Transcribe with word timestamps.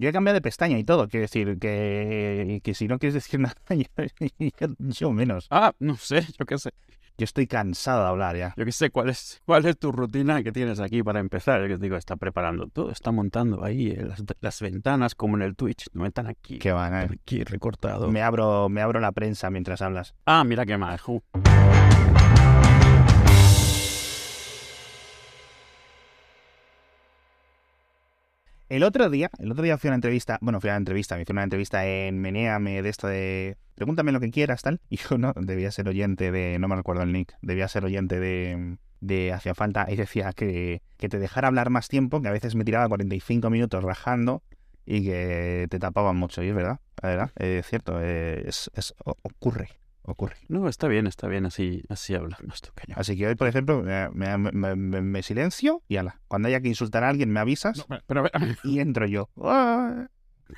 Yo 0.00 0.08
he 0.08 0.12
cambiado 0.12 0.34
de 0.34 0.40
pestaña 0.40 0.78
y 0.78 0.84
todo, 0.84 1.08
quiero 1.08 1.24
decir 1.24 1.58
que, 1.58 2.62
que 2.64 2.72
si 2.72 2.88
no 2.88 2.98
quieres 2.98 3.12
decir 3.12 3.38
nada, 3.40 3.54
yo, 3.68 4.68
yo 4.78 5.12
menos. 5.12 5.46
Ah, 5.50 5.72
no 5.78 5.96
sé, 5.96 6.26
yo 6.38 6.46
qué 6.46 6.56
sé. 6.56 6.70
Yo 7.18 7.24
estoy 7.24 7.46
cansado 7.46 8.04
de 8.04 8.08
hablar 8.08 8.34
ya. 8.34 8.54
Yo 8.56 8.64
qué 8.64 8.72
sé, 8.72 8.88
¿cuál 8.88 9.10
es, 9.10 9.42
cuál 9.44 9.66
es 9.66 9.78
tu 9.78 9.92
rutina 9.92 10.42
que 10.42 10.52
tienes 10.52 10.80
aquí 10.80 11.02
para 11.02 11.20
empezar? 11.20 11.60
Yo 11.60 11.68
que 11.68 11.76
digo, 11.76 11.96
está 11.96 12.16
preparando 12.16 12.66
todo, 12.68 12.90
está 12.90 13.12
montando 13.12 13.62
ahí 13.62 13.88
eh, 13.90 14.06
las, 14.06 14.24
las 14.40 14.60
ventanas 14.62 15.14
como 15.14 15.36
en 15.36 15.42
el 15.42 15.54
Twitch. 15.54 15.88
No 15.92 16.06
están 16.06 16.28
aquí. 16.28 16.58
Que 16.58 16.72
van, 16.72 16.94
eh. 16.94 17.08
Aquí 17.12 17.44
recortado. 17.44 18.08
Me 18.08 18.22
abro, 18.22 18.70
me 18.70 18.80
abro 18.80 19.00
la 19.00 19.12
prensa 19.12 19.50
mientras 19.50 19.82
hablas. 19.82 20.14
Ah, 20.24 20.44
mira 20.44 20.64
qué 20.64 20.78
mal. 20.78 20.98
ju. 20.98 21.22
El 28.70 28.84
otro 28.84 29.10
día, 29.10 29.30
el 29.38 29.50
otro 29.50 29.64
día 29.64 29.76
fui 29.78 29.88
a 29.88 29.90
una 29.90 29.96
entrevista, 29.96 30.38
bueno, 30.40 30.60
fui 30.60 30.70
a 30.70 30.74
una 30.74 30.78
entrevista, 30.78 31.16
me 31.16 31.22
hice 31.22 31.32
una 31.32 31.42
entrevista 31.42 31.84
en 31.86 32.18
Meneame 32.20 32.82
de 32.82 32.88
esto 32.88 33.06
de 33.08 33.56
pregúntame 33.74 34.12
lo 34.12 34.20
que 34.20 34.30
quieras, 34.30 34.62
tal. 34.62 34.80
Y 34.88 34.96
yo 34.96 35.18
no, 35.18 35.32
debía 35.36 35.70
ser 35.72 35.88
oyente 35.88 36.30
de, 36.30 36.56
no 36.60 36.68
me 36.68 36.76
recuerdo 36.76 37.02
el 37.02 37.12
nick, 37.12 37.36
debía 37.42 37.66
ser 37.68 37.84
oyente 37.84 38.20
de, 38.20 38.78
de 39.00 39.32
Hacía 39.32 39.54
Falta 39.54 39.86
y 39.90 39.96
decía 39.96 40.32
que, 40.32 40.82
que 40.98 41.08
te 41.08 41.18
dejara 41.18 41.48
hablar 41.48 41.68
más 41.70 41.88
tiempo, 41.88 42.22
que 42.22 42.28
a 42.28 42.32
veces 42.32 42.54
me 42.54 42.64
tiraba 42.64 42.88
45 42.88 43.50
minutos 43.50 43.82
rajando 43.82 44.42
y 44.86 45.04
que 45.04 45.66
te 45.68 45.78
tapaban 45.80 46.16
mucho. 46.16 46.42
Y 46.42 46.48
es 46.48 46.54
verdad, 46.54 46.78
la 47.02 47.08
verdad, 47.08 47.30
es 47.36 47.66
cierto, 47.66 48.00
es, 48.00 48.70
es- 48.74 48.94
ocurre, 49.04 49.68
ocurre. 50.02 50.36
No, 50.48 50.68
está 50.68 50.88
bien, 50.88 51.06
está 51.06 51.28
bien, 51.28 51.46
así, 51.46 51.82
así 51.88 52.14
hablamos 52.14 52.60
tú, 52.60 52.70
caño. 52.74 52.94
Así 52.98 53.16
que 53.16 53.26
hoy, 53.28 53.34
por 53.34 53.48
ejemplo, 53.48 53.82
me, 53.82 54.08
me- 54.10 54.38
me- 54.52 54.76
me- 54.76 55.00
me 55.02 55.22
silencio 55.22 55.82
y 55.88 55.96
ala. 55.96 56.20
Cuando 56.28 56.48
haya 56.48 56.60
que 56.60 56.68
insultar 56.68 57.04
a 57.04 57.08
alguien, 57.08 57.30
me 57.30 57.40
avisas 57.40 57.78
No, 57.88 57.98
pero, 58.06 58.24
pero, 58.32 58.46
y 58.64 58.80
entro 58.80 59.06
yo. 59.06 59.28
¡Ah! 59.42 60.06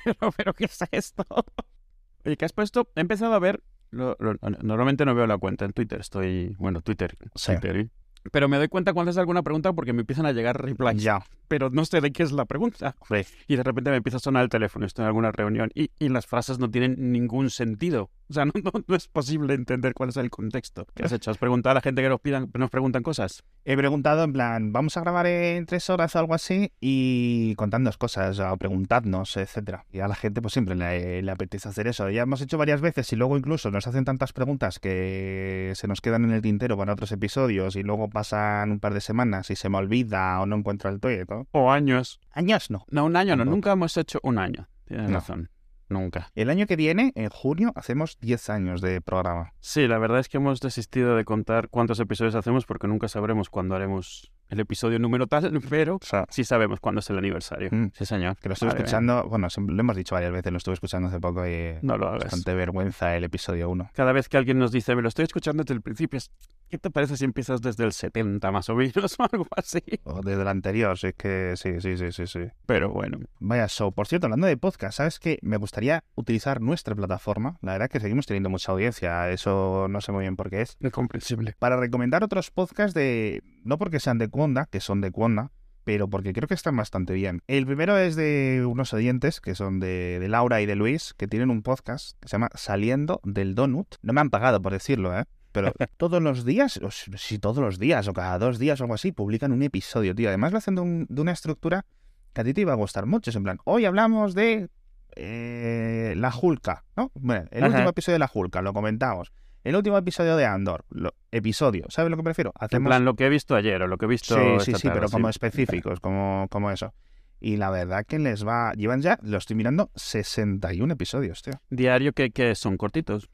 pero, 0.03 0.31
pero, 0.35 0.53
¿qué 0.53 0.65
es 0.65 0.79
esto? 0.91 1.25
Oye, 2.25 2.37
¿qué 2.37 2.45
has 2.45 2.53
puesto? 2.53 2.89
He 2.95 3.01
empezado 3.01 3.33
a 3.33 3.39
ver. 3.39 3.61
lo- 3.91 4.15
lo- 4.19 4.35
normalmente 4.61 5.05
no 5.05 5.13
veo 5.13 5.27
la 5.27 5.37
cuenta 5.37 5.65
en 5.65 5.73
Twitter, 5.73 5.99
estoy. 6.01 6.55
Bueno, 6.57 6.81
Twitter. 6.81 7.15
Sí. 7.35 7.51
Twitter, 7.53 7.77
¿eh? 7.77 7.89
Pero 8.31 8.47
me 8.47 8.55
doy 8.55 8.69
cuenta 8.69 8.93
cuando 8.93 9.09
haces 9.09 9.19
alguna 9.19 9.43
pregunta 9.43 9.73
porque 9.73 9.91
me 9.91 9.99
empiezan 9.99 10.25
a 10.25 10.31
llegar 10.31 10.59
replies. 10.61 11.03
Ya, 11.03 11.19
Pero 11.49 11.69
no 11.69 11.83
sé 11.83 11.99
de 11.99 12.13
qué 12.13 12.23
es 12.23 12.31
la 12.31 12.45
pregunta. 12.45 12.95
hombre. 13.01 13.27
Y 13.47 13.57
de 13.57 13.63
repente 13.63 13.91
me 13.91 13.97
empieza 13.97 14.15
a 14.15 14.19
sonar 14.21 14.43
el 14.43 14.49
teléfono, 14.49 14.85
estoy 14.85 15.03
en 15.03 15.07
alguna 15.07 15.33
reunión 15.33 15.71
y, 15.75 15.91
y 15.99 16.07
las 16.07 16.25
frases 16.25 16.57
no 16.57 16.71
tienen 16.71 17.11
ningún 17.11 17.49
sentido. 17.49 18.09
O 18.29 18.33
sea, 18.33 18.45
no, 18.45 18.51
no, 18.63 18.71
no 18.87 18.95
es 18.95 19.07
posible 19.07 19.53
entender 19.53 19.93
cuál 19.93 20.09
es 20.09 20.17
el 20.17 20.29
contexto. 20.29 20.87
¿Qué 20.95 21.03
has 21.03 21.11
hecho? 21.11 21.31
¿Has 21.31 21.37
preguntado 21.37 21.71
a 21.71 21.75
la 21.75 21.81
gente 21.81 22.01
que 22.01 22.09
nos, 22.09 22.19
pidan, 22.21 22.49
nos 22.53 22.69
preguntan 22.69 23.03
cosas? 23.03 23.43
He 23.65 23.77
preguntado 23.77 24.23
en 24.23 24.33
plan, 24.33 24.71
vamos 24.73 24.97
a 24.97 25.01
grabar 25.01 25.27
en 25.27 25.65
tres 25.65 25.89
horas 25.89 26.15
o 26.15 26.19
algo 26.19 26.33
así 26.33 26.71
y 26.81 27.55
contadnos 27.55 27.97
cosas 27.97 28.39
o 28.39 28.57
preguntadnos, 28.57 29.37
etcétera. 29.37 29.85
Y 29.91 29.99
a 29.99 30.07
la 30.07 30.15
gente 30.15 30.41
pues 30.41 30.53
siempre 30.53 30.75
le, 30.75 31.21
le 31.21 31.31
apetece 31.31 31.69
hacer 31.69 31.87
eso. 31.87 32.09
Ya 32.09 32.23
hemos 32.23 32.41
hecho 32.41 32.57
varias 32.57 32.81
veces 32.81 33.11
y 33.13 33.15
luego 33.15 33.37
incluso 33.37 33.71
nos 33.71 33.87
hacen 33.87 34.05
tantas 34.05 34.33
preguntas 34.33 34.79
que 34.79 35.73
se 35.75 35.87
nos 35.87 36.01
quedan 36.01 36.23
en 36.25 36.31
el 36.31 36.41
tintero 36.41 36.77
para 36.77 36.93
otros 36.93 37.11
episodios 37.11 37.75
y 37.75 37.83
luego 37.83 38.09
pasan 38.09 38.71
un 38.71 38.79
par 38.79 38.93
de 38.93 39.01
semanas 39.01 39.49
y 39.49 39.55
se 39.55 39.69
me 39.69 39.77
olvida 39.77 40.39
o 40.41 40.45
no 40.45 40.55
encuentro 40.55 40.89
el. 40.89 40.99
¿no? 41.29 41.47
O 41.51 41.71
años. 41.71 42.19
Años 42.31 42.69
no. 42.71 42.85
No, 42.89 43.05
un 43.05 43.15
año 43.15 43.35
no. 43.35 43.43
Nunca 43.45 43.73
hemos 43.73 43.95
hecho 43.97 44.19
un 44.23 44.37
año. 44.37 44.69
Tienes 44.85 45.09
No. 45.09 45.15
razón. 45.15 45.49
Nunca. 45.93 46.31
El 46.35 46.49
año 46.49 46.65
que 46.65 46.75
viene, 46.75 47.11
en 47.15 47.29
junio, 47.29 47.71
hacemos 47.75 48.17
10 48.19 48.49
años 48.49 48.81
de 48.81 48.99
programa. 48.99 49.53
Sí, 49.59 49.87
la 49.87 49.97
verdad 49.99 50.19
es 50.19 50.27
que 50.27 50.37
hemos 50.37 50.59
desistido 50.59 51.15
de 51.15 51.23
contar 51.23 51.69
cuántos 51.69 51.99
episodios 51.99 52.35
hacemos 52.35 52.65
porque 52.65 52.87
nunca 52.87 53.07
sabremos 53.07 53.49
cuándo 53.49 53.75
haremos 53.75 54.31
el 54.49 54.59
episodio 54.59 54.99
número 54.99 55.27
tal, 55.27 55.51
pero 55.69 55.95
O 55.95 56.05
sea, 56.05 56.25
sí 56.29 56.43
sabemos 56.43 56.79
cuándo 56.79 56.99
es 56.99 57.09
el 57.09 57.17
aniversario. 57.17 57.69
Mm. 57.71 57.91
Sí, 57.93 58.05
señor. 58.05 58.37
que 58.37 58.49
lo 58.49 58.53
estuve 58.53 58.69
Madre 58.69 58.81
escuchando, 58.83 59.23
bueno, 59.27 59.47
lo 59.55 59.79
hemos 59.79 59.95
dicho 59.95 60.15
varias 60.15 60.31
veces, 60.31 60.51
lo 60.51 60.57
estuve 60.57 60.73
escuchando 60.73 61.07
hace 61.07 61.19
poco 61.19 61.47
y 61.47 61.75
No 61.81 61.97
lo 61.97 62.07
hagas. 62.07 62.23
bastante 62.23 62.53
vergüenza 62.53 63.15
el 63.15 63.23
episodio 63.23 63.69
1. 63.69 63.91
Cada 63.93 64.11
vez 64.11 64.29
que 64.29 64.37
alguien 64.37 64.59
nos 64.59 64.71
dice, 64.71 64.95
me 64.95 65.01
lo 65.01 65.07
estoy 65.07 65.23
escuchando 65.23 65.63
desde 65.63 65.73
el 65.75 65.81
principio, 65.81 66.17
es, 66.17 66.31
¿qué 66.73 66.79
te 66.79 66.89
parece 66.89 67.17
si 67.17 67.23
empiezas 67.23 67.61
desde 67.61 67.83
el 67.83 67.91
70 67.91 68.51
más 68.51 68.67
o 68.67 68.73
menos 68.73 69.15
o 69.19 69.23
algo 69.31 69.45
así? 69.55 69.83
O 70.05 70.21
desde 70.23 70.41
el 70.41 70.47
anterior, 70.47 70.97
sí, 70.97 71.07
es 71.07 71.13
que 71.13 71.53
sí, 71.55 71.79
sí, 71.79 71.97
sí, 71.97 72.11
sí, 72.11 72.25
sí. 72.25 72.39
Pero 72.65 72.89
bueno. 72.89 73.19
Vaya 73.39 73.67
show. 73.67 73.91
Por 73.91 74.07
cierto, 74.07 74.25
hablando 74.25 74.47
de 74.47 74.57
podcast, 74.57 74.97
¿sabes 74.97 75.19
qué? 75.19 75.37
Me 75.43 75.57
gustaría 75.57 76.03
utilizar 76.15 76.61
nuestra 76.61 76.95
plataforma. 76.95 77.59
La 77.61 77.73
verdad 77.73 77.89
que 77.91 77.99
seguimos 77.99 78.25
teniendo 78.25 78.49
mucha 78.49 78.71
audiencia. 78.71 79.29
Eso 79.29 79.85
no 79.87 80.01
sé 80.01 80.11
muy 80.11 80.21
bien 80.21 80.35
por 80.35 80.49
qué 80.49 80.61
es. 80.61 80.75
Incomprensible. 80.79 81.55
Para 81.59 81.77
recomendar 81.77 82.23
otros 82.23 82.49
podcasts 82.49 82.95
de... 82.95 83.43
No 83.63 83.77
porque 83.77 83.99
sean 83.99 84.17
de 84.17 84.27
Cuonda, 84.29 84.65
que 84.65 84.79
son 84.79 84.99
de 84.99 85.11
Cuonda, 85.11 85.51
pero 85.83 86.09
porque 86.09 86.33
creo 86.33 86.47
que 86.47 86.55
están 86.55 86.75
bastante 86.75 87.13
bien. 87.13 87.43
El 87.45 87.67
primero 87.67 87.99
es 87.99 88.15
de 88.15 88.65
unos 88.67 88.95
oyentes, 88.95 89.41
que 89.41 89.53
son 89.53 89.79
de, 89.79 90.17
de 90.19 90.27
Laura 90.27 90.59
y 90.59 90.65
de 90.65 90.75
Luis, 90.75 91.13
que 91.13 91.27
tienen 91.27 91.51
un 91.51 91.61
podcast 91.61 92.19
que 92.19 92.29
se 92.29 92.31
llama 92.31 92.49
Saliendo 92.55 93.21
del 93.23 93.53
Donut. 93.53 93.97
No 94.01 94.13
me 94.13 94.21
han 94.21 94.31
pagado 94.31 94.59
por 94.59 94.73
decirlo, 94.73 95.15
¿eh? 95.15 95.25
Pero 95.53 95.71
todos 95.97 96.21
los 96.21 96.43
días, 96.43 96.77
o 96.83 96.89
si 96.91 97.39
todos 97.39 97.59
los 97.59 97.79
días, 97.79 98.07
o 98.09 98.13
cada 98.13 98.37
dos 98.39 98.59
días 98.59 98.81
o 98.81 98.83
algo 98.83 98.95
así, 98.95 99.11
publican 99.13 99.51
un 99.53 99.63
episodio, 99.63 100.13
tío. 100.13 100.27
Además 100.27 100.51
lo 100.51 100.57
hacen 100.57 100.75
de, 100.75 100.81
un- 100.81 101.05
de 101.09 101.21
una 101.21 101.31
estructura 101.31 101.85
que 102.33 102.41
a 102.41 102.43
ti 102.43 102.53
te 102.53 102.61
iba 102.61 102.73
a 102.73 102.75
gustar 102.75 103.05
mucho. 103.05 103.29
Es 103.29 103.35
en 103.35 103.43
plan, 103.43 103.59
hoy 103.63 103.85
hablamos 103.85 104.33
de 104.35 104.69
eh, 105.15 106.13
la 106.17 106.31
Julka, 106.31 106.83
¿no? 106.97 107.11
Bueno, 107.15 107.45
el 107.51 107.63
Ajá. 107.63 107.71
último 107.73 107.89
episodio 107.89 108.15
de 108.15 108.19
la 108.19 108.27
Julka, 108.27 108.61
lo 108.61 108.73
comentamos. 108.73 109.31
El 109.63 109.75
último 109.77 109.97
episodio 109.97 110.35
de 110.35 110.45
Andor, 110.45 110.83
lo- 110.89 111.13
episodio, 111.31 111.85
¿sabes 111.89 112.11
lo 112.11 112.17
que 112.17 112.23
prefiero? 112.23 112.51
En 112.59 112.65
Hacemos... 112.65 112.89
plan, 112.89 113.05
lo 113.05 113.13
que 113.15 113.25
he 113.27 113.29
visto 113.29 113.55
ayer 113.55 113.81
o 113.81 113.87
lo 113.87 113.97
que 113.97 114.05
he 114.05 114.09
visto 114.09 114.35
sí, 114.35 114.41
esta 114.57 114.63
sí, 114.65 114.73
sí, 114.75 114.89
pero 114.93 115.07
como 115.09 115.29
específicos, 115.29 115.99
como, 116.01 116.47
como 116.49 116.69
eso. 116.71 116.93
Y 117.39 117.57
la 117.57 117.69
verdad 117.69 118.05
que 118.05 118.19
les 118.19 118.45
va... 118.45 118.73
Llevan 118.73 119.01
ya, 119.01 119.19
lo 119.21 119.37
estoy 119.37 119.55
mirando, 119.55 119.89
61 119.95 120.93
episodios, 120.93 121.41
tío. 121.41 121.53
Diario 121.69 122.11
que, 122.13 122.31
que 122.31 122.55
son 122.55 122.75
cortitos. 122.77 123.29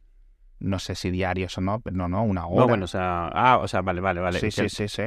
No 0.60 0.80
sé 0.80 0.96
si 0.96 1.10
diarios 1.12 1.58
o 1.58 1.62
no, 1.62 1.80
pero 1.82 1.96
no, 1.96 2.08
no, 2.10 2.24
una 2.24 2.46
hora. 2.48 2.62
No, 2.62 2.68
bueno, 2.68 2.84
o 2.86 2.88
sea... 2.88 3.28
Ah, 3.34 3.58
o 3.60 3.68
sea, 3.68 3.82
vale, 3.82 4.02
vale, 4.02 4.20
vale. 4.20 4.40
sí, 4.40 4.52
sí, 4.52 4.68
sí, 4.70 4.88
sí. 4.88 5.04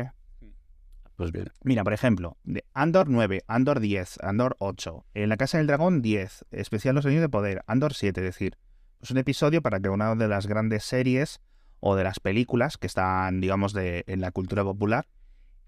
Pues 1.17 1.31
bien. 1.31 1.51
Mira, 1.63 1.85
por 1.85 1.93
ejemplo, 1.93 2.39
Andor 2.73 3.09
9, 3.09 3.43
Andor 3.47 3.81
10, 3.81 4.19
Andor 4.23 4.57
8, 4.59 5.05
En 5.15 5.29
la 5.29 5.37
Casa 5.37 5.59
del 5.59 5.67
Dragón 5.67 6.01
10, 6.03 6.47
Especial 6.51 6.95
Los 6.95 7.03
Sueños 7.05 7.21
de 7.21 7.29
Poder, 7.29 7.63
Andor 7.67 7.93
7, 7.95 8.21
es 8.21 8.25
decir, 8.25 8.57
es 9.01 9.11
un 9.11 9.19
episodio 9.19 9.61
para 9.63 9.79
que 9.79 9.89
una 9.91 10.15
de 10.15 10.27
las 10.29 10.47
grandes 10.47 10.85
series 10.85 11.41
o 11.81 11.97
de 11.97 12.05
las 12.05 12.19
películas 12.19 12.79
que 12.79 12.87
están, 12.87 13.41
digamos, 13.41 13.73
de, 13.75 14.05
en 14.07 14.21
la 14.21 14.31
cultura 14.31 14.65
popular. 14.65 15.07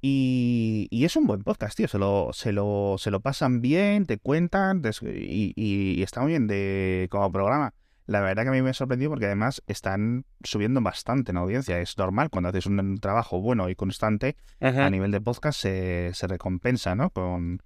Y, 0.00 0.86
y 0.90 1.04
es 1.04 1.16
un 1.16 1.26
buen 1.26 1.42
podcast, 1.42 1.76
tío. 1.76 1.88
Se 1.88 1.98
lo, 1.98 2.30
se 2.32 2.52
lo, 2.52 2.96
se 2.98 3.10
lo 3.10 3.20
pasan 3.20 3.60
bien, 3.60 4.06
te 4.06 4.18
cuentan 4.18 4.82
y, 5.02 5.52
y- 5.56 5.94
y 5.98 6.02
está 6.02 6.20
muy 6.20 6.32
bien 6.32 6.46
de, 6.46 7.08
como 7.10 7.32
programa. 7.32 7.72
La 8.06 8.20
verdad 8.20 8.42
que 8.42 8.50
a 8.50 8.52
mí 8.52 8.60
me 8.60 8.74
sorprendió 8.74 9.08
porque 9.08 9.26
además 9.26 9.62
están 9.66 10.26
subiendo 10.42 10.80
bastante 10.82 11.30
en 11.30 11.38
audiencia. 11.38 11.80
Es 11.80 11.96
normal 11.96 12.28
cuando 12.28 12.50
haces 12.50 12.66
un 12.66 12.98
trabajo 12.98 13.40
bueno 13.40 13.68
y 13.70 13.74
constante 13.74 14.36
a 14.60 14.90
nivel 14.90 15.10
de 15.10 15.20
podcast 15.20 15.58
se, 15.58 16.10
se 16.12 16.26
recompensa, 16.26 16.94
¿no? 16.94 17.10
Con, 17.10 17.62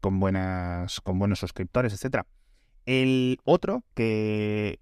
con 0.00 0.20
buenas, 0.20 1.00
con 1.00 1.18
buenos 1.18 1.38
suscriptores, 1.38 1.92
etcétera. 1.92 2.26
El 2.86 3.40
otro 3.44 3.84
que 3.94 4.80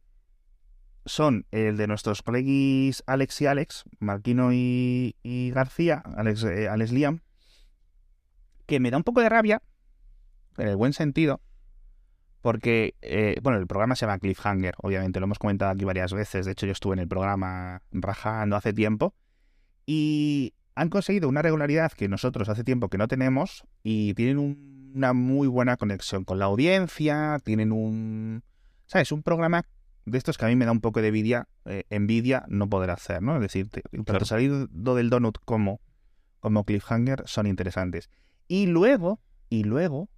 son 1.04 1.46
el 1.50 1.76
de 1.76 1.86
nuestros 1.88 2.22
colegis 2.22 3.02
Alex 3.06 3.40
y 3.40 3.46
Alex, 3.46 3.84
Marquino 3.98 4.52
y, 4.52 5.16
y 5.22 5.50
García, 5.50 6.02
Alex, 6.16 6.44
eh, 6.44 6.68
Alex 6.68 6.92
Liam, 6.92 7.22
que 8.66 8.80
me 8.80 8.90
da 8.90 8.96
un 8.96 9.04
poco 9.04 9.20
de 9.20 9.28
rabia, 9.28 9.62
en 10.58 10.68
el 10.68 10.76
buen 10.76 10.92
sentido, 10.92 11.40
porque, 12.42 12.94
eh, 13.00 13.36
bueno, 13.42 13.58
el 13.58 13.66
programa 13.66 13.96
se 13.96 14.04
llama 14.04 14.18
Cliffhanger, 14.18 14.74
obviamente, 14.82 15.20
lo 15.20 15.24
hemos 15.24 15.38
comentado 15.38 15.70
aquí 15.70 15.84
varias 15.84 16.12
veces, 16.12 16.44
de 16.44 16.52
hecho 16.52 16.66
yo 16.66 16.72
estuve 16.72 16.92
en 16.94 16.98
el 16.98 17.08
programa 17.08 17.82
rajando 17.92 18.56
hace 18.56 18.72
tiempo, 18.74 19.14
y 19.86 20.54
han 20.74 20.88
conseguido 20.88 21.28
una 21.28 21.42
regularidad 21.42 21.92
que 21.92 22.08
nosotros 22.08 22.48
hace 22.48 22.64
tiempo 22.64 22.88
que 22.88 22.98
no 22.98 23.08
tenemos 23.08 23.64
y 23.82 24.14
tienen 24.14 24.38
un- 24.38 24.92
una 24.94 25.12
muy 25.12 25.48
buena 25.48 25.76
conexión 25.76 26.24
con 26.24 26.38
la 26.38 26.44
audiencia, 26.46 27.38
tienen 27.44 27.72
un... 27.72 28.42
¿Sabes? 28.86 29.10
Un 29.10 29.22
programa 29.22 29.64
de 30.04 30.18
estos 30.18 30.36
que 30.36 30.44
a 30.44 30.48
mí 30.48 30.56
me 30.56 30.66
da 30.66 30.72
un 30.72 30.80
poco 30.82 31.00
de 31.00 31.08
envidia, 31.08 31.48
eh, 31.64 31.84
envidia 31.88 32.44
no 32.48 32.68
poder 32.68 32.90
hacer, 32.90 33.22
¿no? 33.22 33.36
Es 33.36 33.40
decir, 33.40 33.68
tanto 33.70 34.04
Claro. 34.04 34.24
salido 34.26 34.66
del 34.68 35.08
donut 35.10 35.38
como, 35.44 35.80
como 36.40 36.64
Cliffhanger 36.64 37.22
son 37.26 37.46
interesantes. 37.46 38.10
Y 38.48 38.66
luego, 38.66 39.20
y 39.48 39.64
luego, 39.64 40.10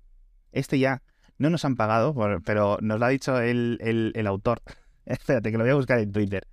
este 0.51 0.79
ya 0.79 1.03
no 1.39 1.51
nos 1.51 1.65
han 1.65 1.77
pagado, 1.77 2.15
pero 2.45 2.79
nos 2.81 2.99
lo 2.99 3.07
ha 3.07 3.09
dicho 3.09 3.41
el, 3.41 3.79
el, 3.81 4.13
el 4.15 4.27
autor. 4.27 4.63
Espérate, 5.07 5.51
que 5.51 5.59
lo 5.59 5.65
voy 5.65 5.73
a 5.73 5.77
buscar 5.77 5.99
en 5.99 6.13
Twitter, 6.13 6.47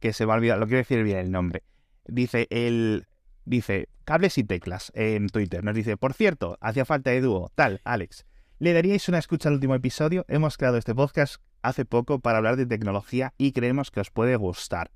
que 0.00 0.12
se 0.12 0.26
me 0.26 0.32
ha 0.32 0.36
olvidado, 0.36 0.60
lo 0.60 0.66
quiero 0.66 0.78
decir 0.78 1.02
bien 1.02 1.18
el 1.18 1.30
nombre. 1.30 1.62
Dice 2.06 2.46
el... 2.50 3.06
Dice, 3.44 3.88
cables 4.04 4.38
y 4.38 4.44
teclas 4.44 4.90
en 4.96 5.28
Twitter. 5.28 5.62
Nos 5.62 5.76
dice, 5.76 5.96
por 5.96 6.14
cierto, 6.14 6.58
hacía 6.60 6.84
falta 6.84 7.10
de 7.10 7.20
dúo. 7.20 7.52
Tal, 7.54 7.80
Alex. 7.84 8.26
¿Le 8.58 8.72
daríais 8.72 9.08
una 9.08 9.18
escucha 9.18 9.48
al 9.48 9.54
último 9.54 9.76
episodio? 9.76 10.24
Hemos 10.26 10.56
creado 10.56 10.78
este 10.78 10.96
podcast 10.96 11.36
hace 11.62 11.84
poco 11.84 12.18
para 12.18 12.38
hablar 12.38 12.56
de 12.56 12.66
tecnología 12.66 13.34
y 13.38 13.52
creemos 13.52 13.92
que 13.92 14.00
os 14.00 14.10
puede 14.10 14.34
gustar. 14.34 14.90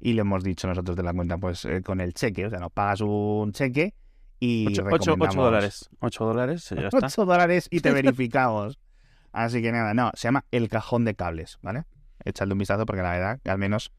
Y 0.00 0.12
le 0.12 0.20
hemos 0.20 0.44
dicho 0.44 0.68
nosotros 0.68 0.96
de 0.96 1.02
la 1.02 1.14
cuenta, 1.14 1.38
pues 1.38 1.64
eh, 1.64 1.80
con 1.82 2.02
el 2.02 2.12
cheque. 2.12 2.44
O 2.44 2.50
sea, 2.50 2.58
nos 2.58 2.72
pagas 2.72 3.00
un 3.00 3.52
cheque 3.52 3.94
y 4.40 4.66
8, 4.68 4.84
recomendamos- 4.84 5.34
dólares. 5.36 5.90
8 6.00 6.24
dólares, 6.24 6.72
y 6.72 6.74
ya 6.76 6.88
está. 6.88 7.06
8 7.06 7.24
dólares 7.26 7.68
y 7.70 7.80
te 7.80 7.90
verificamos. 7.92 8.78
Así 9.32 9.60
que 9.62 9.72
nada, 9.72 9.94
no, 9.94 10.10
se 10.14 10.28
llama 10.28 10.44
El 10.50 10.68
Cajón 10.68 11.04
de 11.04 11.14
Cables, 11.14 11.58
¿vale? 11.62 11.84
Echadle 12.24 12.52
un 12.54 12.58
vistazo 12.58 12.86
porque 12.86 13.02
la 13.02 13.12
verdad 13.12 13.40
al 13.44 13.58
menos 13.58 13.92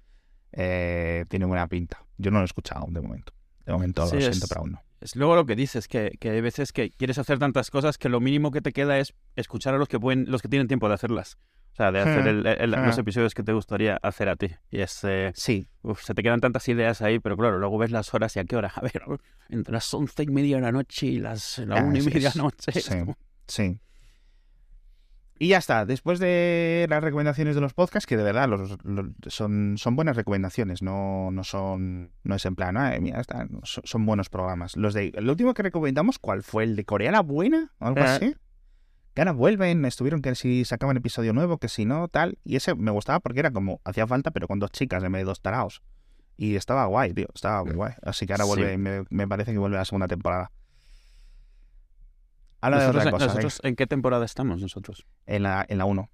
eh, 0.51 1.25
tiene 1.29 1.45
buena 1.45 1.67
pinta. 1.67 2.03
Yo 2.17 2.31
no 2.31 2.37
lo 2.39 2.43
he 2.43 2.45
escuchado 2.45 2.81
aún 2.81 2.93
de 2.93 3.01
momento. 3.01 3.33
De 3.65 3.71
momento 3.73 4.05
Sí, 4.07 4.13
lo 4.15 4.19
es- 4.19 4.25
siento, 4.27 4.47
pero 4.49 4.61
aún 4.61 4.71
no. 4.73 4.81
Es 5.01 5.15
luego 5.15 5.35
lo 5.35 5.45
que 5.45 5.55
dices, 5.55 5.87
que, 5.87 6.17
que 6.19 6.31
hay 6.31 6.41
veces 6.41 6.73
que 6.73 6.89
quieres 6.91 7.17
hacer 7.19 7.39
tantas 7.39 7.71
cosas 7.71 7.97
que 7.97 8.09
lo 8.09 8.19
mínimo 8.19 8.51
que 8.51 8.59
te 8.61 8.73
queda 8.73 8.97
es 8.99 9.13
escuchar 9.37 9.73
a 9.73 9.77
los 9.77 9.87
que 9.87 9.97
pueden, 9.97 10.25
los 10.29 10.41
que 10.41 10.49
tienen 10.49 10.67
tiempo 10.67 10.89
de 10.89 10.95
hacerlas. 10.95 11.37
O 11.71 11.75
sea, 11.75 11.91
de 11.93 11.99
hacer 12.01 12.27
el- 12.27 12.45
el- 12.45 12.71
los 12.71 12.97
episodios 12.97 13.33
que 13.33 13.41
te 13.43 13.53
gustaría 13.53 13.97
hacer 14.01 14.27
a 14.27 14.35
ti. 14.35 14.47
Y 14.69 14.81
es, 14.81 14.99
eh, 15.05 15.31
Sí, 15.33 15.67
uf, 15.81 16.01
se 16.03 16.13
te 16.13 16.23
quedan 16.23 16.41
tantas 16.41 16.67
ideas 16.67 17.01
ahí, 17.01 17.19
pero 17.19 17.37
claro, 17.37 17.57
luego 17.57 17.77
ves 17.77 17.91
las 17.91 18.13
horas 18.13 18.35
y 18.35 18.39
a 18.39 18.43
qué 18.43 18.55
hora. 18.57 18.71
A 18.75 18.81
ver, 18.81 19.01
entre 19.49 19.71
las 19.73 19.93
once 19.93 20.23
y 20.23 20.27
media 20.27 20.57
de 20.57 20.61
la 20.63 20.71
noche 20.73 21.07
y 21.07 21.19
las 21.19 21.57
la 21.59 21.77
Ah, 21.77 21.83
una 21.83 21.97
y 21.99 22.01
media 22.01 22.29
de 22.31 22.37
la 22.37 22.43
noche. 22.43 22.71
sí. 22.73 22.95
sí. 23.47 23.79
Y 25.41 25.47
ya 25.49 25.57
está. 25.59 25.85
Después 25.85 26.19
de 26.19 26.85
las 26.89 27.01
recomendaciones 27.01 27.55
de 27.55 27.61
los 27.61 27.73
podcasts, 27.73 28.05
que 28.05 28.17
de 28.17 28.23
verdad 28.23 28.49
los, 28.49 28.77
los- 28.83 29.07
son, 29.27 29.75
son 29.77 29.95
buenas 29.95 30.17
recomendaciones, 30.17 30.81
no, 30.81 31.31
no 31.31 31.45
son. 31.45 32.11
No 32.23 32.35
es 32.35 32.45
en 32.45 32.55
plan, 32.55 32.75
"Ay, 32.75 32.99
mira, 32.99 33.21
está", 33.21 33.47
son, 33.63 33.83
son 33.85 34.05
buenos 34.05 34.27
programas. 34.29 34.75
Los 34.75 34.93
de. 34.93 35.13
El 35.15 35.29
último 35.29 35.53
que 35.53 35.63
recomendamos, 35.63 36.19
¿cuál 36.19 36.43
fue? 36.43 36.65
¿El 36.65 36.75
de 36.75 36.83
Corea 36.83 37.11
la 37.13 37.21
Buena? 37.21 37.71
¿O 37.79 37.85
algo 37.85 38.01
Ah. 38.01 38.15
así? 38.15 38.35
Que 39.13 39.21
ahora 39.21 39.31
vuelven, 39.31 39.83
estuvieron 39.85 40.21
que 40.21 40.35
si 40.35 40.63
sacaban 40.65 40.95
episodio 40.97 41.33
nuevo, 41.33 41.57
que 41.57 41.67
si 41.67 41.85
no, 41.85 42.07
tal. 42.07 42.37
Y 42.43 42.55
ese 42.55 42.75
me 42.75 42.91
gustaba 42.91 43.19
porque 43.19 43.39
era 43.39 43.51
como, 43.51 43.81
hacía 43.83 44.05
falta, 44.07 44.31
pero 44.31 44.47
con 44.47 44.59
dos 44.59 44.71
chicas 44.71 45.03
en 45.03 45.11
vez 45.11 45.21
de 45.21 45.25
dos 45.25 45.41
taraos. 45.41 45.81
Y 46.37 46.55
estaba 46.55 46.85
guay, 46.85 47.13
tío, 47.13 47.27
estaba 47.33 47.63
muy 47.65 47.73
guay. 47.73 47.93
Así 48.01 48.25
que 48.25 48.33
ahora 48.33 48.45
Sí. 48.45 48.49
vuelve, 48.49 48.77
me, 48.77 49.03
me 49.09 49.27
parece 49.27 49.51
que 49.51 49.57
vuelve 49.57 49.77
la 49.77 49.85
segunda 49.85 50.07
temporada. 50.07 50.51
Habla 52.61 52.79
de 52.79 52.87
otra 52.87 53.11
cosa, 53.11 53.25
nosotros, 53.27 53.59
¿En 53.63 53.75
qué 53.75 53.87
temporada 53.87 54.25
estamos 54.25 54.61
nosotros? 54.61 55.05
en 55.25 55.43
la, 55.43 55.65
en 55.67 55.77
la 55.77 55.85
1. 55.85 56.09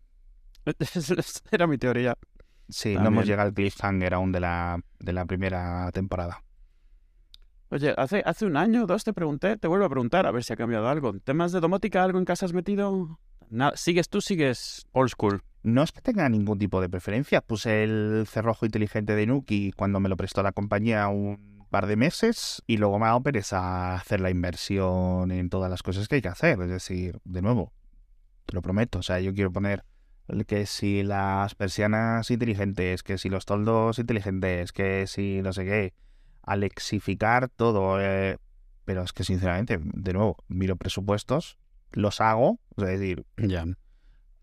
Era 1.52 1.68
mi 1.68 1.78
teoría. 1.78 2.16
Sí, 2.70 2.90
no 2.90 2.96
También. 2.96 3.14
hemos 3.14 3.26
llegado 3.28 3.48
al 3.50 3.54
cliffhanger 3.54 4.14
aún 4.16 4.32
de 4.32 4.40
la, 4.40 4.80
de 5.00 5.14
la 5.14 5.26
primera 5.26 5.92
temporada. 5.92 6.44
Oye, 7.70 7.94
hace, 7.98 8.22
hace 8.26 8.46
un 8.46 8.58
año 8.58 8.84
o 8.84 8.88
dos 8.88 9.04
te 9.04 9.14
pregunté, 9.14 9.58
te 9.58 9.68
vuelvo 9.68 9.86
a 9.86 9.90
preguntar 9.90 10.28
a 10.28 10.32
ver 10.32 10.44
si 10.44 10.54
ha 10.54 10.56
cambiado 10.56 10.88
algo. 10.88 11.14
¿Temas 11.20 11.52
de 11.52 11.60
domótica, 11.60 12.04
algo 12.04 12.20
en 12.20 12.26
casa 12.26 12.46
has 12.46 12.54
metido? 12.54 13.20
Na- 13.50 13.74
¿Sigues 13.76 14.08
tú, 14.10 14.22
sigues 14.22 14.86
old 14.92 15.10
school? 15.10 15.42
No 15.64 15.82
es 15.82 15.92
que 15.92 16.02
tenga 16.02 16.30
ningún 16.30 16.60
tipo 16.60 16.80
de 16.80 16.90
preferencia. 16.90 17.42
Puse 17.42 17.84
el 17.84 18.26
cerrojo 18.28 18.66
inteligente 18.68 19.16
de 19.16 19.26
Nuki 19.26 19.72
cuando 19.72 20.00
me 20.00 20.10
lo 20.10 20.16
prestó 20.16 20.44
la 20.44 20.52
compañía 20.52 21.08
un 21.08 21.66
par 21.72 21.88
de 21.88 21.96
meses 21.96 22.62
y 22.68 22.78
luego 22.78 23.00
me 23.00 23.06
ha 23.06 23.10
dado 23.10 23.24
pereza 23.24 23.96
hacer 23.96 24.22
la 24.22 24.30
inversión 24.30 25.32
en 25.32 25.50
todas 25.50 25.70
las 25.72 25.82
cosas 25.82 26.08
que 26.08 26.16
hay 26.16 26.22
que 26.22 26.28
hacer. 26.28 26.62
Es 26.62 26.70
decir, 26.70 27.20
de 27.24 27.42
nuevo, 27.42 27.74
te 28.46 28.54
lo 28.54 28.62
prometo. 28.62 29.00
O 29.00 29.04
sea, 29.04 29.20
yo 29.20 29.34
quiero 29.34 29.52
poner 29.52 29.84
que 30.46 30.68
si 30.68 31.02
las 31.02 31.56
persianas 31.56 32.30
inteligentes, 32.30 33.02
que 33.02 33.18
si 33.18 33.30
los 33.30 33.46
toldos 33.46 33.98
inteligentes, 33.98 34.72
que 34.72 35.08
si 35.08 35.42
no 35.42 35.52
sé 35.52 35.66
qué, 35.66 35.94
alexificar 36.46 37.50
todo. 37.50 38.00
eh, 38.02 38.38
pero 38.86 39.02
es 39.04 39.14
que 39.14 39.24
sinceramente, 39.24 39.80
de 39.82 40.14
nuevo, 40.14 40.38
miro 40.48 40.76
presupuestos, 40.76 41.58
los 41.92 42.22
hago, 42.22 42.60
es 42.78 43.00
decir, 43.00 43.26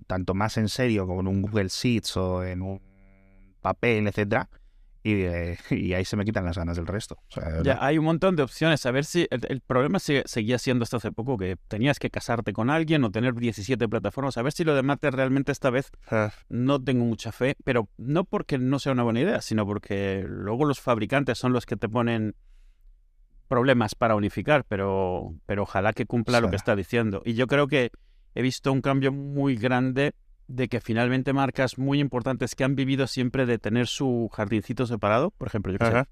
tanto 0.07 0.35
más 0.35 0.57
en 0.57 0.69
serio 0.69 1.07
como 1.07 1.21
en 1.21 1.29
un 1.29 1.43
Google 1.43 1.69
Sheets 1.69 2.17
o 2.17 2.45
en 2.45 2.63
un 2.63 2.83
papel, 3.61 4.09
etcétera, 4.09 4.49
y, 5.05 5.23
eh, 5.23 5.59
y 5.71 5.95
ahí 5.95 6.05
se 6.05 6.17
me 6.17 6.25
quitan 6.25 6.45
las 6.45 6.57
ganas 6.57 6.77
del 6.77 6.87
resto. 6.87 7.17
O 7.29 7.33
sea, 7.33 7.49
de 7.51 7.63
Ya, 7.65 7.79
hay 7.85 7.99
un 7.99 8.05
montón 8.05 8.37
de 8.37 8.43
opciones. 8.43 8.85
A 8.87 8.91
ver 8.91 9.05
si 9.05 9.27
el, 9.31 9.41
el 9.49 9.61
problema 9.61 9.99
sigue- 9.99 10.23
seguía 10.27 10.59
siendo 10.59 10.83
hasta 10.85 10.99
hace 10.99 11.11
poco 11.13 11.37
que 11.39 11.57
tenías 11.69 11.99
que 11.99 12.11
casarte 12.11 12.53
con 12.53 12.71
alguien 12.71 13.03
o 13.05 13.11
tener 13.11 13.35
17 13.35 13.89
plataformas. 13.89 14.37
A 14.39 14.43
ver 14.43 14.53
si 14.53 14.65
lo 14.65 14.75
de 14.75 14.83
Matter 14.83 15.15
realmente 15.15 15.51
esta 15.53 15.71
vez 15.71 15.91
no 16.49 16.83
tengo 16.83 17.05
mucha 17.05 17.33
fe, 17.33 17.57
pero 17.65 17.89
no 17.99 18.25
porque 18.25 18.59
no 18.59 18.79
sea 18.79 18.93
una 18.93 19.03
buena 19.03 19.21
idea, 19.21 19.41
sino 19.43 19.67
porque 19.67 20.25
luego 20.29 20.65
los 20.65 20.81
fabricantes 20.81 21.39
son 21.39 21.53
los 21.53 21.67
que 21.67 21.77
te 21.77 21.89
ponen 21.89 22.35
problemas 23.49 23.95
para 23.95 24.15
unificar, 24.15 24.65
pero, 24.67 25.35
pero 25.47 25.65
ojalá 25.65 25.93
que 25.93 26.07
cumpla 26.07 26.41
lo 26.41 26.49
que 26.51 26.57
está 26.57 26.75
diciendo. 26.77 27.23
Y 27.25 27.35
yo 27.35 27.47
creo 27.47 27.67
que 27.69 27.91
he 28.35 28.41
visto 28.43 28.73
un 28.73 28.81
cambio 28.81 29.13
muy 29.13 29.57
grande 29.57 30.15
de 30.49 30.69
que 30.69 30.81
finalmente 30.81 31.33
marcas 31.33 31.79
muy 31.79 32.01
importantes 32.01 32.55
que 32.55 32.65
han 32.65 32.75
vivido 32.75 33.07
siempre 33.07 33.47
de 33.47 33.59
tener 33.59 33.87
su 33.87 34.29
jardincito 34.33 34.87
separado, 34.87 35.31
por 35.31 35.49
ejemplo, 35.49 35.73
yo 35.73 35.79
que 35.79 35.87
sé. 35.87 36.05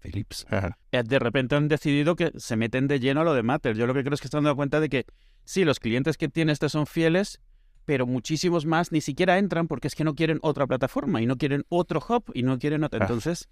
Philips, 0.00 0.46
Ajá. 0.50 0.78
eh, 0.92 1.02
de 1.02 1.18
repente 1.18 1.56
han 1.56 1.66
decidido 1.68 2.14
que 2.14 2.32
se 2.36 2.56
meten 2.56 2.86
de 2.88 3.00
lleno 3.00 3.22
a 3.22 3.24
lo 3.24 3.32
de 3.32 3.42
Matter. 3.42 3.74
Yo 3.74 3.86
lo 3.86 3.94
que 3.94 4.02
creo 4.02 4.14
es 4.14 4.20
que 4.20 4.26
están 4.26 4.44
dando 4.44 4.56
cuenta 4.56 4.78
de 4.80 4.90
que 4.90 5.06
sí, 5.44 5.64
los 5.64 5.80
clientes 5.80 6.18
que 6.18 6.28
tiene 6.28 6.52
este 6.52 6.68
son 6.68 6.86
fieles, 6.86 7.40
pero 7.86 8.06
muchísimos 8.06 8.66
más 8.66 8.92
ni 8.92 9.00
siquiera 9.00 9.38
entran 9.38 9.66
porque 9.66 9.88
es 9.88 9.94
que 9.94 10.04
no 10.04 10.14
quieren 10.14 10.38
otra 10.42 10.66
plataforma 10.66 11.22
y 11.22 11.26
no 11.26 11.36
quieren 11.36 11.64
otro 11.70 12.02
hub 12.06 12.24
y 12.34 12.42
no 12.42 12.58
quieren 12.58 12.84
otra. 12.84 13.00
Ah. 13.00 13.04
Entonces, 13.04 13.48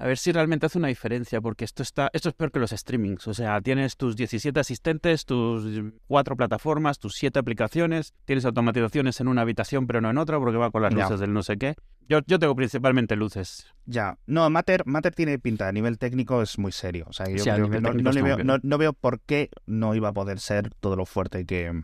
a 0.00 0.06
ver 0.06 0.16
si 0.16 0.32
realmente 0.32 0.64
hace 0.64 0.78
una 0.78 0.88
diferencia, 0.88 1.40
porque 1.42 1.64
esto 1.66 1.82
está, 1.82 2.08
esto 2.14 2.30
es 2.30 2.34
peor 2.34 2.50
que 2.50 2.58
los 2.58 2.70
streamings. 2.70 3.28
O 3.28 3.34
sea, 3.34 3.60
tienes 3.60 3.96
tus 3.98 4.16
17 4.16 4.58
asistentes, 4.58 5.26
tus 5.26 5.64
cuatro 6.06 6.36
plataformas, 6.36 6.98
tus 6.98 7.14
siete 7.14 7.38
aplicaciones, 7.38 8.14
tienes 8.24 8.44
automatizaciones 8.46 9.20
en 9.20 9.28
una 9.28 9.42
habitación 9.42 9.86
pero 9.86 10.00
no 10.00 10.08
en 10.10 10.16
otra 10.18 10.38
porque 10.38 10.56
va 10.56 10.70
con 10.70 10.82
las 10.82 10.94
Ya. 10.94 11.02
luces 11.04 11.20
del 11.20 11.32
no 11.34 11.42
sé 11.42 11.58
qué. 11.58 11.74
Yo, 12.08 12.20
yo 12.26 12.38
tengo 12.38 12.56
principalmente 12.56 13.14
luces. 13.14 13.66
Ya, 13.84 14.16
no, 14.26 14.48
Matter, 14.50 14.84
Matter 14.86 15.14
tiene 15.14 15.38
pinta, 15.38 15.68
a 15.68 15.72
nivel 15.72 15.98
técnico 15.98 16.40
es 16.42 16.58
muy 16.58 16.72
serio. 16.72 17.04
O 17.08 17.12
sea, 17.12 17.26
yo 17.28 17.38
Sí, 17.44 17.50
que 17.50 17.80
no, 17.80 17.92
no 17.92 18.22
veo, 18.24 18.38
no, 18.42 18.56
no 18.62 18.78
veo 18.78 18.92
por 18.94 19.20
qué 19.20 19.50
no 19.66 19.94
iba 19.94 20.08
a 20.08 20.12
poder 20.12 20.40
ser 20.40 20.72
todo 20.80 20.96
lo 20.96 21.04
fuerte 21.06 21.44
que... 21.46 21.82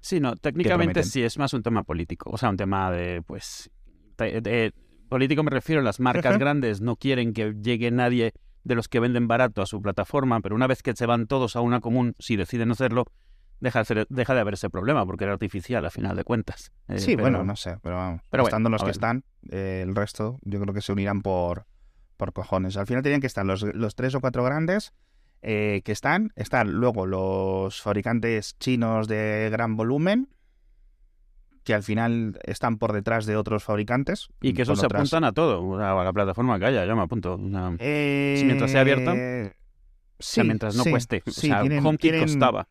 Sí, 0.00 0.18
no, 0.20 0.34
técnicamente 0.36 1.02
sí 1.02 1.22
es 1.22 1.36
más 1.36 1.52
un 1.52 1.62
tema 1.62 1.82
político, 1.82 2.30
o 2.30 2.38
sea, 2.38 2.48
un 2.48 2.56
tema 2.56 2.90
de, 2.90 3.20
pues, 3.20 3.68
de- 4.16 4.40
de- 4.40 4.72
político 5.10 5.42
me 5.42 5.50
refiero, 5.50 5.82
las 5.82 6.00
marcas 6.00 6.30
Ajá. 6.30 6.38
grandes 6.38 6.80
no 6.80 6.96
quieren 6.96 7.34
que 7.34 7.54
llegue 7.60 7.90
nadie 7.90 8.32
de 8.64 8.74
los 8.74 8.88
que 8.88 9.00
venden 9.00 9.28
barato 9.28 9.60
a 9.60 9.66
su 9.66 9.82
plataforma, 9.82 10.40
pero 10.40 10.54
una 10.54 10.66
vez 10.66 10.82
que 10.82 10.94
se 10.96 11.04
van 11.06 11.26
todos 11.26 11.56
a 11.56 11.60
una 11.60 11.80
común, 11.80 12.14
si 12.18 12.36
deciden 12.36 12.70
hacerlo, 12.70 13.04
deja 13.60 13.80
de, 13.80 13.84
ser- 13.84 14.06
deja 14.08 14.34
de 14.34 14.40
haber 14.40 14.54
ese 14.54 14.70
problema, 14.70 15.04
porque 15.04 15.24
era 15.24 15.34
artificial 15.34 15.84
a 15.84 15.90
final 15.90 16.16
de 16.16 16.24
cuentas. 16.24 16.72
Eh, 16.88 16.98
Sí, 16.98 17.10
pero- 17.16 17.22
bueno, 17.22 17.44
no 17.44 17.56
sé, 17.56 17.76
pero 17.82 17.96
vamos. 17.96 18.22
pero 18.30 18.42
bueno, 18.42 18.48
estando 18.48 18.70
los 18.70 18.80
a 18.80 18.84
que 18.84 18.88
ver. 18.88 18.94
están, 18.96 19.24
eh, 19.50 19.84
el 19.86 19.94
resto 19.94 20.38
yo 20.42 20.60
creo 20.60 20.72
que 20.72 20.80
se 20.80 20.92
unirán 20.92 21.20
por, 21.22 21.66
por 22.16 22.32
cojones. 22.32 22.76
Al 22.78 22.86
final 22.86 23.02
tenían 23.02 23.20
que 23.20 23.26
estar 23.26 23.44
los, 23.44 23.62
los 23.62 23.94
tres 23.94 24.14
o 24.14 24.20
cuatro 24.20 24.44
grandes 24.44 24.92
eh, 25.42 25.80
que 25.84 25.92
están, 25.92 26.32
están 26.36 26.70
luego 26.72 27.06
los 27.06 27.80
fabricantes 27.80 28.58
chinos 28.58 29.08
de 29.08 29.48
gran 29.50 29.74
volumen, 29.76 30.28
que 31.64 31.74
al 31.74 31.82
final 31.82 32.38
están 32.44 32.78
por 32.78 32.92
detrás 32.92 33.26
de 33.26 33.36
otros 33.36 33.64
fabricantes. 33.64 34.28
Y 34.40 34.54
que 34.54 34.62
eso 34.62 34.74
se 34.76 34.86
otras- 34.86 35.00
apuntan 35.00 35.24
a 35.24 35.32
todo, 35.32 35.60
o 35.62 35.76
a 35.78 36.04
la 36.04 36.12
plataforma 36.12 36.58
que 36.58 36.66
haya, 36.66 36.86
yo 36.86 36.96
me 36.96 37.02
apunto. 37.02 37.34
o 37.34 37.76
Eh, 37.78 38.42
mientras 38.44 38.70
sea 38.70 38.80
abierta. 38.80 39.12
Sí, 39.14 39.50
o 40.18 40.22
sea, 40.22 40.44
mientras 40.44 40.76
no 40.76 40.84
sí, 40.84 40.90
cueste. 40.90 41.22
O 41.26 41.30
sí, 41.30 41.48
sea, 41.48 41.60
tienen, 41.60 41.84
HomeKit 41.84 42.00
tienen- 42.00 42.20
costaba. 42.22 42.68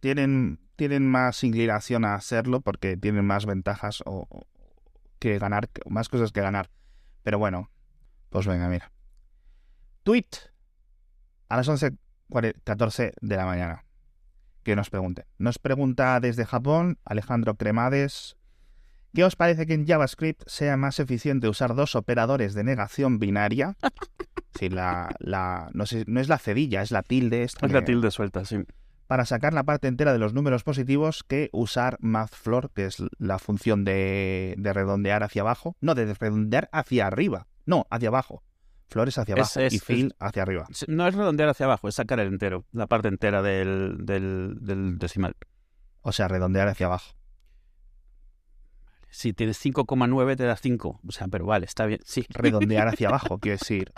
tienen, 0.00 0.58
tienen 0.76 1.08
más 1.08 1.42
inclinación 1.44 2.04
a 2.04 2.14
hacerlo 2.14 2.60
porque 2.60 2.96
tienen 2.96 3.24
más 3.24 3.46
ventajas 3.46 4.02
o, 4.06 4.26
o 4.28 4.46
que 5.18 5.38
ganar, 5.38 5.70
más 5.88 6.08
cosas 6.08 6.30
que 6.32 6.40
ganar. 6.40 6.70
Pero 7.22 7.38
pues 8.30 8.46
venga, 8.46 8.68
mira. 8.68 8.90
Tweet 10.02 10.26
a 11.48 11.56
las 11.56 11.68
11.14 11.68 13.12
de 13.20 13.36
la 13.36 13.46
mañana. 13.46 13.83
Que 14.64 14.74
nos 14.76 14.90
pregunte. 14.90 15.26
Nos 15.38 15.58
pregunta 15.58 16.18
desde 16.20 16.46
Japón 16.46 16.98
Alejandro 17.04 17.54
Cremades. 17.56 18.36
¿Qué 19.14 19.22
os 19.22 19.36
parece 19.36 19.66
que 19.66 19.74
en 19.74 19.86
JavaScript 19.86 20.42
sea 20.46 20.76
más 20.76 20.98
eficiente 20.98 21.48
usar 21.48 21.74
dos 21.74 21.94
operadores 21.94 22.54
de 22.54 22.64
negación 22.64 23.18
binaria? 23.18 23.76
Sí, 24.56 24.68
la, 24.68 25.12
la, 25.18 25.68
no, 25.74 25.84
sé, 25.84 26.04
no 26.06 26.20
es 26.20 26.28
la 26.28 26.38
cedilla, 26.38 26.80
es 26.80 26.92
la 26.92 27.02
tilde. 27.02 27.42
esta 27.42 27.66
Es 27.66 27.72
la 27.72 27.84
tilde 27.84 28.12
suelta, 28.12 28.44
sí. 28.44 28.58
para 29.08 29.24
sacar 29.24 29.52
la 29.52 29.64
parte 29.64 29.88
entera 29.88 30.12
de 30.12 30.20
los 30.20 30.32
números 30.32 30.62
positivos 30.62 31.24
que 31.26 31.50
usar 31.52 31.96
MathFloor, 31.98 32.70
que 32.70 32.86
es 32.86 33.02
la 33.18 33.40
función 33.40 33.84
de, 33.84 34.54
de 34.56 34.72
redondear 34.72 35.24
hacia 35.24 35.42
abajo. 35.42 35.74
No, 35.80 35.96
de 35.96 36.14
redondear 36.14 36.68
hacia 36.70 37.08
arriba. 37.08 37.48
No, 37.66 37.88
hacia 37.90 38.10
abajo. 38.10 38.44
Flores 38.88 39.16
hacia 39.18 39.34
Es- 39.34 39.38
abajo 39.56 39.60
es- 39.60 39.72
y 39.72 39.76
es- 39.76 39.84
fill 39.84 40.14
hacia 40.18 40.42
arriba. 40.42 40.66
No 40.88 41.06
es 41.08 41.14
redondear 41.14 41.48
hacia 41.48 41.66
abajo, 41.66 41.88
es 41.88 41.94
sacar 41.94 42.20
el 42.20 42.28
entero, 42.28 42.64
la 42.72 42.86
parte 42.86 43.08
entera 43.08 43.42
del, 43.42 43.96
del, 44.00 44.58
del 44.60 44.98
decimal. 44.98 45.34
O 46.02 46.12
sea, 46.12 46.28
redondear 46.28 46.68
hacia 46.68 46.86
abajo. 46.86 47.14
Si 49.10 49.32
tienes 49.32 49.58
5,9 49.58 50.36
te 50.36 50.44
da 50.44 50.56
5. 50.56 51.00
O 51.06 51.12
sea, 51.12 51.28
pero 51.28 51.46
vale, 51.46 51.66
está 51.66 51.86
bien. 51.86 52.00
Sí. 52.04 52.26
Redondear 52.30 52.88
hacia 52.88 53.08
abajo, 53.08 53.38
quiero 53.38 53.58
decir. 53.58 53.92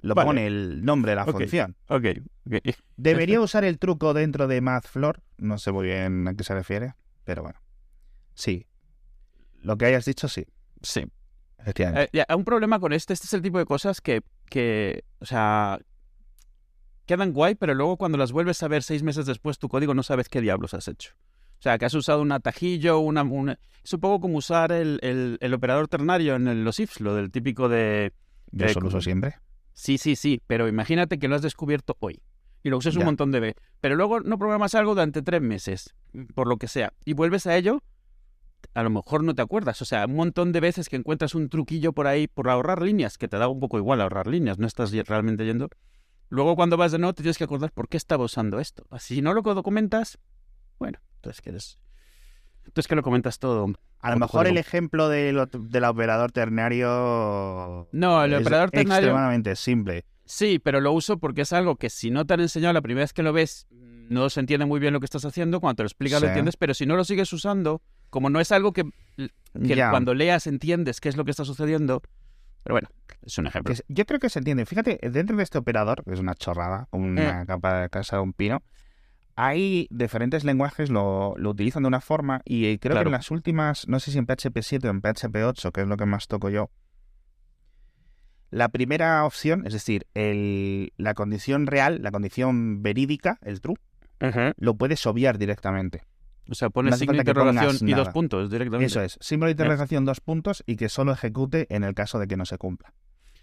Lo 0.00 0.14
Vale. 0.16 0.26
pone 0.26 0.46
el 0.48 0.84
nombre 0.84 1.12
de 1.12 1.16
la 1.16 1.24
función. 1.26 1.76
Ok, 1.88 2.04
ok. 2.46 2.74
¿Debería 2.96 3.40
usar 3.40 3.62
el 3.64 3.78
truco 3.78 4.14
dentro 4.14 4.48
de 4.48 4.60
MathFloor? 4.60 5.22
No 5.38 5.58
sé 5.58 5.70
muy 5.70 5.86
bien 5.86 6.26
a 6.26 6.34
qué 6.34 6.42
se 6.42 6.54
refiere, 6.54 6.94
pero 7.22 7.42
bueno. 7.42 7.60
Sí. 8.34 8.66
Lo 9.60 9.76
que 9.76 9.84
hayas 9.86 10.04
dicho, 10.04 10.26
sí. 10.26 10.44
Sí. 10.82 11.04
Efectivamente. 11.62 12.04
Eh, 12.04 12.24
ya, 12.28 12.36
un 12.36 12.44
problema 12.44 12.78
con 12.80 12.92
este, 12.92 13.12
este 13.14 13.26
es 13.26 13.32
el 13.32 13.42
tipo 13.42 13.58
de 13.58 13.64
cosas 13.64 14.00
que, 14.00 14.22
que, 14.50 15.04
o 15.20 15.24
sea, 15.24 15.78
quedan 17.06 17.32
guay, 17.32 17.54
pero 17.54 17.74
luego 17.74 17.96
cuando 17.96 18.18
las 18.18 18.32
vuelves 18.32 18.62
a 18.62 18.68
ver 18.68 18.82
seis 18.82 19.02
meses 19.02 19.26
después, 19.26 19.58
tu 19.58 19.68
código 19.68 19.94
no 19.94 20.02
sabes 20.02 20.28
qué 20.28 20.40
diablos 20.40 20.74
has 20.74 20.88
hecho. 20.88 21.12
O 21.58 21.62
sea, 21.62 21.78
que 21.78 21.84
has 21.84 21.94
usado 21.94 22.22
un 22.22 22.32
atajillo, 22.32 22.98
una, 22.98 23.22
una... 23.22 23.58
Es 23.84 23.92
un 23.92 24.00
poco 24.00 24.20
como 24.20 24.38
usar 24.38 24.72
el, 24.72 24.98
el, 25.02 25.38
el 25.40 25.54
operador 25.54 25.88
ternario 25.88 26.34
en 26.36 26.48
el- 26.48 26.64
los 26.64 26.80
ifs, 26.80 27.00
lo 27.00 27.14
del 27.14 27.30
típico 27.30 27.68
de... 27.68 28.12
Yo 28.50 28.66
Eh, 28.66 28.70
eso 28.70 28.80
lo 28.80 28.88
uso 28.88 29.00
siempre. 29.00 29.36
Sí, 29.72 29.96
sí, 29.98 30.16
sí, 30.16 30.42
pero 30.46 30.68
imagínate 30.68 31.18
que 31.18 31.28
lo 31.28 31.36
has 31.36 31.42
descubierto 31.42 31.96
hoy 32.00 32.20
y 32.62 32.68
lo 32.70 32.78
usas 32.78 32.94
un 32.96 33.04
montón 33.06 33.30
de 33.32 33.40
veces, 33.40 33.62
pero 33.80 33.96
luego 33.96 34.20
no 34.20 34.38
programas 34.38 34.74
algo 34.74 34.92
durante 34.94 35.22
tres 35.22 35.40
meses, 35.40 35.94
por 36.34 36.46
lo 36.46 36.58
que 36.58 36.68
sea, 36.68 36.92
y 37.04 37.14
vuelves 37.14 37.46
a 37.46 37.56
ello, 37.56 37.82
a 38.74 38.82
lo 38.82 38.90
mejor 38.90 39.24
no 39.24 39.34
te 39.34 39.42
acuerdas. 39.42 39.82
O 39.82 39.84
sea, 39.84 40.06
un 40.06 40.14
montón 40.14 40.52
de 40.52 40.60
veces 40.60 40.88
que 40.88 40.96
encuentras 40.96 41.34
un 41.34 41.48
truquillo 41.48 41.92
por 41.92 42.06
ahí 42.06 42.26
por 42.28 42.48
ahorrar 42.48 42.82
líneas, 42.82 43.18
que 43.18 43.28
te 43.28 43.38
da 43.38 43.48
un 43.48 43.60
poco 43.60 43.78
igual 43.78 44.00
ahorrar 44.00 44.26
líneas, 44.26 44.58
no 44.58 44.66
estás 44.66 44.92
realmente 44.92 45.44
yendo. 45.44 45.68
Luego 46.28 46.56
cuando 46.56 46.76
vas 46.76 46.92
de 46.92 46.98
nuevo 46.98 47.12
te 47.12 47.22
tienes 47.22 47.36
que 47.36 47.44
acordar 47.44 47.72
por 47.72 47.88
qué 47.88 47.96
estaba 47.98 48.24
usando 48.24 48.58
esto. 48.58 48.86
Si 48.98 49.20
no 49.20 49.34
lo 49.34 49.42
documentas, 49.42 50.18
bueno, 50.78 50.98
entonces 51.16 51.42
que 51.42 51.50
eres... 51.50 51.78
Entonces 52.64 52.88
que 52.88 52.94
lo 52.94 53.02
comentas 53.02 53.38
todo. 53.38 53.66
A 53.98 54.10
lo 54.12 54.18
mejor 54.18 54.46
el 54.46 54.56
ejemplo 54.56 55.08
del, 55.08 55.48
del 55.52 55.84
operador 55.84 56.32
ternario. 56.32 57.88
No, 57.92 58.24
el 58.24 58.32
es 58.34 58.40
operador 58.40 58.70
ternario... 58.70 59.08
extremadamente 59.08 59.56
simple. 59.56 60.04
Sí, 60.24 60.58
pero 60.58 60.80
lo 60.80 60.92
uso 60.92 61.18
porque 61.18 61.42
es 61.42 61.52
algo 61.52 61.76
que 61.76 61.90
si 61.90 62.10
no 62.10 62.24
te 62.24 62.34
han 62.34 62.40
enseñado 62.40 62.72
la 62.72 62.80
primera 62.80 63.04
vez 63.04 63.12
que 63.12 63.22
lo 63.22 63.32
ves, 63.32 63.66
no 64.08 64.30
se 64.30 64.40
entiende 64.40 64.64
muy 64.64 64.80
bien 64.80 64.92
lo 64.92 65.00
que 65.00 65.06
estás 65.06 65.24
haciendo. 65.24 65.60
Cuando 65.60 65.76
te 65.76 65.82
lo 65.82 65.88
explicas 65.88 66.20
Sí. 66.20 66.24
lo 66.24 66.28
entiendes, 66.28 66.56
pero 66.56 66.72
si 66.72 66.86
no 66.86 66.96
lo 66.96 67.04
sigues 67.04 67.32
usando, 67.32 67.82
como 68.12 68.28
no 68.30 68.38
es 68.40 68.52
algo 68.52 68.72
que, 68.72 68.84
que 69.16 69.74
Ya. 69.74 69.90
cuando 69.90 70.12
leas 70.14 70.46
entiendes 70.46 71.00
qué 71.00 71.08
es 71.08 71.16
lo 71.16 71.24
que 71.24 71.30
está 71.32 71.44
sucediendo. 71.46 72.02
Pero 72.62 72.74
bueno, 72.74 72.88
es 73.22 73.36
un 73.38 73.46
ejemplo. 73.48 73.74
Yo 73.88 74.04
creo 74.04 74.20
que 74.20 74.28
se 74.28 74.38
entiende. 74.38 74.66
Fíjate, 74.66 75.00
dentro 75.10 75.36
de 75.36 75.42
este 75.42 75.58
operador, 75.58 76.04
que 76.04 76.12
es 76.12 76.20
una 76.20 76.34
chorrada, 76.34 76.86
Eh. 76.92 76.96
una 76.96 77.46
capa 77.46 77.80
de 77.80 77.88
casa 77.88 78.16
de 78.16 78.22
un 78.22 78.34
pino, 78.34 78.62
hay 79.34 79.88
diferentes 79.90 80.44
lenguajes, 80.44 80.90
lo, 80.90 81.34
lo 81.38 81.50
utilizan 81.50 81.82
de 81.84 81.88
una 81.88 82.00
forma 82.02 82.42
y 82.44 82.66
eh, 82.66 82.78
creo 82.78 82.92
Claro. 82.92 83.04
que 83.06 83.08
en 83.08 83.12
las 83.18 83.30
últimas, 83.30 83.88
no 83.88 83.98
sé 83.98 84.12
si 84.12 84.18
en 84.18 84.26
PHP 84.26 84.60
7 84.62 84.86
o 84.88 84.90
en 84.90 85.00
PHP 85.00 85.36
8, 85.44 85.72
que 85.72 85.80
es 85.80 85.86
lo 85.88 85.96
que 85.96 86.04
más 86.06 86.28
toco 86.28 86.50
yo, 86.50 86.70
la 88.50 88.68
primera 88.68 89.24
opción, 89.24 89.66
es 89.66 89.72
decir, 89.72 90.06
el, 90.14 90.92
la 90.98 91.14
condición 91.14 91.66
real, 91.66 92.02
la 92.02 92.10
condición 92.10 92.82
verídica, 92.82 93.38
el 93.40 93.60
true, 93.62 93.76
lo 94.58 94.74
puedes 94.74 95.04
obviar 95.06 95.38
directamente. 95.38 96.02
O 96.50 96.54
sea, 96.54 96.70
pones 96.70 96.98
signo 96.98 97.12
de 97.12 97.18
interrogación 97.20 97.88
y 97.88 97.94
dos 97.94 98.08
puntos 98.08 98.50
directamente. 98.50 98.86
Eso 98.86 99.00
es, 99.00 99.18
símbolo 99.20 99.46
de 99.48 99.52
interrogación, 99.52 100.04
dos 100.04 100.20
puntos 100.20 100.62
y 100.66 100.76
que 100.76 100.88
solo 100.88 101.12
ejecute 101.12 101.66
en 101.74 101.84
el 101.84 101.94
caso 101.94 102.18
de 102.18 102.26
que 102.26 102.36
no 102.36 102.44
se 102.44 102.58
cumpla. 102.58 102.92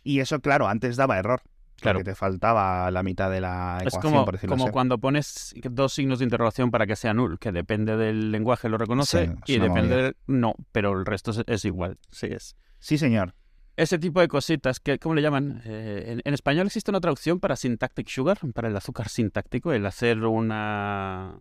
Y 0.04 0.20
eso, 0.20 0.40
claro, 0.40 0.68
antes 0.68 0.96
daba 0.98 1.18
error. 1.18 1.42
Claro. 1.80 2.00
Porque 2.00 2.12
te 2.12 2.16
faltaba 2.16 2.92
la 2.92 3.04
mitad 3.04 3.32
de 3.32 3.40
la 3.40 3.78
Es 3.80 3.88
ecuación, 3.88 4.14
como, 4.14 4.26
por 4.26 4.34
decirlo 4.34 4.54
como 4.54 4.66
así. 4.66 4.74
cuando 4.74 4.98
pones 4.98 5.56
dos 5.72 5.94
signos 5.94 6.20
de 6.20 6.26
interrogación 6.26 6.72
para 6.72 6.86
que 6.86 6.98
sea 6.98 7.14
null, 7.14 7.40
que 7.40 7.54
depende 7.54 7.96
del 7.96 8.32
lenguaje 8.32 8.68
lo 8.68 8.78
reconoce 8.78 9.28
Sí, 9.28 9.34
es 9.48 9.50
y 9.56 9.60
depende 9.60 9.96
del... 9.96 10.18
No, 10.28 10.56
pero 10.74 10.92
el 11.00 11.06
resto 11.06 11.32
es, 11.32 11.42
es 11.48 11.64
igual. 11.64 11.98
Sí, 12.12 12.28
es. 12.28 12.58
Sí, 12.80 12.98
señor. 12.98 13.34
Ese 13.78 13.98
tipo 13.98 14.20
de 14.20 14.28
cositas, 14.28 14.82
que, 14.82 15.00
¿cómo 15.00 15.16
le 15.16 15.22
llaman? 15.22 15.62
Eh, 15.64 16.04
en, 16.08 16.22
en 16.26 16.34
español 16.34 16.68
existe 16.68 16.92
una 16.92 17.00
traducción 17.00 17.40
para 17.40 17.56
syntactic 17.56 18.10
sugar, 18.10 18.40
para 18.54 18.68
el 18.68 18.76
azúcar 18.76 19.08
sintáctico, 19.08 19.72
el 19.72 19.86
hacer 19.86 20.26
una, 20.26 21.40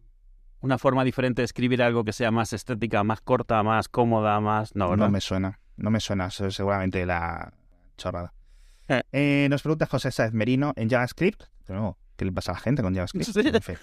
una 0.60 0.78
forma 0.78 1.04
diferente 1.04 1.42
de 1.42 1.46
escribir 1.46 1.82
algo 1.82 2.04
que 2.04 2.12
sea 2.12 2.30
más 2.30 2.52
estética, 2.52 3.04
más 3.04 3.20
corta, 3.20 3.62
más 3.62 3.88
cómoda, 3.88 4.40
más... 4.40 4.74
No, 4.74 4.84
No, 4.86 4.90
¿verdad? 4.90 5.10
me 5.10 5.20
suena. 5.20 5.60
No 5.76 5.90
me 5.90 6.00
suena. 6.00 6.26
Eso 6.26 6.46
es 6.46 6.54
seguramente 6.54 7.04
la 7.06 7.52
chorrada. 7.96 8.32
Eh. 8.88 9.02
Eh, 9.12 9.46
nos 9.50 9.62
pregunta 9.62 9.86
José 9.86 10.10
Sáez 10.10 10.32
Merino 10.32 10.72
en 10.76 10.88
JavaScript. 10.88 11.44
De 11.66 11.74
nuevo, 11.74 11.98
¿qué 12.16 12.24
le 12.24 12.32
pasa 12.32 12.52
a 12.52 12.54
la 12.54 12.60
gente 12.60 12.82
con 12.82 12.94
JavaScript? 12.94 13.26
Sí. 13.26 13.40
En 13.44 13.62
fin. 13.62 13.76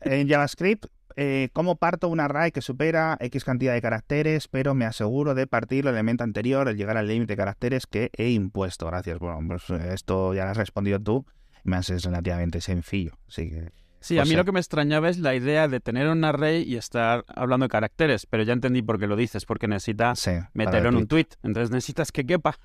En 0.00 0.28
JavaScript, 0.28 0.86
eh, 1.16 1.48
¿cómo 1.52 1.76
parto 1.76 2.08
un 2.08 2.20
array 2.20 2.52
que 2.52 2.60
supera 2.60 3.16
X 3.20 3.44
cantidad 3.44 3.72
de 3.72 3.82
caracteres, 3.82 4.46
pero 4.48 4.74
me 4.74 4.84
aseguro 4.84 5.34
de 5.34 5.46
partir 5.46 5.84
el 5.86 5.94
elemento 5.94 6.22
anterior 6.22 6.68
al 6.68 6.76
llegar 6.76 6.96
al 6.96 7.08
límite 7.08 7.32
de 7.32 7.36
caracteres 7.36 7.86
que 7.86 8.10
he 8.16 8.28
impuesto? 8.30 8.86
Gracias. 8.86 9.18
Bueno, 9.18 9.40
pues 9.48 9.68
esto 9.70 10.34
ya 10.34 10.44
lo 10.44 10.50
has 10.50 10.56
respondido 10.56 11.00
tú. 11.00 11.26
Me 11.64 11.76
haces 11.76 12.04
relativamente 12.04 12.60
sencillo. 12.60 13.12
Así 13.26 13.50
que 13.50 13.72
Sí, 14.00 14.18
a 14.18 14.24
mí 14.24 14.34
lo 14.34 14.44
que 14.44 14.52
me 14.52 14.60
extrañaba 14.60 15.08
es 15.08 15.18
la 15.18 15.34
idea 15.34 15.66
de 15.68 15.80
tener 15.80 16.08
un 16.08 16.22
array 16.24 16.62
y 16.62 16.76
estar 16.76 17.24
hablando 17.28 17.64
de 17.64 17.68
caracteres, 17.70 18.26
pero 18.26 18.44
ya 18.44 18.52
entendí 18.52 18.80
por 18.82 18.98
qué 19.00 19.06
lo 19.08 19.16
dices, 19.16 19.44
porque 19.44 19.66
necesitas 19.66 20.20
sí, 20.20 20.32
meterlo 20.54 20.90
en 20.90 20.96
un 20.96 21.06
tweet, 21.08 21.26
entonces 21.42 21.70
necesitas 21.70 22.12
que 22.12 22.24
quepa. 22.24 22.56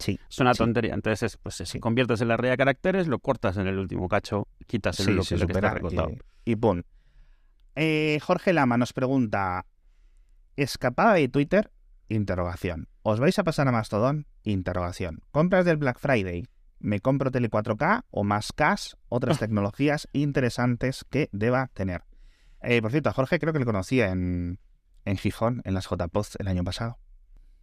Sí, 0.00 0.18
Es 0.30 0.38
una 0.38 0.54
Sí. 0.54 0.58
tontería. 0.58 0.94
Entonces, 0.94 1.22
es, 1.34 1.36
pues 1.38 1.56
si 1.56 1.66
Sí. 1.66 1.80
conviertes 1.80 2.20
el 2.20 2.30
array 2.30 2.50
a 2.52 2.56
caracteres, 2.56 3.06
lo 3.08 3.18
cortas 3.20 3.56
en 3.56 3.66
el 3.66 3.78
último 3.78 4.08
cacho, 4.08 4.46
quitas 4.66 5.00
el 5.00 5.14
bloque 5.14 5.28
que 5.36 5.52
está 5.52 5.70
recortado. 5.74 6.10
y, 6.44 6.52
y 6.52 6.56
pum. 6.56 6.82
Eh, 7.74 8.18
Jorge 8.22 8.52
Lama 8.52 8.76
nos 8.76 8.92
pregunta: 8.92 9.64
¿Escapada 10.56 11.14
de 11.14 11.28
Twitter? 11.28 11.70
Interrogación. 12.08 12.88
¿Os 13.02 13.20
vais 13.20 13.38
a 13.38 13.44
pasar 13.44 13.68
a 13.68 13.72
Mastodon? 13.72 14.26
Interrogación. 14.42 15.20
¿Compras 15.30 15.64
del 15.64 15.76
Black 15.76 15.98
Friday? 15.98 16.46
¿Me 16.80 17.00
compro 17.00 17.30
Tele 17.30 17.48
4K 17.50 18.04
o 18.10 18.24
más 18.24 18.52
cash? 18.52 18.92
Otras 19.08 19.36
Ah. 19.36 19.40
tecnologías 19.40 20.08
interesantes 20.12 21.04
que 21.10 21.28
deba 21.32 21.68
tener. 21.74 22.04
Eh, 22.62 22.80
por 22.82 22.90
cierto, 22.90 23.08
a 23.10 23.12
Jorge 23.12 23.38
creo 23.38 23.52
que 23.52 23.58
le 23.58 23.64
conocía 23.64 24.10
en, 24.10 24.58
en 25.04 25.16
Gijón, 25.16 25.62
en 25.64 25.74
las 25.74 25.88
JPods 25.88 26.36
el 26.40 26.48
año 26.48 26.64
pasado. 26.64 26.98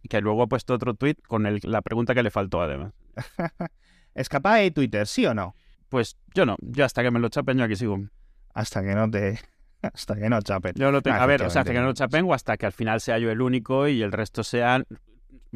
Que 0.08 0.20
luego 0.20 0.42
ha 0.42 0.46
puesto 0.46 0.74
otro 0.74 0.94
tweet 0.94 1.16
con 1.26 1.46
el- 1.46 1.60
la 1.62 1.82
pregunta 1.82 2.14
que 2.14 2.22
le 2.22 2.30
faltó, 2.30 2.60
además. 2.62 2.92
¿Escapada 4.14 4.56
de 4.56 4.70
Twitter? 4.70 5.06
¿Sí 5.06 5.26
o 5.26 5.34
no? 5.34 5.54
Pues 5.88 6.16
yo 6.34 6.46
no, 6.46 6.56
yo 6.60 6.84
hasta 6.84 7.02
que 7.02 7.10
me 7.10 7.18
lo 7.20 7.28
chapen, 7.28 7.58
yo 7.58 7.64
aquí 7.64 7.76
sigo. 7.76 7.98
Hasta 8.54 8.82
que 8.82 8.94
no 8.94 9.10
te. 9.10 9.38
Hasta 9.82 10.16
que 10.16 10.28
no 10.28 10.40
chapen. 10.40 10.72
Yo 10.74 10.90
lo 10.90 11.00
tengo. 11.02 11.16
A 11.18 11.26
ver, 11.26 11.42
o 11.42 11.50
sea, 11.50 11.60
hasta 11.60 11.72
que 11.72 11.78
no 11.78 11.86
lo 11.86 11.92
chapen 11.92 12.24
o 12.24 12.34
hasta 12.34 12.56
que 12.56 12.66
al 12.66 12.72
final 12.72 13.00
sea 13.00 13.18
yo 13.18 13.30
el 13.30 13.40
único 13.40 13.86
y 13.86 14.02
el 14.02 14.10
resto 14.10 14.42
sean 14.42 14.84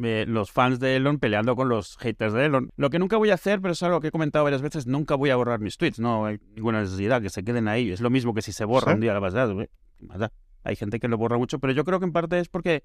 eh, 0.03 0.25
los 0.27 0.51
fans 0.51 0.79
de 0.79 0.95
Elon 0.95 1.19
peleando 1.19 1.55
con 1.55 1.69
los 1.69 1.97
haters 1.97 2.33
de 2.33 2.45
Elon. 2.45 2.71
Lo 2.75 2.89
que 2.89 2.99
nunca 2.99 3.17
voy 3.17 3.29
a 3.31 3.35
hacer, 3.35 3.61
pero 3.61 3.73
es 3.73 3.83
algo 3.83 3.99
que 3.99 4.07
he 4.07 4.11
comentado 4.11 4.43
varias 4.43 4.61
veces, 4.61 4.87
nunca 4.87 5.15
voy 5.15 5.29
a 5.29 5.35
borrar 5.35 5.59
mis 5.59 5.77
tweets. 5.77 5.99
No 5.99 6.25
hay 6.25 6.39
ninguna 6.55 6.81
necesidad 6.81 7.21
que 7.21 7.29
se 7.29 7.43
queden 7.43 7.67
ahí. 7.67 7.91
Es 7.91 8.01
lo 8.01 8.09
mismo 8.09 8.33
que 8.33 8.41
si 8.41 8.51
se 8.51 8.65
borra 8.65 8.91
¿Sí? 8.91 8.95
un 8.95 9.01
día 9.01 9.13
la 9.13 9.21
pasada. 9.21 9.53
¿qué 9.53 9.69
más 10.05 10.19
da? 10.19 10.31
Hay 10.63 10.75
gente 10.75 10.99
que 10.99 11.07
lo 11.07 11.17
borra 11.17 11.37
mucho, 11.37 11.59
pero 11.59 11.73
yo 11.73 11.83
creo 11.83 11.99
que 11.99 12.05
en 12.05 12.11
parte 12.11 12.39
es 12.39 12.49
porque 12.49 12.81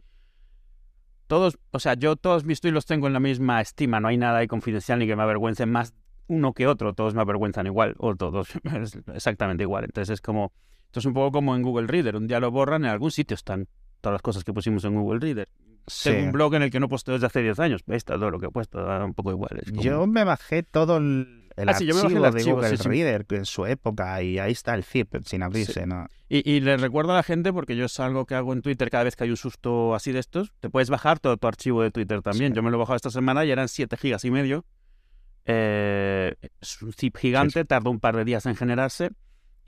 todos, 1.27 1.59
o 1.73 1.79
sea, 1.79 1.95
yo 1.95 2.17
todos 2.17 2.45
mis 2.45 2.61
tweets 2.61 2.75
los 2.75 2.87
tengo 2.87 3.07
en 3.07 3.13
la 3.13 3.21
misma 3.21 3.61
estima. 3.61 4.01
No 4.01 4.09
hay 4.09 4.17
nada 4.17 4.39
ahí 4.39 4.47
confidencial 4.47 4.99
ni 4.99 5.07
que 5.07 5.17
me 5.17 5.23
avergüencen 5.23 5.71
más 5.71 5.95
uno 6.29 6.53
que 6.53 6.67
otro. 6.67 6.95
Todos 6.95 7.15
me 7.15 7.21
avergüenzan 7.21 7.67
igual, 7.67 7.95
o 7.99 8.15
todos 8.17 8.49
exactamente 9.15 9.63
igual. 9.63 9.85
Entonces 9.85 10.15
es 10.15 10.21
como, 10.21 10.53
esto 10.87 11.01
es 11.01 11.07
un 11.07 11.15
poco 11.15 11.33
como 11.33 11.55
en 11.57 11.63
Google 11.63 11.87
Reader. 11.87 12.17
Un 12.17 12.27
día 12.27 12.41
lo 12.41 12.51
borran, 12.51 12.85
en 12.85 12.91
algún 12.91 13.11
sitio 13.11 13.35
están 13.35 13.69
todas 14.01 14.15
las 14.15 14.23
cosas 14.23 14.45
que 14.45 14.53
pusimos 14.53 14.85
en 14.85 14.95
Google 14.95 15.21
Reader. 15.21 15.49
Sí. 15.87 16.11
Tengo 16.11 16.27
un 16.27 16.33
blog 16.33 16.55
en 16.55 16.63
el 16.63 16.71
que 16.71 16.81
no 16.81 16.89
posteo 16.89 17.15
desde 17.15 17.27
hace 17.27 17.43
10 17.43 17.59
años. 17.61 17.83
Está 17.87 18.15
todo 18.15 18.31
lo 18.31 18.39
que 18.41 18.47
he 18.47 18.51
puesto, 18.51 18.83
da 18.85 19.05
un 19.05 19.15
poco 19.15 19.31
igual. 19.31 19.61
como- 19.69 19.83
Yo 19.83 20.07
me 20.07 20.25
bajé 20.25 20.63
todo 20.65 20.97
el, 20.97 21.49
el 21.57 21.69
Ah, 21.69 21.75
sí, 21.75 21.87
yo 21.87 21.95
me 21.95 22.03
bajé 22.03 22.15
archivo 22.15 22.27
el 22.27 22.33
de 22.33 22.39
archivo, 22.39 22.57
Google 22.57 22.71
sí, 22.71 22.77
sí. 22.83 22.89
Reader 22.89 23.27
en 23.31 23.45
su 23.47 23.67
época 23.67 24.23
y 24.23 24.39
ahí 24.39 24.53
está 24.53 24.75
el 24.75 24.83
zip 24.85 25.15
sin 25.25 25.43
abrirse, 25.43 25.87
¿no? 25.87 26.07
Y, 26.29 26.51
y 26.51 26.61
les 26.61 26.81
recuerdo 26.81 27.13
a 27.13 27.17
la 27.17 27.23
gente, 27.23 27.53
porque 27.53 27.77
yo 27.77 27.85
es 27.85 28.01
algo 28.01 28.27
que 28.27 28.35
hago 28.35 28.53
en 28.53 28.63
Twitter 28.63 28.91
cada 28.91 29.05
vez 29.05 29.15
que 29.15 29.25
hay 29.25 29.31
un 29.31 29.37
susto 29.37 29.95
así 29.95 30.11
de 30.11 30.19
estos, 30.19 30.53
te 30.61 30.69
puedes 30.69 30.91
bajar 30.91 31.21
todo 31.21 31.37
tu 31.37 31.47
archivo 31.47 31.83
de 31.83 31.91
Twitter 31.93 32.21
también. 32.21 32.53
Yo 32.53 32.63
me 32.65 32.71
lo 32.71 32.77
he 32.77 32.81
bajado 32.81 32.97
esta 32.97 33.11
semana 33.11 33.45
y 33.45 33.51
eran 33.53 33.69
7 33.69 33.97
gigas 33.97 34.25
y 34.25 34.31
medio. 34.33 34.65
Eh, 35.45 36.35
es 36.61 36.83
un 36.83 36.93
zip 36.93 37.17
gigante, 37.17 37.65
tardó 37.65 37.91
un 37.91 38.01
par 38.01 38.17
de 38.17 38.25
días 38.25 38.47
en 38.47 38.57
generarse. 38.57 39.11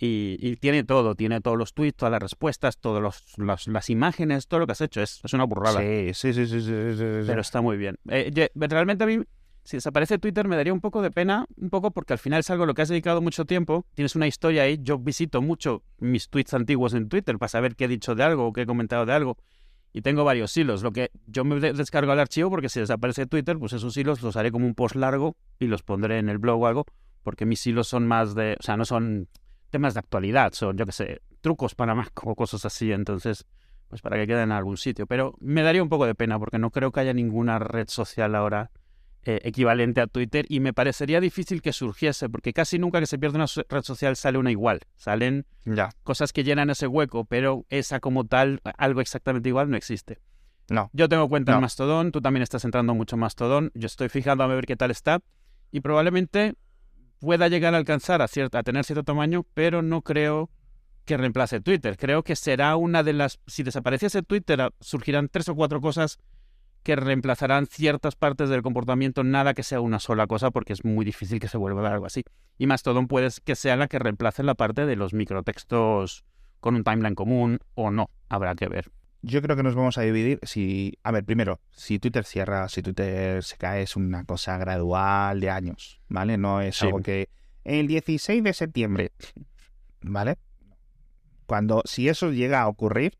Y, 0.01 0.37
y 0.41 0.57
tiene 0.57 0.85
todo, 0.85 1.15
tiene 1.17 1.41
todos 1.41 1.59
los 1.59 1.75
tweets, 1.75 1.97
todas 1.97 2.13
las 2.13 2.23
respuestas, 2.23 2.79
todas 2.79 3.23
las 3.67 3.91
imágenes, 3.91 4.47
todo 4.47 4.61
lo 4.61 4.67
que 4.67 4.73
has 4.73 4.81
hecho. 4.81 5.03
Es, 5.03 5.21
es 5.25 5.33
una 5.33 5.45
burrada. 5.45 5.81
Sí, 5.81 6.13
sí, 6.15 6.33
sí, 6.33 6.47
sí, 6.47 6.61
sí, 6.61 6.67
sí, 6.67 6.97
sí. 6.97 7.25
Pero 7.27 7.41
está 7.41 7.61
muy 7.61 7.77
bien. 7.77 7.99
Eh, 8.09 8.49
realmente 8.55 9.03
a 9.03 9.07
mí, 9.09 9.19
si 9.65 9.77
desaparece 9.77 10.19
Twitter, 10.19 10.47
me 10.47 10.55
daría 10.57 10.73
un 10.73 10.81
poco 10.81 11.03
de 11.03 11.11
pena, 11.11 11.47
un 11.57 11.69
poco 11.69 11.91
porque 11.91 12.13
al 12.13 12.21
final 12.21 12.41
es 12.41 12.51
algo 12.51 12.63
a 12.63 12.67
lo 12.69 12.75
que 12.75 12.83
has 12.83 12.89
dedicado 12.89 13.21
mucho 13.21 13.45
tiempo. 13.45 13.85
Tienes 13.95 14.15
una 14.15 14.29
historia 14.29 14.63
ahí. 14.63 14.79
Yo 14.81 14.99
visito 14.99 15.43
mucho 15.43 15.83
mis 15.99 16.29
tweets 16.29 16.55
antiguos 16.55 16.95
en 16.95 17.09
Twitter 17.09 17.37
para 17.37 17.49
saber 17.49 17.75
qué 17.75 17.87
he 17.87 17.89
dicho 17.89 18.15
de 18.15 18.23
algo 18.23 18.47
o 18.47 18.53
qué 18.53 18.63
he 18.63 18.67
comentado 18.67 19.05
de 19.05 19.13
algo. 19.13 19.37
Y 19.93 20.03
tengo 20.03 20.23
varios 20.23 20.57
hilos. 20.57 20.83
Lo 20.85 20.93
que 20.93 21.11
yo 21.27 21.45
me 21.45 21.59
de- 21.59 21.73
descargo 21.73 22.13
al 22.13 22.21
archivo 22.21 22.51
porque 22.51 22.69
si 22.69 22.79
desaparece 22.79 23.27
Twitter, 23.27 23.59
pues 23.59 23.73
esos 23.73 23.97
hilos 23.97 24.23
los 24.23 24.37
haré 24.37 24.53
como 24.53 24.65
un 24.65 24.75
post 24.75 24.95
largo 24.95 25.35
y 25.59 25.67
los 25.67 25.83
pondré 25.83 26.19
en 26.19 26.29
el 26.29 26.39
blog 26.39 26.63
o 26.63 26.67
algo. 26.69 26.85
Porque 27.25 27.47
mis 27.47 27.67
hilos 27.67 27.89
son 27.89 28.07
más 28.07 28.35
de. 28.37 28.57
O 28.61 28.63
sea, 28.63 28.77
no 28.77 28.85
son 28.85 29.29
temas 29.71 29.95
de 29.95 30.01
actualidad, 30.01 30.53
son, 30.53 30.77
yo 30.77 30.87
qué 30.87 30.93
sé, 30.93 31.23
trucos 31.41 31.75
para 31.75 31.95
más 31.95 32.09
o 32.25 32.35
cosas 32.35 32.65
así. 32.65 32.93
Entonces, 32.93 33.47
pues 33.89 34.03
para 34.03 34.17
que 34.17 34.27
queden 34.27 34.45
en 34.45 34.53
algún 34.53 34.77
sitio. 34.77 35.07
Pero 35.07 35.35
me 35.41 35.63
daría 35.63 35.83
un 35.83 35.89
poco 35.89 36.07
de 36.07 36.15
pena 36.15 36.39
porque 36.39 36.59
no 36.59 36.71
creo 36.71 36.93
que 36.93 37.01
haya 37.01 37.13
ninguna 37.15 37.59
red 37.59 37.89
social 37.89 38.35
ahora 38.35 38.71
eh, 39.25 39.41
equivalente 39.45 40.01
a 40.01 40.07
Twitter 40.07 40.47
y 40.49 40.61
me 40.61 40.73
parecería 40.73 41.21
difícil 41.21 41.61
que 41.61 41.73
surgiese 41.73 42.29
porque 42.29 42.53
casi 42.53 42.79
nunca 42.79 43.01
que 43.01 43.07
se 43.07 43.19
pierde 43.19 43.37
una 43.37 43.47
red 43.69 43.83
social 43.83 44.15
sale 44.17 44.39
una 44.39 44.51
igual. 44.51 44.81
Salen 44.97 45.45
Ya, 45.65 45.91
cosas 46.03 46.33
que 46.33 46.45
llenan 46.45 46.71
ese 46.71 46.87
hueco, 46.87 47.25
pero 47.25 47.65
esa 47.69 47.99
como 48.01 48.27
tal, 48.27 48.61
algo 48.77 49.01
exactamente 49.01 49.49
igual, 49.49 49.71
no 49.71 49.77
existe. 49.77 50.19
no. 50.71 50.89
Yo 50.93 51.09
tengo 51.09 51.29
cuenta 51.29 51.53
No. 51.53 51.59
en 51.59 51.63
Mastodon, 51.63 52.13
tú 52.13 52.21
también 52.21 52.43
estás 52.43 52.65
entrando 52.65 52.95
mucho 52.95 53.17
en 53.17 53.21
Mastodon, 53.21 53.71
yo 53.75 53.87
estoy 53.87 54.09
fijando 54.09 54.45
a 54.45 54.47
ver 54.47 54.67
qué 54.67 54.77
tal 54.77 54.91
está 54.91 55.21
y 55.73 55.81
probablemente 55.81 56.55
pueda 57.21 57.49
llegar 57.49 57.75
a 57.75 57.79
alcanzar 57.79 58.23
a, 58.23 58.29
cierta, 58.29 58.61
a 58.61 58.63
tener 58.63 58.85
cierto 58.85 59.05
tamaño, 59.05 59.45
pero 59.55 59.83
no 59.83 60.03
creo 60.03 60.51
que 61.05 61.17
reemplace 61.17 61.61
Twitter. 61.61 61.97
Creo 61.97 62.23
que 62.23 62.37
será 62.37 62.77
una 62.77 63.03
de 63.03 63.15
las... 63.15 63.41
Si 63.47 63.63
desapareciese 63.63 64.23
Twitter, 64.23 64.61
ah, 64.61 64.71
surgirán 64.81 65.29
tres 65.29 65.49
o 65.49 65.55
cuatro 65.55 65.81
cosas 65.81 66.19
que 66.83 66.97
reemplazarán 66.97 67.67
ciertas 67.67 68.15
partes 68.15 68.49
del 68.49 68.63
comportamiento, 68.63 69.25
nada 69.25 69.55
que 69.55 69.63
sea 69.63 69.81
una 69.81 69.99
sola 69.99 70.27
cosa, 70.27 70.51
porque 70.51 70.73
es 70.73 70.85
muy 70.85 71.05
difícil 71.05 71.41
que 71.41 71.49
se 71.49 71.59
vuelva 71.59 71.81
a 71.81 71.85
dar 71.85 71.93
algo 71.95 72.07
así. 72.07 72.25
Y 72.57 72.67
Mastodon 72.67 73.09
puede 73.09 73.29
que 73.45 73.57
sea 73.57 73.77
la 73.77 73.89
que 73.89 73.99
reemplace 73.99 74.43
la 74.43 74.55
parte 74.55 74.87
de 74.87 74.97
los 74.97 75.13
microtextos 75.13 76.25
con 76.61 76.77
un 76.77 76.85
timeline 76.85 77.15
común 77.15 77.59
o 77.75 77.91
no, 77.91 78.11
habrá 78.29 78.55
que 78.55 78.69
ver. 78.69 78.91
Yo 79.23 79.43
creo 79.43 79.57
que 79.57 79.63
nos 79.63 79.75
vamos 79.75 79.99
a 79.99 80.03
dividir 80.03 80.39
si, 80.45 80.99
a 81.03 81.11
ver, 81.11 81.25
primero, 81.25 81.61
si 81.73 81.99
Twitter 81.99 82.25
cierra, 82.25 82.69
si 82.69 82.83
Twitter 82.83 83.43
se 83.43 83.57
cae, 83.57 83.83
es 83.83 83.97
una 83.97 84.25
cosa 84.25 84.59
gradual 84.59 85.41
de 85.41 85.51
años, 85.51 86.01
¿vale? 86.09 86.39
No 86.39 86.61
es 86.61 86.81
algo 86.83 87.01
que 87.01 87.29
el 87.65 87.89
16 87.89 88.45
de 88.45 88.53
septiembre, 88.53 89.13
¿vale? 90.03 90.37
Cuando, 91.47 91.83
si 91.85 92.09
eso 92.09 92.31
llega 92.31 92.63
a 92.63 92.69
ocurrir, 92.69 93.19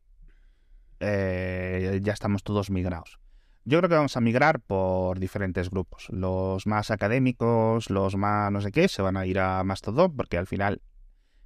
eh, 0.99 1.99
ya 2.01 2.13
estamos 2.13 2.43
todos 2.43 2.69
migrados. 2.69 3.19
Yo 3.65 3.77
creo 3.79 3.89
que 3.89 3.95
vamos 3.95 4.15
a 4.17 4.21
migrar 4.21 4.61
por 4.61 5.19
diferentes 5.19 5.69
grupos. 5.69 6.07
Los 6.09 6.65
más 6.65 6.91
académicos, 6.91 7.89
los 7.89 8.15
más 8.15 8.51
no 8.51 8.61
sé 8.61 8.71
qué, 8.71 8.87
se 8.87 9.01
van 9.01 9.17
a 9.17 9.25
ir 9.25 9.39
a 9.39 9.63
Mastodon 9.63 10.15
porque 10.15 10.37
al 10.37 10.47
final 10.47 10.81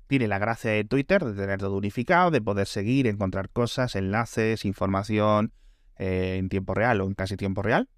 tiene 0.08 0.28
la 0.28 0.40
gracia 0.40 0.72
de 0.72 0.84
Twitter 0.84 1.24
de 1.24 1.34
tener 1.34 1.60
todo 1.60 1.78
unificado, 1.78 2.32
de 2.32 2.42
poder 2.42 2.68
seguir, 2.68 3.08
encontrar 3.08 3.50
cosas, 3.50 3.96
enlaces, 3.96 4.66
información 4.66 5.54
eh, 5.98 6.38
en 6.38 6.50
tiempo 6.50 6.74
real 6.74 7.02
o 7.02 7.08
en 7.08 7.14
casi 7.14 7.38
tiempo 7.38 7.62
real. 7.62 7.90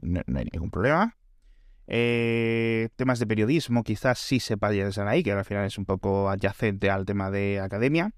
No, 0.00 0.20
hay 0.36 0.46
ningún 0.52 0.70
problema. 0.70 1.16
Eh, 1.86 2.90
temas 2.96 3.18
de 3.18 3.26
periodismo 3.26 3.82
quizás 3.82 4.18
sí 4.18 4.40
se 4.40 4.56
pasen 4.56 5.08
ahí, 5.08 5.22
que 5.22 5.32
al 5.32 5.44
final 5.44 5.64
es 5.64 5.78
un 5.78 5.86
poco 5.86 6.28
adyacente 6.28 6.90
al 6.90 7.04
tema 7.04 7.30
de 7.30 7.60
academia. 7.60 8.12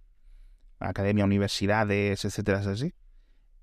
Academia, 0.79 1.25
universidades, 1.25 2.25
etcétera, 2.25 2.59
así. 2.59 2.95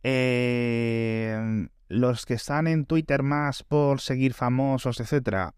Eh, 0.03 1.67
los 1.89 2.25
que 2.25 2.35
están 2.35 2.67
en 2.67 2.85
Twitter 2.85 3.23
más 3.23 3.63
por 3.63 4.01
seguir 4.01 4.33
famosos, 4.33 4.99
etcétera, 4.99 5.55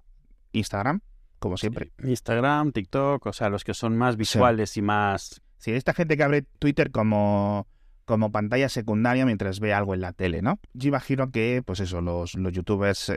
Instagram, 0.52 1.02
como 1.40 1.58
siempre. 1.58 1.92
Instagram, 2.04 2.72
TikTok, 2.72 3.26
o 3.26 3.34
sea, 3.34 3.50
los 3.50 3.64
que 3.64 3.74
son 3.74 3.98
más 3.98 4.18
visuales 4.18 4.78
y 4.78 4.82
más... 4.82 5.42
Sí, 5.58 5.72
esta 5.72 5.94
gente 5.94 6.16
que 6.16 6.24
abre 6.24 6.44
Twitter 6.60 6.92
como, 6.92 7.68
como 8.06 8.32
pantalla 8.32 8.70
secundaria 8.70 9.24
mientras 9.24 9.60
ve 9.60 9.72
algo 9.72 9.94
en 9.94 10.02
la 10.02 10.14
tele, 10.14 10.42
¿no? 10.42 10.60
Yo 10.74 10.88
imagino 10.88 11.32
que, 11.32 11.62
pues 11.64 11.80
eso, 11.80 12.02
los, 12.02 12.34
los 12.34 12.52
youtubers 12.54 13.14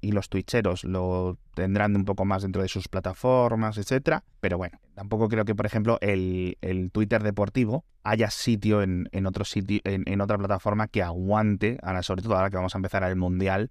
y 0.00 0.12
los 0.12 0.28
twitcheros 0.28 0.84
lo 0.84 1.38
tendrán 1.54 1.96
un 1.96 2.04
poco 2.04 2.24
más 2.24 2.42
dentro 2.42 2.60
de 2.60 2.68
sus 2.68 2.88
plataformas, 2.88 3.78
etcétera. 3.78 4.22
Pero 4.40 4.58
bueno, 4.58 4.78
tampoco 4.94 5.28
creo 5.28 5.44
que, 5.44 5.54
por 5.54 5.64
ejemplo, 5.66 5.98
el, 6.02 6.58
el 6.60 6.90
Twitter 6.90 7.22
deportivo 7.22 7.86
haya 8.02 8.28
sitio 8.28 8.82
en, 8.82 9.08
en 9.12 9.24
otro 9.26 9.44
sitio, 9.44 9.80
en, 9.84 10.02
en, 10.06 10.20
otra 10.20 10.36
plataforma 10.36 10.88
que 10.88 11.02
aguante, 11.02 11.78
ahora, 11.82 12.02
sobre 12.02 12.22
todo 12.22 12.34
ahora 12.34 12.50
que 12.50 12.56
vamos 12.56 12.74
a 12.74 12.78
empezar 12.78 13.04
el 13.04 13.16
Mundial, 13.16 13.70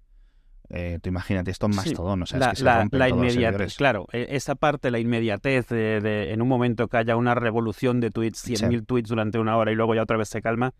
eh, 0.74 0.98
tú 1.02 1.10
imagínate 1.10 1.50
esto 1.50 1.66
en 1.66 1.76
Mastodon, 1.76 2.22
o 2.22 2.26
sea, 2.26 2.38
la, 2.38 2.46
es 2.46 2.50
que 2.52 2.56
se 2.56 2.98
la, 2.98 3.08
inmediatez, 3.10 3.76
claro, 3.76 4.06
e, 4.10 4.28
esa 4.30 4.54
parte, 4.54 4.90
la 4.90 4.98
inmediatez 4.98 5.68
de, 5.68 6.32
en 6.32 6.40
un 6.40 6.48
momento 6.48 6.88
que 6.88 6.96
haya 6.96 7.14
una 7.14 7.34
revolución 7.34 8.00
de 8.00 8.10
tweets, 8.10 8.48
100.000 8.48 8.86
tweets 8.86 9.10
durante 9.10 9.38
una 9.38 9.58
hora 9.58 9.70
y 9.70 9.74
luego 9.74 9.94
ya 9.94 10.02
otra 10.02 10.16
vez 10.16 10.30
se 10.30 10.40
calma, 10.40 10.72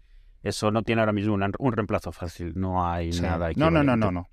eso 0.43 0.71
no 0.71 0.83
tiene 0.83 1.03
ahora 1.03 1.13
mismo 1.13 1.35
un 1.35 1.73
reemplazo 1.73 2.11
fácil, 2.11 2.55
no 2.57 2.83
hay 2.83 3.11
nada. 3.11 3.51
No, 3.55 3.71
no, 3.71 3.85
no, 3.85 3.95
no, 3.95 4.11
no. 4.11 4.31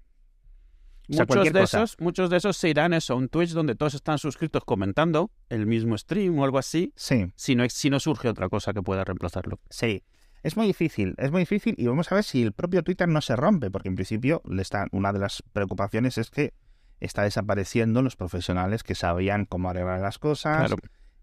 muchos, 1.10 1.51
de 1.51 1.62
esos, 1.62 1.98
muchos 2.00 2.30
de 2.30 2.38
esos 2.38 2.56
se 2.56 2.70
irán 2.70 2.94
eso, 2.94 3.13
a 3.13 3.18
un 3.18 3.28
Twitch 3.28 3.51
donde 3.51 3.75
todos 3.75 3.96
están 3.96 4.18
suscritos 4.18 4.63
comentando 4.63 5.30
el 5.50 5.66
mismo 5.66 5.98
stream 5.98 6.39
o 6.39 6.46
algo 6.46 6.58
así. 6.58 6.94
Sí. 6.96 7.34
Si 7.36 7.56
no, 7.56 7.68
si 7.68 7.89
no 7.89 8.00
surge 8.00 8.30
otra 8.30 8.48
cosa 8.48 8.72
que 8.72 8.82
pueda 8.82 9.04
reemplazarlo. 9.04 9.60
Sí. 9.70 10.04
Es 10.43 10.55
muy 10.55 10.67
difícil, 10.67 11.15
es 11.17 11.31
muy 11.31 11.41
difícil 11.41 11.75
y 11.77 11.88
vamos 11.88 12.12
a 12.12 12.15
ver 12.15 12.24
si 12.24 12.41
el 12.41 12.53
propio 12.53 12.84
Twitter 12.84 13.08
no 13.08 13.22
se 13.22 13.36
rompe, 13.36 13.69
porque 13.69 13.89
en 13.89 13.96
principio 13.96 14.41
le 14.46 14.62
está, 14.62 14.88
una 14.91 15.12
de 15.12 15.19
las 15.19 15.43
preocupaciones 15.54 16.17
es 16.17 16.30
que 16.30 16.54
está 16.99 17.23
desapareciendo 17.23 18.02
los 18.02 18.15
profesionales 18.15 18.84
que 18.84 18.95
sabían 18.95 19.45
cómo 19.45 19.69
arreglar 19.69 19.99
las 19.99 20.17
cosas 20.17 20.73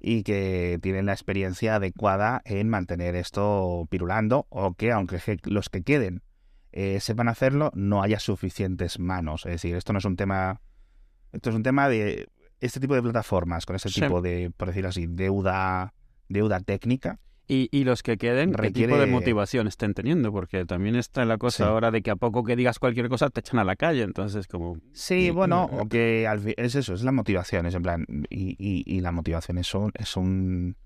y 0.01 0.23
que 0.23 0.79
tienen 0.83 1.07
la 1.07 1.13
experiencia 1.13 1.77
adecuada 1.77 2.43
en 2.45 2.69
mantener 2.69 3.15
esto 3.17 3.87
pirulando 3.91 4.47
o 4.51 4.75
que 4.75 4.93
aunque 4.93 5.19
los 5.45 5.69
que 5.69 5.83
queden 5.83 6.23
eh, 6.73 7.01
sepan 7.01 7.29
hacerlo, 7.29 7.73
no 7.75 8.03
haya 8.03 8.21
suficientes 8.21 8.99
manos. 8.99 9.47
Es 9.47 9.53
decir, 9.53 9.77
esto 9.77 9.95
no 9.95 9.99
es 9.99 10.05
un 10.05 10.17
tema, 10.17 10.61
esto 11.33 11.49
es 11.51 11.57
un 11.57 11.63
tema 11.63 11.89
de 11.89 12.29
este 12.61 12.81
tipo 12.81 12.95
de 12.95 13.03
plataformas 13.03 13.65
con 13.65 13.77
ese 13.77 13.89
tipo 13.89 14.21
de, 14.21 14.51
por 14.55 14.69
decirlo 14.69 14.91
así, 14.91 15.07
deuda, 15.07 15.95
deuda 16.29 16.61
técnica 16.61 17.19
y, 17.49 17.85
los 17.85 18.03
que 18.03 18.17
queden, 18.17 18.53
¿qué 18.53 18.73
tipo 18.73 18.99
de 18.99 19.07
motivación 19.07 19.69
estén 19.69 19.95
teniendo? 19.95 20.33
Porque 20.33 20.65
también 20.65 20.97
está 20.97 21.25
la 21.25 21.39
cosa 21.39 21.69
ahora 21.69 21.93
de 21.93 22.03
que 22.03 22.11
a 22.11 22.17
poco 22.17 22.43
que 22.43 22.57
digas 22.57 22.81
cualquier 22.81 23.09
cosa 23.09 23.31
te 23.31 23.39
echan 23.39 23.61
a 23.61 23.65
la 23.65 23.77
calle, 23.77 24.03
entonces 24.03 24.49
como... 24.49 24.79
Sí, 24.93 25.31
bueno, 25.31 25.65
o 25.65 25.89
que 25.89 26.29
es 26.57 26.75
eso, 26.75 26.95
es 26.95 27.03
la 27.03 27.13
motivación, 27.13 27.67
es 27.67 27.75
en 27.75 27.83
plan, 27.83 28.05
y, 28.31 28.57
y, 28.59 29.01
la 29.01 29.13
motivación 29.13 29.59
es 29.59 29.73
un, 29.75 29.93
es 29.95 30.17
un... 30.17 30.77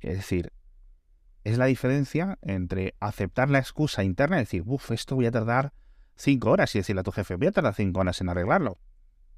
Es 0.00 0.16
decir, 0.16 0.52
es 1.44 1.56
la 1.56 1.66
diferencia 1.66 2.36
entre 2.42 2.94
aceptar 2.98 3.48
la 3.48 3.60
excusa 3.60 4.02
interna 4.02 4.38
y 4.38 4.40
decir, 4.40 4.64
uff, 4.66 4.90
esto 4.90 5.14
voy 5.14 5.26
a 5.26 5.30
tardar 5.30 5.72
cinco 6.16 6.50
horas 6.50 6.74
y 6.74 6.80
decirle 6.80 7.00
a 7.00 7.04
tu 7.04 7.12
jefe, 7.12 7.36
voy 7.36 7.46
a 7.46 7.52
tardar 7.52 7.74
cinco 7.74 8.00
horas 8.00 8.20
en 8.20 8.28
arreglarlo. 8.28 8.78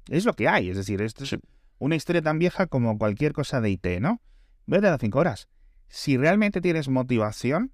Es 0.09 0.25
lo 0.25 0.33
que 0.33 0.47
hay, 0.47 0.71
es 0.71 0.77
decir, 0.77 1.03
esto 1.03 1.25
es 1.25 1.37
una 1.77 1.95
historia 1.95 2.23
tan 2.23 2.39
vieja 2.39 2.65
como 2.65 2.97
cualquier 2.97 3.33
cosa 3.33 3.61
de 3.61 3.69
IT, 3.69 3.85
¿no? 3.99 4.19
Voy 4.65 4.79
a 4.79 4.81
tardar 4.81 4.99
cinco 4.99 5.19
horas 5.19 5.47
si 5.87 6.17
realmente 6.17 6.61
tienes 6.61 6.89
motivación, 6.89 7.71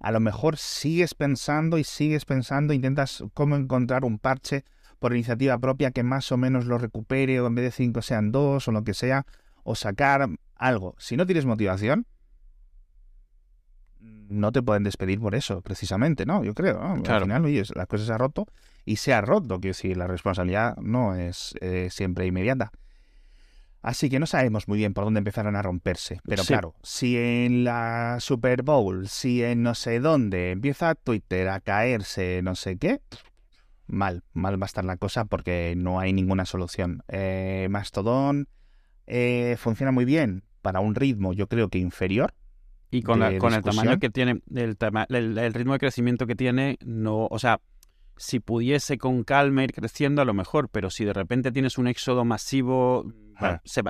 a 0.00 0.10
lo 0.12 0.20
mejor 0.20 0.56
sigues 0.56 1.14
pensando 1.14 1.78
y 1.78 1.84
sigues 1.84 2.24
pensando, 2.24 2.72
intentas 2.72 3.24
cómo 3.34 3.56
encontrar 3.56 4.04
un 4.04 4.18
parche 4.18 4.64
por 4.98 5.12
iniciativa 5.12 5.58
propia 5.58 5.90
que 5.90 6.02
más 6.02 6.30
o 6.32 6.36
menos 6.36 6.66
lo 6.66 6.78
recupere 6.78 7.40
o 7.40 7.46
en 7.46 7.54
vez 7.54 7.64
de 7.64 7.70
cinco 7.72 8.02
sean 8.02 8.32
dos 8.32 8.68
o 8.68 8.72
lo 8.72 8.84
que 8.84 8.94
sea, 8.94 9.26
o 9.62 9.74
sacar 9.74 10.28
algo. 10.54 10.94
Si 10.98 11.16
no 11.16 11.26
tienes 11.26 11.44
motivación, 11.44 12.06
no 14.00 14.52
te 14.52 14.62
pueden 14.62 14.82
despedir 14.82 15.20
por 15.20 15.34
eso, 15.34 15.62
precisamente, 15.62 16.26
¿no? 16.26 16.44
Yo 16.44 16.54
creo, 16.54 16.78
¿no? 16.80 17.02
Al 17.06 17.22
final, 17.22 17.44
oye, 17.44 17.62
la 17.74 17.86
cosa 17.86 18.04
se 18.04 18.12
ha 18.12 18.18
roto 18.18 18.46
y 18.84 18.96
se 18.96 19.14
ha 19.14 19.20
roto, 19.20 19.60
que 19.60 19.68
decir, 19.68 19.96
la 19.96 20.06
responsabilidad 20.06 20.76
no 20.78 21.14
es 21.14 21.54
eh, 21.60 21.88
siempre 21.90 22.26
inmediata. 22.26 22.70
Así 23.86 24.10
que 24.10 24.18
no 24.18 24.26
sabemos 24.26 24.66
muy 24.66 24.78
bien 24.78 24.94
por 24.94 25.04
dónde 25.04 25.18
empezarán 25.18 25.54
a 25.54 25.62
romperse. 25.62 26.20
Pero 26.24 26.42
claro, 26.42 26.74
si 26.82 27.16
en 27.16 27.62
la 27.62 28.16
Super 28.18 28.64
Bowl, 28.64 29.06
si 29.06 29.44
en 29.44 29.62
no 29.62 29.76
sé 29.76 30.00
dónde 30.00 30.50
empieza 30.50 30.96
Twitter 30.96 31.48
a 31.48 31.60
caerse 31.60 32.40
no 32.42 32.56
sé 32.56 32.78
qué, 32.78 33.00
mal, 33.86 34.24
mal 34.32 34.60
va 34.60 34.64
a 34.64 34.66
estar 34.66 34.84
la 34.84 34.96
cosa 34.96 35.26
porque 35.26 35.74
no 35.76 36.00
hay 36.00 36.12
ninguna 36.12 36.46
solución. 36.46 37.04
Eh, 37.06 37.68
Mastodon 37.70 38.48
eh, 39.06 39.54
funciona 39.56 39.92
muy 39.92 40.04
bien 40.04 40.42
para 40.62 40.80
un 40.80 40.96
ritmo, 40.96 41.32
yo 41.32 41.46
creo 41.46 41.68
que 41.68 41.78
inferior. 41.78 42.34
Y 42.90 43.02
con, 43.02 43.20
con 43.38 43.54
el 43.54 43.62
tamaño 43.62 44.00
que 44.00 44.10
tiene, 44.10 44.42
el, 44.52 44.76
el 45.38 45.54
ritmo 45.54 45.74
de 45.74 45.78
crecimiento 45.78 46.26
que 46.26 46.34
tiene, 46.34 46.76
no, 46.84 47.28
o 47.30 47.38
sea, 47.38 47.60
si 48.16 48.40
pudiese 48.40 48.98
con 48.98 49.22
calma 49.22 49.62
ir 49.62 49.72
creciendo 49.72 50.22
a 50.22 50.24
lo 50.24 50.34
mejor, 50.34 50.70
pero 50.70 50.90
si 50.90 51.04
de 51.04 51.12
repente 51.12 51.52
tienes 51.52 51.78
un 51.78 51.86
éxodo 51.86 52.24
masivo, 52.24 53.06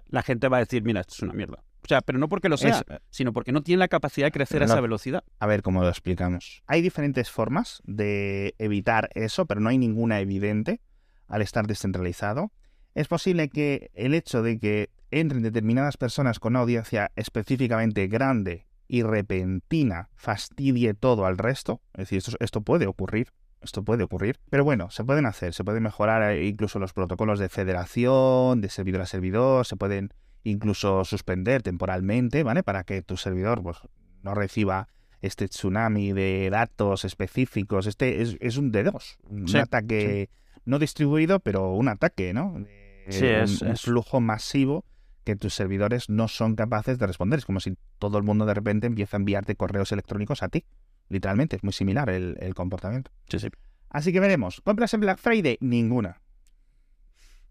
la 0.08 0.22
gente 0.22 0.48
va 0.48 0.58
a 0.58 0.60
decir, 0.60 0.82
mira, 0.82 1.00
esto 1.00 1.14
es 1.14 1.22
una 1.22 1.32
mierda. 1.32 1.62
O 1.86 1.88
sea, 1.88 2.00
pero 2.00 2.18
no 2.18 2.28
porque 2.28 2.48
lo 2.48 2.56
sea, 2.56 2.84
sino 3.10 3.32
porque 3.32 3.52
no 3.52 3.62
tiene 3.62 3.78
la 3.78 3.86
capacidad 3.86 4.26
de 4.26 4.32
crecer 4.32 4.60
a 4.60 4.64
esa 4.64 4.80
velocidad. 4.80 5.22
A 5.38 5.46
ver 5.46 5.62
cómo 5.62 5.82
lo 5.82 5.88
explicamos. 5.88 6.64
Hay 6.66 6.82
diferentes 6.82 7.30
formas 7.30 7.80
de 7.84 8.56
evitar 8.58 9.08
eso, 9.14 9.46
pero 9.46 9.60
no 9.60 9.68
hay 9.68 9.78
ninguna 9.78 10.18
evidente 10.18 10.80
al 11.28 11.42
estar 11.42 11.68
descentralizado. 11.68 12.50
Es 12.94 13.06
posible 13.06 13.48
que 13.50 13.90
el 13.94 14.14
hecho 14.14 14.42
de 14.42 14.58
que 14.58 14.90
entren 15.12 15.42
determinadas 15.42 15.96
personas 15.96 16.40
con 16.40 16.56
audiencia 16.56 17.12
específicamente 17.14 18.08
grande 18.08 18.66
y 18.88 19.02
repentina 19.02 20.08
fastidie 20.16 20.94
todo 20.94 21.24
al 21.26 21.38
resto. 21.38 21.82
Es 21.94 22.08
decir, 22.08 22.18
esto, 22.18 22.36
esto 22.40 22.60
puede 22.62 22.86
ocurrir. 22.86 23.32
Esto 23.60 23.82
puede 23.82 24.04
ocurrir. 24.04 24.38
Pero 24.50 24.64
bueno, 24.64 24.90
se 24.90 25.04
pueden 25.04 25.26
hacer, 25.26 25.54
se 25.54 25.64
pueden 25.64 25.82
mejorar 25.82 26.32
eh, 26.32 26.46
incluso 26.46 26.78
los 26.78 26.92
protocolos 26.92 27.38
de 27.38 27.48
federación, 27.48 28.60
de 28.60 28.68
servidor 28.68 29.00
a 29.00 29.06
servidor, 29.06 29.66
se 29.66 29.76
pueden 29.76 30.12
incluso 30.44 31.04
suspender 31.04 31.62
temporalmente, 31.62 32.42
¿vale? 32.42 32.62
Para 32.62 32.84
que 32.84 33.02
tu 33.02 33.16
servidor 33.16 33.62
pues, 33.62 33.78
no 34.22 34.34
reciba 34.34 34.88
este 35.20 35.48
tsunami 35.48 36.12
de 36.12 36.48
datos 36.50 37.04
específicos. 37.04 37.86
Este 37.86 38.22
es, 38.22 38.56
un 38.56 38.72
D2, 38.72 39.16
un 39.28 39.56
ataque 39.56 40.30
no 40.64 40.78
distribuido, 40.78 41.40
pero 41.40 41.72
un 41.72 41.88
ataque, 41.88 42.32
¿no? 42.32 42.64
sí, 43.08 43.26
es, 43.26 43.62
un, 43.62 43.76
flujo 43.76 44.20
masivo 44.20 44.84
que 45.24 45.36
tus 45.36 45.54
servidores 45.54 46.08
no 46.08 46.28
son 46.28 46.54
capaces 46.54 46.98
de 46.98 47.06
responder. 47.06 47.38
Es 47.38 47.46
como 47.46 47.60
si 47.60 47.76
todo 47.98 48.18
el 48.18 48.24
mundo 48.24 48.46
de 48.46 48.54
repente 48.54 48.86
empieza 48.86 49.16
a 49.16 49.18
enviarte 49.18 49.56
correos 49.56 49.90
electrónicos 49.92 50.42
a 50.42 50.48
ti. 50.48 50.64
Literalmente, 51.08 51.56
es 51.56 51.64
muy 51.64 51.72
similar 51.72 52.10
el, 52.10 52.54
comportamiento. 52.54 53.10
Sí, 53.28 53.38
sí. 53.38 53.48
Así 53.90 54.12
que 54.12 54.20
veremos. 54.20 54.60
¿Compras 54.62 54.92
en 54.94 55.00
Black 55.00 55.18
Friday? 55.18 55.56
Ninguna. 55.60 56.20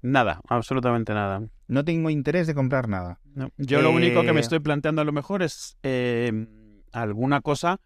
Nada, 0.01 0.41
absolutamente 0.49 1.13
nada. 1.13 1.47
No 1.67 1.83
tengo 1.83 2.09
interés 2.09 2.47
de 2.47 2.53
comprar 2.53 2.87
nada. 2.87 3.19
No. 3.33 3.49
Yo 3.57 3.81
lo 3.81 3.91
único 3.91 4.21
que 4.21 4.33
me 4.33 4.39
Eh, 4.39 4.41
estoy 4.41 4.59
planteando 4.59 5.01
a 5.01 5.05
lo 5.05 5.11
mejor 5.11 5.41
es 5.41 5.77
eh, 5.83 6.47
alguna 6.91 7.41
cosa 7.41 7.79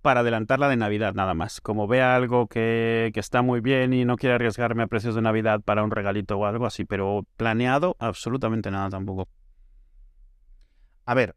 para 0.00 0.20
adelantarla 0.20 0.68
de 0.68 0.76
Navidad, 0.76 1.14
nada 1.14 1.34
más. 1.34 1.60
Como 1.60 1.86
vea 1.86 2.16
algo 2.16 2.48
que, 2.48 3.12
que 3.14 3.20
está 3.20 3.42
muy 3.42 3.60
bien 3.60 3.92
y 3.92 4.04
no 4.04 4.16
quiere 4.16 4.34
arriesgarme 4.34 4.82
a 4.82 4.86
precios 4.88 5.14
de 5.14 5.22
Navidad 5.22 5.60
para 5.60 5.84
un 5.84 5.92
regalito 5.92 6.36
o 6.36 6.46
algo 6.46 6.66
así, 6.66 6.84
pero 6.84 7.24
planeado 7.36 7.96
absolutamente 8.00 8.70
nada 8.70 8.88
tampoco. 8.88 9.28
A 11.04 11.14
ver. 11.14 11.36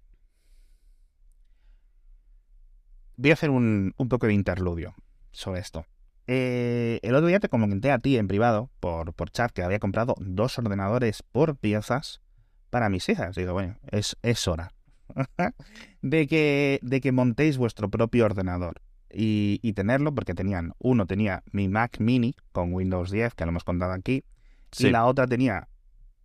Voy 3.17 3.31
a 3.31 3.33
hacer 3.33 3.49
un, 3.49 3.93
un 3.97 4.09
poco 4.09 4.27
de 4.27 4.33
interludio 4.33 4.93
sobre 5.31 5.59
esto. 5.61 5.85
Eh, 6.27 6.99
el 7.03 7.13
otro 7.15 7.27
día 7.27 7.39
te 7.39 7.49
comenté 7.49 7.91
a 7.91 7.99
ti 7.99 8.17
en 8.17 8.27
privado, 8.27 8.69
por, 8.79 9.13
por 9.13 9.29
chat, 9.29 9.51
que 9.51 9.61
había 9.63 9.79
comprado 9.79 10.15
dos 10.19 10.57
ordenadores 10.57 11.23
por 11.23 11.55
piezas 11.55 12.21
para 12.69 12.89
mis 12.89 13.07
hijas. 13.09 13.35
Digo, 13.35 13.53
bueno, 13.53 13.77
es, 13.91 14.17
es 14.21 14.47
hora 14.47 14.71
de, 16.01 16.27
que, 16.27 16.79
de 16.81 17.01
que 17.01 17.11
montéis 17.11 17.57
vuestro 17.57 17.89
propio 17.89 18.25
ordenador 18.25 18.81
y, 19.11 19.59
y 19.61 19.73
tenerlo, 19.73 20.13
porque 20.13 20.33
tenían, 20.33 20.73
uno 20.79 21.05
tenía 21.05 21.43
mi 21.51 21.69
Mac 21.69 21.99
Mini 21.99 22.35
con 22.51 22.73
Windows 22.73 23.11
10, 23.11 23.33
que 23.35 23.45
lo 23.45 23.49
hemos 23.51 23.63
contado 23.63 23.93
aquí, 23.93 24.23
Sí. 24.71 24.87
y 24.87 24.89
la 24.91 25.05
otra 25.05 25.25
tenía 25.25 25.69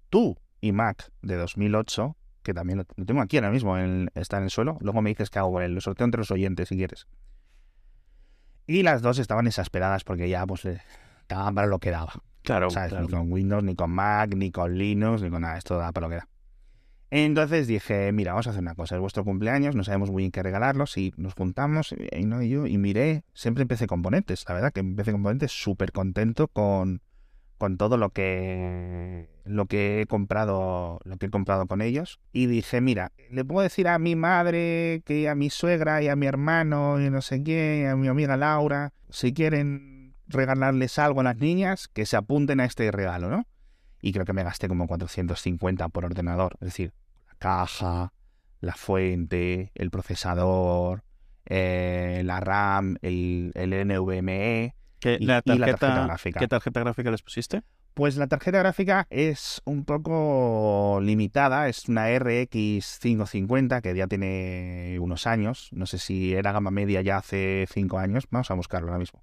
tu 0.09 0.37
iMac 0.61 1.13
de 1.23 1.37
2008, 1.37 2.17
que 2.43 2.55
también 2.55 2.79
lo, 2.79 3.05
tengo 3.05 3.21
aquí 3.21 3.37
ahora 3.37 3.51
mismo, 3.51 3.77
en- 3.79 4.11
está 4.15 4.39
en 4.39 4.45
el 4.45 4.51
suelo. 4.51 4.79
Luego 4.81 5.03
me 5.03 5.11
dices 5.11 5.31
que 5.31 5.39
hago 5.39 5.53
con 5.53 5.63
él, 5.63 5.75
lo 5.75 5.81
sorteo 5.81 6.05
entre 6.05 6.19
los 6.19 6.31
oyentes 6.31 6.69
si 6.69 6.77
quieres. 6.77 7.07
Y 8.67 8.83
las 8.83 9.03
dos 9.03 9.19
estaban 9.19 9.47
exasperadas 9.47 10.05
porque 10.05 10.29
ya 10.29 10.47
pues 10.47 10.65
le 10.65 10.81
daban 11.29 11.55
para 11.55 11.67
lo 11.67 11.79
que 11.79 11.91
daba. 11.91 12.13
Claro, 12.43 12.71
¿sabes? 12.71 12.91
claro. 12.91 13.07
Ni 13.07 13.11
con 13.13 13.33
Windows, 13.33 13.65
ni 13.65 13.75
con 13.75 13.91
Mac, 13.91 14.35
ni 14.35 14.51
con 14.51 14.77
Linux, 14.79 15.23
ni 15.23 15.31
con 15.31 15.43
nada. 15.43 15.59
Esto 15.59 15.77
da 15.77 15.93
para 15.93 16.07
lo 16.07 16.11
que 16.11 16.17
da. 16.17 16.29
Entonces 17.13 17.67
dije, 17.67 18.13
mira, 18.13 18.33
vamos 18.33 18.47
a 18.47 18.51
hacer 18.51 18.63
una 18.63 18.77
cosa. 18.77 18.95
Es 18.95 19.01
vuestro 19.01 19.25
cumpleaños, 19.25 19.75
no 19.75 19.83
sabemos 19.83 20.11
muy 20.11 20.23
bien 20.23 20.31
qué 20.31 20.43
regalaros. 20.43 20.97
Y 20.97 21.13
nos 21.17 21.35
juntamos, 21.35 21.93
y, 22.13 22.25
no, 22.25 22.41
y 22.43 22.51
yo, 22.51 22.67
y 22.67 22.79
miré. 22.79 23.25
Siempre 23.35 23.63
empecé 23.63 23.89
componentes, 23.89 24.45
la 24.49 24.55
verdad, 24.55 24.73
que 24.73 24.81
empecé 24.81 25.11
componentes 25.11 25.51
súper 25.51 25.91
contento 25.91 26.47
con, 26.47 27.03
con 27.59 27.77
todo 27.77 27.97
lo 27.97 28.11
que 28.11 29.29
lo 29.51 29.67
que 29.67 30.01
he 30.01 30.07
comprado 30.07 31.01
lo 31.05 31.17
que 31.17 31.27
he 31.27 31.31
comprado 31.31 31.67
con 31.67 31.81
ellos 31.83 32.21
y 32.33 32.47
dije 32.47 32.81
mira 32.81 33.13
le 33.31 33.45
puedo 33.45 33.63
decir 33.63 33.89
a 33.89 33.99
mi 33.99 34.15
madre 34.17 35.03
que 35.05 35.29
a 35.29 35.35
mi 35.35 35.51
suegra 35.51 36.03
y 36.03 36.09
a 36.09 36.17
mi 36.17 36.27
hermano 36.27 37.01
y 37.01 37.11
no 37.11 37.21
sé 37.21 37.43
qué 37.43 37.89
a 37.91 37.97
mi 37.97 38.09
amiga 38.09 38.37
Laura 38.37 38.93
si 39.09 39.33
quieren 39.33 40.15
regalarles 40.29 40.99
algo 40.99 41.21
a 41.21 41.25
las 41.25 41.37
niñas 41.37 41.89
que 41.89 42.07
se 42.07 42.17
apunten 42.17 42.61
a 42.61 42.65
este 42.65 42.91
regalo 42.93 43.29
no 43.29 43.47
y 44.01 44.13
creo 44.13 44.25
que 44.25 44.33
me 44.33 44.45
gasté 44.45 44.69
como 44.69 44.87
450 44.87 45.89
por 45.89 46.05
ordenador 46.05 46.53
es 46.61 46.67
decir 46.67 46.93
la 47.29 47.35
caja 47.39 48.13
la 48.61 48.75
fuente 48.75 49.73
el 49.75 49.91
procesador 49.91 51.03
eh, 51.47 52.23
la 52.25 52.39
RAM 52.41 52.97
el, 53.03 53.51
el 53.55 53.71
NVMe 53.89 54.75
¿Qué, 55.01 55.17
y- 55.19 55.25
la 55.27 55.43
y 55.45 55.59
la 55.59 55.67
tarjeta, 55.67 55.79
tarjeta 55.79 56.07
gráfica. 56.07 56.41
¿Qué 56.41 56.49
tarjeta 56.49 56.81
gráfica 56.81 57.11
les 57.11 57.23
pusiste? 57.23 57.63
Pues 57.95 58.17
la 58.17 58.29
tarjeta 58.29 58.59
gráfica 58.61 59.07
es 59.11 59.61
un 59.65 59.85
poco 59.85 61.01
limitada, 61.03 61.69
es 61.69 61.89
una 61.89 62.07
RX 62.19 62.99
550 63.01 63.83
que 63.83 63.95
ya 63.95 64.07
tiene 64.07 64.97
unos 65.01 65.27
años, 65.27 65.69
no 65.73 65.87
sé 65.87 65.99
si 65.99 66.33
era 66.35 66.53
gama 66.53 66.71
media 66.71 67.03
ya 67.03 67.19
hace 67.19 67.67
5 67.71 67.99
años, 67.99 68.25
vamos 68.31 68.51
a 68.51 68.55
buscarlo 68.55 68.89
ahora 68.89 68.99
mismo. 69.01 69.23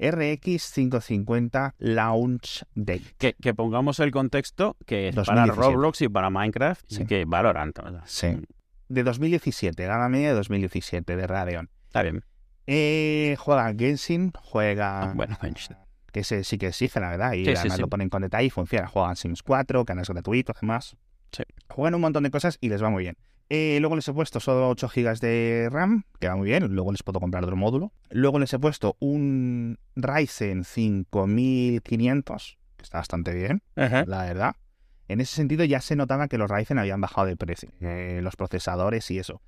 RX 0.00 0.72
550 0.74 1.74
Launch 1.78 2.64
Day. 2.74 3.04
Que, 3.18 3.34
que 3.34 3.52
pongamos 3.54 3.98
el 4.00 4.10
contexto 4.10 4.76
que 4.86 5.08
es 5.08 5.14
para 5.14 5.46
2017. 5.46 5.60
Roblox 5.74 6.00
y 6.02 6.08
para 6.08 6.30
Minecraft 6.30 6.84
Sí. 6.88 7.02
y 7.02 7.06
que 7.06 7.24
Valorant. 7.24 7.78
sea, 8.06 8.36
Sí. 8.36 8.40
De 8.88 9.02
2017, 9.02 9.84
gama 9.86 10.08
media 10.08 10.28
de 10.28 10.34
2017 10.34 11.14
de 11.16 11.26
Radeon. 11.26 11.68
Está 11.86 12.02
bien. 12.02 12.24
Eh, 12.66 13.36
juega 13.38 13.72
Genshin, 13.76 14.32
juega... 14.34 15.02
Ah, 15.10 15.12
bueno, 15.14 15.36
Genshin. 15.40 15.76
Que 16.12 16.24
se, 16.24 16.44
sí 16.44 16.58
que 16.58 16.68
exige, 16.68 17.00
la 17.00 17.10
verdad, 17.10 17.32
y 17.34 17.44
Sí, 17.44 17.50
además 17.54 17.76
sí. 17.76 17.80
lo 17.82 17.88
ponen 17.88 18.08
con 18.08 18.22
detalle 18.22 18.46
y 18.46 18.50
funciona. 18.50 18.86
Juegan 18.88 19.16
Sims 19.16 19.42
4, 19.42 19.84
canales 19.84 20.08
gratuitos, 20.08 20.56
además. 20.58 20.96
Juegan 21.68 21.94
un 21.94 22.00
montón 22.00 22.22
de 22.22 22.30
cosas 22.30 22.56
y 22.60 22.68
les 22.70 22.82
va 22.82 22.88
muy 22.90 23.02
bien. 23.04 23.16
Eh, 23.50 23.78
luego 23.80 23.96
les 23.96 24.06
he 24.08 24.12
puesto 24.12 24.40
solo 24.40 24.68
8 24.68 24.88
GB 24.94 25.20
de 25.20 25.68
RAM, 25.70 26.04
que 26.20 26.28
va 26.28 26.36
muy 26.36 26.48
bien. 26.48 26.64
Luego 26.74 26.92
les 26.92 27.02
puedo 27.02 27.18
comprar 27.20 27.44
otro 27.44 27.56
módulo. 27.56 27.92
Luego 28.10 28.38
les 28.38 28.52
he 28.52 28.58
puesto 28.58 28.96
un 29.00 29.78
Ryzen 29.96 30.64
5500, 30.64 32.58
que 32.76 32.82
está 32.82 32.98
bastante 32.98 33.32
bien, 33.34 33.62
la 33.74 34.24
verdad. 34.24 34.56
En 35.08 35.20
ese 35.20 35.34
sentido 35.36 35.64
ya 35.64 35.80
se 35.80 35.96
notaba 35.96 36.28
que 36.28 36.36
los 36.38 36.50
Ryzen 36.50 36.78
habían 36.78 37.00
bajado 37.00 37.26
de 37.26 37.36
precio, 37.36 37.70
eh, 37.80 38.20
los 38.22 38.36
procesadores 38.36 39.10
y 39.10 39.18
eso. 39.18 39.40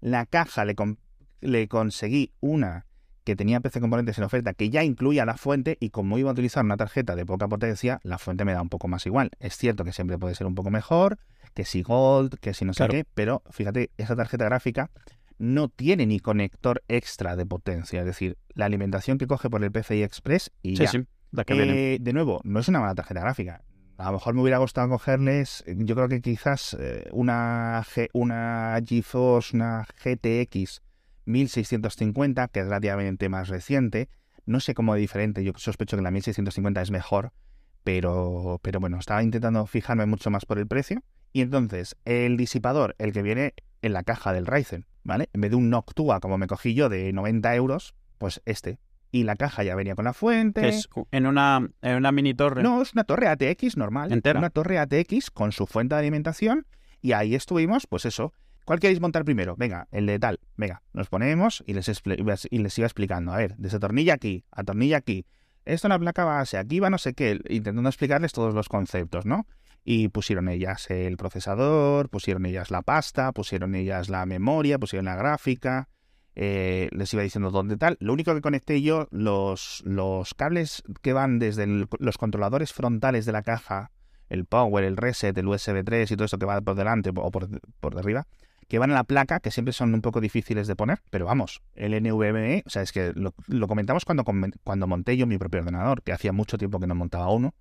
La 0.00 0.26
caja 0.26 0.64
le 0.64 1.68
conseguí 1.68 2.32
una 2.40 2.86
que 3.28 3.36
tenía 3.36 3.60
PC 3.60 3.80
Componentes 3.80 4.16
en 4.16 4.24
oferta 4.24 4.54
que 4.54 4.70
ya 4.70 4.82
incluía 4.84 5.26
la 5.26 5.36
fuente 5.36 5.76
y 5.80 5.90
como 5.90 6.16
iba 6.16 6.30
a 6.30 6.32
utilizar 6.32 6.64
una 6.64 6.78
tarjeta 6.78 7.14
de 7.14 7.26
poca 7.26 7.46
potencia, 7.46 8.00
la 8.02 8.16
fuente 8.16 8.46
me 8.46 8.54
da 8.54 8.62
un 8.62 8.70
poco 8.70 8.88
más 8.88 9.04
igual. 9.04 9.32
Es 9.38 9.54
cierto 9.58 9.84
que 9.84 9.92
siempre 9.92 10.16
puede 10.16 10.34
ser 10.34 10.46
un 10.46 10.54
poco 10.54 10.70
mejor, 10.70 11.18
que 11.52 11.66
si 11.66 11.82
Gold, 11.82 12.38
que 12.40 12.54
si 12.54 12.64
no 12.64 12.72
sé 12.72 12.84
qué, 12.88 13.04
pero 13.12 13.42
fíjate, 13.50 13.90
esa 13.98 14.16
tarjeta 14.16 14.46
gráfica 14.46 14.90
no 15.36 15.68
tiene 15.68 16.06
ni 16.06 16.20
conector 16.20 16.82
extra 16.88 17.36
de 17.36 17.44
potencia, 17.44 18.00
es 18.00 18.06
decir, 18.06 18.38
la 18.54 18.64
alimentación 18.64 19.18
que 19.18 19.26
coge 19.26 19.50
por 19.50 19.62
el 19.62 19.70
PCI 19.70 20.02
Express 20.04 20.50
y 20.62 20.76
Sí, 20.76 20.84
ya. 20.84 20.90
sí. 20.90 21.04
La 21.30 21.44
que 21.44 21.52
viene. 21.52 21.94
Eh, 21.94 21.98
de 22.00 22.12
nuevo, 22.14 22.40
no 22.44 22.60
es 22.60 22.68
una 22.68 22.80
mala 22.80 22.94
tarjeta 22.94 23.20
gráfica. 23.20 23.62
A 23.98 24.06
lo 24.06 24.12
mejor 24.12 24.32
me 24.32 24.40
hubiera 24.40 24.56
gustado 24.56 24.88
cogerles, 24.88 25.64
yo 25.66 25.94
creo 25.94 26.08
que 26.08 26.22
quizás 26.22 26.74
eh, 26.80 27.10
una, 27.12 27.82
G- 27.84 28.08
una 28.14 28.80
GeForce, 28.82 29.54
una 29.54 29.86
GTX 30.02 30.80
1650, 31.28 32.48
que 32.48 32.60
es 32.60 32.66
relativamente 32.66 33.28
más 33.28 33.48
reciente. 33.48 34.08
No 34.46 34.60
sé 34.60 34.74
cómo 34.74 34.94
de 34.94 35.00
diferente, 35.00 35.44
yo 35.44 35.52
sospecho 35.56 35.96
que 35.96 36.02
la 36.02 36.10
1650 36.10 36.80
es 36.80 36.90
mejor, 36.90 37.32
pero, 37.84 38.58
pero 38.62 38.80
bueno, 38.80 38.98
estaba 38.98 39.22
intentando 39.22 39.66
fijarme 39.66 40.06
mucho 40.06 40.30
más 40.30 40.46
por 40.46 40.58
el 40.58 40.66
precio. 40.66 41.02
Y 41.32 41.42
entonces, 41.42 41.96
el 42.04 42.36
disipador, 42.36 42.96
el 42.98 43.12
que 43.12 43.22
viene 43.22 43.54
en 43.82 43.92
la 43.92 44.02
caja 44.02 44.32
del 44.32 44.46
Ryzen, 44.46 44.86
¿vale? 45.04 45.28
En 45.32 45.42
vez 45.42 45.50
de 45.50 45.56
un 45.56 45.70
Noctua, 45.70 46.20
como 46.20 46.38
me 46.38 46.46
cogí 46.46 46.74
yo, 46.74 46.88
de 46.88 47.12
90 47.12 47.54
euros, 47.54 47.94
pues 48.16 48.40
este. 48.46 48.78
Y 49.10 49.24
la 49.24 49.36
caja 49.36 49.62
ya 49.62 49.74
venía 49.74 49.94
con 49.94 50.04
la 50.04 50.12
fuente. 50.12 50.62
Que 50.62 50.68
es 50.68 50.88
en 51.12 51.26
una, 51.26 51.68
en 51.82 51.96
una 51.96 52.12
mini 52.12 52.34
torre. 52.34 52.62
No, 52.62 52.82
es 52.82 52.92
una 52.92 53.04
torre 53.04 53.28
ATX 53.28 53.76
normal. 53.76 54.12
Entera. 54.12 54.38
Una 54.38 54.50
torre 54.50 54.78
ATX 54.78 55.30
con 55.30 55.52
su 55.52 55.66
fuente 55.66 55.94
de 55.94 56.00
alimentación. 56.00 56.66
Y 57.00 57.12
ahí 57.12 57.34
estuvimos, 57.34 57.86
pues 57.86 58.04
eso. 58.04 58.32
¿Cuál 58.68 58.80
queréis 58.80 59.00
montar 59.00 59.24
primero? 59.24 59.56
Venga, 59.56 59.88
el 59.92 60.04
de 60.04 60.18
tal. 60.18 60.40
Venga, 60.58 60.82
nos 60.92 61.08
ponemos 61.08 61.64
y 61.66 61.72
les, 61.72 62.78
iba 62.78 62.86
explicando. 62.86 63.32
A 63.32 63.38
ver, 63.38 63.56
desatornilla 63.56 64.12
aquí, 64.12 64.44
atornilla 64.50 64.98
aquí. 64.98 65.24
Esto 65.64 65.86
en 65.86 65.92
la 65.92 65.98
placa 65.98 66.26
base, 66.26 66.58
aquí 66.58 66.78
va 66.78 66.90
no 66.90 66.98
sé 66.98 67.14
qué. 67.14 67.40
Intentando 67.48 67.88
explicarles 67.88 68.34
todos 68.34 68.52
los 68.52 68.68
conceptos, 68.68 69.24
¿no? 69.24 69.46
Y 69.84 70.08
pusieron 70.08 70.50
ellas 70.50 70.90
el 70.90 71.16
procesador, 71.16 72.10
pusieron 72.10 72.44
ellas 72.44 72.70
la 72.70 72.82
pasta, 72.82 73.32
pusieron 73.32 73.74
ellas 73.74 74.10
la 74.10 74.26
memoria, 74.26 74.78
pusieron 74.78 75.06
la 75.06 75.16
gráfica. 75.16 75.88
eh, 76.34 76.90
les 76.92 77.14
iba 77.14 77.22
diciendo 77.22 77.50
dónde 77.50 77.78
tal. 77.78 77.96
Lo 78.00 78.12
único 78.12 78.34
que 78.34 78.42
conecté 78.42 78.82
yo, 78.82 79.08
los, 79.10 79.82
cables 80.36 80.82
que 81.00 81.14
van 81.14 81.38
desde 81.38 81.66
los 81.66 82.18
controladores 82.18 82.74
frontales 82.74 83.24
de 83.24 83.32
la 83.32 83.42
caja, 83.42 83.92
el 84.28 84.44
power, 84.44 84.84
el 84.84 84.98
reset, 84.98 85.38
el 85.38 85.48
USB 85.48 85.82
3 85.86 86.10
y 86.10 86.16
todo 86.16 86.26
eso 86.26 86.36
que 86.36 86.44
va 86.44 86.60
por 86.60 86.74
delante 86.74 87.12
o 87.14 87.30
por, 87.30 87.48
por 87.80 87.98
arriba, 87.98 88.26
que 88.68 88.78
van 88.78 88.90
a 88.90 88.94
la 88.94 89.04
placa, 89.04 89.40
que 89.40 89.50
siempre 89.50 89.72
son 89.72 89.94
un 89.94 90.00
poco 90.02 90.20
difíciles 90.20 90.66
de 90.66 90.76
poner, 90.76 91.00
pero 91.10 91.24
vamos, 91.26 91.62
el 91.74 91.92
NVMe, 92.02 92.62
o 92.66 92.70
sea, 92.70 92.82
es 92.82 92.92
que 92.92 93.12
lo, 93.14 93.34
lo 93.46 93.66
comentamos 93.66 94.04
cuando, 94.04 94.24
cuando 94.62 94.86
monté 94.86 95.16
yo 95.16 95.26
mi 95.26 95.38
propio 95.38 95.60
ordenador, 95.60 96.02
que 96.02 96.12
hacía 96.12 96.32
mucho 96.32 96.58
tiempo 96.58 96.78
que 96.78 96.86
no 96.86 96.94
montaba 96.94 97.30
uno, 97.30 97.54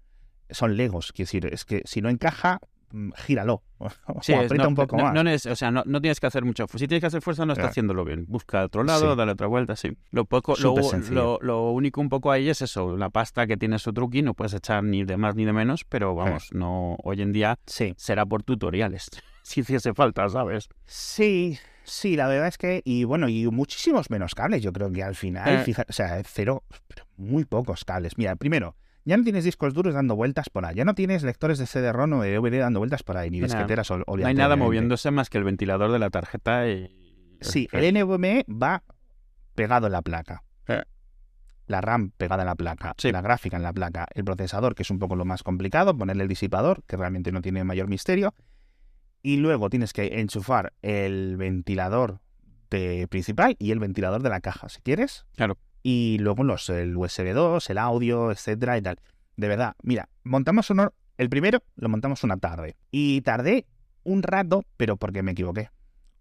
son 0.49 0.75
legos, 0.77 1.11
quiero 1.13 1.27
decir, 1.27 1.45
es 1.47 1.65
que 1.65 1.81
si 1.85 2.01
no 2.01 2.09
encaja, 2.09 2.59
mm, 2.91 3.11
gíralo, 3.25 3.63
o 3.79 3.89
Sí, 4.21 4.33
aprieta 4.33 4.63
no, 4.63 4.69
un 4.69 4.75
poco 4.75 4.97
no- 4.97 5.03
más. 5.03 5.13
no 5.13 5.51
o 5.51 5.55
sea, 5.55 5.71
no, 5.71 5.83
no 5.85 6.01
tienes 6.01 6.19
que 6.19 6.27
hacer 6.27 6.43
mucho. 6.43 6.65
Si 6.73 6.87
tienes 6.87 6.99
que 7.01 7.07
hacer 7.07 7.21
fuerza, 7.21 7.45
no 7.45 7.53
está 7.53 7.67
haciéndolo 7.67 8.03
bien. 8.03 8.25
Busca 8.27 8.63
otro 8.63 8.83
lado, 8.83 9.11
Sí. 9.11 9.17
dale 9.17 9.31
otra 9.33 9.47
vuelta, 9.47 9.75
sí. 9.75 9.91
Lo, 10.11 10.25
poco, 10.25 10.55
lo, 10.57 11.71
único 11.71 12.01
un 12.01 12.09
poco 12.09 12.31
ahí 12.31 12.49
es 12.49 12.61
eso. 12.61 12.97
La 12.97 13.09
pasta 13.09 13.45
que 13.45 13.55
tiene 13.55 13.77
su 13.79 13.93
truqui, 13.93 14.23
no 14.23 14.33
puedes 14.33 14.53
echar 14.53 14.83
ni 14.83 15.03
de 15.03 15.15
más 15.17 15.35
ni 15.35 15.45
de 15.45 15.53
menos, 15.53 15.83
pero 15.85 16.15
vamos, 16.15 16.49
no 16.53 16.95
hoy 17.03 17.21
en 17.21 17.31
día 17.33 17.59
será 17.65 18.25
por 18.25 18.43
tutoriales. 18.43 19.09
Si 19.47 19.61
hiciese 19.61 19.93
falta, 19.93 20.27
¿sabes? 20.29 20.69
sí, 20.85 21.57
sí, 21.83 22.15
la 22.17 22.27
verdad 22.27 22.47
es 22.47 22.57
que, 22.57 22.81
y 22.83 23.05
bueno, 23.05 23.29
y 23.29 23.47
muchísimos 23.47 24.09
menos 24.09 24.35
cables, 24.35 24.61
yo 24.61 24.73
creo 24.73 24.91
que 24.91 25.03
al 25.03 25.15
final, 25.15 25.47
Eh. 25.47 25.63
fija- 25.63 25.85
o 25.87 25.93
sea, 25.93 26.21
cero, 26.25 26.63
pero 26.87 27.05
muy 27.15 27.45
pocos 27.45 27.85
cables. 27.85 28.17
Mira, 28.17 28.35
primero, 28.35 28.75
ya 29.05 29.15
no 29.15 29.23
tienes 29.23 29.45
discos 29.45 29.73
duros 29.73 29.93
dando 29.93 30.15
vueltas 30.17 30.49
por 30.49 30.65
ahí, 30.65 30.75
ya 30.75 30.83
no 30.83 30.93
tienes 30.95 31.23
lectores 31.23 31.57
de 31.59 31.65
CD-ROM 31.65 32.11
o 32.13 32.21
de 32.23 32.31
DVD 32.37 32.59
dando 32.59 32.79
vueltas 32.79 33.03
por 33.03 33.15
ahí, 33.17 33.29
ni 33.29 33.39
disqueteras, 33.39 33.89
ol- 33.89 33.99
No 33.99 34.03
hay 34.07 34.13
obviamente, 34.15 34.37
nada 34.39 34.55
obviamente. 34.55 34.65
moviéndose 34.67 35.11
más 35.11 35.29
que 35.29 35.37
el 35.37 35.45
ventilador 35.45 35.91
de 35.93 35.99
la 35.99 36.09
tarjeta 36.09 36.67
y... 36.67 36.91
Sí, 37.39 37.69
el 37.71 37.93
NVMe 37.95 38.43
va 38.49 38.83
pegado 39.55 39.87
en 39.87 39.93
la 39.93 40.01
placa. 40.01 40.43
Eh. 40.67 40.83
La 41.67 41.79
RAM 41.81 42.11
pegada 42.17 42.43
en 42.43 42.47
la 42.47 42.55
placa, 42.55 42.95
Sí. 42.97 43.11
la 43.13 43.21
gráfica 43.21 43.55
en 43.57 43.63
la 43.63 43.71
placa, 43.71 44.07
el 44.13 44.23
procesador, 44.25 44.75
que 44.75 44.83
es 44.83 44.89
un 44.91 44.99
poco 44.99 45.15
lo 45.15 45.23
más 45.23 45.43
complicado, 45.43 45.97
ponerle 45.97 46.23
el 46.23 46.29
disipador, 46.29 46.83
que 46.85 46.97
realmente 46.97 47.31
no 47.31 47.41
tiene 47.41 47.63
mayor 47.63 47.87
misterio, 47.87 48.33
Y 49.27 49.35
luego 49.35 49.69
tienes 49.69 49.91
que 49.91 50.21
enchufar 50.21 50.71
el 50.81 51.35
ventilador 51.35 52.21
de 52.69 53.09
principal 53.09 53.57
y 53.59 53.71
el 53.71 53.79
ventilador 53.79 54.23
de 54.23 54.29
la 54.29 54.39
caja, 54.39 54.69
si 54.69 54.79
quieres. 54.81 55.25
Claro. 55.35 55.57
Y 55.83 56.17
luego 56.21 56.45
los, 56.45 56.69
el 56.69 56.95
USB 56.95 57.33
2, 57.33 57.69
el 57.69 57.77
audio, 57.77 58.31
etcétera 58.31 58.77
y 58.77 58.81
tal. 58.81 59.01
De 59.35 59.49
verdad, 59.49 59.75
mira, 59.83 60.07
montamos 60.23 60.69
uno, 60.69 60.93
el 61.17 61.27
primero 61.27 61.61
lo 61.75 61.89
montamos 61.89 62.23
una 62.23 62.37
tarde. 62.37 62.77
Y 62.89 63.19
tardé 63.19 63.65
un 64.03 64.23
rato, 64.23 64.63
pero 64.77 64.95
porque 64.95 65.23
me 65.23 65.33
equivoqué. 65.33 65.71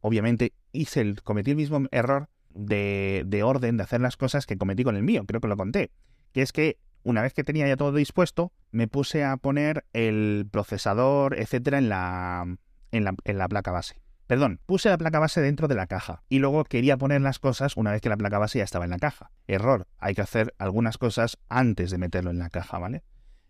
Obviamente 0.01 0.53
hice 0.73 1.01
el, 1.01 1.23
cometí 1.23 1.53
el 1.53 1.59
mismo 1.59 1.87
error 1.93 2.29
de, 2.51 3.23
de 3.25 3.45
orden 3.45 3.77
de 3.77 3.85
hacer 3.85 4.01
las 4.01 4.17
cosas 4.17 4.47
que 4.47 4.59
cometí 4.59 4.83
con 4.83 4.97
el 4.97 5.05
mío, 5.05 5.23
creo 5.29 5.41
que 5.41 5.47
lo 5.47 5.57
conté. 5.57 5.93
Que 6.33 6.43
es 6.43 6.51
que 6.51 6.79
una 7.05 7.23
vez 7.23 7.35
que 7.35 7.45
tenía 7.45 7.69
ya 7.69 7.77
todo 7.77 7.93
dispuesto, 7.93 8.53
me 8.73 8.89
puse 8.89 9.23
a 9.23 9.37
poner 9.37 9.85
el 9.93 10.49
procesador, 10.51 11.39
etcétera, 11.39 11.79
en 11.79 11.89
la, 11.89 12.59
en 12.93 13.05
la, 13.05 13.15
en 13.25 13.39
la 13.39 13.49
placa 13.49 13.73
base. 13.73 14.01
Perdón, 14.27 14.59
puse 14.67 14.89
la 14.89 14.99
placa 14.99 15.21
base 15.21 15.41
dentro 15.41 15.69
de 15.69 15.77
la 15.77 15.87
caja 15.87 16.23
y 16.29 16.41
luego 16.41 16.65
quería 16.65 16.97
poner 16.97 17.21
las 17.21 17.39
cosas 17.39 17.77
una 17.77 17.93
vez 17.93 18.01
que 18.01 18.09
la 18.09 18.17
placa 18.17 18.39
base 18.39 18.59
ya 18.59 18.65
estaba 18.65 18.85
en 18.85 18.91
la 18.91 18.99
caja. 18.99 19.31
Error, 19.47 19.87
hay 19.99 20.15
que 20.15 20.23
hacer 20.23 20.53
algunas 20.59 20.99
cosas 20.99 21.39
antes 21.49 21.93
de 21.93 21.99
meterlo 21.99 22.31
en 22.31 22.39
la 22.39 22.51
caja, 22.51 22.79
¿vale? 22.79 23.05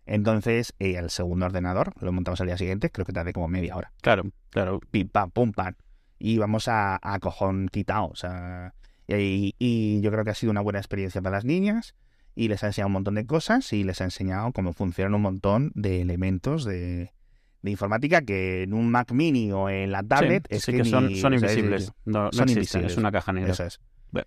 Entonces, 0.04 0.74
eh, 0.78 0.96
el 0.96 1.10
segundo 1.10 1.46
ordenador 1.46 1.94
lo 2.00 2.12
montamos 2.12 2.40
al 2.42 2.48
día 2.48 2.58
siguiente, 2.58 2.90
creo 2.90 3.06
que 3.06 3.12
tardé 3.12 3.32
como 3.32 3.48
media 3.48 3.74
hora. 3.74 3.92
Claro, 4.02 4.24
claro. 4.50 4.80
Pim, 4.90 5.08
pam, 5.08 5.30
pum, 5.30 5.52
pam. 5.52 5.74
Y 6.18 6.38
vamos 6.38 6.68
a, 6.68 6.98
a 7.02 7.18
cojón 7.20 7.68
quitado. 7.72 8.08
O 8.08 8.14
sea, 8.16 8.74
y, 9.08 9.54
y 9.58 10.00
yo 10.02 10.10
creo 10.12 10.24
que 10.24 10.30
ha 10.30 10.34
sido 10.34 10.50
una 10.50 10.60
buena 10.60 10.78
experiencia 10.78 11.22
para 11.22 11.36
las 11.36 11.44
niñas 11.44 11.94
y 12.34 12.48
les 12.48 12.62
ha 12.62 12.68
enseñado 12.68 12.88
un 12.88 12.92
montón 12.92 13.14
de 13.14 13.26
cosas 13.26 13.72
y 13.72 13.82
les 13.82 14.00
ha 14.00 14.04
enseñado 14.04 14.52
cómo 14.52 14.74
funcionan 14.74 15.14
un 15.14 15.22
montón 15.22 15.72
de 15.74 16.02
elementos 16.02 16.64
de, 16.64 17.12
de 17.66 17.70
informática 17.72 18.22
que 18.22 18.62
en 18.62 18.72
un 18.72 18.90
Mac 18.90 19.12
Mini 19.12 19.52
o 19.52 19.68
en 19.68 19.92
la 19.92 20.02
tablet 20.02 20.46
Sí, 20.48 20.56
es 20.56 20.62
sí 20.64 20.72
que, 20.72 20.78
que 20.78 20.84
son, 20.84 21.08
ni- 21.08 21.20
son 21.20 21.34
o 21.34 21.38
sea, 21.38 21.48
es- 21.50 21.56
invisibles. 21.58 21.92
No, 22.06 22.24
no 22.24 22.32
son 22.32 22.48
existen, 22.48 22.56
invisibles. 22.80 22.92
Es 22.92 22.98
una 22.98 23.12
caja 23.12 23.32
negra. 23.34 23.52
Eso 23.52 23.64
es. 23.64 23.78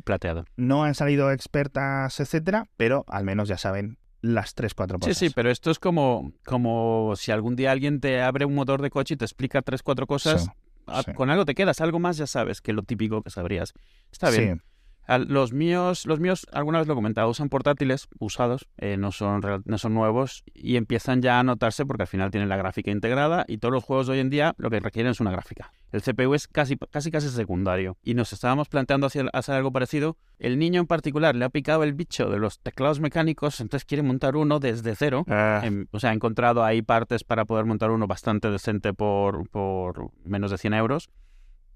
Plateado. 0.03 0.45
No 0.55 0.83
han 0.83 0.93
salido 0.93 1.31
expertas, 1.31 2.19
etcétera, 2.19 2.65
pero 2.77 3.05
al 3.07 3.23
menos 3.23 3.47
ya 3.49 3.57
saben 3.57 3.97
las 4.21 4.53
tres, 4.53 4.73
cuatro 4.75 4.97
Sí, 4.97 5.07
cosas. 5.07 5.17
sí, 5.17 5.29
pero 5.33 5.49
esto 5.49 5.71
es 5.71 5.79
como, 5.79 6.31
como 6.45 7.13
si 7.15 7.31
algún 7.31 7.55
día 7.55 7.71
alguien 7.71 7.99
te 7.99 8.21
abre 8.21 8.45
un 8.45 8.53
motor 8.53 8.81
de 8.81 8.89
coche 8.89 9.15
y 9.15 9.17
te 9.17 9.25
explica 9.25 9.61
tres, 9.61 9.81
cuatro 9.81 10.05
cosas. 10.05 10.43
Sí, 10.43 10.49
a- 10.87 11.03
sí. 11.03 11.13
Con 11.13 11.29
algo 11.29 11.45
te 11.45 11.55
quedas, 11.55 11.81
algo 11.81 11.99
más 11.99 12.17
ya 12.17 12.27
sabes 12.27 12.61
que 12.61 12.73
lo 12.73 12.83
típico 12.83 13.21
que 13.23 13.29
sabrías. 13.29 13.73
Está 14.11 14.29
bien. 14.29 14.57
Sí, 14.63 14.68
Los 15.17 15.53
míos, 15.53 16.05
los 16.05 16.19
míos, 16.19 16.47
alguna 16.51 16.79
vez 16.79 16.87
lo 16.87 16.93
he 16.93 16.95
comentado, 16.95 17.29
usan 17.29 17.49
portátiles 17.49 18.07
usados, 18.19 18.67
eh, 18.77 18.97
no, 18.97 19.11
son, 19.11 19.41
no 19.65 19.77
son 19.77 19.93
nuevos 19.93 20.43
y 20.53 20.75
empiezan 20.75 21.21
ya 21.21 21.39
a 21.39 21.43
notarse 21.43 21.85
porque 21.85 22.03
al 22.03 22.07
final 22.07 22.31
tienen 22.31 22.49
la 22.49 22.57
gráfica 22.57 22.91
integrada 22.91 23.45
y 23.47 23.57
todos 23.57 23.73
los 23.73 23.83
juegos 23.83 24.07
de 24.07 24.13
hoy 24.13 24.19
en 24.19 24.29
día 24.29 24.53
lo 24.57 24.69
que 24.69 24.79
requieren 24.79 25.11
es 25.11 25.19
una 25.19 25.31
gráfica. 25.31 25.71
El 25.91 26.01
CPU 26.01 26.35
es 26.35 26.47
casi, 26.47 26.77
casi, 26.77 27.09
casi 27.09 27.29
secundario 27.29 27.97
y 28.03 28.13
nos 28.13 28.33
estábamos 28.33 28.69
planteando 28.69 29.07
hacer, 29.07 29.29
hacer 29.33 29.55
algo 29.55 29.71
parecido. 29.71 30.17
El 30.37 30.59
niño 30.59 30.79
en 30.81 30.87
particular 30.87 31.35
le 31.35 31.45
ha 31.45 31.49
picado 31.49 31.83
el 31.83 31.93
bicho 31.93 32.29
de 32.29 32.37
los 32.37 32.59
teclados 32.59 32.99
mecánicos, 32.99 33.59
entonces 33.59 33.85
quiere 33.85 34.03
montar 34.03 34.35
uno 34.35 34.59
desde 34.59 34.95
cero. 34.95 35.25
Ah, 35.27 35.59
Em, 35.63 35.87
o 35.91 35.99
sea, 35.99 36.11
ha 36.11 36.13
encontrado 36.13 36.63
ahí 36.63 36.81
partes 36.81 37.23
para 37.23 37.45
poder 37.45 37.65
montar 37.65 37.91
uno 37.91 38.07
bastante 38.07 38.49
decente 38.49 38.93
por, 38.93 39.49
por 39.49 40.11
menos 40.23 40.51
de 40.51 40.57
100 40.57 40.73
euros. 40.73 41.09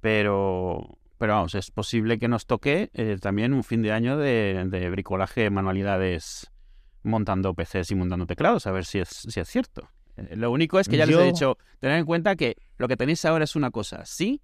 Pero, 0.01 0.97
pero 1.23 1.35
vamos, 1.35 1.55
es 1.55 1.71
posible 1.71 2.19
que 2.19 2.27
nos 2.27 2.45
toque 2.45 2.89
eh, 2.93 3.17
también 3.17 3.53
un 3.53 3.63
fin 3.63 3.81
de 3.81 3.93
año 3.93 4.17
de, 4.17 4.61
de 4.67 4.89
bricolaje, 4.89 5.49
manualidades 5.49 6.51
montando 7.01 7.53
PCs 7.53 7.91
y 7.91 7.95
montando 7.95 8.25
teclados, 8.25 8.67
a 8.67 8.73
ver 8.73 8.83
si 8.83 8.99
es, 8.99 9.07
si 9.07 9.39
es 9.39 9.47
cierto. 9.47 9.87
Eh, 10.17 10.35
Lo 10.35 10.51
único 10.51 10.81
es 10.81 10.89
que 10.89 10.97
ya 10.97 11.05
les 11.05 11.15
he 11.15 11.23
dicho, 11.23 11.57
tener 11.79 11.97
en 11.99 12.05
cuenta 12.05 12.35
que 12.35 12.57
lo 12.77 12.89
que 12.89 12.97
tenéis 12.97 13.23
ahora 13.23 13.45
es 13.45 13.55
una 13.55 13.71
cosa, 13.71 14.03
sí, 14.03 14.41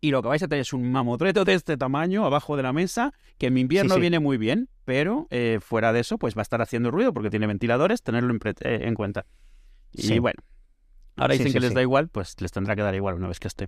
y 0.00 0.12
lo 0.12 0.22
que 0.22 0.28
vais 0.28 0.40
a 0.44 0.46
tener 0.46 0.60
es 0.60 0.72
un 0.72 0.92
mamotreto 0.92 1.44
de 1.44 1.54
este 1.54 1.76
tamaño 1.76 2.24
abajo 2.24 2.56
de 2.56 2.62
la 2.62 2.72
mesa, 2.72 3.12
que 3.36 3.48
en 3.48 3.58
invierno 3.58 3.96
sí. 3.96 4.00
viene 4.00 4.20
muy 4.20 4.38
bien, 4.38 4.68
pero 4.84 5.26
eh, 5.30 5.58
fuera 5.60 5.92
de 5.92 5.98
eso, 5.98 6.16
pues 6.16 6.36
va 6.36 6.42
a 6.42 6.46
estar 6.46 6.62
haciendo 6.62 6.92
ruido 6.92 7.12
porque 7.12 7.30
tiene 7.30 7.48
ventiladores, 7.48 8.04
tenerlo 8.04 8.32
en, 8.60 8.94
cuenta. 8.94 9.26
Y 9.90 10.02
Sí. 10.02 10.20
bueno, 10.20 10.40
ahora 11.16 11.34
dicen 11.34 11.52
que 11.52 11.58
les 11.58 11.74
da 11.74 11.82
igual, 11.82 12.06
pues 12.06 12.40
les 12.40 12.52
tendrá 12.52 12.76
que 12.76 12.82
dar 12.82 12.94
igual 12.94 13.16
una 13.16 13.26
vez 13.26 13.40
que 13.40 13.48
esté. 13.48 13.66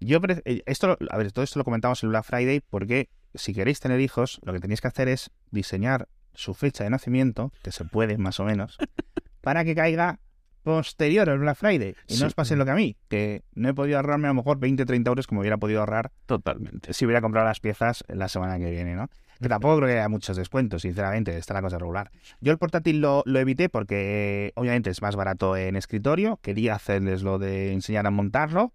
Yo, 0.00 0.18
eh, 0.44 0.62
esto, 0.66 0.98
a 1.10 1.16
ver, 1.16 1.32
todo 1.32 1.42
esto 1.44 1.58
lo 1.58 1.64
comentamos 1.64 2.02
en 2.02 2.10
Black 2.10 2.24
Friday 2.24 2.60
porque 2.60 3.08
si 3.34 3.54
queréis 3.54 3.80
tener 3.80 4.00
hijos, 4.00 4.40
lo 4.44 4.52
que 4.52 4.60
tenéis 4.60 4.80
que 4.80 4.88
hacer 4.88 5.08
es 5.08 5.30
diseñar 5.50 6.08
su 6.34 6.54
fecha 6.54 6.84
de 6.84 6.90
nacimiento, 6.90 7.52
que 7.62 7.72
se 7.72 7.84
puede 7.84 8.18
más 8.18 8.38
o 8.40 8.44
menos, 8.44 8.76
para 9.40 9.64
que 9.64 9.74
caiga 9.74 10.20
posterior 10.62 11.30
al 11.30 11.38
Black 11.38 11.56
Friday. 11.56 11.94
Y 12.08 12.14
Sí. 12.14 12.20
no 12.20 12.26
os 12.26 12.34
pase 12.34 12.56
lo 12.56 12.64
que 12.64 12.72
a 12.72 12.74
mí, 12.74 12.96
que 13.08 13.42
no 13.54 13.68
he 13.68 13.74
podido 13.74 13.98
ahorrarme 13.98 14.26
a 14.26 14.30
lo 14.30 14.34
mejor 14.34 14.58
20, 14.58 14.84
30 14.84 15.08
euros 15.08 15.26
como 15.26 15.40
hubiera 15.40 15.56
podido 15.58 15.80
ahorrar 15.80 16.10
Totalmente. 16.26 16.92
si 16.92 17.04
hubiera 17.04 17.20
comprado 17.20 17.46
las 17.46 17.60
piezas 17.60 18.04
la 18.08 18.28
semana 18.28 18.58
que 18.58 18.70
viene, 18.70 18.96
¿no? 18.96 19.08
Que 19.40 19.48
tampoco 19.48 19.76
creo 19.76 19.88
que 19.88 19.94
haya 19.94 20.08
muchos 20.08 20.36
descuentos, 20.36 20.82
sinceramente, 20.82 21.36
está 21.36 21.54
la 21.54 21.62
cosa 21.62 21.78
regular. 21.78 22.10
Yo 22.40 22.52
el 22.52 22.58
portátil 22.58 23.00
lo, 23.00 23.22
lo 23.26 23.38
evité 23.38 23.68
porque 23.68 24.52
obviamente 24.56 24.90
es 24.90 25.02
más 25.02 25.14
barato 25.14 25.56
en 25.56 25.76
escritorio, 25.76 26.38
quería 26.42 26.74
hacerles 26.74 27.22
lo 27.22 27.38
de 27.38 27.72
enseñar 27.72 28.06
a 28.06 28.10
montarlo 28.10 28.72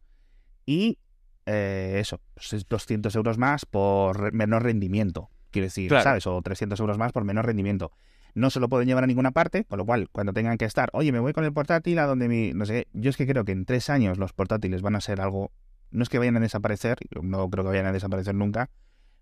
y 0.66 0.98
eh, 1.45 1.97
eso, 1.99 2.19
pues 2.34 2.54
es 2.54 2.67
200 2.67 3.15
euros 3.15 3.38
más 3.38 3.65
por 3.65 4.34
menor 4.34 4.63
rendimiento, 4.63 5.30
quiero 5.51 5.65
decir, 5.65 5.89
Claro. 5.89 6.04
¿sabes? 6.04 6.27
O 6.27 6.41
300 6.41 6.80
euros 6.80 6.97
más 6.97 7.12
por 7.12 7.23
menor 7.23 7.45
rendimiento. 7.45 7.91
No 8.34 8.49
se 8.49 8.60
lo 8.62 8.69
pueden 8.69 8.88
llevar 8.88 9.04
a 9.04 9.08
ninguna 9.08 9.32
parte, 9.32 9.65
con 9.65 9.77
lo 9.77 9.86
cual, 9.86 10.08
cuando 10.12 10.32
tengan 10.32 10.58
que 10.58 10.65
estar, 10.65 10.89
oye, 10.93 11.12
me 11.12 11.19
voy 11.19 11.34
con 11.34 11.43
el 11.43 11.51
portátil 11.51 11.99
a 11.99 12.06
donde 12.06 12.30
mi... 12.30 12.54
No 12.54 12.65
sé, 12.65 12.88
yo 12.93 13.10
es 13.10 13.17
que 13.17 13.27
creo 13.27 13.43
que 13.43 13.51
en 13.51 13.65
tres 13.65 13.89
años 13.89 14.17
los 14.17 14.32
portátiles 14.32 14.82
van 14.82 14.95
a 14.95 15.01
ser 15.01 15.19
algo... 15.19 15.51
No 15.91 16.04
es 16.04 16.10
que 16.10 16.17
vayan 16.19 16.38
a 16.38 16.39
desaparecer, 16.39 16.97
no 17.21 17.49
creo 17.49 17.65
que 17.65 17.69
vayan 17.71 17.88
a 17.88 17.91
desaparecer 17.91 18.34
nunca, 18.34 18.69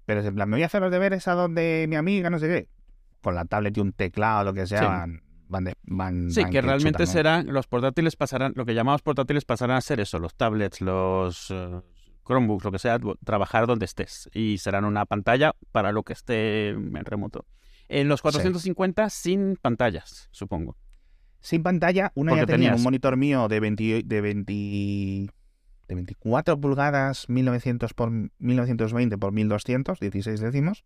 pero 0.05 0.19
es 0.21 0.27
en 0.27 0.35
plan, 0.35 0.47
me 0.47 0.57
voy 0.57 0.63
a 0.63 0.67
hacer 0.67 0.81
los 0.81 0.91
deberes 0.91 1.27
a 1.27 1.33
donde 1.33 1.87
mi 1.89 1.95
amiga, 1.95 2.29
no 2.29 2.37
sé 2.37 2.47
qué. 2.47 2.67
Con 3.21 3.33
la 3.33 3.45
tablet 3.45 3.75
y 3.75 3.79
un 3.79 3.91
teclado, 3.93 4.43
lo 4.43 4.53
que 4.53 4.67
sea, 4.67 4.79
Sí. 4.79 4.85
van, 4.85 5.21
van, 5.47 5.63
de- 5.63 5.73
van- 5.87 6.29
Sí, 6.29 6.41
van 6.43 6.51
que 6.51 6.57
que 6.57 6.61
realmente 6.61 6.89
chutan, 6.91 7.05
¿no? 7.07 7.11
serán, 7.11 7.47
los 7.47 7.65
portátiles 7.65 8.15
pasarán, 8.15 8.53
lo 8.55 8.65
que 8.67 8.75
llamamos 8.75 9.01
portátiles 9.01 9.45
pasarán 9.45 9.77
a 9.77 9.81
ser 9.81 9.99
eso, 9.99 10.19
los 10.19 10.35
tablets, 10.35 10.79
los 10.81 11.49
eh, 11.49 11.81
Chromebooks, 12.29 12.63
lo 12.63 12.71
que 12.71 12.79
sea, 12.79 12.99
trabajar 13.25 13.65
donde 13.67 13.85
estés. 13.85 14.29
Y 14.33 14.59
serán 14.59 14.85
una 14.85 15.05
pantalla 15.05 15.53
para 15.71 15.91
lo 15.91 16.03
que 16.03 16.13
esté 16.13 16.69
en 16.69 16.93
remoto. 17.05 17.45
En 17.87 18.07
los 18.07 18.21
450 18.21 19.09
sin 19.09 19.55
pantallas, 19.59 20.29
supongo. 20.31 20.77
Sin 21.39 21.63
pantalla, 21.63 22.11
una 22.15 22.31
Porque 22.31 22.41
ya 22.41 22.45
tenía 22.45 22.57
tenías- 22.69 22.77
un 22.77 22.83
monitor 22.83 23.17
mío 23.17 23.47
de 23.47 23.59
20, 23.59 24.03
de 24.05 24.21
20 24.21 24.53
de 25.87 25.95
24 25.95 26.59
pulgadas 26.61 27.27
1900 27.29 27.93
por 27.95 28.11
1920 28.11 29.17
por 29.17 29.31
1200, 29.31 29.99
16 29.99 30.39
décimos, 30.39 30.83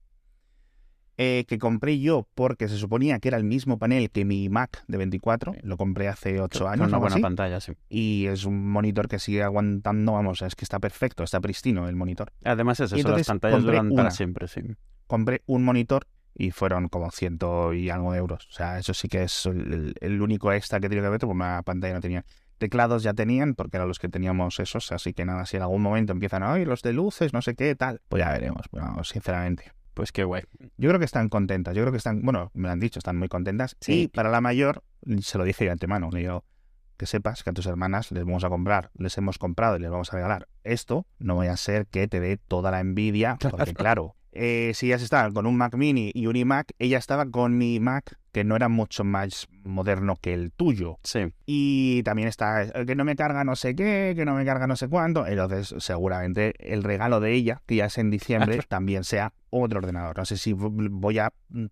eh, 1.18 1.46
que 1.48 1.60
compré 1.60 2.00
yo 2.00 2.28
porque 2.34 2.68
se 2.68 2.78
suponía 2.78 3.20
que 3.20 3.28
era 3.28 3.38
el 3.38 3.44
mismo 3.44 3.78
panel 3.78 4.10
que 4.10 4.26
mi 4.26 4.50
Mac 4.50 4.84
de 4.88 4.98
24, 4.98 5.56
lo 5.62 5.78
compré 5.78 6.08
hace 6.08 6.42
8 6.42 6.60
Con 6.60 6.74
años 6.74 6.88
una 6.88 6.98
buena 6.98 7.16
así, 7.16 7.22
pantalla, 7.22 7.60
sí. 7.60 7.74
y 7.90 8.26
es 8.28 8.46
un 8.46 8.70
monitor 8.70 9.08
que 9.08 9.20
sigue 9.20 9.44
aguantando, 9.44 10.14
vamos, 10.14 10.42
es 10.42 10.56
que 10.56 10.66
está 10.66 10.80
perfecto, 10.80 11.24
está 11.24 11.40
pristino 11.40 11.88
el 11.88 11.96
monitor. 11.96 12.32
Además 12.44 12.80
es 12.80 12.92
eso, 12.94 13.10
las 13.10 13.28
pantallas 13.28 13.64
duran 13.64 13.92
para 13.92 14.12
siempre, 14.12 14.48
sí. 14.48 14.62
compré 15.08 15.42
un 15.46 15.64
monitor 15.64 16.08
y 16.36 16.52
fueron 16.52 16.90
como 16.90 17.12
ciento 17.12 17.74
y 17.74 17.90
algo 17.90 18.12
de 18.14 18.20
euros. 18.20 18.48
O 18.50 18.52
sea, 18.52 18.80
eso 18.80 18.94
sí 18.94 19.08
que 19.08 19.24
es 19.24 19.46
el 19.46 20.22
único 20.22 20.52
extra 20.52 20.80
que 20.80 20.90
tiene 20.90 21.04
que 21.04 21.10
ver, 21.10 21.20
porque 21.20 21.36
una 21.36 21.62
pantalla 21.64 21.94
no 21.94 22.02
tenía. 22.02 22.26
Teclados 22.58 23.04
ya 23.04 23.14
tenían, 23.14 23.56
porque 23.56 23.78
eran 23.78 23.88
los 23.88 24.00
que 24.00 24.10
teníamos 24.10 24.60
esos, 24.60 24.92
así 24.92 25.14
que 25.14 25.26
nada, 25.26 25.46
si 25.46 25.58
en 25.58 25.64
algún 25.64 25.82
momento 25.82 26.14
empiezan, 26.14 26.44
ay, 26.44 26.66
los 26.66 26.82
de 26.82 26.94
luces, 26.94 27.34
no 27.34 27.42
sé 27.42 27.56
qué, 27.56 27.76
tal, 27.76 28.02
pues 28.10 28.24
ya 28.24 28.32
veremos, 28.32 28.66
bueno, 28.72 29.04
sinceramente. 29.04 29.72
Pues 29.94 30.12
qué 30.12 30.24
guay. 30.24 30.44
Yo 30.78 30.90
creo 30.90 31.00
que 31.00 31.06
están 31.06 31.30
contentas, 31.30 31.76
yo 31.76 31.84
creo 31.84 31.92
que 31.92 31.98
están, 31.98 32.22
bueno, 32.22 32.52
me 32.54 32.68
lo 32.68 32.72
han 32.72 32.80
dicho, 32.80 33.00
están 33.00 33.18
muy 33.18 33.28
contentas. 33.28 33.78
Sí. 33.80 34.04
Y 34.04 34.08
para 34.08 34.30
la 34.30 34.42
mayor, 34.42 34.84
se 35.22 35.38
lo 35.38 35.44
dije 35.44 35.66
de 35.66 35.72
antemano, 35.72 36.10
le 36.12 36.20
digo, 36.20 36.46
que 36.98 37.06
sepas 37.06 37.44
que 37.44 37.50
a 37.50 37.54
tus 37.54 37.66
hermanas 37.66 38.12
les 38.12 38.24
vamos 38.26 38.44
a 38.44 38.50
comprar, 38.50 38.92
les 38.98 39.18
hemos 39.18 39.38
comprado 39.38 39.78
y 39.78 39.80
les 39.80 39.92
vamos 39.92 40.12
a 40.12 40.16
regalar 40.16 40.48
esto, 40.64 41.06
no 41.20 41.36
vaya 41.36 41.54
a 41.54 41.58
ser 41.58 41.88
que 41.88 42.08
te 42.08 42.20
dé 42.20 42.38
toda 42.38 42.72
la 42.72 42.80
envidia, 42.80 43.38
porque 43.52 43.74
claro, 43.74 44.16
eh, 44.36 44.72
si 44.74 44.88
ellas 44.88 45.04
estaban 45.04 45.34
con 45.34 45.46
un 45.46 45.56
Mac 45.56 45.76
mini 45.76 46.12
y 46.14 46.26
un 46.26 46.36
iMac, 46.36 46.72
ella 46.80 46.98
estaba 46.98 47.26
con 47.28 47.58
mi 47.58 47.80
Mac, 47.80 48.18
que 48.32 48.44
no 48.44 48.56
era 48.56 48.68
mucho 48.68 49.04
más 49.04 49.48
moderno 49.64 50.18
que 50.20 50.34
el 50.34 50.52
tuyo. 50.52 50.98
Sí. 51.04 51.32
Y 51.46 52.02
también 52.04 52.28
está 52.28 52.64
eh, 52.64 52.86
que 52.88 52.96
no 52.96 53.06
me 53.06 53.16
carga 53.16 53.44
no 53.44 53.56
sé 53.56 53.76
qué, 53.76 54.14
que 54.16 54.26
no 54.26 54.34
me 54.34 54.44
carga 54.44 54.66
no 54.66 54.76
sé 54.76 54.88
cuánto. 54.88 55.28
Entonces, 55.28 55.76
seguramente 55.78 56.54
el 56.74 56.84
regalo 56.84 57.20
de 57.20 57.34
ella, 57.34 57.62
que 57.68 57.76
ya 57.76 57.86
es 57.86 57.98
en 58.00 58.10
diciembre, 58.10 58.60
también 58.68 59.04
sea 59.04 59.34
otro 59.62 59.80
ordenador. 59.80 60.18
No 60.18 60.26
sé 60.26 60.38
si 60.38 60.54
voy 60.54 61.20
a 61.20 61.32
mm, 61.50 61.66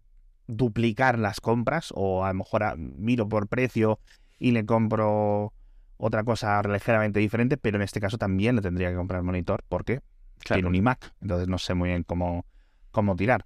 duplicar 0.47 1.17
las 1.19 1.39
compras 1.41 1.91
o 1.95 2.23
a 2.25 2.29
lo 2.29 2.33
mejor 2.35 2.63
a- 2.63 2.75
miro 2.75 3.27
por 3.27 3.47
precio 3.47 3.99
y 4.39 4.51
le 4.51 4.65
compro 4.65 5.53
otra 5.97 6.23
cosa 6.23 6.61
ligeramente 6.63 7.19
diferente, 7.19 7.57
pero 7.57 7.77
en 7.77 7.83
este 7.83 7.99
caso 7.99 8.17
también 8.17 8.55
le 8.55 8.61
tendría 8.61 8.89
que 8.89 8.95
comprar 8.95 9.21
monitor 9.23 9.63
porque 9.69 10.01
Claro. 10.39 10.57
tiene 10.57 10.67
un 10.69 10.75
iMac. 10.75 11.13
Entonces 11.21 11.47
no 11.47 11.57
sé 11.59 11.73
muy 11.75 11.89
bien 11.89 12.03
cómo, 12.03 12.45
cómo 12.91 13.15
tirar. 13.15 13.45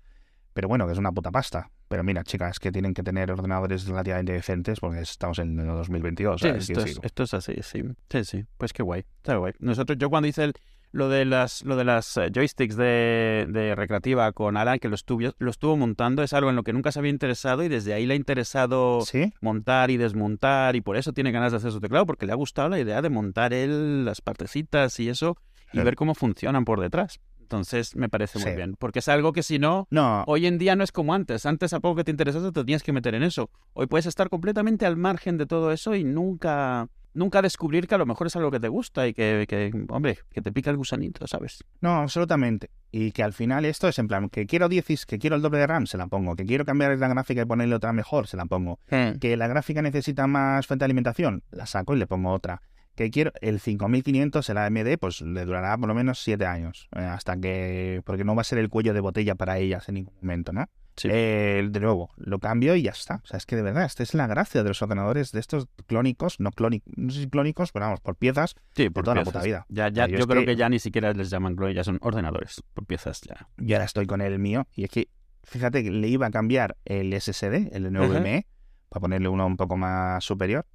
Pero 0.53 0.69
bueno, 0.69 0.85
que 0.87 0.93
es 0.93 0.97
una 0.97 1.11
puta 1.11 1.31
pasta. 1.31 1.69
Pero 1.89 2.03
mira, 2.03 2.23
chicas, 2.23 2.57
que 2.59 2.71
tienen 2.71 2.93
que 2.93 3.03
tener 3.03 3.29
ordenadores 3.31 3.85
relativamente 3.85 4.31
decentes 4.31 4.79
porque 4.79 5.01
estamos 5.01 5.37
en 5.39 5.59
el 5.59 5.67
2022. 5.67 6.41
Sí, 6.41 6.47
esto 6.47 6.79
es, 6.81 6.99
esto 7.03 7.23
es 7.23 7.33
así, 7.33 7.55
sí. 7.61 7.83
Sí, 8.09 8.23
sí. 8.23 8.45
Pues 8.57 8.71
qué 8.73 8.81
guay. 8.81 9.05
Está 9.17 9.35
guay. 9.35 9.53
Nosotros, 9.59 9.97
yo 9.99 10.09
cuando 10.09 10.27
hice 10.29 10.45
el- 10.45 10.53
lo 10.91 11.09
de 11.09 11.25
las, 11.25 11.63
lo 11.65 11.75
de 11.75 11.83
las 11.83 12.15
eh, 12.17 12.29
joysticks 12.33 12.75
de, 12.77 13.47
de 13.49 13.75
recreativa 13.75 14.31
con 14.31 14.55
Alan, 14.57 14.79
que 14.79 14.87
lo 14.89 14.95
estuvo, 14.95 15.29
lo 15.37 15.49
estuvo 15.51 15.75
montando, 15.77 16.23
es 16.23 16.33
algo 16.33 16.49
en 16.49 16.55
lo 16.55 16.63
que 16.63 16.73
nunca 16.73 16.91
se 16.91 16.99
había 16.99 17.11
interesado 17.11 17.63
y 17.63 17.67
desde 17.67 17.93
ahí 17.93 18.05
le 18.05 18.13
ha 18.13 18.17
interesado 18.17 19.01
¿Sí? 19.01 19.33
montar 19.41 19.91
y 19.91 19.97
desmontar 19.97 20.75
y 20.75 20.81
por 20.81 20.97
eso 20.97 21.11
tiene 21.13 21.31
ganas 21.31 21.51
de 21.51 21.57
hacer 21.57 21.71
su 21.71 21.79
teclado, 21.81 22.05
porque 22.05 22.25
le 22.25 22.31
ha 22.31 22.35
gustado 22.35 22.69
la 22.69 22.79
idea 22.79 23.01
de 23.01 23.09
montar 23.09 23.53
él 23.53 24.05
las 24.05 24.21
partecitas 24.21 24.99
y 24.99 25.09
eso 25.09 25.37
y 25.73 25.79
Sí. 25.79 25.83
ver 25.83 25.95
cómo 25.95 26.15
funcionan 26.15 26.63
por 26.63 26.79
detrás. 26.79 27.19
Entonces 27.41 27.95
me 27.95 28.09
parece 28.09 28.39
muy 28.39 28.51
Sí. 28.51 28.55
bien, 28.55 28.75
porque 28.79 28.99
es 28.99 29.07
algo 29.07 29.31
que 29.33 29.43
si 29.43 29.59
no, 29.59 29.87
No, 29.91 30.23
hoy 30.25 30.47
en 30.47 30.57
día 30.57 30.75
no 30.75 30.83
es 30.83 30.91
como 30.91 31.13
antes. 31.13 31.45
Antes 31.45 31.73
a 31.73 31.79
poco 31.79 31.97
que 31.97 32.03
te 32.03 32.11
interesase 32.11 32.51
te 32.51 32.63
tenías 32.63 32.81
que 32.81 32.91
meter 32.93 33.13
en 33.13 33.21
eso. 33.23 33.51
Hoy 33.73 33.85
puedes 33.85 34.07
estar 34.07 34.29
completamente 34.29 34.85
al 34.87 34.97
margen 34.97 35.37
de 35.37 35.45
todo 35.45 35.71
eso 35.71 35.93
y 35.93 36.03
nunca, 36.03 36.87
nunca 37.15 37.41
descubrir 37.41 37.87
que 37.87 37.95
a 37.95 37.97
lo 37.97 38.05
mejor 38.05 38.27
es 38.27 38.35
algo 38.35 38.51
que 38.51 38.59
te 38.59 38.67
gusta 38.67 39.07
y 39.07 39.13
que, 39.13 39.45
que, 39.47 39.71
hombre, 39.89 40.19
que 40.31 40.41
te 40.41 40.51
pica 40.51 40.69
el 40.69 40.77
gusanito, 40.77 41.25
¿sabes? 41.27 41.63
no, 41.81 41.95
absolutamente. 41.95 42.69
Y 42.91 43.11
que 43.11 43.23
al 43.23 43.33
final 43.33 43.65
esto 43.65 43.87
es 43.87 43.97
en 43.99 44.07
plan, 44.07 44.29
que 44.29 44.45
quiero 44.45 44.69
10, 44.69 45.05
que 45.05 45.17
quiero 45.17 45.35
el 45.35 45.41
doble 45.41 45.59
de 45.59 45.67
RAM, 45.67 45.87
se 45.87 45.97
la 45.97 46.07
pongo. 46.07 46.35
Que 46.35 46.45
quiero 46.45 46.63
cambiar 46.63 46.97
la 46.97 47.07
gráfica 47.07 47.41
y 47.41 47.45
ponerle 47.45 47.75
otra 47.75 47.91
mejor, 47.91 48.27
se 48.27 48.37
la 48.37 48.45
pongo. 48.45 48.79
Que 49.19 49.35
la 49.35 49.47
gráfica 49.47 49.81
necesita 49.81 50.27
más 50.27 50.67
fuente 50.67 50.83
de 50.83 50.85
alimentación, 50.85 51.43
la 51.51 51.65
saco 51.65 51.95
y 51.95 51.99
le 51.99 52.07
pongo 52.07 52.31
otra. 52.31 52.61
Que 52.95 53.11
quiero 53.11 53.33
el 53.41 53.59
5500, 53.59 54.49
el 54.49 54.57
AMD, 54.57 54.97
pues 54.97 55.19
le 55.21 55.43
durará 55.43 55.77
por 55.77 55.89
lo 55.89 55.93
menos 55.95 56.23
7 56.23 56.45
años. 56.45 56.87
eh, 56.95 56.99
hasta 56.99 57.35
que. 57.35 58.01
Porque 58.05 58.23
no 58.23 58.35
va 58.35 58.41
a 58.41 58.45
ser 58.45 58.57
el 58.59 58.69
cuello 58.69 58.93
de 58.93 59.01
botella 59.01 59.35
para 59.35 59.57
ellas 59.57 59.89
en 59.89 59.95
ningún 59.95 60.15
momento, 60.21 60.53
¿no? 60.53 60.65
Sí. 60.97 61.09
Eh, 61.11 61.67
de 61.69 61.79
nuevo, 61.81 62.09
lo 62.15 62.39
cambio 62.39 62.75
y 62.75 62.83
ya 62.83 62.91
está. 62.91 63.21
O 63.23 63.27
sea, 63.27 63.37
es 63.37 63.45
que 63.45 63.55
de 63.57 63.61
verdad, 63.61 63.83
esta 63.85 64.01
es 64.03 64.13
la 64.13 64.27
gracia 64.27 64.63
de 64.63 64.69
los 64.69 64.81
ordenadores 64.81 65.31
de 65.33 65.39
estos 65.41 65.67
clónicos, 65.87 66.39
no 66.39 66.51
clónicos, 66.51 66.93
no 66.95 67.11
sé 67.11 67.21
si 67.21 67.29
clónicos, 67.29 67.71
pero 67.73 67.85
vamos, 67.85 67.99
por 67.99 68.15
piezas, 68.15 68.55
Sí, 68.75 68.89
por 68.89 69.03
toda 69.03 69.15
la 69.15 69.23
puta 69.23 69.41
vida. 69.41 69.65
Ya, 69.69 69.89
ya, 69.89 70.07
Yo 70.07 70.25
creo 70.27 70.41
que- 70.41 70.45
que... 70.45 70.55
ya 70.55 70.69
ni 70.69 70.79
siquiera 70.79 71.11
les 71.13 71.29
llaman 71.29 71.55
Glory, 71.55 71.73
ya 71.73 71.83
son 71.83 71.99
ordenadores 72.01 72.63
por 72.73 72.85
piezas 72.85 73.21
ya. 73.21 73.49
Y 73.57 73.73
ahora 73.73 73.85
estoy 73.85 74.05
con 74.07 74.21
el 74.21 74.39
mío. 74.39 74.67
Y 74.73 74.85
es 74.85 74.89
que, 74.89 75.09
fíjate 75.43 75.83
que 75.83 75.91
le 75.91 76.07
iba 76.07 76.27
a 76.27 76.31
cambiar 76.31 76.77
el 76.85 77.11
SSD, 77.13 77.75
el 77.75 77.91
NVMe, 77.91 78.47
para 78.87 79.01
ponerle 79.01 79.27
uno 79.27 79.45
un 79.45 79.57
poco 79.57 79.75
más 79.75 80.23
superior. 80.23 80.65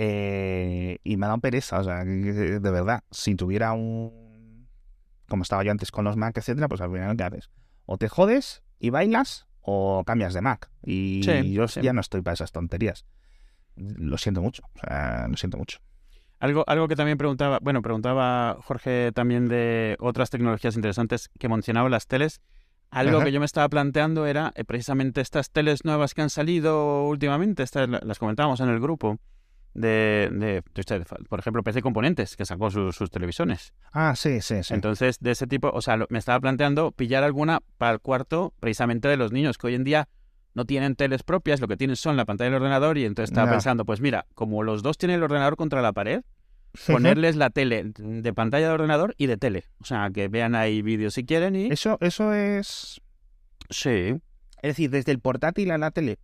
Eh, 0.00 0.98
y 1.02 1.16
me 1.16 1.26
ha 1.26 1.30
dado 1.30 1.40
pereza. 1.40 1.80
O 1.80 1.84
sea, 1.84 2.04
de 2.04 2.58
verdad, 2.60 3.02
si 3.10 3.34
tuviera 3.34 3.72
un. 3.72 4.68
Como 5.28 5.42
estaba 5.42 5.64
yo 5.64 5.72
antes 5.72 5.90
con 5.90 6.04
los 6.04 6.16
Mac, 6.16 6.36
etcétera, 6.38 6.68
pues 6.68 6.80
al 6.80 6.90
final, 6.92 7.16
¿qué 7.16 7.24
haces? 7.24 7.50
O 7.84 7.98
te 7.98 8.08
jodes 8.08 8.62
y 8.78 8.90
bailas, 8.90 9.47
o 9.62 10.02
cambias 10.06 10.34
de 10.34 10.40
Mac. 10.40 10.70
Y 10.84 11.22
Sí, 11.24 11.52
yo 11.52 11.68
sí. 11.68 11.80
ya 11.82 11.92
no 11.92 12.00
estoy 12.00 12.22
para 12.22 12.34
esas 12.34 12.52
tonterías. 12.52 13.04
Lo 13.76 14.18
siento 14.18 14.42
mucho. 14.42 14.62
O 14.74 14.80
sea, 14.80 15.26
lo 15.28 15.36
siento 15.36 15.56
mucho. 15.58 15.78
Algo, 16.40 16.64
algo 16.68 16.86
que 16.88 16.94
también 16.96 17.18
preguntaba, 17.18 17.58
bueno, 17.60 17.82
preguntaba 17.82 18.58
Jorge 18.62 19.10
también 19.12 19.48
de 19.48 19.96
otras 20.00 20.30
tecnologías 20.30 20.76
interesantes 20.76 21.30
que 21.38 21.48
mencionaba 21.48 21.88
las 21.88 22.06
teles. 22.06 22.40
Algo 22.90 23.16
Ajá. 23.16 23.26
que 23.26 23.32
yo 23.32 23.40
me 23.40 23.46
estaba 23.46 23.68
planteando 23.68 24.24
era 24.24 24.52
eh, 24.54 24.64
precisamente 24.64 25.20
estas 25.20 25.50
teles 25.50 25.84
nuevas 25.84 26.14
que 26.14 26.22
han 26.22 26.30
salido 26.30 27.04
últimamente, 27.06 27.62
estas 27.62 27.88
la- 27.88 28.00
las 28.02 28.18
comentábamos 28.18 28.60
en 28.60 28.68
el 28.70 28.80
grupo, 28.80 29.18
de, 29.74 30.28
de, 30.32 30.62
de 30.74 30.80
usted, 30.80 31.04
por 31.28 31.38
ejemplo, 31.38 31.62
PC 31.62 31.82
Componentes, 31.82 32.36
que 32.36 32.44
sacó 32.44 32.70
sus- 32.70 32.96
sus 32.96 33.10
televisiones. 33.10 33.72
Ah, 33.92 34.14
sí, 34.16 34.40
sí, 34.40 34.62
sí. 34.62 34.74
Entonces, 34.74 35.18
de 35.20 35.30
ese 35.32 35.46
tipo, 35.46 35.70
o 35.72 35.80
sea, 35.82 35.96
lo- 35.96 36.06
me 36.10 36.18
estaba 36.18 36.40
planteando 36.40 36.90
pillar 36.92 37.22
alguna 37.24 37.60
para 37.78 37.92
el 37.92 38.00
cuarto 38.00 38.54
precisamente 38.60 39.08
de 39.08 39.16
los 39.16 39.32
niños 39.32 39.56
que 39.58 39.68
hoy 39.68 39.74
en 39.74 39.84
día 39.84 40.08
no 40.54 40.64
tienen 40.64 40.96
teles 40.96 41.22
propias, 41.22 41.60
lo 41.60 41.68
que 41.68 41.76
tienen 41.76 41.94
son 41.96 42.16
la 42.16 42.24
pantalla 42.24 42.50
del 42.50 42.60
ordenador 42.62 42.98
y 42.98 43.04
entonces 43.04 43.30
estaba 43.30 43.46
pensando, 43.52 43.84
pues 43.84 44.00
mira, 44.00 44.26
como 44.34 44.62
los 44.64 44.82
dos 44.82 44.98
tienen 44.98 45.16
el 45.18 45.22
ordenador 45.22 45.54
contra 45.56 45.80
la 45.82 45.92
pared, 45.92 46.22
ponerles 46.94 47.36
la 47.36 47.50
tele 47.50 47.92
de 47.96 48.32
pantalla 48.34 48.68
de 48.68 48.72
ordenador 48.74 49.14
y 49.18 49.26
de 49.26 49.36
tele. 49.36 49.64
O 49.80 49.84
sea, 49.84 50.10
que 50.12 50.26
vean 50.28 50.54
ahí 50.56 50.82
vídeos 50.82 51.14
si 51.14 51.24
quieren 51.24 51.54
y... 51.54 51.66
Eso, 51.70 51.96
eso 52.00 52.32
es. 52.34 53.00
Sí. 53.70 54.14
Es 54.62 54.70
decir, 54.70 54.90
desde 54.90 55.12
el 55.12 55.20
portátil 55.20 55.70
a 55.70 55.78
la 55.78 55.90
tele. 55.92 56.18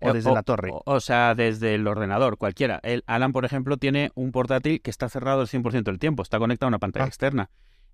O 0.00 0.12
desde 0.12 0.32
la 0.32 0.42
torre. 0.42 0.70
O, 0.72 0.82
o 0.84 1.00
sea, 1.00 1.34
desde 1.34 1.74
el 1.74 1.86
ordenador, 1.86 2.36
cualquiera. 2.38 2.80
El 2.82 3.02
Alan, 3.06 3.32
por 3.32 3.44
ejemplo, 3.44 3.76
tiene 3.76 4.10
un 4.14 4.32
portátil 4.32 4.80
que 4.80 4.90
está 4.90 5.08
cerrado 5.08 5.42
el 5.42 5.48
100% 5.48 5.82
del 5.90 5.98
tiempo, 5.98 6.22
está 6.22 6.38
conectado 6.38 6.68
a 6.68 6.70
una 6.70 6.78
pantalla 6.78 7.04
Ah. 7.04 7.08
externa. 7.08 7.50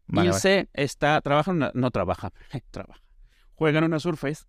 Vale, 0.09 0.31
vale. 0.31 0.69
Está, 0.73 1.21
trabaja 1.21 1.51
en 1.51 1.57
una- 1.59 1.73
no 1.75 1.91
trabaja, 1.91 2.31
trabaja. 2.71 3.01
Juega 3.55 3.79
en 3.79 3.85
una 3.85 3.99
Surface 3.99 4.45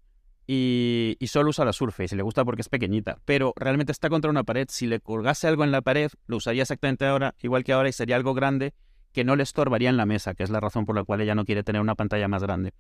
y, 0.46 1.18
y 1.20 1.28
solo 1.28 1.50
usa 1.50 1.66
la 1.66 1.74
Surface 1.74 2.14
y 2.16 2.18
le 2.18 2.24
gusta 2.24 2.46
porque 2.46 2.62
es 2.62 2.70
pequeñita, 2.70 3.18
pero 3.26 3.54
realmente 3.56 3.92
está 3.92 4.10
contra 4.10 4.30
una 4.32 4.44
pared. 4.44 4.68
Si 4.70 4.86
le 4.88 5.00
colgase 5.00 5.48
algo 5.48 5.64
en 5.64 5.72
la 5.72 5.82
pared, 5.82 6.10
lo 6.28 6.38
usaría 6.38 6.62
exactamente 6.62 7.06
ahora, 7.06 7.36
igual 7.42 7.64
que 7.64 7.74
ahora, 7.74 7.90
y 7.90 7.94
sería 7.94 8.16
algo 8.16 8.34
grande 8.34 8.74
que 9.14 9.24
no 9.24 9.36
le 9.36 9.44
estorbaría 9.44 9.90
en 9.90 9.98
la 9.98 10.06
mesa, 10.06 10.36
que 10.36 10.44
es 10.44 10.50
la 10.50 10.60
razón 10.60 10.86
por 10.86 10.96
la 10.96 11.04
cual 11.04 11.22
ella 11.22 11.34
no 11.36 11.44
quiere 11.44 11.64
tener 11.64 11.82
una 11.82 11.96
pantalla 11.96 12.28
más 12.28 12.44
grande. 12.44 12.74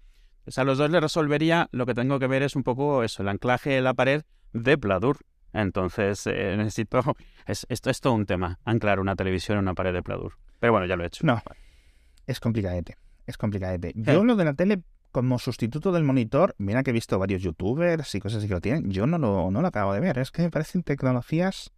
O 0.45 0.51
sea, 0.51 0.61
a 0.61 0.65
los 0.65 0.77
dos 0.77 0.89
le 0.91 0.99
resolvería, 0.99 1.67
lo 1.71 1.85
que 1.85 1.93
tengo 1.93 2.19
que 2.19 2.27
ver 2.27 2.43
es 2.43 2.55
un 2.55 2.63
poco 2.63 3.03
eso, 3.03 3.21
el 3.23 3.27
anclaje 3.29 3.71
de 3.71 3.81
la 3.81 3.93
pared 3.95 4.21
de 4.53 4.77
Pladur. 4.77 5.19
Entonces, 5.53 6.27
eh, 6.27 6.55
necesito, 6.57 7.01
es, 7.45 7.65
esto 7.69 7.89
es 7.89 8.01
todo 8.01 8.13
un 8.13 8.25
tema, 8.25 8.59
anclar 8.65 8.99
una 8.99 9.15
televisión 9.15 9.57
en 9.57 9.63
una 9.63 9.73
pared 9.73 9.93
de 9.93 10.03
Pladur. 10.03 10.33
Pero 10.59 10.73
bueno, 10.73 10.85
ya 10.85 10.95
lo 10.95 11.03
he 11.03 11.07
hecho. 11.07 11.25
No, 11.25 11.41
es 12.25 12.39
complicadete. 12.39 12.97
Es 13.25 13.37
complicadete. 13.37 13.93
Yo 13.95 14.23
lo 14.23 14.35
de 14.35 14.45
la 14.45 14.53
tele 14.53 14.81
como 15.11 15.39
sustituto 15.39 15.91
del 15.91 16.03
monitor, 16.03 16.53
mira 16.57 16.83
que 16.83 16.91
he 16.91 16.93
visto 16.93 17.17
varios 17.17 17.41
youtubers 17.41 18.13
y 18.13 18.19
cosas 18.19 18.39
así 18.39 18.47
que 18.47 18.53
lo 18.53 18.61
tienen, 18.61 18.91
yo 18.91 19.07
no 19.07 19.17
lo, 19.17 19.49
no 19.51 19.61
lo 19.61 19.67
acabo 19.67 19.93
de 19.93 19.99
ver. 19.99 20.19
Es 20.19 20.31
que 20.31 20.43
me 20.43 20.51
parecen 20.51 20.83
tecnologías 20.83 21.71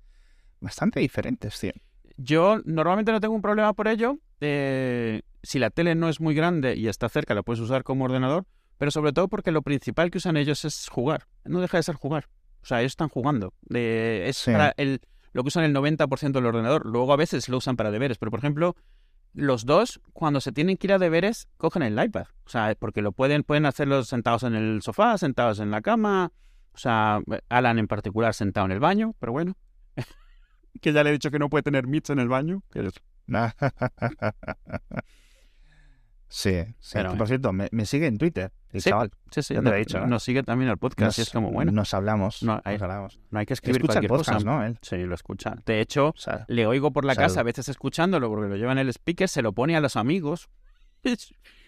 bastante 0.59 0.99
diferentes, 0.99 1.59
tío. 1.59 1.71
Yo 2.17 2.59
normalmente 2.65 3.11
no 3.11 3.19
tengo 3.21 3.33
un 3.33 3.41
problema 3.41 3.73
por 3.73 3.87
ello. 3.87 4.17
eh, 4.41 5.21
si 5.41 5.57
la 5.57 5.69
tele 5.69 5.95
no 5.95 6.09
es 6.09 6.19
muy 6.19 6.35
grande 6.35 6.75
y 6.75 6.87
está 6.87 7.07
cerca, 7.07 7.33
la 7.33 7.43
puedes 7.43 7.61
usar 7.61 7.83
como 7.83 8.05
ordenador, 8.05 8.45
pero 8.77 8.91
sobre 8.91 9.13
todo 9.13 9.29
porque 9.29 9.51
lo 9.51 9.61
principal 9.61 10.11
que 10.11 10.17
usan 10.17 10.35
ellos 10.35 10.65
es 10.65 10.87
jugar. 10.89 11.25
No 11.45 11.61
deja 11.61 11.77
de 11.77 11.83
ser 11.83 11.95
jugar. 11.95 12.27
O 12.61 12.65
sea, 12.65 12.79
ellos 12.81 12.91
están 12.91 13.09
jugando. 13.09 13.53
De- 13.61 14.27
es 14.27 14.37
Sí. 14.37 14.51
para 14.51 14.73
el, 14.77 15.01
lo 15.33 15.43
que 15.43 15.47
usan 15.47 15.63
el 15.63 15.73
90% 15.73 16.31
del 16.39 16.45
ordenador. 16.45 16.85
Luego 16.85 17.13
a 17.13 17.17
veces 17.17 17.49
lo 17.49 17.57
usan 17.57 17.75
para 17.77 17.91
deberes, 17.91 18.17
pero 18.17 18.31
por 18.31 18.39
ejemplo, 18.39 18.75
los 19.33 19.65
dos, 19.65 20.01
cuando 20.13 20.41
se 20.41 20.51
tienen 20.51 20.75
que 20.77 20.87
ir 20.87 20.93
a 20.93 20.97
deberes, 20.99 21.47
cogen 21.57 21.83
el 21.83 22.01
iPad. 22.03 22.25
O 22.45 22.49
sea, 22.49 22.75
porque 22.79 23.01
lo 23.01 23.11
pueden, 23.11 23.43
pueden 23.43 23.65
hacerlo 23.65 24.03
sentados 24.03 24.43
en 24.43 24.55
el 24.55 24.81
sofá, 24.81 25.17
sentados 25.17 25.59
en 25.59 25.71
la 25.71 25.81
cama. 25.81 26.31
O 26.73 26.77
sea, 26.77 27.21
Alan 27.49 27.79
en 27.79 27.87
particular 27.87 28.33
sentado 28.33 28.65
en 28.65 28.71
el 28.71 28.79
baño, 28.79 29.15
pero 29.19 29.31
bueno. 29.31 29.55
que 30.81 30.93
ya 30.93 31.03
le 31.03 31.09
he 31.09 31.13
dicho 31.13 31.31
que 31.31 31.39
no 31.39 31.49
puede 31.49 31.63
tener 31.63 31.87
Mitch 31.87 32.09
en 32.09 32.19
el 32.19 32.27
baño. 32.29 32.63
sí, 36.29 36.63
sí. 36.79 36.91
Pero 36.93 37.17
por 37.17 37.27
cierto, 37.27 37.51
me, 37.51 37.67
me 37.71 37.85
sigue 37.85 38.07
en 38.07 38.17
Twitter, 38.17 38.51
el 38.71 38.81
Sí, 38.81 38.89
chaval. 38.89 39.11
Sí, 39.31 39.41
sí, 39.43 39.53
Ya 39.55 39.61
te 39.61 39.69
lo 39.69 39.75
he 39.75 39.79
dicho, 39.79 39.99
¿no? 39.99 40.07
nos 40.07 40.23
sigue 40.23 40.43
también 40.43 40.69
al 40.69 40.77
podcast 40.77 41.17
y 41.19 41.23
es 41.23 41.29
como, 41.31 41.51
bueno, 41.51 41.71
Nos 41.71 41.93
hablamos. 41.93 42.41
No, 42.43 42.61
hay- 42.63 42.75
nos 42.75 42.83
hablamos. 42.83 43.19
no 43.31 43.39
hay 43.39 43.45
que 43.45 43.53
escribir 43.53 43.81
Escucha 43.81 43.99
el 43.99 44.07
cualquier 44.07 44.17
podcast, 44.35 44.45
cosa. 44.45 44.57
¿no? 44.59 44.65
Él. 44.65 44.79
Sí, 44.81 44.97
lo 44.97 45.15
escucha. 45.15 45.55
De 45.65 45.81
hecho, 45.81 46.09
O 46.09 46.13
sea, 46.17 46.45
le 46.47 46.65
oigo 46.65 46.91
por 46.91 47.03
la 47.03 47.15
Salud. 47.15 47.27
casa 47.27 47.39
a 47.41 47.43
veces 47.43 47.67
escuchándolo 47.67 48.29
porque 48.29 48.47
lo 48.47 48.55
lleva 48.55 48.71
en 48.71 48.77
el 48.77 48.89
speaker, 48.89 49.27
se 49.27 49.41
lo 49.41 49.51
pone 49.53 49.75
a 49.75 49.81
los 49.81 49.95
amigos. 49.97 50.49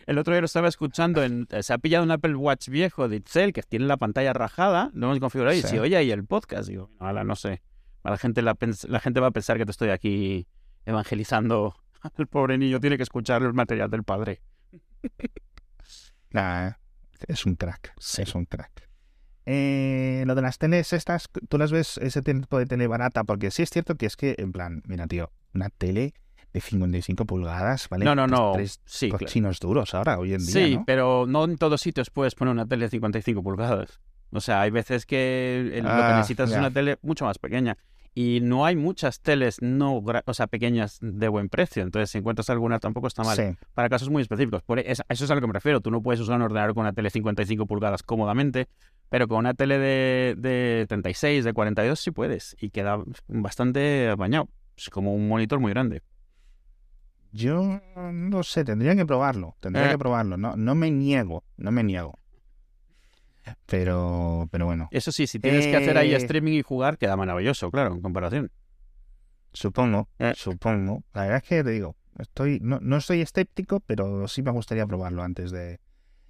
El 0.07 0.17
otro 0.17 0.33
día 0.33 0.41
lo 0.41 0.45
estaba 0.45 0.67
escuchando, 0.67 1.23
en, 1.23 1.47
se 1.61 1.73
ha 1.73 1.77
pillado 1.77 2.03
un 2.03 2.09
Apple 2.11 2.35
Watch 2.35 2.69
viejo 2.69 3.07
de 3.07 3.17
Itzel 3.17 3.53
que 3.53 3.61
tiene 3.61 3.85
la 3.85 3.97
pantalla 3.97 4.33
rajada, 4.33 4.89
lo 4.93 5.05
hemos 5.05 5.19
configurado 5.19 5.55
y 5.55 5.61
Sí. 5.61 5.67
si 5.67 5.79
oye 5.79 5.95
ahí 5.95 6.09
el 6.11 6.25
podcast, 6.25 6.67
digo, 6.69 6.89
no, 6.99 7.05
ala, 7.07 7.23
no 7.23 7.35
sé, 7.35 7.61
la 8.03 8.17
gente, 8.17 8.41
la, 8.41 8.57
la 8.89 8.99
gente 8.99 9.19
va 9.19 9.27
a 9.27 9.31
pensar 9.31 9.57
que 9.59 9.65
te 9.65 9.71
estoy 9.71 9.89
aquí 9.89 10.47
evangelizando. 10.85 11.75
El 12.17 12.25
pobre 12.27 12.57
niño 12.57 12.79
tiene 12.79 12.97
que 12.97 13.03
escuchar 13.03 13.43
el 13.43 13.53
material 13.53 13.89
del 13.91 14.03
padre. 14.03 14.41
Nah, 16.31 16.71
es 17.27 17.45
un 17.45 17.55
crack. 17.55 17.93
Sí. 17.99 18.21
Es 18.21 18.35
un 18.35 18.45
crack. 18.45 18.87
Eh, 19.45 20.23
lo 20.27 20.35
de 20.35 20.41
las 20.41 20.57
teles 20.57 20.93
estas, 20.93 21.27
tú 21.49 21.57
las 21.57 21.71
ves 21.71 21.97
ese 21.97 22.21
tipo 22.21 22.57
de 22.59 22.65
tele 22.65 22.87
barata, 22.87 23.23
porque 23.23 23.51
sí 23.51 23.63
es 23.63 23.69
cierto 23.69 23.95
que 23.95 24.05
es 24.05 24.15
que, 24.15 24.35
en 24.37 24.51
plan, 24.51 24.81
mira, 24.85 25.07
tío, 25.07 25.31
una 25.53 25.69
tele 25.69 26.13
de 26.53 26.61
55 26.61 27.25
pulgadas, 27.25 27.89
¿vale? 27.89 28.05
No, 28.05 28.15
no, 28.15 28.27
no. 28.27 28.51
Tres 28.53 28.79
Sí, 28.85 29.09
claro. 29.09 29.25
cochinos 29.25 29.59
duros 29.59 29.93
ahora, 29.93 30.19
hoy 30.19 30.33
en 30.33 30.45
día, 30.45 30.53
Sí, 30.53 30.75
¿no? 30.77 30.83
pero 30.85 31.25
no 31.27 31.43
en 31.45 31.57
todos 31.57 31.81
sitios 31.81 32.09
puedes 32.11 32.35
poner 32.35 32.51
una 32.53 32.65
tele 32.65 32.85
de 32.85 32.91
55 32.91 33.41
pulgadas. 33.43 33.99
O 34.31 34.39
sea, 34.39 34.61
hay 34.61 34.69
veces 34.71 35.05
que 35.05 35.57
el- 35.73 35.83
lo 35.83 35.89
que 35.89 35.95
Ah, 36.03 36.15
necesitas 36.17 36.49
es 36.49 36.53
ya. 36.53 36.59
una 36.59 36.71
tele 36.71 36.97
mucho 37.01 37.25
más 37.25 37.37
pequeña. 37.39 37.77
Y 38.13 38.39
no 38.41 38.65
hay 38.65 38.75
muchas 38.75 39.21
teles 39.21 39.61
no 39.61 40.03
o 40.25 40.33
sea, 40.33 40.47
pequeñas 40.47 40.97
de 41.01 41.27
buen 41.29 41.47
precio. 41.47 41.81
Entonces, 41.81 42.09
si 42.11 42.17
encuentras 42.17 42.49
alguna, 42.49 42.77
tampoco 42.79 43.07
está 43.07 43.23
mal. 43.23 43.37
Sí, 43.37 43.43
Para 43.73 43.87
casos 43.87 44.09
muy 44.09 44.21
específicos. 44.21 44.61
Por 44.63 44.79
e- 44.79 44.91
es- 44.91 45.01
eso 45.07 45.23
es 45.25 45.31
a 45.31 45.35
lo 45.35 45.39
que 45.41 45.47
me 45.47 45.53
refiero. 45.53 45.79
Tú 45.79 45.91
no 45.91 46.01
puedes 46.01 46.19
usar 46.19 46.35
un 46.35 46.41
ordenador 46.41 46.73
con 46.73 46.81
una 46.81 46.91
tele 46.93 47.05
de 47.07 47.11
55 47.11 47.65
pulgadas 47.65 48.03
cómodamente, 48.03 48.67
pero 49.09 49.29
con 49.29 49.37
una 49.37 49.53
tele 49.53 49.77
de, 49.79 50.35
de 50.37 50.85
36, 50.89 51.45
de 51.45 51.53
42 51.53 51.99
sí 52.01 52.11
puedes. 52.11 52.57
Y 52.59 52.69
queda 52.71 52.97
bastante 53.29 54.09
apañado. 54.09 54.49
Es 54.75 54.89
como 54.89 55.13
un 55.15 55.29
monitor 55.29 55.59
muy 55.61 55.71
grande. 55.71 56.01
yo 57.31 57.79
no 58.11 58.43
sé, 58.43 58.65
tendría 58.65 58.93
que 58.93 59.05
probarlo, 59.05 59.55
tendría 59.61 59.87
Eh. 59.87 59.91
que 59.91 59.97
probarlo, 59.97 60.35
no, 60.35 60.57
no 60.57 60.75
me 60.75 60.91
niego, 60.91 61.45
no 61.55 61.71
me 61.71 61.81
niego. 61.81 62.13
Pero, 63.65 64.47
pero 64.51 64.65
bueno. 64.65 64.87
Eso 64.91 65.11
sí, 65.11 65.27
si 65.27 65.39
tienes 65.39 65.67
que 65.67 65.75
hacer 65.77 65.97
ahí 65.97 66.13
Eh. 66.13 66.17
streaming 66.17 66.53
y 66.53 66.61
jugar, 66.61 66.97
queda 66.97 67.15
maravilloso, 67.15 67.69
claro, 67.71 67.93
en 67.95 68.01
comparación. 68.01 68.51
Supongo, 69.53 70.07
Eh. 70.19 70.33
supongo. 70.35 71.03
La 71.13 71.23
verdad 71.23 71.37
es 71.43 71.43
que 71.49 71.63
te 71.63 71.71
digo, 71.71 71.95
estoy, 72.17 72.59
no, 72.61 72.79
no 72.81 73.01
soy 73.01 73.21
escéptico, 73.21 73.81
pero 73.81 74.27
sí 74.27 74.41
me 74.41 74.51
gustaría 74.51 74.85
probarlo 74.85 75.23
antes 75.23 75.51
de. 75.51 75.79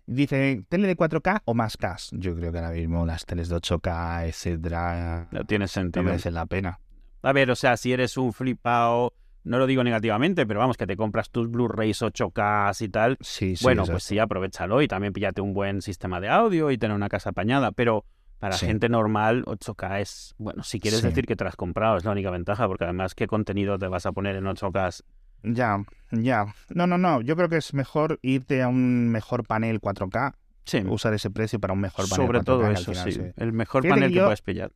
Dice, 0.08 0.64
¿tele 0.68 0.88
de 0.88 0.96
4K 0.98 1.44
o 1.46 1.54
más 1.54 1.78
K? 1.78 1.96
Yo 2.12 2.36
creo 2.36 2.52
que 2.52 2.58
ahora 2.58 2.72
mismo 2.72 3.06
las 3.06 3.26
teles 3.26 3.48
de 3.50 3.56
8K, 3.56 4.26
etcétera, 4.28 5.28
No 5.32 5.46
tiene 5.46 5.64
no 5.66 5.68
sentido. 5.68 6.04
merecen 6.04 6.34
la 6.34 6.48
pena. 6.48 6.80
A 7.22 7.32
ver, 7.34 7.52
o 7.52 7.56
sea, 7.56 7.78
si 7.78 7.94
eres 7.94 8.18
un 8.18 8.34
flipao, 8.34 9.14
no 9.44 9.58
lo 9.58 9.68
digo 9.68 9.84
negativamente, 9.84 10.46
pero 10.46 10.60
vamos, 10.60 10.78
que 10.78 10.86
te 10.88 10.96
compras 10.98 11.30
tus 11.30 11.50
Blu-rays 11.50 12.02
8K 12.02 12.82
y 12.82 12.90
tal, 12.90 13.18
Sí, 13.22 13.56
sí. 13.56 13.64
bueno, 13.64 13.82
exacto. 13.82 13.94
pues 13.96 14.04
sí, 14.04 14.20
aprovechalo 14.20 14.82
y 14.82 14.88
también 14.88 15.14
píllate 15.14 15.42
un 15.42 15.54
buen 15.54 15.82
sistema 15.82 16.20
de 16.20 16.30
audio 16.30 16.72
y 16.72 16.78
tener 16.78 16.96
una 16.96 17.10
casa 17.10 17.32
apañada, 17.32 17.72
pero 17.72 18.06
para 18.40 18.58
Sí. 18.58 18.66
gente 18.66 18.90
normal 18.90 19.44
8K 19.46 20.00
es, 20.02 20.34
bueno, 20.38 20.64
si 20.64 20.80
quieres 20.80 21.02
decir 21.04 21.26
que 21.26 21.36
te 21.36 21.44
has 21.46 21.56
comprado, 21.56 21.98
es 21.98 22.06
la 22.06 22.12
única 22.12 22.32
ventaja, 22.32 22.68
porque 22.68 22.86
además, 22.86 23.14
¿qué 23.16 23.28
contenido 23.28 23.78
te 23.78 23.88
vas 23.88 24.06
a 24.06 24.12
poner 24.12 24.36
en 24.36 24.46
8K? 24.48 25.04
Ya, 25.44 25.84
ya. 26.12 26.46
No, 26.70 26.86
no, 26.88 26.98
no. 27.00 27.22
Yo 27.22 27.36
creo 27.36 27.50
que 27.50 27.58
es 27.58 27.74
mejor 27.74 28.20
irte 28.22 28.62
a 28.62 28.68
un 28.68 29.10
mejor 29.10 29.46
panel 29.46 29.80
4K, 29.80 30.34
Sí, 30.66 30.84
usar 30.88 31.14
ese 31.16 31.32
precio 31.32 31.60
para 31.60 31.74
un 31.74 31.80
mejor 31.82 32.08
panel 32.08 32.26
sobre 32.26 32.40
4K. 32.40 32.44
todo 32.46 32.72
eso, 32.72 32.92
final 32.94 33.12
sí, 33.12 33.22
el 33.38 33.52
mejor 33.54 33.82
Fíjate 33.82 34.00
panel 34.02 34.14
que 34.14 34.22
puedes 34.22 34.42
pillar. 34.44 34.72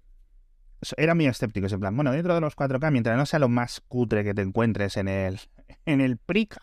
Era 0.97 1.15
muy 1.15 1.25
escéptico 1.27 1.67
ese 1.67 1.77
plan. 1.77 1.95
Bueno, 1.95 2.11
dentro 2.11 2.35
de 2.35 2.41
los 2.41 2.55
4K, 2.55 2.91
mientras 2.91 3.17
no 3.17 3.25
sea 3.25 3.39
lo 3.39 3.49
más 3.49 3.81
cutre 3.87 4.23
que 4.23 4.33
te 4.33 4.41
encuentres 4.41 4.97
en 4.97 5.07
el, 5.07 5.39
en 5.85 6.01
el 6.01 6.17
Prica, 6.17 6.61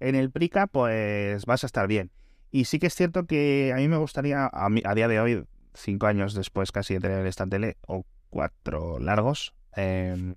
en 0.00 0.14
el 0.14 0.30
Prica, 0.30 0.66
pues 0.66 1.46
vas 1.46 1.64
a 1.64 1.66
estar 1.66 1.86
bien. 1.86 2.10
Y 2.50 2.66
sí 2.66 2.78
que 2.78 2.88
es 2.88 2.94
cierto 2.94 3.26
que 3.26 3.72
a 3.74 3.76
mí 3.78 3.88
me 3.88 3.96
gustaría, 3.96 4.46
a, 4.52 4.68
mí- 4.68 4.82
a 4.84 4.94
día 4.94 5.08
de 5.08 5.20
hoy, 5.20 5.44
cinco 5.74 6.06
años 6.06 6.34
después 6.34 6.72
casi 6.72 6.94
de 6.94 7.00
tener 7.00 7.26
esta 7.26 7.46
tele, 7.46 7.76
o 7.86 8.04
cuatro 8.30 8.98
largos, 8.98 9.54
eh, 9.76 10.34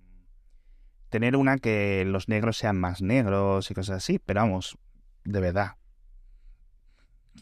tener 1.10 1.36
una 1.36 1.58
que 1.58 2.04
los 2.06 2.28
negros 2.30 2.58
sean 2.58 2.78
más 2.80 3.02
negros 3.02 3.70
y 3.72 3.74
cosas 3.74 3.98
así, 3.98 4.20
pero 4.20 4.42
vamos, 4.42 4.78
de 5.24 5.40
verdad. 5.40 5.76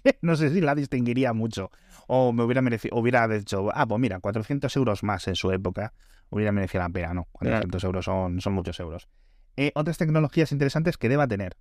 No 0.22 0.36
sé 0.36 0.50
si 0.50 0.62
la 0.62 0.76
distinguiría 0.76 1.34
mucho. 1.34 1.72
O 2.08 2.34
me 2.34 2.44
hubiera 2.44 2.62
merecido, 2.62 2.98
hubiera 2.98 3.28
dicho, 3.28 3.70
ah, 3.74 3.86
pues 3.86 4.00
mira, 4.00 4.20
400 4.20 4.76
euros 4.76 5.04
más 5.04 5.28
en 5.28 5.36
su 5.36 5.52
época, 5.52 5.94
hubiera 6.30 6.52
merecido 6.52 6.84
la 6.84 6.90
pena, 6.90 7.14
¿no? 7.14 7.28
400 7.32 7.84
euros 7.84 8.06
son, 8.06 8.42
son 8.42 8.54
muchos 8.54 8.80
euros. 8.80 9.08
Eh, 9.56 9.72
otras 9.76 9.98
tecnologías 9.98 10.52
interesantes 10.52 10.98
que 10.98 11.10
deba 11.10 11.28
tener. 11.28 11.56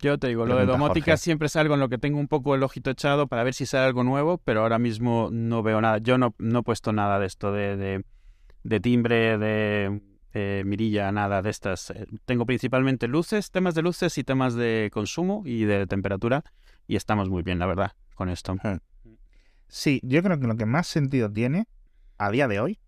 Yo 0.00 0.18
te 0.18 0.28
digo, 0.28 0.46
lo 0.46 0.56
de 0.56 0.64
domótica 0.64 1.12
Jorge. 1.12 1.22
siempre 1.22 1.46
es 1.46 1.56
algo 1.56 1.74
en 1.74 1.80
lo 1.80 1.90
que 1.90 1.98
tengo 1.98 2.18
un 2.18 2.26
poco 2.26 2.54
el 2.54 2.62
ojito 2.62 2.90
echado 2.90 3.26
para 3.26 3.44
ver 3.44 3.52
si 3.52 3.66
sale 3.66 3.84
algo 3.84 4.02
nuevo, 4.02 4.38
pero 4.38 4.62
ahora 4.62 4.78
mismo 4.78 5.28
no 5.30 5.62
veo 5.62 5.80
nada. 5.80 5.98
Yo 5.98 6.16
no, 6.16 6.34
no 6.38 6.60
he 6.60 6.62
puesto 6.62 6.92
nada 6.92 7.18
de 7.18 7.26
esto 7.26 7.52
de, 7.52 7.76
de, 7.76 8.04
de 8.62 8.80
timbre, 8.80 9.36
de 9.36 10.00
eh, 10.32 10.62
mirilla, 10.64 11.12
nada 11.12 11.42
de 11.42 11.50
estas. 11.50 11.90
Eh, 11.90 12.06
Tengo 12.24 12.46
principalmente 12.46 13.08
luces, 13.08 13.50
temas 13.50 13.74
de 13.74 13.82
luces 13.82 14.16
y 14.16 14.24
temas 14.24 14.54
de 14.54 14.88
consumo 14.90 15.42
y 15.44 15.64
de 15.64 15.86
temperatura 15.86 16.44
y 16.90 16.96
estamos 16.96 17.28
muy 17.30 17.44
bien, 17.44 17.60
la 17.60 17.66
verdad, 17.66 17.92
con 18.16 18.28
esto. 18.28 18.56
Sí, 19.68 20.00
yo 20.02 20.24
creo 20.24 20.40
que 20.40 20.48
lo 20.48 20.56
que 20.56 20.66
más 20.66 20.88
sentido 20.88 21.30
tiene 21.30 21.68
a 22.18 22.32
día 22.32 22.48
de 22.48 22.58
hoy 22.58 22.80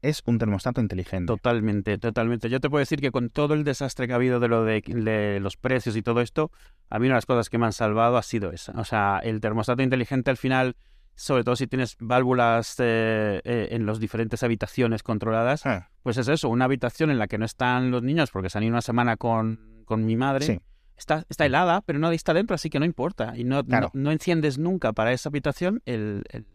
es 0.00 0.22
un 0.24 0.38
termostato 0.38 0.80
inteligente. 0.80 1.26
Totalmente, 1.26 1.98
totalmente. 1.98 2.48
Yo 2.48 2.58
te 2.60 2.70
puedo 2.70 2.80
decir 2.80 3.00
que 3.02 3.10
con 3.10 3.28
todo 3.28 3.52
el 3.52 3.62
desastre 3.62 4.06
que 4.06 4.14
ha 4.14 4.16
habido 4.16 4.40
de 4.40 4.48
lo 4.48 4.64
de, 4.64 4.80
de 4.80 5.40
los 5.40 5.58
precios 5.58 5.94
y 5.94 6.02
todo 6.02 6.22
esto, 6.22 6.50
a 6.88 6.98
mí 6.98 7.06
una 7.06 7.16
de 7.16 7.18
las 7.18 7.26
cosas 7.26 7.50
que 7.50 7.58
me 7.58 7.66
han 7.66 7.74
salvado 7.74 8.16
ha 8.16 8.22
sido 8.22 8.50
esa. 8.50 8.72
O 8.80 8.84
sea, 8.84 9.20
el 9.22 9.42
termostato 9.42 9.82
inteligente 9.82 10.30
al 10.30 10.38
final, 10.38 10.76
sobre 11.14 11.44
todo 11.44 11.56
si 11.56 11.66
tienes 11.66 11.96
válvulas 12.00 12.76
eh, 12.78 13.42
eh, 13.44 13.68
en 13.72 13.84
las 13.84 14.00
diferentes 14.00 14.42
habitaciones 14.42 15.02
controladas, 15.02 15.66
Ah, 15.66 15.90
pues 16.02 16.16
es 16.16 16.28
eso, 16.28 16.48
una 16.48 16.64
habitación 16.64 17.10
en 17.10 17.18
la 17.18 17.26
que 17.26 17.36
no 17.36 17.44
están 17.44 17.90
los 17.90 18.02
niños 18.02 18.30
porque 18.30 18.48
se 18.48 18.56
han 18.56 18.64
ido 18.64 18.72
una 18.72 18.80
semana 18.80 19.18
con, 19.18 19.82
con 19.84 20.06
mi 20.06 20.16
madre. 20.16 20.46
sí, 20.46 20.60
Está, 20.96 21.24
está 21.28 21.44
helada, 21.46 21.80
pero 21.82 21.98
nadie 21.98 22.16
está 22.16 22.32
dentro, 22.34 22.54
así 22.54 22.70
que 22.70 22.78
no 22.78 22.84
importa. 22.84 23.34
Y 23.36 23.44
no, 23.44 23.64
Claro. 23.64 23.90
no, 23.94 24.02
no 24.04 24.10
enciendes 24.12 24.58
nunca 24.58 24.92
para 24.92 25.12
esa 25.12 25.28
habitación 25.28 25.82
el- 25.86 26.22
el- 26.30 26.46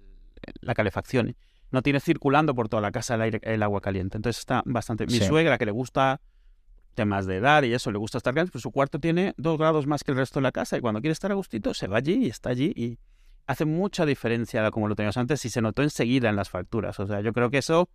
la 0.61 0.73
calefacción. 0.73 1.35
No 1.71 1.81
tienes 1.81 2.03
circulando 2.03 2.55
por 2.55 2.69
toda 2.69 2.81
la 2.81 2.91
casa 2.91 3.15
el, 3.15 3.21
aire, 3.21 3.39
el 3.43 3.61
agua 3.61 3.81
caliente. 3.81 4.17
Entonces 4.17 4.39
está 4.39 4.63
bastante... 4.65 5.05
Mi 5.07 5.13
Sí. 5.19 5.25
suegra, 5.25 5.57
que 5.57 5.65
le 5.65 5.71
gusta 5.71 6.21
temas 6.95 7.25
de 7.25 7.35
edad 7.37 7.63
y 7.63 7.73
eso, 7.73 7.91
le 7.91 7.97
gusta 7.97 8.17
estar 8.17 8.33
caliente, 8.33 8.51
pues 8.51 8.61
su 8.61 8.71
cuarto 8.71 8.99
tiene 8.99 9.33
dos 9.37 9.57
grados 9.57 9.85
más 9.87 10.03
que 10.03 10.11
el 10.11 10.17
resto 10.17 10.39
de 10.39 10.43
la 10.43 10.51
casa 10.51 10.77
y 10.77 10.81
cuando 10.81 10.99
quiere 11.01 11.11
estar 11.13 11.31
a 11.31 11.35
gustito 11.35 11.73
se 11.73 11.87
va 11.87 11.97
allí 11.97 12.25
y 12.25 12.27
está 12.29 12.49
allí 12.49 12.73
y 12.75 12.97
hace 13.45 13.65
mucha 13.65 14.05
diferencia 14.05 14.69
como 14.71 14.87
lo 14.87 14.95
teníamos 14.95 15.15
antes 15.17 15.43
y 15.45 15.49
se 15.49 15.61
notó 15.61 15.81
enseguida 15.83 16.29
en 16.29 16.35
las 16.35 16.49
facturas. 16.49 16.99
O 16.99 17.07
sea, 17.07 17.21
yo 17.21 17.31
creo 17.33 17.49
que 17.49 17.59
eso, 17.59 17.89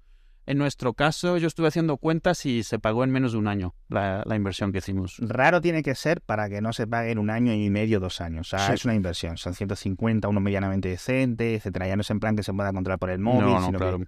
en 0.46 0.58
nuestro 0.58 0.92
caso, 0.94 1.38
yo 1.38 1.46
estuve 1.46 1.68
haciendo 1.68 1.96
cuentas 1.96 2.44
y 2.46 2.62
se 2.62 2.78
pagó 2.78 3.02
en 3.04 3.10
menos 3.10 3.32
de 3.32 3.38
un 3.38 3.48
año 3.48 3.74
la, 3.88 4.22
la 4.26 4.36
inversión 4.36 4.72
que 4.72 4.78
hicimos. 4.78 5.16
Raro 5.20 5.60
tiene 5.60 5.82
que 5.82 5.94
ser 5.94 6.20
para 6.20 6.48
que 6.48 6.60
no 6.60 6.72
se 6.72 6.86
pague 6.86 7.10
en 7.12 7.18
un 7.18 7.30
año 7.30 7.52
y 7.54 7.70
medio, 7.70 8.00
dos 8.00 8.20
años. 8.20 8.52
O 8.52 8.56
sea, 8.58 8.66
Sí. 8.68 8.72
es 8.74 8.84
una 8.84 8.94
inversión. 8.94 9.36
Son 9.38 9.54
150, 9.54 10.28
uno 10.28 10.40
medianamente 10.40 10.88
decente, 10.88 11.54
etcétera. 11.54 11.88
Ya 11.88 11.96
no 11.96 12.02
es 12.02 12.10
en 12.10 12.20
plan 12.20 12.36
que 12.36 12.42
se 12.42 12.52
pueda 12.52 12.72
controlar 12.72 12.98
por 12.98 13.10
el 13.10 13.18
móvil, 13.20 13.42
no, 13.46 13.60
no, 13.60 13.66
sino 13.66 13.78
claro. 13.78 13.98
que 14.00 14.04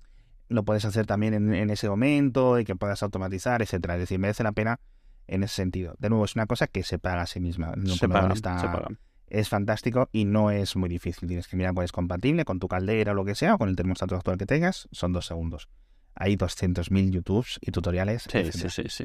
lo 0.49 0.65
puedes 0.65 0.85
hacer 0.85 1.07
también 1.07 1.35
en, 1.35 1.55
en 1.55 1.71
ese 1.71 1.89
momento 1.89 2.59
y 2.59 2.65
que 2.65 2.77
puedas 2.77 3.03
automatizar, 3.03 3.63
etcétera. 3.63 3.95
Es 3.95 4.01
decir, 4.01 4.19
merece 4.19 4.43
la 4.45 4.53
pena 4.53 4.79
en 5.27 5.43
ese 5.43 5.55
sentido. 5.57 5.95
De 5.99 6.09
nuevo, 6.11 6.25
es 6.25 6.35
una 6.37 6.47
cosa 6.47 6.67
que 6.67 6.83
se 6.83 6.99
paga 6.99 7.23
a 7.23 7.27
sí 7.27 7.41
misma. 7.41 7.73
Lo 7.77 7.95
Se 7.95 8.07
no 8.09 8.15
paga, 8.15 8.33
está- 8.35 8.59
se 8.59 8.67
paga. 8.67 8.89
Es 9.29 9.49
fantástico 9.49 10.09
y 10.13 10.25
no 10.25 10.53
es 10.53 10.77
muy 10.77 10.89
difícil. 10.89 11.27
Tienes 11.27 11.49
que 11.49 11.57
mirar 11.57 11.75
cuál 11.75 11.85
es 11.87 11.91
compatible 11.91 12.45
con 12.45 12.61
tu 12.61 12.69
caldera 12.69 13.11
o 13.11 13.15
lo 13.17 13.25
que 13.25 13.35
sea, 13.35 13.55
o 13.57 13.59
con 13.59 13.69
el 13.69 13.75
termostato 13.75 14.15
actual 14.15 14.39
que 14.39 14.47
tengas. 14.47 14.87
Son 14.93 15.13
dos 15.13 15.27
segundos. 15.27 15.69
Hay 16.17 16.37
200.000 16.37 17.11
YouTubes 17.11 17.59
y 17.61 17.71
tutoriales. 17.71 18.23
Sí, 18.23 18.39
etcétera. 18.39 18.71
sí, 18.71 18.83
sí, 18.85 18.89
sí. 18.89 19.05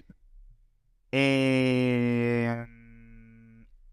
Eh, 1.12 2.66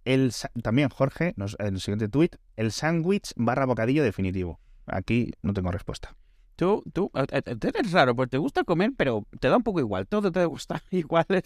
el, 0.05 0.33
también, 0.63 0.89
Jorge, 0.89 1.35
nos, 1.37 1.57
en 1.59 1.75
el 1.75 1.81
siguiente 1.81 2.09
tweet, 2.09 2.31
el 2.57 2.73
sándwich 2.73 3.33
barra 3.37 3.67
bocadillo 3.67 4.03
definitivo. 4.03 4.61
Aquí 4.87 5.33
no 5.43 5.53
tengo 5.53 5.71
respuesta. 5.71 6.17
Tú, 6.57 6.83
tú, 6.93 7.11
eh, 7.15 7.25
eh, 7.31 7.57
tú 7.57 7.69
eres 7.69 7.93
raro, 7.93 8.17
porque 8.17 8.31
te 8.31 8.39
gusta 8.39 8.65
comer, 8.65 8.91
pero 8.97 9.27
te 9.39 9.49
da 9.49 9.57
un 9.59 9.63
poco 9.63 9.79
igual. 9.81 10.07
Todo 10.09 10.33
te 10.33 10.45
gusta 10.45 10.83
igual. 10.91 11.27
O 11.29 11.41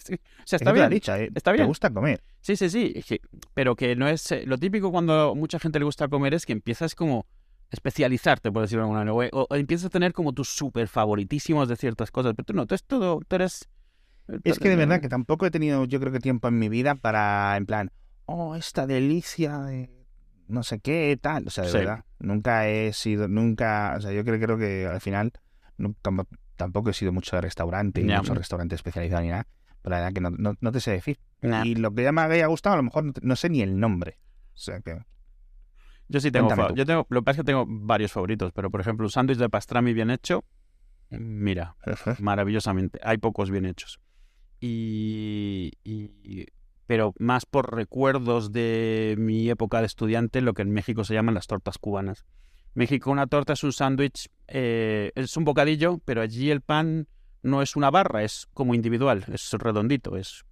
sea, 0.45 0.57
está 0.57 0.65
te 0.65 0.73
bien. 0.73 0.89
dicho, 0.89 1.13
¿eh? 1.15 1.29
está 1.35 1.51
Te 1.51 1.57
bien. 1.57 1.67
gusta 1.67 1.89
comer. 1.91 2.23
Sí, 2.41 2.55
sí, 2.55 2.69
sí. 2.69 3.01
pero 3.53 3.75
que 3.75 3.95
no 3.95 4.07
es. 4.07 4.31
eh, 4.31 4.43
Lo 4.47 4.57
típico 4.57 4.91
cuando 4.91 5.35
mucha 5.35 5.59
gente 5.59 5.77
le 5.79 5.85
gusta 5.85 6.07
comer 6.07 6.33
es 6.33 6.45
que 6.45 6.53
empiezas 6.53 6.95
como 6.95 7.27
especializarte, 7.73 8.51
por 8.51 8.61
decirlo 8.61 8.83
de 8.83 8.91
alguna 8.91 8.99
manera. 9.13 9.29
O, 9.33 9.47
o 9.49 9.55
empiezas 9.55 9.87
a 9.87 9.89
tener 9.89 10.13
como 10.13 10.31
tus 10.33 10.49
súper 10.49 10.87
favoritísimos 10.87 11.67
de 11.67 11.75
ciertas 11.75 12.09
cosas. 12.11 12.33
Pero 12.35 12.45
tú 12.45 12.53
no, 12.53 12.65
tú 12.65 12.75
es 12.75 12.83
todo. 12.85 13.19
Tú 13.27 13.35
eres. 13.35 13.67
Es 14.45 14.57
que 14.59 14.69
de 14.69 14.77
verdad 14.77 15.01
que 15.01 15.09
tampoco 15.09 15.45
he 15.45 15.51
tenido, 15.51 15.83
yo 15.85 15.99
creo 15.99 16.13
que 16.13 16.19
tiempo 16.19 16.47
en 16.47 16.57
mi 16.57 16.69
vida 16.69 16.95
para, 16.95 17.57
en 17.57 17.65
plan, 17.65 17.91
oh, 18.25 18.55
esta 18.55 18.87
delicia 18.87 19.59
de 19.59 19.89
no 20.47 20.63
sé 20.63 20.79
qué, 20.79 21.17
tal. 21.21 21.47
O 21.47 21.49
sea, 21.49 21.65
de 21.65 21.71
Sí. 21.71 21.77
verdad, 21.79 22.05
nunca 22.19 22.67
he 22.69 22.93
sido, 22.93 23.27
nunca, 23.27 23.95
o 23.97 24.01
sea, 24.01 24.11
yo 24.13 24.23
creo, 24.23 24.39
creo 24.39 24.57
que 24.57 24.87
al 24.87 25.01
final 25.01 25.33
tampoco 26.55 26.89
he 26.89 26.93
sido 26.93 27.11
mucho 27.11 27.35
de 27.35 27.41
restaurante, 27.41 28.01
y 28.01 28.07
Ya. 28.07 28.19
mucho 28.19 28.33
restaurante 28.33 28.75
especializado 28.75 29.21
ni 29.23 29.29
nada. 29.29 29.47
Pero 29.81 29.95
la 29.95 30.01
verdad 30.01 30.13
que 30.13 30.21
no, 30.21 30.29
no, 30.29 30.55
no 30.61 30.71
te 30.71 30.79
sé 30.79 30.91
decir. 30.91 31.19
Nah. 31.41 31.65
Y 31.65 31.75
lo 31.75 31.93
que 31.93 32.03
ya 32.03 32.11
me 32.13 32.21
haya 32.21 32.45
gustado, 32.47 32.75
a 32.75 32.77
lo 32.77 32.83
mejor 32.83 33.03
no, 33.03 33.11
te- 33.13 33.21
no 33.23 33.35
sé 33.35 33.49
ni 33.49 33.61
el 33.61 33.77
nombre. 33.79 34.17
O 34.53 34.57
sea 34.57 34.79
que. 34.79 34.97
Yo 36.09 36.19
sí 36.19 36.31
tengo, 36.31 36.47
yo 36.75 36.85
tengo, 36.85 37.05
lo 37.09 37.21
que 37.21 37.25
pasa 37.25 37.41
es 37.41 37.45
que 37.45 37.51
tengo 37.51 37.65
varios 37.67 38.11
favoritos, 38.11 38.51
pero 38.53 38.69
por 38.69 38.81
ejemplo, 38.81 39.05
un 39.05 39.09
sándwich 39.11 39.37
de 39.37 39.49
pastrami 39.49 39.93
bien 39.93 40.09
hecho, 40.11 40.43
mira, 41.09 41.75
maravillosamente. 42.19 42.99
Hay 43.03 43.17
pocos 43.17 43.49
bien 43.51 43.65
hechos. 43.65 43.99
Y, 44.59 45.71
y- 45.83 46.45
pero 46.85 47.13
más 47.17 47.45
por 47.45 47.73
recuerdos 47.75 48.51
de 48.51 49.15
mi 49.17 49.49
época 49.49 49.79
de 49.79 49.85
estudiante, 49.87 50.41
lo 50.41 50.53
que 50.53 50.61
en 50.61 50.71
México 50.71 51.03
se 51.03 51.13
llaman 51.13 51.33
las 51.33 51.47
tortas 51.47 51.77
cubanas. 51.77 52.25
México 52.73 53.11
una 53.11 53.27
torta 53.27 53.53
es 53.53 53.63
un 53.63 53.71
sándwich, 53.71 54.29
eh, 54.47 55.11
es 55.15 55.37
un 55.37 55.43
bocadillo, 55.45 55.99
pero 56.05 56.21
allí 56.21 56.49
el 56.51 56.61
pan 56.61 57.07
no 57.41 57.61
es 57.61 57.75
una 57.75 57.89
barra, 57.91 58.23
es 58.23 58.47
como 58.53 58.73
individual, 58.73 59.25
es 59.31 59.51
redondito, 59.53 60.17
es 60.17 60.43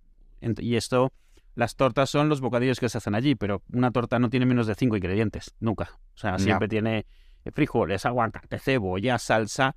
y 0.60 0.76
esto 0.76 1.12
las 1.56 1.76
tortas 1.76 2.10
son 2.10 2.30
los 2.30 2.42
bocadillos 2.42 2.80
que 2.80 2.90
se 2.90 2.98
hacen 2.98 3.16
allí, 3.16 3.36
pero 3.36 3.62
una 3.74 3.92
torta 3.92 4.20
no 4.20 4.30
tiene 4.30 4.46
menos 4.46 4.68
de 4.68 4.76
cinco 4.76 4.96
ingredientes, 4.96 5.54
nunca. 5.60 5.90
O 6.16 6.18
sea, 6.18 6.40
siempre 6.40 6.68
tiene 6.68 7.06
frijoles, 7.54 8.06
aguacate, 8.06 8.60
cebolla, 8.60 9.18
salsa. 9.18 9.76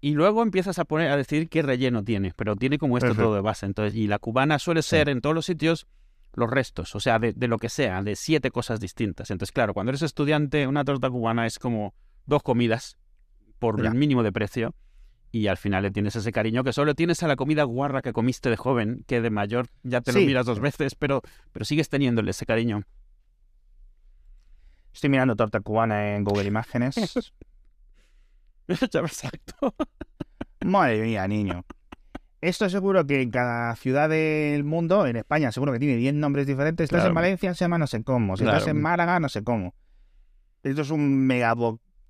Y 0.00 0.12
luego 0.14 0.42
empiezas 0.42 0.78
a 0.78 0.84
poner 0.84 1.10
a 1.10 1.16
decir 1.16 1.48
qué 1.48 1.62
relleno 1.62 2.02
tiene, 2.04 2.32
pero 2.36 2.54
tiene 2.56 2.78
como 2.78 2.98
esto 2.98 3.14
todo 3.14 3.34
de 3.34 3.40
base. 3.40 3.66
Entonces, 3.66 3.94
y 3.94 4.06
la 4.08 4.18
cubana 4.18 4.58
suele 4.58 4.82
Sí. 4.82 4.90
ser 4.90 5.08
en 5.08 5.20
todos 5.20 5.34
los 5.34 5.46
sitios 5.46 5.86
los 6.34 6.50
restos, 6.50 6.94
o 6.94 7.00
sea, 7.00 7.18
de, 7.18 7.32
de 7.32 7.48
lo 7.48 7.56
que 7.58 7.70
sea, 7.70 8.02
de 8.02 8.14
siete 8.14 8.50
cosas 8.50 8.78
distintas. 8.78 9.30
Entonces, 9.30 9.52
claro, 9.52 9.72
cuando 9.72 9.90
eres 9.90 10.02
estudiante, 10.02 10.66
una 10.66 10.84
torta 10.84 11.08
cubana 11.08 11.46
es 11.46 11.58
como 11.58 11.94
dos 12.26 12.42
comidas 12.42 12.98
por 13.58 13.82
Ya. 13.82 13.88
el 13.88 13.94
mínimo 13.94 14.22
de 14.22 14.32
precio. 14.32 14.74
Y 15.36 15.48
al 15.48 15.58
final 15.58 15.82
le 15.82 15.90
tienes 15.90 16.16
ese 16.16 16.32
cariño 16.32 16.64
que 16.64 16.72
solo 16.72 16.94
tienes 16.94 17.22
a 17.22 17.28
la 17.28 17.36
comida 17.36 17.62
guarra 17.64 18.00
que 18.00 18.14
comiste 18.14 18.48
de 18.48 18.56
joven, 18.56 19.04
que 19.06 19.20
de 19.20 19.28
mayor 19.28 19.66
ya 19.82 20.00
te 20.00 20.10
lo 20.12 20.20
Sí. 20.20 20.24
miras 20.24 20.46
dos 20.46 20.60
veces, 20.60 20.94
pero, 20.94 21.20
pero 21.52 21.66
sigues 21.66 21.90
teniéndole 21.90 22.30
ese 22.30 22.46
cariño. 22.46 22.84
Estoy 24.94 25.10
mirando 25.10 25.36
torta 25.36 25.60
cubana 25.60 26.16
en 26.16 26.24
Google 26.24 26.44
Imágenes. 26.46 26.96
Exacto. 28.68 29.74
Madre 30.64 31.02
mía, 31.02 31.28
niño. 31.28 31.66
Esto 32.40 32.70
seguro 32.70 33.06
que 33.06 33.20
en 33.20 33.30
cada 33.30 33.76
ciudad 33.76 34.08
del 34.08 34.64
mundo, 34.64 35.06
en 35.06 35.16
España 35.16 35.52
seguro 35.52 35.72
que 35.72 35.78
tiene 35.78 35.96
10 35.96 36.14
nombres 36.14 36.46
diferentes. 36.46 36.84
Estás 36.84 36.98
Claro. 37.00 37.10
en 37.10 37.14
Valencia, 37.14 37.52
se 37.54 37.64
llama 37.64 37.76
no 37.76 37.86
sé 37.86 38.02
cómo. 38.04 38.38
Si 38.38 38.44
estás 38.44 38.66
en 38.68 38.80
Málaga, 38.80 39.20
no 39.20 39.28
sé 39.28 39.44
cómo. 39.44 39.74
Esto 40.62 40.80
es 40.80 40.90
un 40.90 41.26
mega 41.26 41.54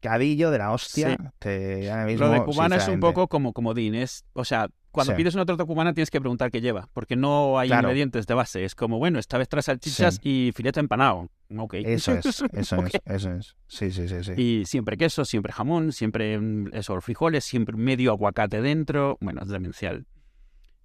bocadillo 0.03 0.51
de 0.51 0.59
la 0.59 0.73
hostia. 0.73 1.11
Sí. 1.11 1.17
Que 1.39 1.91
ahora 1.91 2.07
mismo, 2.07 2.27
Lo 2.27 2.33
de 2.33 2.45
cubana 2.45 2.77
es 2.77 2.89
un 2.89 3.01
poco 3.01 3.29
como 3.29 3.53
comodín. 3.53 3.95
Es, 3.95 4.25
o 4.33 4.45
sea, 4.45 4.69
cuando 4.91 5.13
Sí. 5.13 5.17
pides 5.19 5.35
una 5.35 5.45
torta 5.45 5.65
cubana 5.65 5.93
tienes 5.93 6.11
que 6.11 6.21
preguntar 6.21 6.51
qué 6.51 6.61
lleva, 6.61 6.89
porque 6.95 7.17
no 7.17 7.59
hay 7.59 7.69
Claro. 7.69 7.89
ingredientes 7.89 8.27
de 8.27 8.35
base. 8.35 8.65
Es 8.65 8.75
como, 8.75 8.99
bueno, 8.99 9.19
esta 9.19 9.37
vez 9.37 9.49
trae 9.49 9.63
salchichas 9.63 10.21
y 10.23 10.53
filete 10.55 10.81
empanado. 10.81 11.29
Ok. 11.57 11.75
Eso 11.75 12.13
es, 12.15 12.27
eso 12.53 12.77
es, 12.87 12.95
eso 13.05 13.31
es. 13.33 13.57
Sí, 13.69 13.91
sí, 13.91 14.09
sí, 14.09 14.25
sí. 14.25 14.33
Y 14.37 14.65
siempre 14.65 14.97
queso, 14.97 15.25
siempre 15.25 15.53
jamón, 15.53 15.93
siempre 15.93 16.39
mm, 16.39 16.71
eso, 16.73 16.99
frijoles, 17.01 17.45
siempre 17.45 17.77
medio 17.77 18.11
aguacate 18.13 18.63
dentro. 18.63 19.19
Bueno, 19.21 19.43
es 19.43 19.49
demencial. 19.49 20.07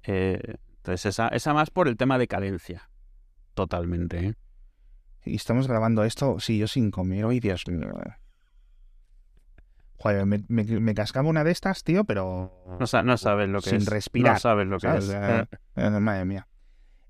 Eh, 0.04 0.56
entonces, 0.78 1.06
esa, 1.06 1.28
esa 1.30 1.54
más 1.54 1.70
por 1.70 1.88
el 1.88 1.96
tema 1.96 2.18
de 2.18 2.28
cadencia. 2.28 2.90
Totalmente. 3.54 4.26
¿eh? 4.28 4.34
Y 5.26 5.36
estamos 5.36 5.68
grabando 5.68 6.04
esto, 6.04 6.40
sí, 6.40 6.58
yo 6.58 6.68
sin 6.68 6.90
comer. 6.92 7.26
Ay, 7.26 7.40
Dios 7.40 7.68
mío. 7.68 7.94
Joder, 10.02 10.26
me, 10.26 10.44
me, 10.48 10.64
me 10.64 10.94
cascaba 10.96 11.30
una 11.30 11.44
de 11.44 11.52
estas, 11.52 11.84
tío, 11.84 12.04
pero... 12.06 12.64
No, 12.80 12.88
sa- 12.88 13.04
no 13.04 13.18
sabes 13.18 13.50
lo 13.50 13.62
que 13.62 13.70
Sin 13.70 13.80
es. 13.82 13.86
respirar, 13.86 14.34
No 14.34 14.40
sabes 14.40 14.68
lo 14.68 14.78
que 14.80 14.88
¿sabes? 14.88 15.10
es. 15.10 15.16
Eh, 15.16 15.46
eh, 15.76 15.90
madre 15.92 16.26
mía. 16.26 16.48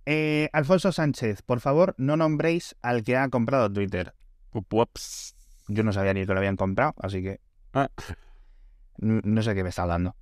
Eh, 0.05 0.49
Alfonso 0.51 0.91
Sánchez, 0.91 1.41
por 1.41 1.61
favor, 1.61 1.95
no 1.97 2.17
nombréis 2.17 2.75
al 2.81 3.03
que 3.03 3.15
ha 3.15 3.29
comprado 3.29 3.71
Twitter. 3.71 4.13
Up, 4.51 4.65
ups. 4.71 5.35
Yo 5.69 5.83
no 5.83 5.93
sabía 5.93 6.13
ni 6.13 6.25
que 6.25 6.33
lo 6.33 6.39
habían 6.39 6.57
comprado, 6.57 6.93
así 7.01 7.21
que... 7.23 7.39
Ah. 7.73 7.87
No 8.97 9.41
sé 9.41 9.55
qué 9.55 9.63
me 9.63 9.69
está 9.69 9.83
hablando. 9.83 10.15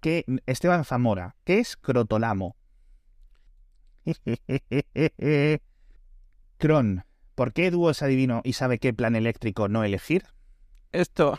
¿Qué, 0.00 0.24
Esteban 0.46 0.84
Zamora, 0.84 1.36
¿qué 1.44 1.60
es 1.60 1.76
crotolamo? 1.76 2.56
Cron, 6.58 7.04
¿por 7.34 7.52
qué 7.52 7.70
Dúo 7.70 7.90
es 7.90 8.02
adivino 8.02 8.40
y 8.44 8.54
sabe 8.54 8.78
qué 8.78 8.92
plan 8.94 9.14
eléctrico 9.16 9.68
no 9.68 9.84
elegir? 9.84 10.24
Esto. 10.96 11.38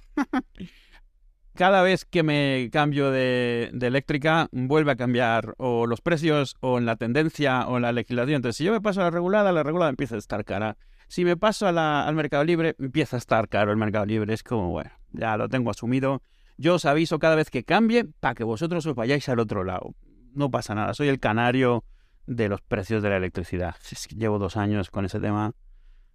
Cada 1.55 1.81
vez 1.81 2.05
que 2.05 2.21
me 2.21 2.69
cambio 2.71 3.09
de, 3.09 3.71
eléctrica, 3.81 4.47
vuelve 4.51 4.91
a 4.91 4.95
cambiar 4.95 5.55
o 5.57 5.87
los 5.87 6.01
precios, 6.01 6.55
o 6.59 6.77
en 6.77 6.85
la 6.85 6.97
tendencia, 6.97 7.67
o 7.67 7.77
en 7.77 7.81
la 7.81 7.91
legislación. 7.91 8.35
Entonces, 8.35 8.57
si 8.57 8.63
yo 8.63 8.71
me 8.71 8.81
paso 8.81 9.01
a 9.01 9.05
la 9.05 9.09
regulada, 9.09 9.51
la 9.51 9.63
regulada 9.63 9.89
empieza 9.89 10.13
a 10.13 10.19
estar 10.19 10.45
cara. 10.45 10.77
Si 11.07 11.25
me 11.25 11.35
paso 11.35 11.67
al 11.67 12.15
mercado 12.15 12.43
libre, 12.43 12.75
empieza 12.77 13.17
a 13.17 13.19
estar 13.19 13.49
caro 13.49 13.71
el 13.71 13.77
mercado 13.77 14.05
libre. 14.05 14.31
Es 14.35 14.43
como, 14.43 14.69
bueno, 14.69 14.91
ya 15.11 15.35
lo 15.37 15.49
tengo 15.49 15.71
asumido. 15.71 16.21
Yo 16.57 16.75
os 16.75 16.85
aviso 16.85 17.17
cada 17.17 17.35
vez 17.35 17.49
que 17.49 17.63
cambie 17.63 18.05
para 18.05 18.35
que 18.35 18.43
vosotros 18.43 18.85
os 18.85 18.93
vayáis 18.93 19.27
al 19.29 19.39
otro 19.39 19.63
lado. 19.63 19.95
No 20.33 20.51
pasa 20.51 20.75
nada, 20.75 20.93
soy 20.93 21.07
el 21.07 21.19
canario 21.19 21.83
de 22.27 22.49
los 22.49 22.61
precios 22.61 23.01
de 23.01 23.09
la 23.09 23.17
electricidad. 23.17 23.75
Llevo 24.15 24.37
dos 24.37 24.57
años 24.57 24.91
con 24.91 25.05
ese 25.05 25.19
tema 25.19 25.53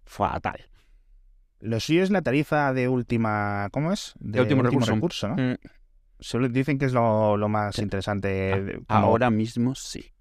fatal. 0.05 0.69
Lo 1.63 1.79
suyo 1.79 2.03
es 2.03 2.11
la 2.11 2.21
tarifa 2.21 2.73
de 2.73 2.87
última... 2.89 3.69
¿Cómo 3.71 3.91
es? 3.93 4.13
De, 4.19 4.41
último 4.41 4.63
recurso. 4.63 5.29
¿no? 5.29 5.35
Mm, 5.35 5.55
Solo 6.19 6.49
dicen 6.49 6.77
que 6.77 6.85
es 6.85 6.93
lo, 6.93 7.37
lo 7.37 7.47
más 7.49 7.75
Sí. 7.75 7.81
interesante 7.81 8.79
Ahora 8.87 9.29
mismo 9.29 9.73
sí. 9.75 10.11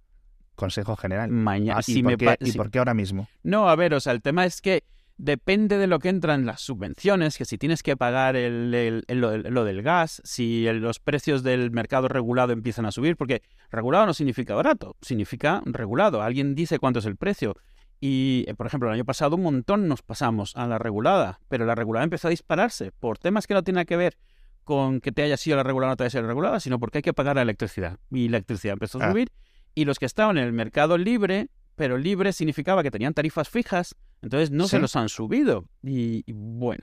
consejo 0.55 0.97
general. 0.97 1.31
Mañana, 1.31 1.79
Ah, 1.79 1.83
¿y, 1.87 1.93
si 1.93 2.03
por 2.03 2.13
me 2.13 2.17
qué, 2.17 2.25
pa- 2.27 2.37
¿Y 2.41 2.51
si- 2.53 2.59
por 2.59 2.71
qué 2.71 2.79
ahora 2.79 2.95
mismo? 2.95 3.29
No, 3.43 3.69
a 3.69 3.77
ver, 3.77 3.95
o 3.95 4.01
sea, 4.01 4.13
el 4.13 4.23
tema 4.23 4.45
es 4.45 4.61
que 4.61 4.85
depende 5.17 5.79
de 5.79 5.87
lo 5.87 5.99
que 5.99 6.09
entran 6.09 6.47
las 6.47 6.61
subvenciones, 6.61 7.37
que 7.39 7.45
si 7.45 7.59
tienes 7.59 7.83
que 7.83 7.97
pagar 7.97 8.35
el, 8.37 8.73
el- 8.75 9.05
el- 9.09 9.21
lo, 9.21 9.37
lo 9.37 9.65
del 9.65 9.83
gas, 9.83 10.21
si 10.25 10.65
los 10.73 10.99
precios 11.01 11.43
del 11.43 11.71
mercado 11.71 12.09
regulado 12.09 12.53
empiezan 12.53 12.87
a 12.87 12.93
subir, 12.93 13.17
porque 13.17 13.43
regulado 13.71 14.07
no 14.07 14.15
significa 14.15 14.55
barato, 14.55 14.97
significa 15.01 15.63
regulado. 15.67 16.23
Alguien 16.23 16.55
dice 16.55 16.79
cuánto 16.79 16.99
es 17.01 17.07
el 17.07 17.17
precio. 17.17 17.57
Y, 18.05 18.45
eh, 18.49 18.55
por 18.55 18.67
ejemplo, 18.67 18.89
el 18.89 18.95
año 18.95 19.05
pasado 19.05 19.37
un 19.37 19.43
montón 19.45 19.87
nos 19.87 20.03
pasamos 20.03 20.57
a 20.57 20.67
la 20.67 20.77
regulada, 20.77 21.39
pero 21.49 21.65
la 21.65 21.77
regulada 21.77 22.03
empezó 22.03 22.27
a 22.27 22.31
dispararse 22.31 22.91
por 22.91 23.17
temas 23.17 23.47
que 23.47 23.55
no 23.55 23.63
tienen 23.63 23.87
que 23.87 23.97
ver 23.97 24.19
con 24.65 25.01
que 25.01 25.13
te 25.13 25.23
haya 25.23 25.37
sido 25.37 25.57
la 25.57 25.63
regulada 25.63 25.91
o 25.91 25.93
no 25.93 25.97
te 25.97 26.03
haya 26.03 26.11
sido 26.11 26.23
la 26.23 26.29
regulada, 26.29 26.59
sino 26.59 26.81
porque 26.81 26.99
hay 26.99 27.03
que 27.03 27.13
pagar 27.15 27.37
la 27.37 27.43
electricidad. 27.43 28.01
Y 28.11 28.29
la 28.29 28.39
electricidad 28.39 28.73
empezó 28.73 29.01
a 29.01 29.07
Ah. 29.07 29.11
subir. 29.13 29.31
Y 29.77 29.85
los 29.85 30.01
que 30.01 30.07
estaban 30.07 30.37
en 30.37 30.43
el 30.45 30.53
mercado 30.53 30.99
libre, 30.99 31.49
pero 31.77 31.97
libre 31.97 32.33
significaba 32.33 32.83
que 32.83 32.91
tenían 32.91 33.15
tarifas 33.15 33.49
fijas, 33.49 33.95
entonces 34.21 34.51
no 34.51 34.67
se 34.67 34.81
los 34.81 34.97
han 34.97 35.09
subido. 35.09 35.67
Y, 35.85 36.25
y 36.27 36.33
bueno, 36.33 36.83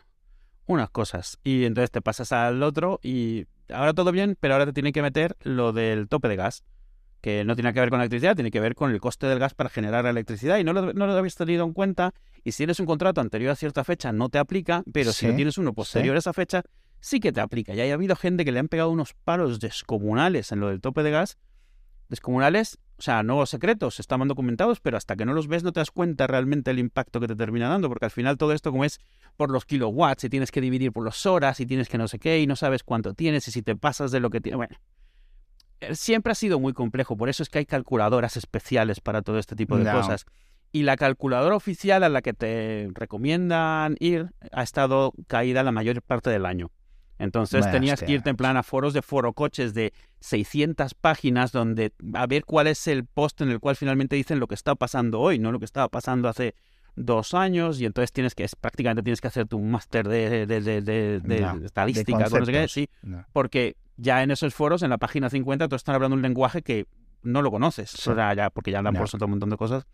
unas 0.68 0.90
cosas. 0.90 1.38
Y 1.44 1.66
entonces 1.66 1.92
te 1.92 2.02
pasas 2.02 2.32
al 2.32 2.64
otro 2.64 3.02
y 3.04 3.46
ahora 3.74 3.94
todo 3.94 4.14
bien, 4.14 4.38
pero 4.40 4.54
ahora 4.54 4.66
te 4.68 4.74
tienen 4.74 4.94
que 4.94 5.02
meter 5.02 5.36
lo 5.42 5.74
del 5.74 6.08
tope 6.08 6.30
de 6.30 6.38
gas, 6.38 6.64
que 7.22 7.44
no 7.44 7.56
tiene 7.56 7.74
que 7.74 7.80
ver 7.80 7.90
con 7.90 8.00
la 8.00 8.06
electricidad, 8.06 8.36
tiene 8.36 8.52
que 8.52 8.60
ver 8.60 8.76
con 8.76 8.92
el 8.92 9.00
coste 9.00 9.28
del 9.28 9.40
gas 9.40 9.54
para 9.54 9.70
generar 9.70 10.04
la 10.04 10.12
electricidad 10.12 10.58
y 10.58 10.64
no 10.64 10.74
lo, 10.74 10.94
no 10.94 11.08
lo 11.08 11.14
habéis 11.14 11.36
tenido 11.36 11.66
en 11.66 11.74
cuenta. 11.74 12.14
Y 12.44 12.54
si 12.54 12.58
tienes 12.58 12.80
un 12.80 12.86
contrato 12.86 13.20
anterior 13.22 13.52
a 13.52 13.56
cierta 13.56 13.84
fecha, 13.84 14.12
no 14.12 14.30
te 14.30 14.38
aplica, 14.38 14.84
pero 14.94 15.12
si 15.12 15.26
Sí, 15.26 15.28
no 15.28 15.36
tienes 15.36 15.58
uno 15.58 15.74
posterior 15.74 16.16
a 16.16 16.20
esa 16.20 16.34
fecha, 16.34 16.64
sí 17.00 17.20
que 17.20 17.32
te 17.32 17.42
aplica. 17.42 17.74
Y 17.74 17.82
ha 17.82 17.94
habido 17.94 18.16
gente 18.16 18.46
que 18.46 18.52
le 18.52 18.60
han 18.60 18.70
pegado 18.70 18.90
unos 18.90 19.14
palos 19.14 19.60
descomunales 19.60 20.52
en 20.52 20.62
lo 20.62 20.70
del 20.70 20.80
tope 20.82 21.04
de 21.04 21.12
gas. 21.12 21.38
Descomunales, 22.08 22.80
o 22.98 23.02
sea, 23.02 23.22
no 23.22 23.46
secretos, 23.46 24.00
estaban 24.00 24.28
documentados, 24.28 24.80
pero 24.80 24.98
hasta 24.98 25.16
que 25.16 25.26
no 25.26 25.34
los 25.34 25.48
ves 25.48 25.64
no 25.64 25.72
te 25.72 25.80
das 25.80 25.92
cuenta 25.92 26.26
realmente 26.26 26.72
el 26.72 26.80
impacto 26.80 27.20
que 27.20 27.28
te 27.28 27.36
termina 27.36 27.70
dando, 27.70 27.88
porque 27.88 28.06
al 28.06 28.12
final 28.12 28.38
todo 28.38 28.52
esto 28.54 28.72
como 28.72 28.84
es 28.84 29.00
por 29.38 29.52
los 29.52 29.66
kilowatts 29.66 30.24
y 30.24 30.30
tienes 30.30 30.50
que 30.50 30.60
dividir 30.60 30.92
por 30.92 31.06
las 31.06 31.26
horas 31.28 31.60
y 31.60 31.68
tienes 31.68 31.88
que 31.88 32.00
no 32.00 32.08
sé 32.08 32.18
qué 32.18 32.40
y 32.40 32.48
no 32.48 32.56
sabes 32.56 32.84
cuánto 32.84 33.14
tienes 33.14 33.48
y 33.48 33.52
si 33.52 33.62
te 33.62 33.76
pasas 33.76 34.10
de 34.10 34.20
lo 34.20 34.32
que 34.32 34.42
tienes, 34.42 34.58
bueno. 34.58 34.76
Eh, 35.82 35.96
Siempre 35.96 36.32
ha 36.32 36.36
sido 36.36 36.60
muy 36.60 36.74
complejo, 36.74 37.16
por 37.18 37.30
eso 37.30 37.44
es 37.44 37.50
que 37.50 37.60
hay 37.60 37.66
calculadoras 37.66 38.38
especiales 38.38 39.00
para 39.00 39.22
todo 39.22 39.40
este 39.40 39.56
tipo 39.56 39.78
de 39.78 39.86
No. 39.86 39.92
cosas. 39.92 40.26
Y 40.72 40.84
la 40.84 40.98
calculadora 40.98 41.56
oficial 41.56 42.04
a 42.04 42.10
la 42.10 42.22
que 42.22 42.34
te 42.34 42.90
recomiendan 42.94 43.96
ir 44.00 44.30
ha 44.52 44.62
estado 44.64 45.14
caída 45.28 45.64
la 45.64 45.72
mayor 45.72 46.02
parte 46.04 46.30
del 46.30 46.46
año. 46.46 46.70
Entonces 47.18 47.62
Bueno, 47.62 47.72
tenías 47.74 48.02
que 48.02 48.12
irte 48.14 48.30
en 48.30 48.38
plan 48.38 48.56
a 48.56 48.64
foros 48.64 48.94
de 48.94 49.02
forocoches 49.02 49.74
de 49.74 49.94
600 50.20 50.94
páginas 50.94 51.52
donde 51.52 51.92
a 52.14 52.28
ver 52.28 52.46
cuál 52.46 52.68
es 52.68 52.88
el 52.88 53.06
post 53.06 53.42
en 53.42 53.50
el 53.50 53.60
cual 53.60 53.76
finalmente 53.76 54.16
dicen 54.16 54.40
lo 54.40 54.48
que 54.48 54.56
está 54.56 54.76
pasando 54.76 55.20
hoy, 55.20 55.38
no 55.40 55.52
lo 55.52 55.60
que 55.60 55.66
estaba 55.66 55.90
pasando 55.90 56.30
hace 56.30 56.54
dos 57.02 57.34
años 57.34 57.80
y 57.80 57.86
entonces 57.86 58.12
tienes 58.12 58.36
que 58.36 58.44
es, 58.44 58.56
prácticamente 58.56 59.04
tienes 59.04 59.22
que 59.22 59.28
hacerte 59.30 59.56
un 59.56 59.72
máster 59.72 60.08
de, 60.08 60.46
de, 60.46 60.62
de, 60.62 60.82
de- 60.82 61.42
No, 61.42 61.66
estadística, 61.66 62.20
no 62.30 62.46
sé 62.46 62.52
qué, 62.52 62.68
sí, 62.68 62.90
No. 63.02 63.26
porque 63.32 63.78
ya 63.96 64.22
en 64.22 64.32
esos 64.32 64.54
foros, 64.54 64.84
en 64.84 64.90
la 64.90 64.98
página 64.98 65.30
50, 65.30 65.68
tú 65.70 65.76
están 65.76 65.96
hablando 65.96 66.16
un 66.16 66.22
lenguaje 66.22 66.62
que 66.62 66.88
no 67.24 67.42
lo 67.42 67.52
conoces, 67.52 67.90
Sí. 67.92 68.10
o 68.10 68.16
sea, 68.16 68.34
ya, 68.34 68.50
porque 68.50 68.72
ya 68.72 68.82
No. 68.82 68.92
por 68.92 69.04
otro 69.04 69.28
montón 69.28 69.50
de 69.50 69.58
cosas. 69.58 69.86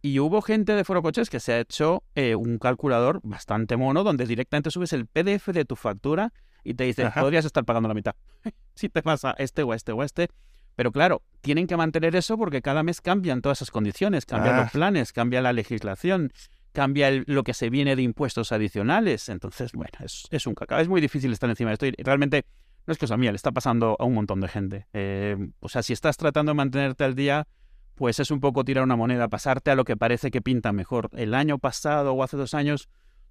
Y 0.00 0.18
hubo 0.20 0.42
gente 0.42 0.74
de 0.74 0.84
Foro 0.84 1.02
Coches 1.02 1.30
que 1.30 1.40
se 1.40 1.54
ha 1.54 1.60
hecho 1.60 2.02
eh, 2.14 2.34
un 2.34 2.58
calculador 2.58 3.20
bastante 3.24 3.76
mono 3.76 4.04
donde 4.04 4.26
directamente 4.26 4.70
subes 4.70 4.92
el 4.92 5.06
PDF 5.06 5.48
de 5.52 5.64
tu 5.64 5.76
factura 5.76 6.32
y 6.62 6.74
te 6.74 6.84
dice, 6.84 7.04
Ajá. 7.04 7.20
podrías 7.22 7.44
estar 7.46 7.64
pagando 7.64 7.88
la 7.88 7.94
mitad. 7.94 8.14
si 8.74 8.88
te 8.88 9.02
pasa 9.02 9.34
este 9.38 9.62
o 9.62 9.72
este 9.74 9.92
o 9.92 10.02
este. 10.02 10.28
Pero 10.76 10.92
claro, 10.92 11.22
tienen 11.40 11.66
que 11.66 11.76
mantener 11.76 12.16
eso 12.16 12.36
porque 12.36 12.62
cada 12.62 12.82
mes 12.82 13.00
cambian 13.00 13.40
todas 13.42 13.58
esas 13.58 13.70
condiciones, 13.70 14.26
cambian 14.26 14.56
Ah. 14.56 14.62
los 14.62 14.70
planes, 14.72 15.12
cambia 15.12 15.40
la 15.42 15.52
legislación, 15.52 16.32
cambia 16.72 17.08
el- 17.08 17.24
lo 17.28 17.44
que 17.44 17.54
se 17.54 17.70
viene 17.70 17.94
de 17.96 18.02
impuestos 18.02 18.50
adicionales. 18.50 19.28
Entonces, 19.28 19.72
bueno, 19.72 19.92
es, 20.00 20.26
es 20.30 20.46
un 20.46 20.54
cacao. 20.54 20.80
Es 20.80 20.88
muy 20.88 21.00
difícil 21.00 21.32
estar 21.32 21.48
encima 21.48 21.70
de 21.70 21.74
esto. 21.74 21.86
Y 21.86 21.92
realmente 22.02 22.44
no 22.86 22.92
es 22.92 22.98
cosa 22.98 23.16
mía, 23.16 23.30
le 23.30 23.36
está 23.36 23.52
pasando 23.52 23.96
a 23.98 24.04
un 24.04 24.14
montón 24.14 24.40
de 24.40 24.48
gente. 24.48 24.86
Eh, 24.92 25.36
o 25.60 25.68
sea, 25.68 25.82
si 25.82 25.92
estás 25.92 26.16
tratando 26.16 26.50
de 26.50 26.54
mantenerte 26.56 27.04
al 27.04 27.14
día, 27.14 27.46
pues 27.94 28.18
es 28.18 28.32
un 28.32 28.40
poco 28.40 28.64
tirar 28.64 28.82
una 28.82 28.96
moneda, 28.96 29.28
pasarte 29.28 29.70
a 29.70 29.76
lo 29.76 29.84
que 29.84 29.96
parece 29.96 30.32
que 30.32 30.42
pinta 30.42 30.72
mejor. 30.72 31.08
El 31.12 31.34
año 31.34 31.58
pasado 31.58 32.12
o 32.12 32.22
hace 32.24 32.36
dos 32.36 32.52
años, 32.54 32.88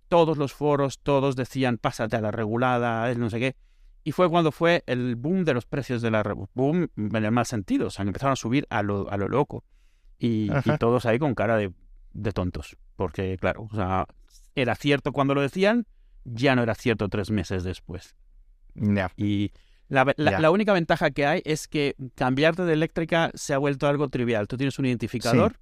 todos 0.07 0.37
los 0.37 0.53
foros, 0.53 0.99
todos 0.99 1.35
decían, 1.35 1.77
pásate 1.77 2.15
a 2.15 2.21
la 2.21 2.31
regulada, 2.31 3.13
no 3.15 3.29
sé 3.29 3.39
qué. 3.39 3.55
Y 4.03 4.11
fue 4.11 4.29
cuando 4.29 4.51
fue 4.51 4.83
el 4.85 5.15
boom 5.15 5.45
de 5.45 5.53
los 5.53 5.65
precios 5.65 6.01
de 6.01 6.11
la... 6.11 6.23
Boom 6.53 6.89
en 6.97 7.15
el 7.15 7.31
mal 7.31 7.45
sentido, 7.45 7.87
o 7.87 7.89
sea, 7.89 8.03
empezaron 8.03 8.33
a 8.33 8.35
subir 8.35 8.67
a 8.69 8.83
lo, 8.83 9.09
a 9.09 9.17
lo 9.17 9.29
loco. 9.29 9.63
Y, 10.19 10.49
y 10.65 10.77
todos 10.77 11.05
ahí 11.05 11.19
con 11.19 11.35
cara 11.35 11.57
de, 11.57 11.71
de 12.13 12.31
tontos. 12.31 12.77
Porque, 12.95 13.37
claro, 13.39 13.67
o 13.71 13.75
sea, 13.75 14.05
era 14.55 14.75
cierto 14.75 15.11
cuando 15.13 15.33
lo 15.33 15.41
decían, 15.41 15.85
ya 16.25 16.55
no 16.55 16.63
era 16.63 16.75
cierto 16.75 17.07
tres 17.09 17.31
meses 17.31 17.63
después. 17.63 18.15
Y 19.15 19.51
la, 19.87 20.03
la- 20.17 20.31
la 20.41 20.51
única 20.51 20.73
ventaja 20.73 21.11
que 21.11 21.25
hay 21.25 21.41
es 21.45 21.67
que 21.67 21.95
cambiarte 22.15 22.63
de 22.63 22.73
eléctrica 22.73 23.31
se 23.35 23.53
ha 23.53 23.57
vuelto 23.57 23.87
algo 23.87 24.09
trivial. 24.09 24.47
Tú 24.47 24.57
tienes 24.57 24.77
un 24.79 24.85
identificador, 24.85 25.59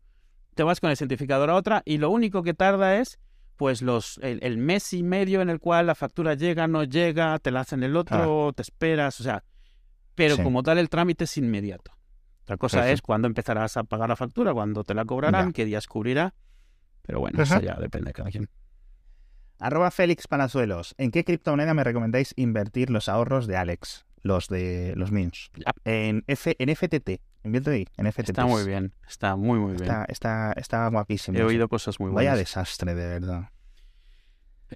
te 0.55 0.63
vas 0.63 0.79
con 0.79 0.89
ese 0.91 1.03
identificador 1.03 1.49
a 1.49 1.55
otra 1.55 1.81
y 1.85 1.97
lo 1.97 2.09
único 2.09 2.41
que 2.43 2.53
tarda 2.53 2.97
es 2.97 3.19
pues 3.61 3.83
los 3.83 4.17
el, 4.23 4.39
el 4.41 4.57
mes 4.57 4.91
y 4.91 5.03
medio 5.03 5.39
en 5.39 5.47
el 5.51 5.59
cual 5.59 5.85
la 5.85 5.93
factura 5.93 6.33
llega, 6.33 6.67
no 6.67 6.83
llega, 6.83 7.37
te 7.37 7.51
la 7.51 7.59
hacen 7.59 7.83
el 7.83 7.95
otro, 7.95 8.51
te 8.53 8.63
esperas, 8.63 9.19
o 9.19 9.23
sea, 9.23 9.43
pero 10.15 10.33
Ah. 10.33 10.37
Sí. 10.37 10.41
como 10.43 10.63
tal 10.63 10.79
el 10.79 10.89
trámite 10.89 11.25
es 11.25 11.37
inmediato. 11.37 11.91
La 12.47 12.57
cosa 12.57 12.89
es 12.89 13.03
cuándo 13.03 13.27
empezarás 13.27 13.77
a 13.77 13.83
pagar 13.83 14.09
la 14.09 14.15
factura, 14.15 14.51
cuándo 14.51 14.83
te 14.83 14.95
la 14.95 15.05
cobrarán, 15.05 15.49
Ya. 15.49 15.53
qué 15.53 15.65
días 15.65 15.85
cubrirá. 15.85 16.33
Pero 17.03 17.19
bueno, 17.19 17.39
eso 17.43 17.61
ya 17.61 17.75
depende 17.75 18.07
de 18.09 18.13
cada 18.13 18.31
quien. 18.31 18.49
Arroba 19.59 19.91
Félix 19.91 20.25
Palazuelos. 20.27 20.95
¿En 20.97 21.11
qué 21.11 21.23
criptomoneda 21.23 21.75
me 21.75 21.83
recomendáis 21.83 22.33
invertir 22.37 22.89
los 22.89 23.09
ahorros 23.09 23.45
de 23.45 23.57
Alex? 23.57 24.07
Los 24.23 24.47
de 24.47 24.93
los 24.95 25.11
míos. 25.11 25.51
En, 25.85 26.23
F, 26.25 26.55
en 26.57 26.75
FTT. 26.75 27.21
Invierto 27.43 27.71
ahí, 27.71 27.87
en 27.97 28.11
FTT. 28.11 28.29
Está 28.29 28.45
muy 28.45 28.63
bien, 28.65 28.93
está 29.07 29.35
muy, 29.35 29.57
muy 29.59 29.71
bien. 29.71 29.83
Está, 29.83 30.05
está, 30.07 30.53
está 30.55 30.87
guapísimo. 30.89 31.37
He 31.37 31.43
oído 31.43 31.67
cosas 31.67 31.99
muy 31.99 32.11
Vaya 32.11 32.31
buenas. 32.31 32.37
desastre, 32.39 32.93
de 32.93 33.07
verdad. 33.07 33.49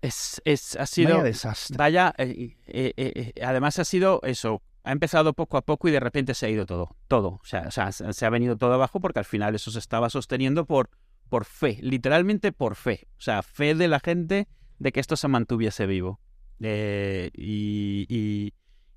Es, 0.02 0.42
es, 0.46 0.76
ha 0.76 0.86
sido... 0.86 1.12
Vaya 1.12 1.24
desastre. 1.24 1.78
Vaya, 1.78 2.14
eh, 2.18 2.58
eh, 2.68 2.94
eh, 2.98 3.34
además 3.44 3.80
ha 3.80 3.86
sido 3.86 4.20
eso, 4.24 4.62
ha 4.84 4.92
empezado 4.92 5.34
poco 5.34 5.58
a 5.58 5.62
poco 5.62 5.88
y 5.88 5.92
de 5.92 6.00
repente 6.00 6.34
se 6.34 6.48
ha 6.48 6.50
ido 6.50 6.66
todo, 6.66 6.96
todo. 7.08 7.40
O 7.42 7.46
sea, 7.46 7.66
o 7.68 7.72
sea, 7.72 7.92
se 7.92 8.26
ha 8.26 8.30
venido 8.30 8.58
todo 8.58 8.74
abajo 8.74 9.00
porque 9.00 9.20
al 9.20 9.26
final 9.26 9.56
eso 9.56 9.72
se 9.72 9.80
estaba 9.80 10.10
sosteniendo 10.10 10.66
por, 10.66 10.90
por 11.30 11.46
fe, 11.46 11.78
literalmente 11.82 12.52
por 12.52 12.76
fe. 12.76 13.08
O 13.18 13.22
sea, 13.22 13.42
fe 13.44 13.74
de 13.76 13.88
la 13.88 14.00
gente 14.00 14.48
de 14.80 14.92
que 14.92 15.00
esto 15.00 15.16
se 15.16 15.28
mantuviese 15.28 15.86
vivo. 15.86 16.20
Y, 16.60 18.06
y- 18.10 18.54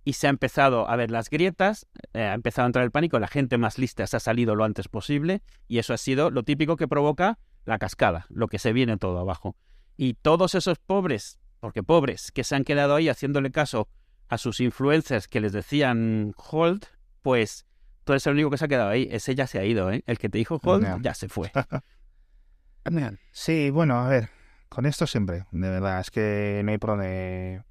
y 0.08 0.14
se 0.14 0.26
ha 0.26 0.30
empezado 0.30 0.88
a 0.88 0.96
ver 0.96 1.10
las 1.10 1.28
grietas, 1.28 1.86
eh, 2.14 2.22
ha 2.22 2.32
empezado 2.32 2.64
a 2.64 2.68
entrar 2.68 2.82
el 2.82 2.90
pánico, 2.90 3.18
la 3.18 3.28
gente 3.28 3.58
más 3.58 3.76
lista 3.76 4.06
se 4.06 4.16
ha 4.16 4.20
salido 4.20 4.54
lo 4.54 4.64
antes 4.64 4.88
posible 4.88 5.42
y 5.66 5.76
eso 5.76 5.92
ha 5.92 5.98
sido 5.98 6.30
lo 6.30 6.44
típico 6.44 6.76
que 6.78 6.88
provoca 6.88 7.38
la 7.66 7.78
cascada, 7.78 8.24
lo 8.30 8.48
que 8.48 8.58
se 8.58 8.72
viene 8.72 8.96
todo 8.96 9.18
abajo. 9.18 9.54
Y 9.98 10.14
todos 10.14 10.54
esos 10.54 10.78
pobres, 10.78 11.38
porque 11.60 11.82
pobres, 11.82 12.32
que 12.32 12.42
se 12.42 12.56
han 12.56 12.64
quedado 12.64 12.94
ahí 12.94 13.10
haciéndole 13.10 13.50
caso 13.50 13.90
a 14.30 14.38
sus 14.38 14.60
influencers 14.60 15.28
que 15.28 15.42
les 15.42 15.52
decían 15.52 16.32
hold, 16.38 16.86
pues 17.20 17.66
tú 18.04 18.14
eres 18.14 18.26
el 18.26 18.32
único 18.32 18.48
que 18.48 18.56
se 18.56 18.64
ha 18.64 18.68
quedado 18.68 18.88
ahí. 18.88 19.08
Ese 19.10 19.34
ya 19.34 19.46
se 19.46 19.58
ha 19.58 19.64
ido, 19.66 19.92
¿eh? 19.92 20.04
El 20.06 20.18
que 20.18 20.30
te 20.30 20.38
dijo 20.38 20.58
hold 20.64 20.84
Ya. 20.84 20.98
ya 21.02 21.12
se 21.12 21.28
fue. 21.28 21.52
Sí, 23.32 23.68
bueno, 23.68 23.98
a 23.98 24.08
ver, 24.08 24.30
con 24.70 24.86
esto 24.86 25.06
siempre, 25.06 25.44
de 25.50 25.68
verdad, 25.68 26.00
es 26.00 26.10
que 26.10 26.62
no 26.64 26.70
hay 26.70 26.78
por 26.78 26.90
dónde... 26.92 27.62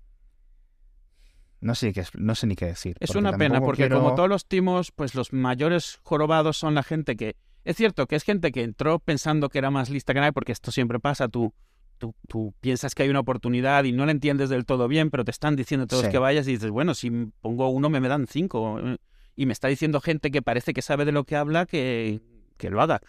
No 1.59 1.73
sé, 1.75 1.91
qué, 1.93 2.03
no 2.17 2.35
sé 2.35 2.45
ni 2.47 2.55
qué 2.55 2.65
decir. 2.67 2.95
Es 2.99 3.15
una 3.15 3.35
pena, 3.37 3.59
porque 3.61 3.83
quiero- 3.83 3.97
como 4.01 4.15
todos 4.15 4.29
los 4.29 4.45
timos, 4.45 4.91
pues 4.91 5.15
los 5.15 5.33
mayores 5.33 5.99
jorobados 6.03 6.57
son 6.57 6.75
la 6.75 6.83
gente 6.83 7.15
que... 7.15 7.35
Es 7.63 7.75
cierto 7.75 8.05
que 8.07 8.15
es 8.15 8.23
gente 8.23 8.51
que 8.51 8.63
entró 8.63 8.99
pensando 8.99 9.49
que 9.49 9.57
era 9.57 9.71
más 9.71 9.89
lista 9.89 10.13
que 10.13 10.19
nadie, 10.19 10.33
porque 10.33 10.51
esto 10.51 10.71
siempre 10.71 10.99
pasa, 10.99 11.27
tú, 11.27 11.53
tú, 11.97 12.13
tú 12.27 12.53
piensas 12.61 12.93
que 12.95 13.03
hay 13.03 13.09
una 13.09 13.19
oportunidad 13.19 13.83
y 13.83 13.91
no 13.91 14.05
la 14.05 14.11
entiendes 14.11 14.49
del 14.49 14.65
todo 14.65 14.87
bien, 14.87 15.09
pero 15.09 15.25
te 15.25 15.31
están 15.31 15.55
diciendo 15.55 15.87
todos 15.87 16.05
Sí. 16.05 16.11
que 16.11 16.17
vayas 16.19 16.47
y 16.47 16.51
dices, 16.51 16.69
bueno, 16.69 16.93
si 16.93 17.09
pongo 17.41 17.67
uno 17.69 17.89
me, 17.89 17.99
me 17.99 18.07
dan 18.07 18.27
cinco. 18.27 18.79
Y 19.35 19.45
me 19.47 19.53
está 19.53 19.67
diciendo 19.67 19.99
gente 19.99 20.31
que 20.31 20.41
parece 20.41 20.73
que 20.73 20.81
sabe 20.81 21.05
de 21.05 21.11
lo 21.11 21.23
que 21.25 21.35
habla 21.35 21.65
que, 21.65 22.21
que 22.57 22.69
lo 22.69 22.81
haga. 22.81 23.01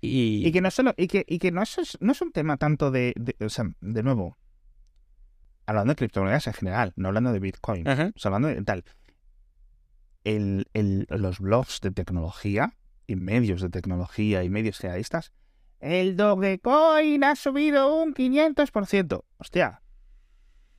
Y, 0.00 0.44
Y 0.46 0.50
que 0.52 0.60
no 0.60 0.70
solo, 0.72 0.92
y 0.96 1.06
que, 1.06 1.24
y 1.28 1.38
que 1.38 1.52
no, 1.52 1.62
es, 1.62 1.96
no 2.00 2.12
es 2.12 2.20
un 2.20 2.32
tema 2.32 2.56
tanto 2.56 2.90
de, 2.90 3.14
de- 3.16 3.36
o 3.44 3.48
sea, 3.48 3.64
de 3.80 4.02
nuevo, 4.02 4.36
hablando 5.72 5.92
de 5.92 5.96
criptomonedas 5.96 6.46
en 6.46 6.52
general, 6.54 6.92
no 6.96 7.08
hablando 7.08 7.32
de 7.32 7.38
Bitcoin, 7.40 7.86
o 7.88 7.94
sea, 7.94 8.28
hablando 8.28 8.48
de 8.48 8.62
tal, 8.62 8.84
el, 10.24 10.68
el- 10.72 11.06
los 11.08 11.40
blogs 11.40 11.80
de 11.80 11.90
tecnología 11.90 12.74
y 13.06 13.16
medios 13.16 13.60
de 13.60 13.68
tecnología 13.68 14.44
y 14.44 14.50
medios 14.50 14.78
generalistas, 14.78 15.32
el 15.80 16.16
Dogecoin 16.16 17.24
ha 17.24 17.34
subido 17.34 18.00
un 18.02 18.14
500%. 18.14 19.24
Hostia. 19.38 19.82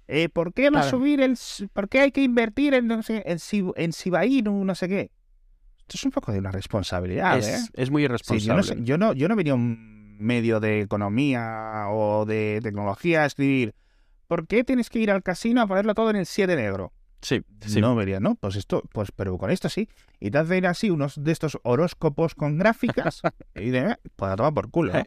Eh, 0.08 0.30
¿Por 0.30 0.54
qué 0.54 0.70
va 0.70 0.80
a 0.80 0.82
Claro. 0.84 0.98
subir 0.98 1.22
el... 1.22 1.38
¿Por 1.74 1.90
qué 1.90 2.00
hay 2.02 2.12
que 2.12 2.24
invertir 2.24 2.74
en, 2.74 2.88
no 2.88 3.04
sé, 3.04 3.24
en, 3.26 3.38
en 3.76 3.92
no 4.66 4.76
sé 4.76 4.88
qué? 4.88 5.12
Esto 5.80 5.96
es 5.96 6.04
un 6.06 6.12
poco 6.12 6.32
de 6.32 6.40
una 6.40 6.52
responsabilidad, 6.52 7.36
¿eh? 7.38 7.40
es, 7.56 7.70
es 7.74 7.92
muy 7.92 8.02
Sí, 8.02 8.06
irresponsable. 8.06 8.46
yo, 8.48 8.56
no 8.56 8.64
sé- 8.64 8.78
yo 8.84 8.98
no, 8.98 9.14
yo 9.14 9.28
no 9.28 9.36
venía 9.36 9.54
a 9.54 9.56
un 9.56 10.18
medio 10.20 10.60
de 10.62 10.82
economía 10.82 11.86
o 11.90 12.26
de 12.26 12.60
tecnología 12.64 13.24
a 13.24 13.26
escribir 13.26 13.76
¿por 14.34 14.48
qué 14.48 14.64
tienes 14.64 14.90
que 14.90 14.98
ir 14.98 15.12
al 15.12 15.22
casino 15.22 15.62
a 15.62 15.68
ponerlo 15.68 15.94
todo 15.94 16.10
en 16.10 16.16
el 16.16 16.26
7 16.26 16.56
negro? 16.56 16.92
Sí, 17.22 17.44
sí. 17.68 17.80
No 17.80 17.96
vería, 17.96 18.20
¿no? 18.20 18.34
Pues 18.34 18.56
esto, 18.56 18.82
pues, 18.92 19.12
pero 19.12 19.38
con 19.38 19.52
esto 19.52 19.70
sí. 19.70 19.88
Y 20.20 20.32
te 20.32 20.40
hacen 20.40 20.66
así 20.66 20.90
unos 20.90 21.24
de 21.24 21.32
estos 21.32 21.60
horóscopos 21.62 22.34
con 22.34 22.58
gráficas 22.58 23.22
y 23.56 23.70
de, 23.70 23.96
pues 24.16 24.32
a 24.32 24.36
tomar 24.36 24.56
por 24.56 24.72
culo. 24.72 24.96
¿eh? 24.96 25.06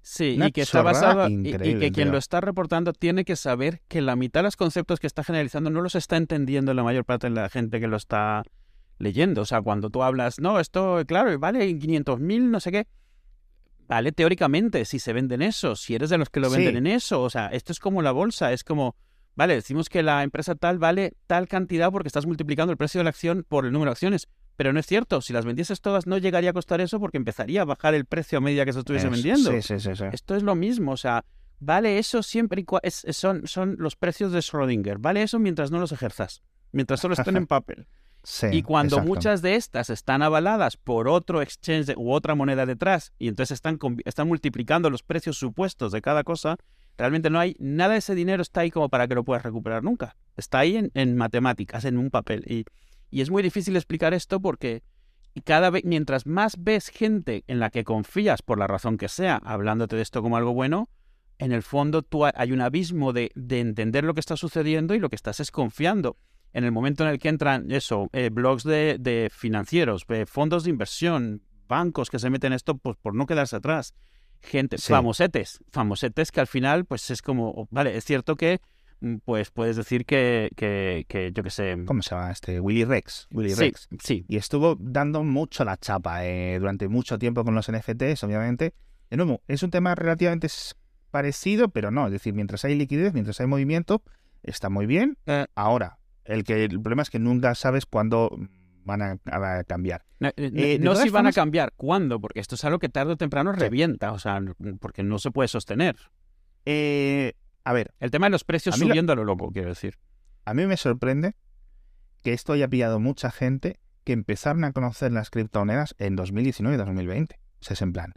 Sí, 0.00 0.32
Una 0.36 0.46
y 0.48 0.52
que 0.52 0.62
está 0.62 0.80
basado 0.80 1.28
y- 1.28 1.42
que 1.52 1.92
quien 1.92 2.10
lo 2.10 2.16
está 2.16 2.40
reportando 2.40 2.94
tiene 2.94 3.26
que 3.26 3.36
saber 3.36 3.82
que 3.86 4.00
la 4.00 4.16
mitad 4.16 4.40
de 4.40 4.44
los 4.44 4.56
conceptos 4.56 4.98
que 4.98 5.06
está 5.06 5.22
generalizando 5.24 5.68
no 5.68 5.82
los 5.82 5.94
está 5.94 6.16
entendiendo 6.16 6.72
la 6.72 6.82
mayor 6.82 7.04
parte 7.04 7.28
de 7.28 7.34
la 7.34 7.50
gente 7.50 7.80
que 7.80 7.86
lo 7.86 7.98
está 7.98 8.44
leyendo. 8.98 9.42
O 9.42 9.44
sea, 9.44 9.60
cuando 9.60 9.90
tú 9.90 10.02
hablas, 10.02 10.40
no, 10.40 10.58
esto, 10.58 11.02
claro, 11.06 11.38
vale 11.38 11.78
500 11.78 12.18
mil, 12.18 12.50
no 12.50 12.60
sé 12.60 12.72
qué. 12.72 12.86
Vale, 13.88 14.12
teóricamente, 14.12 14.84
si 14.84 14.98
se 14.98 15.12
venden 15.12 15.40
eso, 15.42 15.74
si 15.74 15.94
eres 15.94 16.10
de 16.10 16.18
los 16.18 16.28
que 16.30 16.40
lo 16.40 16.50
Sí. 16.50 16.56
venden 16.56 16.86
en 16.86 16.86
eso, 16.94 17.22
o 17.22 17.30
sea, 17.30 17.46
esto 17.46 17.72
es 17.72 17.80
como 17.80 18.02
la 18.02 18.12
bolsa, 18.12 18.52
es 18.52 18.62
como, 18.62 18.94
vale, 19.34 19.54
decimos 19.54 19.88
que 19.88 20.02
la 20.02 20.22
empresa 20.22 20.54
tal 20.54 20.78
vale 20.78 21.14
tal 21.26 21.48
cantidad 21.48 21.90
porque 21.90 22.08
estás 22.08 22.26
multiplicando 22.26 22.70
el 22.70 22.76
precio 22.76 22.98
de 23.00 23.04
la 23.04 23.10
acción 23.10 23.46
por 23.48 23.64
el 23.64 23.72
número 23.72 23.88
de 23.90 23.92
acciones, 23.92 24.28
pero 24.56 24.72
no 24.72 24.80
es 24.80 24.86
cierto, 24.86 25.20
si 25.22 25.32
las 25.32 25.46
vendieses 25.46 25.80
todas 25.80 26.06
no 26.06 26.18
llegaría 26.18 26.50
a 26.50 26.52
costar 26.52 26.80
eso 26.82 27.00
porque 27.00 27.16
empezaría 27.16 27.62
a 27.62 27.64
bajar 27.64 27.94
el 27.94 28.04
precio 28.04 28.38
a 28.38 28.40
medida 28.42 28.64
que 28.66 28.72
se 28.74 28.80
estuviese 28.80 29.06
Es- 29.06 29.12
vendiendo. 29.12 29.52
Sí, 29.52 29.62
sí, 29.62 29.80
sí. 29.80 29.96
sí. 29.96 30.04
Esto 30.12 30.36
es 30.36 30.42
lo 30.42 30.54
mismo, 30.54 30.92
o 30.92 30.96
sea, 30.96 31.24
vale 31.60 31.98
eso 31.98 32.22
siempre 32.22 32.60
y 32.60 32.66
es- 32.82 33.06
son, 33.12 33.46
son 33.46 33.76
los 33.78 33.96
precios 33.96 34.32
de 34.32 34.40
Schrödinger, 34.40 34.96
vale 35.00 35.22
eso 35.22 35.38
mientras 35.38 35.70
no 35.70 35.78
los 35.78 35.92
ejerzas, 35.92 36.42
mientras 36.72 37.00
solo 37.00 37.14
estén 37.14 37.36
en 37.36 37.46
papel. 37.48 37.86
Sí, 38.30 38.46
y 38.52 38.62
cuando 38.62 38.96
exacto. 38.96 39.08
muchas 39.08 39.40
de 39.40 39.54
estas 39.54 39.88
están 39.88 40.20
avaladas 40.20 40.76
por 40.76 41.08
otro 41.08 41.40
exchange 41.40 41.94
u 41.96 42.12
otra 42.12 42.34
moneda 42.34 42.66
detrás 42.66 43.14
y 43.18 43.28
entonces 43.28 43.54
están, 43.54 43.78
están 44.04 44.28
multiplicando 44.28 44.90
los 44.90 45.02
precios 45.02 45.38
supuestos 45.38 45.92
de 45.92 46.02
cada 46.02 46.24
cosa, 46.24 46.56
realmente 46.98 47.30
no 47.30 47.38
hay 47.40 47.56
nada 47.58 47.94
de 47.94 48.00
ese 48.00 48.14
dinero 48.14 48.42
está 48.42 48.60
ahí 48.60 48.70
como 48.70 48.90
para 48.90 49.08
que 49.08 49.14
lo 49.14 49.24
puedas 49.24 49.42
recuperar 49.42 49.82
nunca. 49.82 50.14
Está 50.36 50.58
ahí 50.58 50.76
en, 50.76 50.90
en 50.92 51.16
matemáticas, 51.16 51.86
en 51.86 51.96
un 51.96 52.10
papel. 52.10 52.44
Y, 52.46 52.66
y 53.10 53.22
es 53.22 53.30
muy 53.30 53.42
difícil 53.42 53.74
explicar 53.76 54.12
esto 54.12 54.40
porque 54.40 54.82
y 55.32 55.40
cada 55.40 55.70
vez, 55.70 55.84
mientras 55.86 56.26
más 56.26 56.56
ves 56.58 56.88
gente 56.88 57.44
en 57.46 57.60
la 57.60 57.70
que 57.70 57.82
confías, 57.82 58.42
por 58.42 58.58
la 58.58 58.66
razón 58.66 58.98
que 58.98 59.08
sea, 59.08 59.36
hablándote 59.42 59.96
de 59.96 60.02
esto 60.02 60.20
como 60.20 60.36
algo 60.36 60.52
bueno, 60.52 60.90
en 61.38 61.52
el 61.52 61.62
fondo 61.62 62.02
tú 62.02 62.26
ha- 62.26 62.32
hay 62.36 62.52
un 62.52 62.60
abismo 62.60 63.14
de, 63.14 63.30
de 63.34 63.60
entender 63.60 64.04
lo 64.04 64.12
que 64.12 64.20
está 64.20 64.36
sucediendo 64.36 64.94
y 64.94 64.98
lo 64.98 65.08
que 65.08 65.16
estás 65.16 65.40
es 65.40 65.50
confiando. 65.50 66.18
En 66.52 66.64
el 66.64 66.72
momento 66.72 67.04
en 67.04 67.10
el 67.10 67.18
que 67.18 67.28
entran 67.28 67.70
eso, 67.70 68.08
eh, 68.12 68.30
blogs 68.32 68.64
de, 68.64 68.96
de 68.98 69.28
financieros, 69.32 70.04
eh, 70.08 70.24
fondos 70.26 70.64
de 70.64 70.70
inversión, 70.70 71.42
bancos 71.68 72.08
que 72.10 72.18
se 72.18 72.30
meten 72.30 72.52
en 72.52 72.56
esto 72.56 72.76
pues, 72.78 72.96
por 72.96 73.14
no 73.14 73.26
quedarse 73.26 73.56
atrás, 73.56 73.94
gente, 74.40 74.78
Sí. 74.78 74.92
famosetes, 74.92 75.60
famosetes 75.70 76.32
que 76.32 76.40
al 76.40 76.46
final 76.46 76.84
pues 76.86 77.10
es 77.10 77.20
como, 77.22 77.50
oh, 77.50 77.68
vale, 77.70 77.96
es 77.96 78.04
cierto 78.04 78.36
que 78.36 78.60
mm, 79.00 79.16
pues 79.24 79.50
puedes 79.50 79.76
decir 79.76 80.06
que, 80.06 80.48
que, 80.56 81.04
que 81.08 81.32
yo 81.32 81.42
qué 81.42 81.50
sé, 81.50 81.76
¿Cómo 81.84 82.00
se 82.02 82.10
llama 82.14 82.30
este? 82.30 82.58
Willy 82.60 82.84
Rex. 82.84 83.28
Willy 83.30 83.50
sí, 83.50 83.60
Rex. 83.60 83.88
sí, 84.02 84.24
Y 84.28 84.36
estuvo 84.38 84.76
dando 84.80 85.22
mucho 85.24 85.64
la 85.64 85.76
chapa 85.76 86.24
eh, 86.24 86.58
durante 86.58 86.88
mucho 86.88 87.18
tiempo 87.18 87.44
con 87.44 87.54
los 87.54 87.70
NFTs, 87.70 88.24
obviamente. 88.24 88.72
De 89.10 89.16
nuevo, 89.16 89.42
es 89.48 89.62
un 89.62 89.70
tema 89.70 89.94
relativamente 89.94 90.48
parecido, 91.10 91.68
pero 91.68 91.90
no. 91.90 92.06
Es 92.06 92.12
decir, 92.12 92.34
mientras 92.34 92.64
hay 92.64 92.74
liquidez, 92.74 93.12
mientras 93.14 93.40
hay 93.40 93.46
movimiento, 93.46 94.02
está 94.42 94.68
muy 94.68 94.86
bien. 94.86 95.16
Ahora, 95.54 95.97
el 96.28 96.44
que 96.44 96.64
el 96.64 96.80
problema 96.80 97.02
es 97.02 97.10
que 97.10 97.18
nunca 97.18 97.54
sabes 97.54 97.84
cuándo 97.86 98.30
van 98.84 99.02
a, 99.02 99.18
a 99.58 99.64
cambiar. 99.64 100.04
No, 100.20 100.30
eh, 100.36 100.78
no- 100.80 100.92
todas 100.92 101.04
si 101.04 101.10
van 101.10 101.26
a 101.26 101.32
cambiar, 101.32 101.72
¿cuándo? 101.76 102.20
Porque 102.20 102.40
esto 102.40 102.54
es 102.54 102.64
algo 102.64 102.78
que 102.78 102.88
tarde 102.88 103.12
o 103.12 103.16
temprano 103.16 103.52
Sí. 103.54 103.60
revienta, 103.60 104.12
o 104.12 104.18
sea, 104.18 104.40
porque 104.80 105.02
no 105.02 105.18
se 105.18 105.30
puede 105.30 105.48
sostener. 105.48 105.96
Eh, 106.64 107.34
a 107.64 107.72
ver, 107.72 107.94
El 108.00 108.10
tema 108.10 108.26
de 108.26 108.30
los 108.30 108.44
precios 108.44 108.74
A 108.74 108.78
lo- 108.78 108.86
subiendo 108.86 109.12
a 109.12 109.16
lo 109.16 109.24
loco, 109.24 109.50
quiero 109.52 109.68
decir. 109.68 109.98
a 110.44 110.54
mí 110.54 110.66
me 110.66 110.76
sorprende 110.78 111.34
que 112.22 112.32
esto 112.32 112.52
haya 112.54 112.68
pillado 112.68 112.98
mucha 112.98 113.30
gente 113.30 113.78
que 114.04 114.12
empezaron 114.14 114.64
a 114.64 114.72
conocer 114.72 115.12
las 115.12 115.28
criptomonedas 115.30 115.94
en 115.98 116.16
2019 116.16 116.74
y 116.76 116.78
2020. 116.78 117.38
O 117.60 117.64
sea, 117.64 117.74
es 117.74 117.82
en 117.82 117.92
plan, 117.92 118.14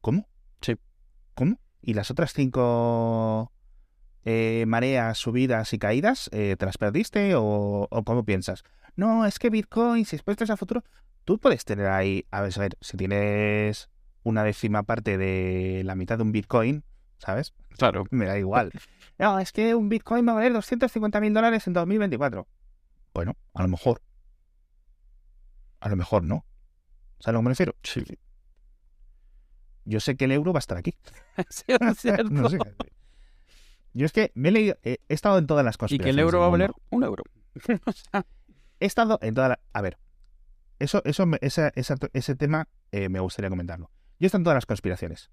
¿cómo? 0.00 0.28
Sí. 0.60 0.76
¿Cómo? 1.34 1.58
¿Y 1.82 1.94
las 1.94 2.10
otras 2.12 2.32
cinco 2.32 3.52
eh, 4.26 4.64
mareas, 4.66 5.16
subidas 5.16 5.72
y 5.72 5.78
caídas, 5.78 6.28
eh, 6.32 6.56
te 6.58 6.66
las 6.66 6.76
perdiste 6.76 7.36
o, 7.36 7.86
o 7.88 8.04
cómo 8.04 8.24
piensas? 8.24 8.64
No, 8.96 9.24
es 9.24 9.38
que 9.38 9.50
Bitcoin, 9.50 10.04
si 10.04 10.16
expuestas 10.16 10.50
a 10.50 10.56
futuro, 10.56 10.82
tú 11.24 11.38
puedes 11.38 11.64
tener 11.64 11.86
ahí, 11.86 12.26
a 12.32 12.40
ver, 12.42 12.52
a 12.56 12.60
ver, 12.60 12.76
si 12.80 12.96
tienes 12.96 13.88
una 14.24 14.42
décima 14.42 14.82
parte 14.82 15.16
de 15.16 15.82
la 15.84 15.94
mitad 15.94 16.16
de 16.18 16.24
un 16.24 16.32
Bitcoin, 16.32 16.82
¿sabes? 17.18 17.54
Claro. 17.78 18.04
Me 18.10 18.26
da 18.26 18.36
igual. 18.36 18.72
No, 19.16 19.38
es 19.38 19.52
que 19.52 19.76
un 19.76 19.88
Bitcoin 19.88 20.26
va 20.26 20.32
a 20.32 20.34
valer 20.34 20.52
250 20.52 21.20
mil 21.20 21.32
dólares 21.32 21.66
en 21.68 21.72
2024. 21.72 22.48
Bueno, 23.14 23.36
a 23.54 23.62
lo 23.62 23.68
mejor. 23.68 24.02
A 25.78 25.88
lo 25.88 25.94
mejor 25.94 26.24
no. 26.24 26.44
¿Sabes 27.20 27.28
a 27.28 27.32
lo 27.32 27.38
que 27.38 27.44
me 27.44 27.50
refiero? 27.50 27.76
Sí. 27.84 28.04
Yo 29.84 30.00
sé 30.00 30.16
que 30.16 30.24
el 30.24 30.32
euro 30.32 30.52
va 30.52 30.58
a 30.58 30.60
estar 30.60 30.76
aquí. 30.76 30.94
Sí, 31.48 31.64
es 31.68 31.98
cierto. 31.98 32.24
No 32.30 32.48
sé. 32.48 32.58
Yo 33.98 34.04
es 34.06 34.12
que 34.12 34.30
me 34.34 34.50
he 34.50 34.52
leído, 34.52 34.76
he 34.82 34.98
he 35.08 35.14
estado 35.14 35.38
en 35.38 35.46
todas 35.46 35.64
las 35.64 35.76
y 35.76 35.78
conspiraciones. 35.78 36.14
que 36.14 36.20
el 36.20 36.24
euro 36.24 36.40
va 36.40 36.46
a 36.46 36.50
valer 36.50 36.72
un 36.90 37.02
euro. 37.04 37.22
O 37.86 37.92
sea, 37.92 38.26
He 38.78 38.84
estado 38.84 39.18
en 39.22 39.32
todas 39.34 39.48
las... 39.48 39.58
A 39.72 39.80
ver, 39.80 39.96
eso, 40.78 41.00
eso, 41.06 41.24
esa- 41.40 41.72
esa- 41.74 41.94
ese 42.12 42.34
tema 42.36 42.68
eh, 42.92 43.08
me 43.08 43.20
gustaría 43.20 43.48
comentarlo. 43.48 43.90
Yo 44.20 44.24
he 44.24 44.26
estado 44.26 44.40
en 44.40 44.44
todas 44.44 44.56
las 44.56 44.66
conspiraciones. 44.66 45.30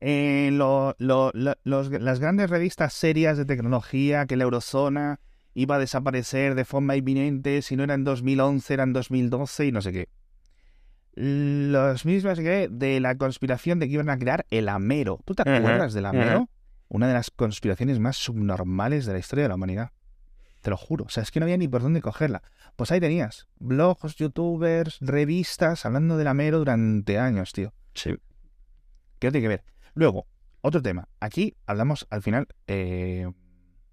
En 0.00 0.58
lo- 0.58 0.94
lo- 0.98 1.30
lo- 1.32 1.54
los- 1.64 1.90
las 1.90 2.20
grandes 2.20 2.50
revistas 2.50 2.92
serias 2.92 3.38
de 3.38 3.46
tecnología, 3.46 4.26
que 4.26 4.36
la 4.36 4.44
eurozona 4.44 5.20
iba 5.54 5.76
a 5.76 5.78
desaparecer 5.78 6.54
de 6.54 6.64
forma 6.66 6.96
inminente, 6.96 7.62
si 7.62 7.76
no 7.76 7.84
era 7.84 7.94
en 7.94 8.04
2011, 8.04 8.74
era 8.74 8.82
en 8.82 8.92
2012 8.92 9.66
y 9.66 9.72
no 9.72 9.80
sé 9.80 9.92
qué. 9.92 10.08
Los 11.14 12.04
mismos 12.04 12.38
que 12.38 12.68
de 12.70 13.00
la 13.00 13.16
conspiración 13.16 13.78
de 13.78 13.86
que 13.86 13.94
iban 13.94 14.08
a 14.10 14.18
crear 14.18 14.46
el 14.50 14.68
Amero. 14.68 15.18
¿Tú 15.24 15.34
te 15.34 15.42
acuerdas 15.42 15.92
del 15.94 16.06
Amero? 16.06 16.48
Una 16.94 17.08
de 17.08 17.14
las 17.14 17.30
conspiraciones 17.30 17.98
más 18.00 18.18
subnormales 18.18 19.06
de 19.06 19.14
la 19.14 19.18
historia 19.18 19.44
de 19.44 19.48
la 19.48 19.54
humanidad. 19.54 19.92
Te 20.60 20.68
lo 20.68 20.76
juro. 20.76 21.06
O 21.06 21.08
sea, 21.08 21.22
es 21.22 21.30
que 21.30 21.40
no 21.40 21.44
había 21.44 21.56
ni 21.56 21.66
por 21.66 21.80
dónde 21.80 22.02
cogerla. 22.02 22.42
Pues 22.76 22.92
ahí 22.92 23.00
tenías. 23.00 23.46
Blogs, 23.58 24.14
youtubers, 24.16 24.98
revistas, 25.00 25.86
hablando 25.86 26.18
del 26.18 26.26
Amero 26.28 26.58
durante 26.58 27.18
años, 27.18 27.52
tío. 27.52 27.72
Sí. 27.94 28.10
¿Qué 29.18 29.30
tiene 29.30 29.40
que 29.40 29.48
ver? 29.48 29.64
Luego, 29.94 30.26
otro 30.60 30.82
tema. 30.82 31.08
Aquí 31.18 31.56
hablamos 31.64 32.06
al 32.10 32.20
final 32.22 32.46
eh, 32.66 33.26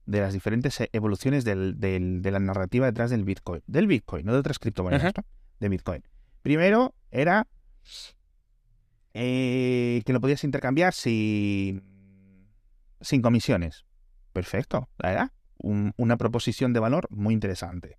de 0.05 0.19
las 0.19 0.33
diferentes 0.33 0.81
eh, 0.81 0.89
evoluciones 0.91 1.45
del- 1.45 1.79
del- 1.79 2.21
de 2.21 2.31
la 2.31 2.39
narrativa 2.39 2.85
detrás 2.87 3.09
del 3.11 3.23
Bitcoin. 3.23 3.63
Del 3.65 3.87
Bitcoin, 3.87 4.25
no 4.25 4.33
de 4.33 4.39
otras 4.39 4.59
criptomonedas. 4.59 5.13
De 5.61 5.69
Bitcoin. 5.69 6.03
Primero 6.41 6.95
era 7.11 7.47
eh, 9.13 10.01
que 10.05 10.13
lo 10.13 10.21
podías 10.21 10.43
intercambiar 10.43 10.93
sin, 10.93 11.88
sin 13.01 13.21
comisiones. 13.21 13.85
Perfecto, 14.33 14.89
la 14.97 15.09
verdad. 15.09 15.31
Un- 15.57 15.93
una 15.97 16.17
proposición 16.17 16.73
de 16.73 16.79
valor 16.79 17.07
muy 17.09 17.33
interesante. 17.33 17.97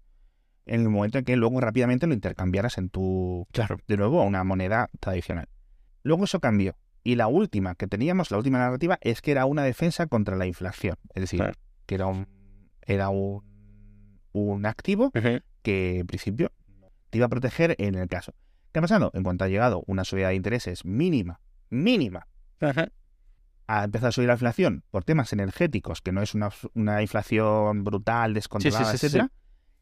En 0.66 0.82
el 0.82 0.88
momento 0.88 1.18
en 1.18 1.24
que 1.24 1.36
luego 1.36 1.60
rápidamente 1.60 2.06
lo 2.06 2.14
intercambiaras 2.14 2.78
en 2.78 2.90
tu, 2.90 3.46
Claro. 3.52 3.78
de 3.88 3.96
nuevo, 3.96 4.20
a 4.20 4.24
una 4.24 4.44
moneda 4.44 4.88
tradicional. 5.00 5.48
Luego 6.02 6.24
eso 6.24 6.40
cambió. 6.40 6.76
Y 7.02 7.16
la 7.16 7.26
última 7.28 7.74
que 7.74 7.86
teníamos, 7.86 8.30
la 8.30 8.36
última 8.38 8.58
narrativa, 8.58 8.98
es 9.00 9.20
que 9.22 9.32
era 9.32 9.46
una 9.46 9.64
defensa 9.64 10.06
contra 10.06 10.36
la 10.36 10.46
inflación. 10.46 10.96
Es 11.14 11.22
decir, 11.22 11.38
Claro. 11.40 11.54
que 11.86 11.94
era 11.94 12.06
un, 12.06 12.28
era 12.82 13.08
un, 13.08 13.42
un 14.32 14.66
activo 14.66 15.10
que 15.62 15.98
en 15.98 16.06
principio 16.06 16.52
te 17.10 17.18
iba 17.18 17.26
a 17.26 17.30
proteger 17.30 17.74
en 17.78 17.94
el 17.96 18.06
caso. 18.08 18.34
¿Qué 18.72 18.78
ha 18.78 18.82
pasado? 18.82 19.10
En 19.14 19.22
cuanto 19.24 19.44
ha 19.44 19.48
llegado 19.48 19.82
una 19.86 20.04
subida 20.04 20.28
de 20.28 20.34
intereses 20.36 20.84
mínima, 20.84 21.40
mínima, 21.70 22.26
ha 23.72 23.84
empezado 23.84 24.08
a 24.08 24.12
subir 24.12 24.26
la 24.28 24.34
inflación 24.34 24.82
por 24.90 25.04
temas 25.04 25.32
energéticos, 25.32 26.00
que 26.02 26.10
no 26.12 26.22
es 26.22 26.34
una, 26.34 26.50
una 26.74 27.02
inflación 27.02 27.84
brutal, 27.84 28.34
descontrolada, 28.34 28.84
sí, 28.86 28.92
sí, 28.92 28.98
sí. 28.98 29.06
etcétera, 29.06 29.32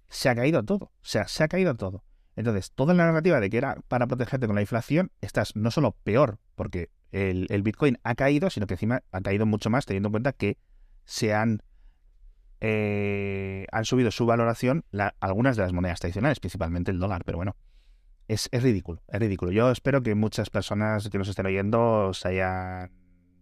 se 0.09 0.29
ha 0.29 0.35
caído 0.35 0.63
todo. 0.65 0.87
O 0.87 0.93
sea, 1.01 1.27
se 1.29 1.43
ha 1.45 1.49
caído 1.49 1.75
todo. 1.75 2.05
Entonces, 2.37 2.71
toda 2.73 2.95
la 2.95 3.07
narrativa 3.07 3.41
de 3.41 3.51
que 3.51 3.57
era 3.59 3.77
para 3.89 4.07
protegerte 4.07 4.47
con 4.47 4.55
la 4.57 4.61
inflación, 4.63 5.11
estás 5.21 5.57
no 5.57 5.71
solo 5.71 5.97
peor, 6.05 6.39
porque 6.55 6.91
el, 7.13 7.47
el 7.51 7.63
Bitcoin 7.63 7.99
ha 8.05 8.15
caído, 8.15 8.51
sino 8.51 8.67
que 8.67 8.75
encima 8.75 9.03
ha 9.11 9.21
caído 9.21 9.47
mucho 9.47 9.71
más, 9.71 9.87
teniendo 9.87 10.09
en 10.09 10.13
cuenta 10.13 10.33
que 10.33 10.59
se 11.05 11.33
han, 11.35 11.63
eh, 12.61 13.67
han 13.73 13.85
subido 13.85 14.11
su 14.11 14.27
valoración 14.27 14.85
la- 14.91 15.15
algunas 15.21 15.57
de 15.57 15.63
las 15.63 15.73
monedas 15.73 16.01
tradicionales, 16.01 16.41
principalmente 16.41 16.91
el 16.91 16.99
dólar, 16.99 17.23
pero 17.25 17.39
bueno. 17.39 17.57
Es, 18.29 18.51
es 18.53 18.63
ridículo, 18.63 19.03
es 19.09 19.19
ridículo. 19.21 19.53
Yo 19.53 19.71
espero 19.71 20.03
que 20.03 20.15
muchas 20.15 20.51
personas 20.51 21.09
que 21.09 21.17
nos 21.17 21.29
estén 21.29 21.47
oyendo 21.47 22.13
se 22.13 22.29
hayan 22.29 22.93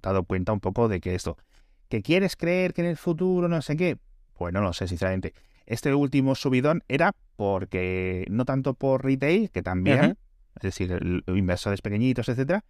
dado 0.06 0.24
cuenta 0.24 0.52
un 0.52 0.60
poco 0.60 0.88
de 0.88 1.00
que 1.00 1.14
esto, 1.14 1.36
que 1.88 2.02
quieres 2.02 2.36
creer 2.36 2.72
que 2.72 2.82
en 2.82 2.88
el 2.88 2.96
futuro 2.96 3.48
no 3.48 3.62
sé 3.62 3.76
qué, 3.76 3.98
pues 4.34 4.52
no 4.52 4.60
lo 4.60 4.72
sé, 4.72 4.88
sinceramente. 4.88 5.34
Este 5.66 5.94
último 5.94 6.34
subidón 6.34 6.82
era 6.88 7.14
porque, 7.36 8.24
no 8.30 8.44
tanto 8.44 8.74
por 8.74 9.04
retail, 9.04 9.50
que 9.50 9.62
también, 9.62 9.98
Ajá. 9.98 10.16
es 10.56 10.62
decir, 10.62 11.22
inversores 11.26 11.82
pequeñitos, 11.82 12.28
etcétera, 12.28 12.64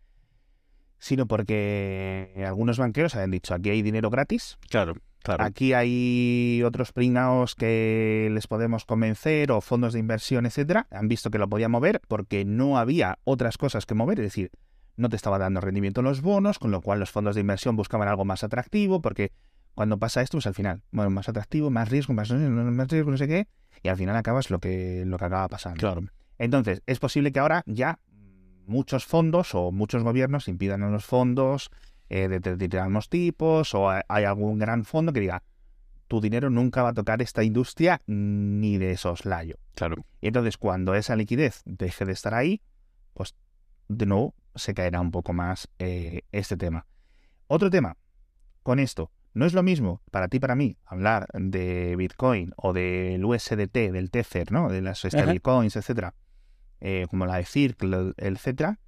sino 0.98 1.26
porque 1.26 2.42
algunos 2.46 2.78
banqueros 2.78 3.14
habían 3.14 3.30
dicho, 3.30 3.54
aquí 3.54 3.70
hay 3.70 3.82
dinero 3.82 4.10
gratis, 4.10 4.58
Claro, 4.70 4.94
claro. 5.22 5.44
Aquí 5.44 5.72
hay 5.72 6.62
otros 6.64 6.92
pringaos 6.92 7.54
que 7.54 8.28
les 8.32 8.46
podemos 8.46 8.84
convencer 8.84 9.52
o 9.52 9.60
fondos 9.60 9.92
de 9.92 9.98
inversión, 9.98 10.46
etcétera. 10.46 10.86
Han 10.90 11.08
visto 11.08 11.30
que 11.30 11.38
lo 11.38 11.48
podían 11.48 11.70
mover 11.70 12.00
porque 12.08 12.44
no 12.44 12.78
había 12.78 13.18
otras 13.24 13.58
cosas 13.58 13.86
que 13.86 13.94
mover, 13.94 14.20
es 14.20 14.26
decir, 14.26 14.50
no 14.96 15.08
te 15.08 15.16
estaba 15.16 15.38
dando 15.38 15.60
rendimiento 15.60 16.02
los 16.02 16.22
bonos, 16.22 16.58
con 16.58 16.70
lo 16.70 16.80
cual 16.80 17.00
los 17.00 17.10
fondos 17.10 17.34
de 17.34 17.40
inversión 17.42 17.76
buscaban 17.76 18.08
algo 18.08 18.24
más 18.24 18.44
atractivo, 18.44 19.00
porque 19.00 19.32
cuando 19.74 19.98
pasa 19.98 20.22
esto, 20.22 20.36
pues 20.38 20.46
al 20.46 20.54
final, 20.54 20.82
bueno, 20.90 21.10
más 21.10 21.28
atractivo, 21.28 21.70
más 21.70 21.90
riesgo, 21.90 22.14
más, 22.14 22.30
más 22.30 22.88
riesgo, 22.88 23.10
no 23.10 23.16
sé 23.18 23.28
qué, 23.28 23.46
y 23.82 23.88
al 23.88 23.96
final 23.96 24.16
acabas 24.16 24.50
lo 24.50 24.58
que, 24.58 25.04
lo 25.06 25.18
que 25.18 25.24
acaba 25.26 25.48
pasando. 25.48 25.78
Claro. 25.80 26.02
Entonces, 26.38 26.82
es 26.86 26.98
posible 26.98 27.32
que 27.32 27.40
ahora 27.40 27.62
ya 27.66 27.98
muchos 28.66 29.04
fondos 29.04 29.54
o 29.54 29.70
muchos 29.72 30.02
gobiernos 30.02 30.48
impidan 30.48 30.82
a 30.82 30.90
los 30.90 31.04
fondos 31.04 31.70
eh, 32.08 32.28
de 32.28 32.40
determinados 32.40 33.08
tipos 33.08 33.74
o 33.74 33.90
ha- 33.90 34.04
hay 34.08 34.24
algún 34.24 34.58
gran 34.58 34.84
fondo 34.84 35.12
que 35.12 35.20
diga, 35.20 35.42
tu 36.08 36.20
dinero 36.20 36.50
nunca 36.50 36.82
va 36.82 36.90
a 36.90 36.94
tocar 36.94 37.20
esta 37.20 37.42
industria 37.42 38.00
ni 38.06 38.78
de 38.78 38.96
soslayo. 38.96 39.56
Claro. 39.74 40.04
Y 40.20 40.28
entonces 40.28 40.56
cuando 40.56 40.94
esa 40.94 41.16
liquidez 41.16 41.62
deje 41.64 42.04
de 42.04 42.12
estar 42.12 42.32
ahí, 42.34 42.60
pues 43.12 43.34
de 43.88 44.06
nuevo 44.06 44.34
se 44.56 44.74
caerá 44.74 45.00
un 45.00 45.10
poco 45.10 45.32
más 45.32 45.68
eh, 45.78 46.22
este 46.32 46.56
tema. 46.56 46.86
Otro 47.46 47.70
tema, 47.70 47.96
con 48.62 48.78
esto, 48.78 49.10
no 49.34 49.46
es 49.46 49.52
lo 49.52 49.62
mismo 49.62 50.00
para 50.10 50.28
ti 50.28 50.40
para 50.40 50.54
mí 50.54 50.76
hablar 50.84 51.28
de 51.34 51.94
Bitcoin 51.96 52.52
o 52.56 52.72
del 52.72 53.24
USDT, 53.24 53.92
del 53.92 54.10
Tether, 54.10 54.50
¿no? 54.50 54.68
De 54.68 54.82
las 54.82 55.00
stablecoins, 55.00 55.76
etcétera, 55.76 56.14
eh, 56.80 57.06
como 57.10 57.26
la 57.26 57.36
de 57.36 57.44
Circle, 57.44 58.14
etcétera, 58.16 58.80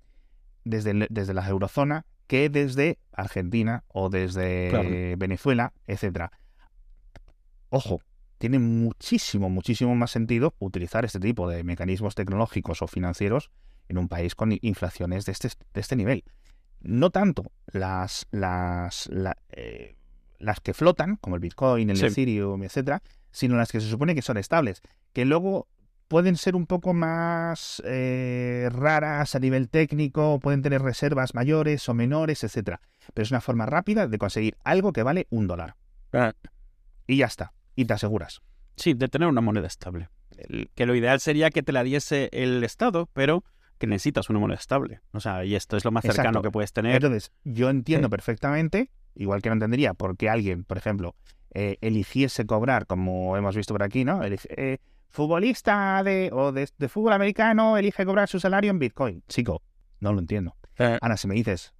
desde, 0.64 1.06
desde 1.10 1.34
la 1.34 1.46
eurozona 1.46 2.06
que 2.26 2.48
desde 2.48 2.98
Argentina 3.12 3.84
o 3.88 4.10
desde 4.10 4.68
Claro. 4.70 4.88
Venezuela, 5.16 5.72
etcétera. 5.86 6.32
Ojo, 7.70 8.00
tiene 8.38 8.58
muchísimo, 8.58 9.50
muchísimo 9.50 9.94
más 9.94 10.10
sentido 10.10 10.54
utilizar 10.58 11.04
este 11.04 11.20
tipo 11.20 11.48
de 11.48 11.64
mecanismos 11.64 12.14
tecnológicos 12.14 12.82
o 12.82 12.86
financieros 12.86 13.50
en 13.88 13.98
un 13.98 14.08
país 14.08 14.34
con 14.34 14.56
inflaciones 14.60 15.24
de 15.26 15.32
este, 15.32 15.48
de 15.74 15.80
este 15.80 15.96
nivel. 15.96 16.24
No 16.80 17.10
tanto 17.10 17.44
las, 17.66 18.26
las, 18.30 19.08
la- 19.08 19.36
eh, 19.50 19.96
las 20.38 20.60
que 20.60 20.74
flotan, 20.74 21.16
como 21.16 21.36
el 21.36 21.40
Bitcoin, 21.40 21.90
el 21.90 21.96
Sí. 21.96 22.06
Ethereum, 22.06 22.62
etcétera, 22.62 23.02
sino 23.32 23.56
las 23.56 23.72
que 23.72 23.80
se 23.80 23.88
supone 23.88 24.14
que 24.14 24.22
son 24.22 24.36
estables, 24.36 24.82
que 25.12 25.24
luego 25.24 25.66
pueden 26.06 26.36
ser 26.36 26.54
un 26.56 26.66
poco 26.66 26.94
más 26.94 27.82
eh, 27.84 28.68
raras 28.72 29.34
a 29.34 29.38
nivel 29.40 29.68
técnico, 29.68 30.38
pueden 30.40 30.62
tener 30.62 30.80
reservas 30.80 31.34
mayores 31.34 31.86
o 31.88 31.94
menores, 31.94 32.44
etcétera. 32.44 32.80
Pero 33.12 33.24
es 33.24 33.30
una 33.30 33.40
forma 33.40 33.66
rápida 33.66 34.06
de 34.06 34.16
conseguir 34.18 34.56
algo 34.64 34.92
que 34.92 35.02
vale 35.02 35.26
un 35.30 35.46
dólar. 35.46 35.74
Ah, 36.12 36.32
Y 37.06 37.16
ya 37.18 37.26
está. 37.26 37.52
Y 37.74 37.84
te 37.84 37.94
aseguras. 37.94 38.40
Sí, 38.76 38.94
de 38.94 39.08
tener 39.08 39.28
una 39.28 39.40
moneda 39.40 39.66
estable. 39.66 40.08
El- 40.36 40.70
que 40.74 40.86
lo 40.86 40.94
ideal 40.94 41.20
sería 41.20 41.50
que 41.50 41.62
te 41.62 41.72
la 41.72 41.82
diese 41.82 42.28
el 42.32 42.62
Estado, 42.64 43.08
pero 43.12 43.44
que 43.78 43.86
necesitas 43.86 44.28
una 44.30 44.38
moneda 44.38 44.58
estable. 44.58 45.00
O 45.12 45.20
sea, 45.20 45.44
y 45.44 45.54
esto 45.54 45.76
es 45.76 45.84
lo 45.84 45.90
más 45.90 46.02
cercano 46.04 46.42
que 46.42 46.50
puedes 46.50 46.72
tener. 46.72 46.96
Entonces, 46.96 47.32
yo 47.44 47.70
entiendo 47.70 48.10
perfectamente, 48.10 48.90
igual 49.14 49.40
que 49.42 49.48
no 49.48 49.54
entendería 49.54 49.94
por 49.94 50.16
qué 50.16 50.28
alguien, 50.28 50.64
por 50.64 50.78
ejemplo, 50.78 51.14
eh, 51.54 51.78
eligiese 51.80 52.44
cobrar, 52.46 52.86
como 52.86 53.36
hemos 53.36 53.56
visto 53.56 53.72
por 53.74 53.82
aquí, 53.82 54.04
¿no? 54.04 54.22
Elige- 54.22 54.48
eh, 54.56 54.78
futbolista 55.08 56.02
de, 56.04 56.30
o 56.32 56.52
de, 56.52 56.68
de 56.76 56.88
fútbol 56.88 57.12
americano 57.14 57.76
elige 57.78 58.04
cobrar 58.04 58.28
su 58.28 58.38
salario 58.40 58.70
en 58.70 58.78
Bitcoin. 58.78 59.22
Chico, 59.28 59.62
no 60.00 60.12
lo 60.12 60.18
entiendo. 60.20 60.54
Eh, 60.78 60.98
Ahora, 61.00 61.16
si 61.16 61.26
me 61.28 61.34
dices 61.34 61.72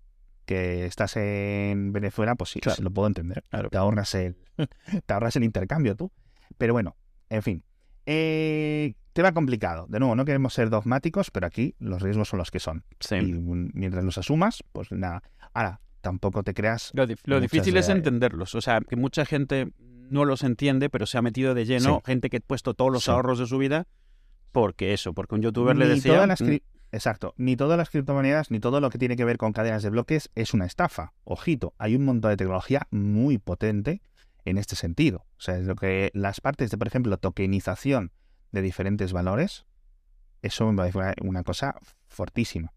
que 0.46 0.86
estás 0.86 1.16
en 1.16 1.92
Venezuela, 1.92 2.34
pues 2.34 2.50
sí, 2.50 2.60
Claro. 2.60 2.76
sí 2.76 2.82
lo 2.82 2.90
puedo 2.90 3.06
entender. 3.06 3.44
Claro. 3.50 3.68
Te 3.68 3.76
ahorras 3.76 4.14
el, 4.14 4.36
te 5.06 5.12
ahorras 5.14 5.36
el 5.36 5.44
intercambio 5.44 5.94
tú. 5.94 6.10
Pero 6.56 6.72
bueno, 6.72 6.96
en 7.28 7.42
fin. 7.42 7.62
Eh, 8.06 8.94
tema 9.18 9.32
complicado. 9.32 9.86
De 9.88 9.98
nuevo, 9.98 10.14
no 10.16 10.24
queremos 10.24 10.54
ser 10.54 10.70
dogmáticos, 10.70 11.30
pero 11.30 11.46
aquí 11.46 11.74
los 11.78 12.00
riesgos 12.02 12.28
son 12.28 12.38
los 12.38 12.50
que 12.50 12.60
son. 12.60 12.84
sí. 13.00 13.16
Y 13.16 13.32
mientras 13.32 14.04
los 14.04 14.16
asumas, 14.18 14.62
pues 14.72 14.90
nada. 14.92 15.22
Ahora, 15.52 15.80
tampoco 16.00 16.42
te 16.42 16.54
creas. 16.54 16.90
Lo, 16.94 17.06
difícil 17.40 17.76
es 17.76 17.88
de- 17.88 17.92
entenderlos. 17.94 18.54
O 18.54 18.60
sea, 18.60 18.80
que 18.80 18.96
mucha 18.96 19.24
gente 19.26 19.72
no 20.10 20.24
los 20.24 20.42
entiende, 20.44 20.88
pero 20.88 21.04
se 21.06 21.18
ha 21.18 21.22
metido 21.22 21.54
de 21.54 21.66
lleno. 21.66 21.96
Sí. 21.96 22.02
Gente 22.12 22.30
que 22.30 22.36
ha 22.38 22.40
puesto 22.40 22.74
todos 22.74 22.92
los 22.92 23.04
Sí. 23.04 23.10
ahorros 23.10 23.38
de 23.38 23.46
su 23.46 23.58
vida. 23.58 23.86
Porque 24.52 24.94
eso, 24.94 25.12
porque 25.12 25.34
un 25.34 25.42
youtuber 25.42 25.76
le 25.76 25.86
decía. 25.86 26.26
las 26.26 26.40
"Mm, 26.40 26.44
cri- 26.46 26.62
Exacto. 26.90 27.34
Ni 27.36 27.54
todas 27.56 27.76
las 27.76 27.90
criptomonedas, 27.90 28.50
ni 28.50 28.60
todo 28.60 28.80
lo 28.80 28.88
que 28.88 28.96
tiene 28.96 29.14
que 29.16 29.24
ver 29.26 29.36
con 29.36 29.52
cadenas 29.52 29.82
de 29.82 29.90
bloques 29.90 30.30
es 30.34 30.54
una 30.54 30.64
estafa. 30.64 31.12
Ojito, 31.24 31.74
hay 31.76 31.94
un 31.96 32.04
montón 32.06 32.30
de 32.30 32.38
tecnología 32.38 32.86
muy 32.90 33.36
potente 33.36 34.00
en 34.46 34.56
este 34.56 34.74
sentido. 34.74 35.26
O 35.36 35.40
sea, 35.40 35.58
es 35.58 35.66
lo 35.66 35.74
que 35.76 36.10
las 36.14 36.40
partes 36.40 36.70
de, 36.70 36.78
por 36.78 36.86
ejemplo, 36.86 37.18
tokenización 37.18 38.12
de 38.52 38.62
diferentes 38.62 39.12
valores, 39.12 39.66
eso 40.42 40.70
me 40.70 40.76
parece 40.76 41.14
una, 41.22 41.42
cosa 41.42 41.76
fortísima. 42.06 42.72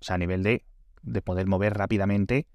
O 0.00 0.04
sea, 0.04 0.14
a 0.14 0.18
nivel 0.18 0.42
de, 0.42 0.64
de 1.02 1.22
poder 1.22 1.46
mover 1.46 1.74
rápidamente, 1.74 2.46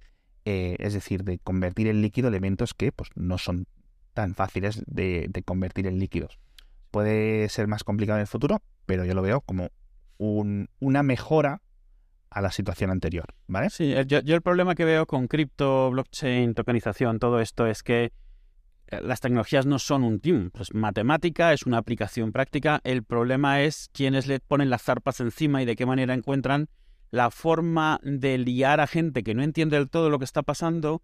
eh, 0.45 0.75
es 0.79 0.93
decir, 0.93 1.23
de 1.23 1.39
convertir 1.39 1.87
en 1.87 2.01
líquido 2.01 2.27
elementos 2.27 2.73
que 2.73 2.91
pues, 2.91 3.09
no 3.15 3.37
son 3.37 3.67
tan 4.13 4.33
fáciles 4.35 4.81
de, 4.87 5.27
de 5.29 5.43
convertir 5.43 5.87
en 5.87 5.99
líquidos. 5.99 6.39
Puede 6.91 7.49
ser 7.49 7.67
más 7.67 7.83
complicado 7.83 8.17
en 8.17 8.21
el 8.21 8.27
futuro, 8.27 8.61
pero 8.85 9.03
yo 9.05 9.13
lo 9.13 9.21
veo 9.21 9.41
como 9.41 9.69
un- 10.17 10.69
una 10.79 11.03
mejora 11.03 11.61
a 12.29 12.41
la 12.41 12.51
situación 12.51 12.89
anterior, 12.91 13.33
¿vale? 13.47 13.69
Sí, 13.69 13.93
yo, 14.07 14.19
yo 14.21 14.35
el 14.35 14.41
problema 14.41 14.75
que 14.75 14.85
veo 14.85 15.05
con 15.05 15.27
cripto, 15.27 15.89
blockchain, 15.91 16.53
tokenización, 16.53 17.19
todo 17.19 17.39
esto 17.39 17.67
es 17.67 17.81
que 17.83 18.11
las 18.89 19.19
tecnologías 19.19 19.65
no 19.65 19.79
son 19.79 20.03
un 20.03 20.19
team, 20.19 20.51
pues 20.51 20.73
matemática 20.73 21.53
es 21.53 21.65
una 21.65 21.77
aplicación 21.77 22.31
práctica, 22.31 22.81
el 22.83 23.03
problema 23.03 23.61
es 23.61 23.89
quienes 23.93 24.27
le 24.27 24.39
ponen 24.39 24.69
las 24.69 24.83
zarpas 24.83 25.19
encima 25.19 25.61
y 25.61 25.65
de 25.65 25.75
qué 25.75 25.85
manera 25.85 26.13
encuentran 26.13 26.67
la 27.11 27.31
forma 27.31 27.99
de 28.03 28.37
liar 28.37 28.79
a 28.79 28.87
gente 28.87 29.23
que 29.23 29.33
no 29.33 29.43
entiende 29.43 29.77
del 29.77 29.89
todo 29.89 30.09
lo 30.09 30.19
que 30.19 30.25
está 30.25 30.43
pasando, 30.43 31.01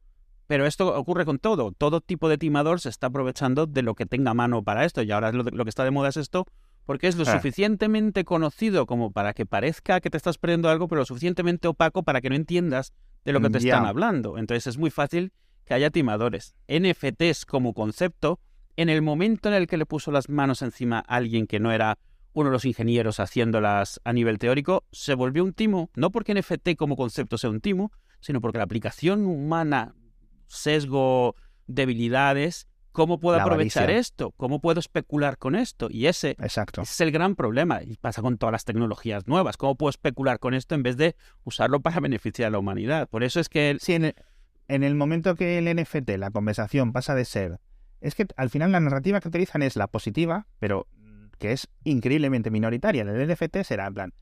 pero 0.48 0.66
esto 0.66 0.96
ocurre 0.96 1.26
con 1.26 1.40
todo, 1.40 1.72
todo 1.72 2.02
tipo 2.02 2.28
de 2.30 2.38
timador 2.38 2.82
se 2.82 2.90
está 2.90 3.08
aprovechando 3.08 3.66
de 3.66 3.82
lo 3.82 3.96
que 3.96 4.06
tenga 4.06 4.34
mano 4.34 4.64
para 4.64 4.86
esto 4.86 5.02
y 5.02 5.12
ahora 5.12 5.32
lo, 5.32 5.44
lo 5.44 5.64
que 5.64 5.70
está 5.70 5.84
de 5.84 5.92
moda 5.92 6.10
es 6.10 6.18
esto 6.18 6.46
porque 6.86 7.08
es 7.08 7.16
lo 7.16 7.24
Ah. 7.24 7.34
suficientemente 7.34 8.26
conocido 8.26 8.86
como 8.86 9.12
para 9.12 9.34
que 9.34 9.46
parezca 9.46 10.02
que 10.02 10.10
te 10.10 10.18
estás 10.18 10.38
perdiendo 10.38 10.70
algo, 10.70 10.88
pero 10.88 11.02
lo 11.02 11.06
suficientemente 11.06 11.68
opaco 11.68 12.04
para 12.04 12.22
que 12.22 12.30
no 12.30 12.36
entiendas 12.36 12.94
de 13.24 13.34
lo 13.34 13.40
que 13.40 13.50
te 13.50 13.60
están 13.60 13.86
hablando. 13.86 14.38
Entonces 14.38 14.68
es 14.68 14.78
muy 14.78 14.90
fácil 14.90 15.32
que 15.66 15.74
haya 15.74 15.90
timadores. 15.90 16.56
NFTs 16.68 17.46
como 17.46 17.74
concepto, 17.74 18.40
en 18.76 18.90
el 18.90 19.02
momento 19.02 19.50
en 19.50 19.56
el 19.56 19.68
que 19.68 19.78
le 19.78 19.86
puso 19.86 20.12
las 20.12 20.30
manos 20.30 20.62
encima 20.62 21.00
a 21.00 21.16
alguien 21.18 21.48
que 21.48 21.60
no 21.60 21.72
era 21.72 21.98
uno 22.34 22.50
de 22.50 22.54
los 22.54 22.66
ingenieros 22.66 23.20
haciéndolas 23.20 24.00
a 24.04 24.14
nivel 24.14 24.38
teórico, 24.38 24.86
se 24.92 25.14
volvió 25.16 25.44
un 25.44 25.54
timo, 25.54 25.90
no 25.96 26.12
porque 26.12 26.34
NFT 26.34 26.76
como 26.78 26.96
concepto 26.96 27.38
sea 27.38 27.50
un 27.50 27.60
timo, 27.60 27.92
sino 28.22 28.40
porque 28.40 28.58
la 28.58 28.64
aplicación 28.64 29.26
humana, 29.26 29.96
sesgo, 30.48 31.36
debilidades, 31.68 32.68
¿cómo 32.92 33.20
puedo 33.20 33.38
La 33.38 33.44
aprovechar 33.44 33.84
avaricia. 33.84 34.00
esto? 34.00 34.32
¿Cómo 34.32 34.62
puedo 34.62 34.80
especular 34.80 35.38
con 35.38 35.56
esto? 35.56 35.88
Y 35.90 36.08
ese, 36.08 36.32
Exacto. 36.32 36.82
ese 36.82 36.92
es 36.94 37.02
el 37.02 37.12
gran 37.12 37.36
problema. 37.36 37.82
Y 37.84 37.98
pasa 37.98 38.22
con 38.22 38.38
todas 38.38 38.52
las 38.52 38.66
tecnologías 38.66 39.28
nuevas. 39.28 39.58
¿Cómo 39.58 39.76
puedo 39.76 39.90
especular 39.90 40.40
con 40.40 40.54
esto 40.54 40.76
en 40.76 40.84
vez 40.84 40.98
de 40.98 41.16
usarlo 41.44 41.82
para 41.82 42.00
beneficiar 42.00 42.48
a 42.48 42.52
la 42.52 42.60
humanidad? 42.60 43.10
Por 43.10 43.24
eso 43.24 43.40
es 43.40 43.50
que... 43.50 43.78
Sí, 43.80 43.94
en 43.94 44.06
el, 44.06 44.16
en 44.74 44.84
el 44.84 44.96
momento 44.96 45.36
que 45.36 45.58
el 45.58 45.66
NFT, 45.76 46.12
la 46.18 46.32
conversación 46.32 46.94
pasa 46.94 47.14
de 47.16 47.26
ser... 47.26 47.60
Es 48.00 48.16
que 48.16 48.26
al 48.36 48.50
final 48.50 48.72
la 48.72 48.80
narrativa 48.80 49.20
que 49.20 49.28
utilizan 49.28 49.62
es 49.62 49.76
la 49.76 49.88
positiva, 49.88 50.48
pero 50.60 50.88
mm, 50.98 51.26
que 51.38 51.52
es 51.52 51.68
increíblemente 51.84 52.50
minoritaria. 52.50 53.04
El 53.04 53.28
NFT 53.28 53.58
será 53.64 53.86
en 53.88 53.94
plan, 53.94 54.14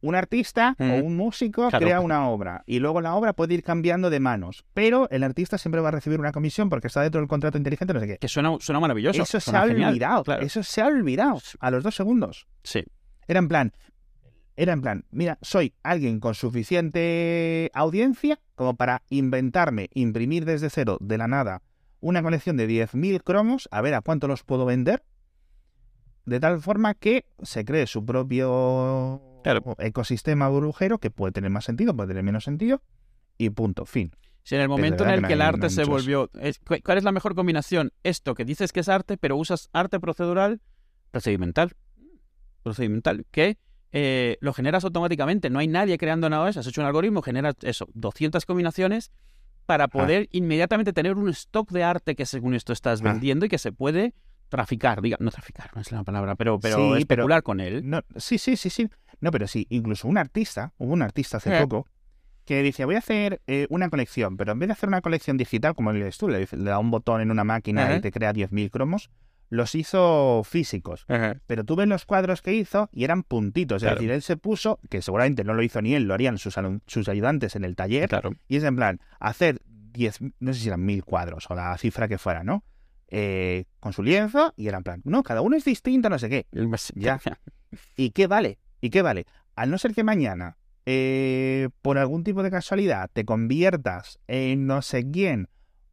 un 0.00 0.14
artista 0.14 0.74
Mm. 0.78 0.90
o 0.90 0.94
un 1.04 1.16
músico 1.16 1.68
Claro. 1.68 1.84
crea 1.84 2.00
una 2.00 2.28
obra 2.28 2.62
y 2.66 2.78
luego 2.78 3.00
la 3.00 3.14
obra 3.14 3.32
puede 3.32 3.54
ir 3.54 3.62
cambiando 3.62 4.08
de 4.10 4.20
manos, 4.20 4.64
pero 4.74 5.08
el 5.10 5.22
artista 5.22 5.58
siempre 5.58 5.80
va 5.80 5.88
a 5.88 5.92
recibir 5.92 6.20
una 6.20 6.32
comisión 6.32 6.68
porque 6.68 6.86
está 6.86 7.02
dentro 7.02 7.20
del 7.20 7.28
contrato 7.28 7.58
inteligente, 7.58 7.92
no 7.92 8.00
sé 8.00 8.06
qué. 8.06 8.18
que 8.18 8.28
suena, 8.28 8.56
suena 8.60 8.78
maravilloso. 8.80 9.22
Eso 9.22 9.40
se 9.40 9.56
ha 9.56 9.66
genial, 9.66 9.90
olvidado, 9.90 10.22
claro. 10.24 10.42
eso 10.42 10.62
se 10.62 10.80
ha 10.82 10.86
olvidado 10.86 11.40
a 11.60 11.70
los 11.70 11.82
dos 11.82 11.94
segundos. 11.96 12.46
Sí. 12.62 12.84
Era 13.26 13.38
en 13.40 13.48
plan, 13.48 13.72
era 14.56 14.72
en 14.72 14.80
plan, 14.80 15.04
mira, 15.10 15.38
soy 15.42 15.74
alguien 15.82 16.18
con 16.18 16.34
suficiente 16.34 17.70
audiencia 17.74 18.40
como 18.54 18.74
para 18.76 19.02
inventarme, 19.10 19.90
imprimir 19.92 20.44
desde 20.44 20.70
cero, 20.70 20.96
de 21.00 21.18
la 21.18 21.28
nada, 21.28 21.62
una 22.00 22.22
colección 22.22 22.56
de 22.56 22.66
10.000 22.66 23.22
cromos, 23.22 23.68
a 23.70 23.80
ver 23.82 23.94
a 23.94 24.00
cuánto 24.00 24.28
los 24.28 24.44
puedo 24.44 24.64
vender, 24.64 25.04
de 26.24 26.40
tal 26.40 26.60
forma 26.60 26.94
que 26.94 27.26
se 27.42 27.64
cree 27.64 27.86
su 27.86 28.04
propio 28.04 29.22
Claro. 29.44 29.76
ecosistema 29.78 30.48
burbujero 30.48 30.98
que 30.98 31.10
puede 31.10 31.32
tener 31.32 31.50
más 31.50 31.64
sentido, 31.64 31.94
puede 31.94 32.08
tener 32.08 32.22
menos 32.24 32.44
sentido, 32.44 32.82
y 33.38 33.50
punto, 33.50 33.84
fin. 33.84 34.10
Si 34.42 34.54
en 34.54 34.60
el 34.60 34.68
momento 34.68 35.04
en 35.04 35.10
el 35.10 35.20
que 35.22 35.26
que 35.28 35.32
el 35.34 35.42
arte 35.42 35.62
no 35.62 35.70
se 35.70 35.84
muchos. 35.84 36.04
volvió... 36.06 36.30
¿Cuál 36.84 36.98
es 36.98 37.04
la 37.04 37.12
mejor 37.12 37.34
combinación? 37.34 37.92
Esto 38.04 38.34
que 38.34 38.44
dices 38.44 38.72
que 38.72 38.80
es 38.80 38.88
arte, 38.88 39.18
pero 39.18 39.36
usas 39.36 39.68
arte 39.72 40.00
procedural, 40.00 40.60
procedimental. 41.10 41.74
Procedimental. 42.62 43.26
Que 43.30 43.58
eh, 43.98 44.36
lo 44.42 44.52
generas 44.52 44.84
automáticamente. 44.84 45.48
No 45.48 45.58
hay 45.58 45.68
nadie 45.68 45.96
creando 45.96 46.28
nada 46.28 46.44
de 46.44 46.50
eso. 46.50 46.60
Has 46.60 46.66
hecho 46.66 46.82
un 46.82 46.86
algoritmo, 46.86 47.22
generas 47.22 47.54
eso, 47.62 47.88
200 47.94 48.44
combinaciones 48.44 49.10
para 49.64 49.88
poder 49.88 50.28
inmediatamente 50.32 50.92
tener 50.92 51.16
un 51.16 51.30
stock 51.30 51.70
de 51.70 51.82
arte 51.82 52.14
que 52.14 52.26
según 52.26 52.54
esto 52.54 52.74
estás 52.74 53.00
Ah. 53.00 53.04
vendiendo 53.04 53.46
y 53.46 53.48
que 53.48 53.56
se 53.58 53.72
puede 53.72 54.12
traficar. 54.50 55.00
Diga, 55.00 55.16
no 55.18 55.30
traficar, 55.30 55.70
no 55.74 55.80
es 55.80 55.90
la 55.92 56.04
palabra, 56.04 56.34
pero, 56.36 56.60
pero 56.60 56.76
Sí, 56.76 56.82
pero- 57.06 57.22
especular 57.22 57.42
con 57.42 57.58
él. 57.60 57.88
No, 57.88 58.02
sí, 58.16 58.36
sí, 58.38 58.56
sí, 58.56 58.68
sí. 58.68 58.88
No, 59.20 59.30
pero 59.30 59.48
sí, 59.48 59.66
incluso 59.70 60.06
un 60.08 60.18
artista, 60.18 60.74
hubo 60.76 60.92
un 60.92 61.00
artista 61.02 61.38
hace 61.38 61.56
Eh. 61.56 61.62
poco 61.62 61.86
que 62.44 62.62
dice, 62.62 62.84
voy 62.84 62.94
a 62.96 62.98
hacer 62.98 63.40
eh, 63.46 63.66
una 63.70 63.88
colección, 63.88 64.36
pero 64.36 64.52
en 64.52 64.58
vez 64.58 64.68
de 64.68 64.74
hacer 64.74 64.88
una 64.88 65.00
colección 65.00 65.36
digital, 65.38 65.74
como 65.74 65.90
le 65.92 65.98
dices 66.00 66.18
tú, 66.18 66.28
le, 66.28 66.46
da 66.52 66.78
un 66.78 66.90
botón 66.92 67.20
en 67.22 67.30
una 67.32 67.42
máquina 67.44 67.96
y 67.96 68.00
te 68.00 68.12
crea 68.12 68.32
10.000 68.32 68.70
cromos, 68.70 69.10
los 69.48 69.74
hizo 69.74 70.42
físicos. 70.44 71.06
Pero 71.46 71.64
tú 71.64 71.76
ves 71.76 71.88
los 71.88 72.04
cuadros 72.04 72.42
que 72.42 72.54
hizo 72.54 72.88
y 72.92 73.04
eran 73.04 73.22
puntitos. 73.22 73.82
Claro. 73.82 73.96
Es 73.96 74.00
decir, 74.00 74.10
él 74.12 74.22
se 74.22 74.36
puso, 74.36 74.80
que 74.90 75.02
seguramente 75.02 75.44
no 75.44 75.54
lo 75.54 75.62
hizo 75.62 75.80
ni 75.82 75.94
él, 75.94 76.04
lo 76.04 76.14
harían 76.14 76.38
sus, 76.38 76.58
ayudantes 77.08 77.56
en 77.56 77.64
el 77.64 77.76
taller, 77.76 78.08
Claro. 78.08 78.32
y 78.48 78.56
es 78.56 78.64
en 78.64 78.76
plan, 78.76 79.00
hacer 79.20 79.60
10, 79.64 80.20
no 80.40 80.52
sé 80.52 80.60
si 80.60 80.68
eran 80.68 80.84
1000 80.84 81.04
cuadros 81.04 81.46
o 81.50 81.54
la 81.54 81.76
cifra 81.78 82.08
que 82.08 82.18
fuera, 82.18 82.44
¿no? 82.44 82.64
Eh, 83.08 83.66
con 83.78 83.92
su 83.92 84.02
lienzo 84.02 84.52
y 84.56 84.66
era 84.66 84.78
en 84.78 84.82
plan, 84.84 85.00
no, 85.04 85.22
cada 85.22 85.40
uno 85.40 85.56
es 85.56 85.64
distinto, 85.64 86.08
no 86.10 86.18
sé 86.18 86.28
qué. 86.28 86.46
Ya. 86.94 87.20
¿Y 87.96 88.10
qué 88.10 88.26
vale? 88.26 88.58
¿Y 88.80 88.90
qué 88.90 89.02
vale? 89.02 89.26
Al 89.54 89.70
no 89.70 89.78
ser 89.78 89.94
que 89.94 90.04
mañana, 90.04 90.56
eh, 90.86 91.68
por 91.82 91.98
algún 91.98 92.24
tipo 92.24 92.42
de 92.42 92.50
casualidad, 92.50 93.10
te 93.12 93.24
conviertas 93.24 94.18
en 94.28 94.66
no 94.66 94.82
sé 94.82 95.10
quién, 95.10 95.48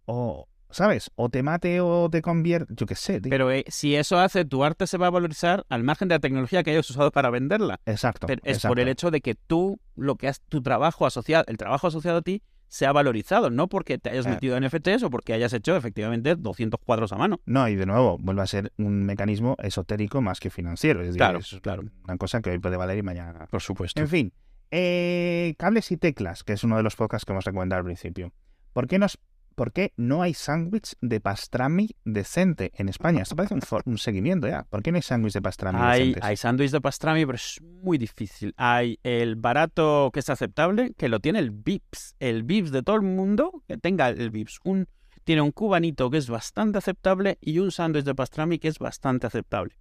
o, 0.06 0.48
¿sabes? 0.74 1.12
O 1.16 1.30
te 1.30 1.44
mate 1.44 1.80
o 1.82 2.10
te 2.10 2.22
convierta, 2.22 2.74
yo 2.76 2.86
qué 2.86 2.96
sé. 2.96 3.22
tío. 3.22 3.30
Pero 3.30 3.52
eh, 3.52 3.64
si 3.70 3.96
eso 3.96 4.20
hace, 4.20 4.44
tu 4.46 4.64
arte 4.64 4.88
se 4.88 4.98
va 4.98 5.08
a 5.08 5.12
valorizar 5.12 5.66
al 5.70 5.84
margen 5.84 6.08
de 6.10 6.16
la 6.16 6.20
tecnología 6.20 6.64
que 6.64 6.72
hayas 6.72 6.90
usado 6.90 7.12
para 7.12 7.30
venderla. 7.30 7.80
exacto. 7.86 8.28
Pero 8.28 8.42
es 8.44 8.58
exacto. 8.58 8.72
por 8.72 8.80
el 8.80 8.88
hecho 8.90 9.12
de 9.12 9.22
que 9.22 9.36
tú, 9.36 9.80
lo 9.96 10.16
que 10.16 10.28
has, 10.28 10.42
tu 10.42 10.62
trabajo 10.62 11.06
asociado, 11.06 11.46
el 11.48 11.58
trabajo 11.58 11.88
asociado 11.88 12.18
a 12.18 12.22
ti, 12.22 12.42
se 12.68 12.88
ha 12.88 12.92
valorizado, 12.92 13.52
no 13.52 13.68
porque 13.70 14.00
te 14.00 14.10
hayas 14.10 14.26
Eh. 14.26 14.30
metido 14.30 14.58
en 14.58 14.64
NFTs 14.64 15.04
o 15.04 15.12
porque 15.12 15.34
hayas 15.34 15.54
hecho 15.54 15.76
efectivamente 15.78 16.36
200 16.36 16.80
cuadros 16.84 17.14
a 17.14 17.18
mano. 17.18 17.40
No, 17.46 17.68
y 17.70 17.76
de 17.76 17.86
nuevo, 17.86 18.18
vuelve 18.20 18.42
a 18.42 18.48
ser 18.48 18.74
un 18.80 19.06
mecanismo 19.06 19.56
esotérico 19.62 20.22
más 20.24 20.40
que 20.40 20.50
financiero. 20.50 21.02
Es 21.02 21.08
decir, 21.08 21.20
Claro, 21.20 21.38
es 21.38 21.60
claro. 21.62 21.84
una 22.06 22.18
cosa 22.18 22.42
que 22.42 22.50
hoy 22.50 22.58
puede 22.58 22.76
valer 22.78 22.98
y 22.98 23.04
mañana. 23.04 23.46
Por 23.52 23.62
supuesto. 23.62 24.02
En 24.02 24.08
fin, 24.08 24.34
eh, 24.72 25.54
cables 25.60 25.92
y 25.92 25.98
teclas, 25.98 26.44
que 26.44 26.54
es 26.54 26.64
uno 26.64 26.76
de 26.78 26.82
los 26.82 26.96
podcasts 26.96 27.26
que 27.26 27.32
hemos 27.32 27.46
recomendado 27.46 27.78
al 27.82 27.86
principio. 27.86 28.34
¿Por 28.74 28.88
qué, 28.88 28.98
nos, 28.98 29.20
¿Por 29.54 29.72
qué 29.72 29.94
no 29.98 30.22
hay 30.22 30.34
sándwich 30.34 30.96
de 31.02 31.20
pastrami 31.20 31.90
decente 32.04 32.72
en 32.76 32.90
España? 32.90 33.22
Esto 33.22 33.36
parece 33.36 33.54
un, 33.54 33.62
un 33.86 33.98
seguimiento 33.98 34.48
ya. 34.48 34.64
¿Por 34.64 34.84
qué 34.84 34.92
no 34.92 34.98
hay 34.98 35.02
sándwich 35.02 35.34
de 35.34 35.42
pastrami 35.42 35.80
Hay, 35.82 36.00
decentes? 36.00 36.24
hay 36.24 36.38
sándwich 36.38 36.72
de 36.72 36.82
pastrami, 36.82 37.26
pero 37.26 37.36
es 37.36 37.62
muy 37.62 37.98
difícil. 37.98 38.54
Hay 38.58 39.00
el 39.04 39.36
barato 39.36 40.10
que 40.14 40.20
es 40.20 40.30
aceptable, 40.30 40.94
que 40.98 41.10
lo 41.10 41.20
tiene 41.20 41.40
el 41.40 41.52
Vips. 41.52 42.16
El 42.20 42.44
Vips 42.44 42.72
de 42.72 42.84
todo 42.84 42.96
el 42.96 43.04
mundo, 43.04 43.64
que 43.68 43.78
tenga 43.78 44.10
el 44.10 44.30
Vips. 44.32 44.60
Un, 44.64 44.88
tiene 45.24 45.42
un 45.42 45.52
cubanito 45.52 46.10
que 46.10 46.18
es 46.18 46.30
bastante 46.30 46.78
aceptable 46.78 47.38
y 47.42 47.60
un 47.60 47.72
sándwich 47.72 48.06
de 48.06 48.16
pastrami 48.16 48.60
que 48.60 48.68
es 48.68 48.80
bastante 48.80 49.28
aceptable. 49.28 49.76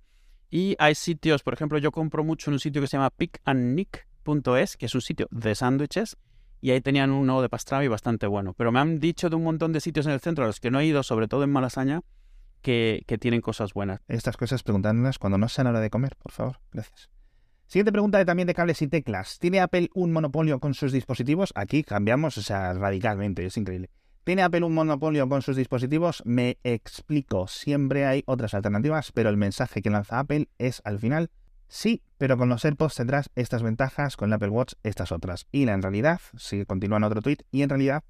Y 0.50 0.76
hay 0.78 0.94
sitios, 0.94 1.42
por 1.42 1.54
ejemplo, 1.54 1.78
yo 1.78 1.92
compro 1.92 2.24
mucho 2.24 2.50
en 2.50 2.54
un 2.54 2.60
sitio 2.60 2.82
que 2.82 2.86
se 2.88 2.96
llama 2.98 3.10
pickandnick.es, 3.10 4.76
que 4.76 4.86
es 4.86 4.94
un 4.94 5.00
sitio 5.00 5.26
de 5.30 5.54
sándwiches, 5.54 6.16
y 6.62 6.70
ahí 6.70 6.80
tenían 6.80 7.10
uno 7.10 7.42
de 7.42 7.48
pastrami 7.48 7.88
bastante 7.88 8.28
bueno. 8.28 8.54
Pero 8.54 8.70
me 8.70 8.78
han 8.78 9.00
dicho 9.00 9.28
de 9.28 9.34
un 9.36 9.42
montón 9.42 9.72
de 9.72 9.80
sitios 9.80 10.06
en 10.06 10.12
el 10.12 10.20
centro 10.20 10.44
a 10.44 10.46
los 10.46 10.60
que 10.60 10.70
no 10.70 10.78
he 10.78 10.86
ido, 10.86 11.02
sobre 11.02 11.26
todo 11.26 11.42
en 11.42 11.50
Malasaña, 11.50 12.02
que, 12.62 13.04
tienen 13.20 13.40
cosas 13.40 13.74
buenas. 13.74 14.00
Estas 14.06 14.36
cosas 14.36 14.62
preguntándolas 14.62 15.18
cuando 15.18 15.38
no 15.38 15.48
sea 15.48 15.64
la 15.64 15.70
hora 15.70 15.80
de 15.80 15.90
comer, 15.90 16.14
por 16.16 16.30
favor. 16.30 16.60
Gracias. 16.72 17.10
Siguiente 17.66 17.90
pregunta 17.90 18.24
también 18.24 18.46
de 18.46 18.54
cables 18.54 18.80
y 18.80 18.86
teclas. 18.86 19.40
¿Tiene 19.40 19.58
Apple 19.58 19.90
un 19.94 20.12
monopolio 20.12 20.60
con 20.60 20.74
sus 20.74 20.92
dispositivos? 20.92 21.52
Aquí 21.56 21.82
cambiamos, 21.82 22.38
o 22.38 22.42
sea, 22.42 22.72
radicalmente, 22.74 23.44
es 23.44 23.56
increíble. 23.56 23.90
¿Tiene 24.22 24.42
Apple 24.42 24.62
un 24.62 24.74
monopolio 24.74 25.28
con 25.28 25.42
sus 25.42 25.56
dispositivos? 25.56 26.22
Me 26.24 26.58
explico. 26.62 27.48
Siempre 27.48 28.06
hay 28.06 28.22
otras 28.26 28.54
alternativas, 28.54 29.10
pero 29.10 29.30
el 29.30 29.36
mensaje 29.36 29.82
que 29.82 29.90
lanza 29.90 30.20
Apple 30.20 30.48
es 30.58 30.80
al 30.84 31.00
final 31.00 31.30
sí, 31.72 32.02
pero 32.18 32.36
con 32.36 32.48
los 32.50 32.64
AirPods 32.64 32.94
tendrás 32.96 33.30
estas 33.34 33.62
ventajas, 33.62 34.16
con 34.16 34.28
el 34.28 34.34
Apple 34.34 34.50
Watch 34.50 34.74
estas 34.82 35.10
otras. 35.12 35.46
Y 35.50 35.66
en 35.66 35.80
realidad, 35.82 36.20
sigue 36.36 36.66
continúa 36.66 36.98
en 36.98 37.04
otro 37.04 37.22
tweet, 37.22 37.38
y 37.50 37.62
en 37.62 37.70
realidad 37.70 38.04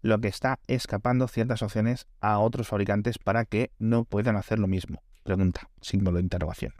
lo 0.00 0.18
que 0.20 0.28
está 0.28 0.58
escapando 0.66 1.28
ciertas 1.28 1.62
opciones 1.62 2.06
a 2.20 2.38
otros 2.38 2.66
fabricantes 2.68 3.18
para 3.18 3.44
que 3.44 3.70
no 3.78 4.04
puedan 4.04 4.36
hacer 4.36 4.58
lo 4.58 4.66
mismo. 4.66 5.02
Pregunta, 5.22 5.68
signo 5.80 6.10
de 6.10 6.20
interrogación. 6.20 6.72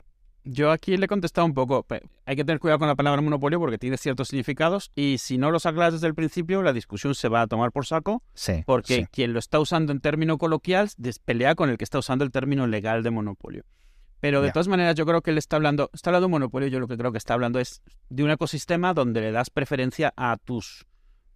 Yo 0.44 0.72
aquí 0.72 0.96
le 0.96 1.04
he 1.04 1.08
contestado 1.08 1.46
un 1.46 1.54
poco. 1.54 1.86
Hay 2.26 2.34
que 2.34 2.44
tener 2.44 2.58
cuidado 2.58 2.80
con 2.80 2.88
la 2.88 2.96
palabra 2.96 3.20
monopolio 3.22 3.60
porque 3.60 3.78
tiene 3.78 3.96
ciertos 3.96 4.26
significados 4.26 4.90
y 4.96 5.18
si 5.18 5.38
no 5.38 5.52
los 5.52 5.66
aclaras 5.66 5.92
desde 5.92 6.08
el 6.08 6.16
principio, 6.16 6.62
la 6.62 6.72
discusión 6.72 7.14
se 7.14 7.28
va 7.28 7.42
a 7.42 7.46
tomar 7.46 7.70
por 7.70 7.86
saco 7.86 8.24
Sí. 8.34 8.64
porque 8.66 8.96
sí. 9.02 9.06
quien 9.12 9.34
lo 9.34 9.38
está 9.38 9.60
usando 9.60 9.92
en 9.92 10.00
término 10.00 10.38
coloquial 10.38 10.90
des- 10.96 11.20
pelea 11.20 11.54
con 11.54 11.70
el 11.70 11.78
que 11.78 11.84
está 11.84 12.00
usando 12.00 12.24
el 12.24 12.32
término 12.32 12.66
legal 12.66 13.04
de 13.04 13.12
monopolio. 13.12 13.62
Pero 14.22 14.40
de 14.40 14.52
todas 14.52 14.68
maneras, 14.68 14.94
yo 14.94 15.04
creo 15.04 15.20
que 15.20 15.32
él 15.32 15.38
está 15.38 15.56
hablando, 15.56 15.90
está 15.92 16.10
hablando 16.10 16.28
de 16.28 16.30
monopolio, 16.30 16.68
yo 16.68 16.78
lo 16.78 16.86
que 16.86 16.96
creo 16.96 17.10
que 17.10 17.18
está 17.18 17.34
hablando 17.34 17.58
es 17.58 17.82
de 18.08 18.22
un 18.22 18.30
ecosistema 18.30 18.94
donde 18.94 19.20
le 19.20 19.32
das 19.32 19.50
preferencia 19.50 20.14
a 20.16 20.36
tus 20.36 20.86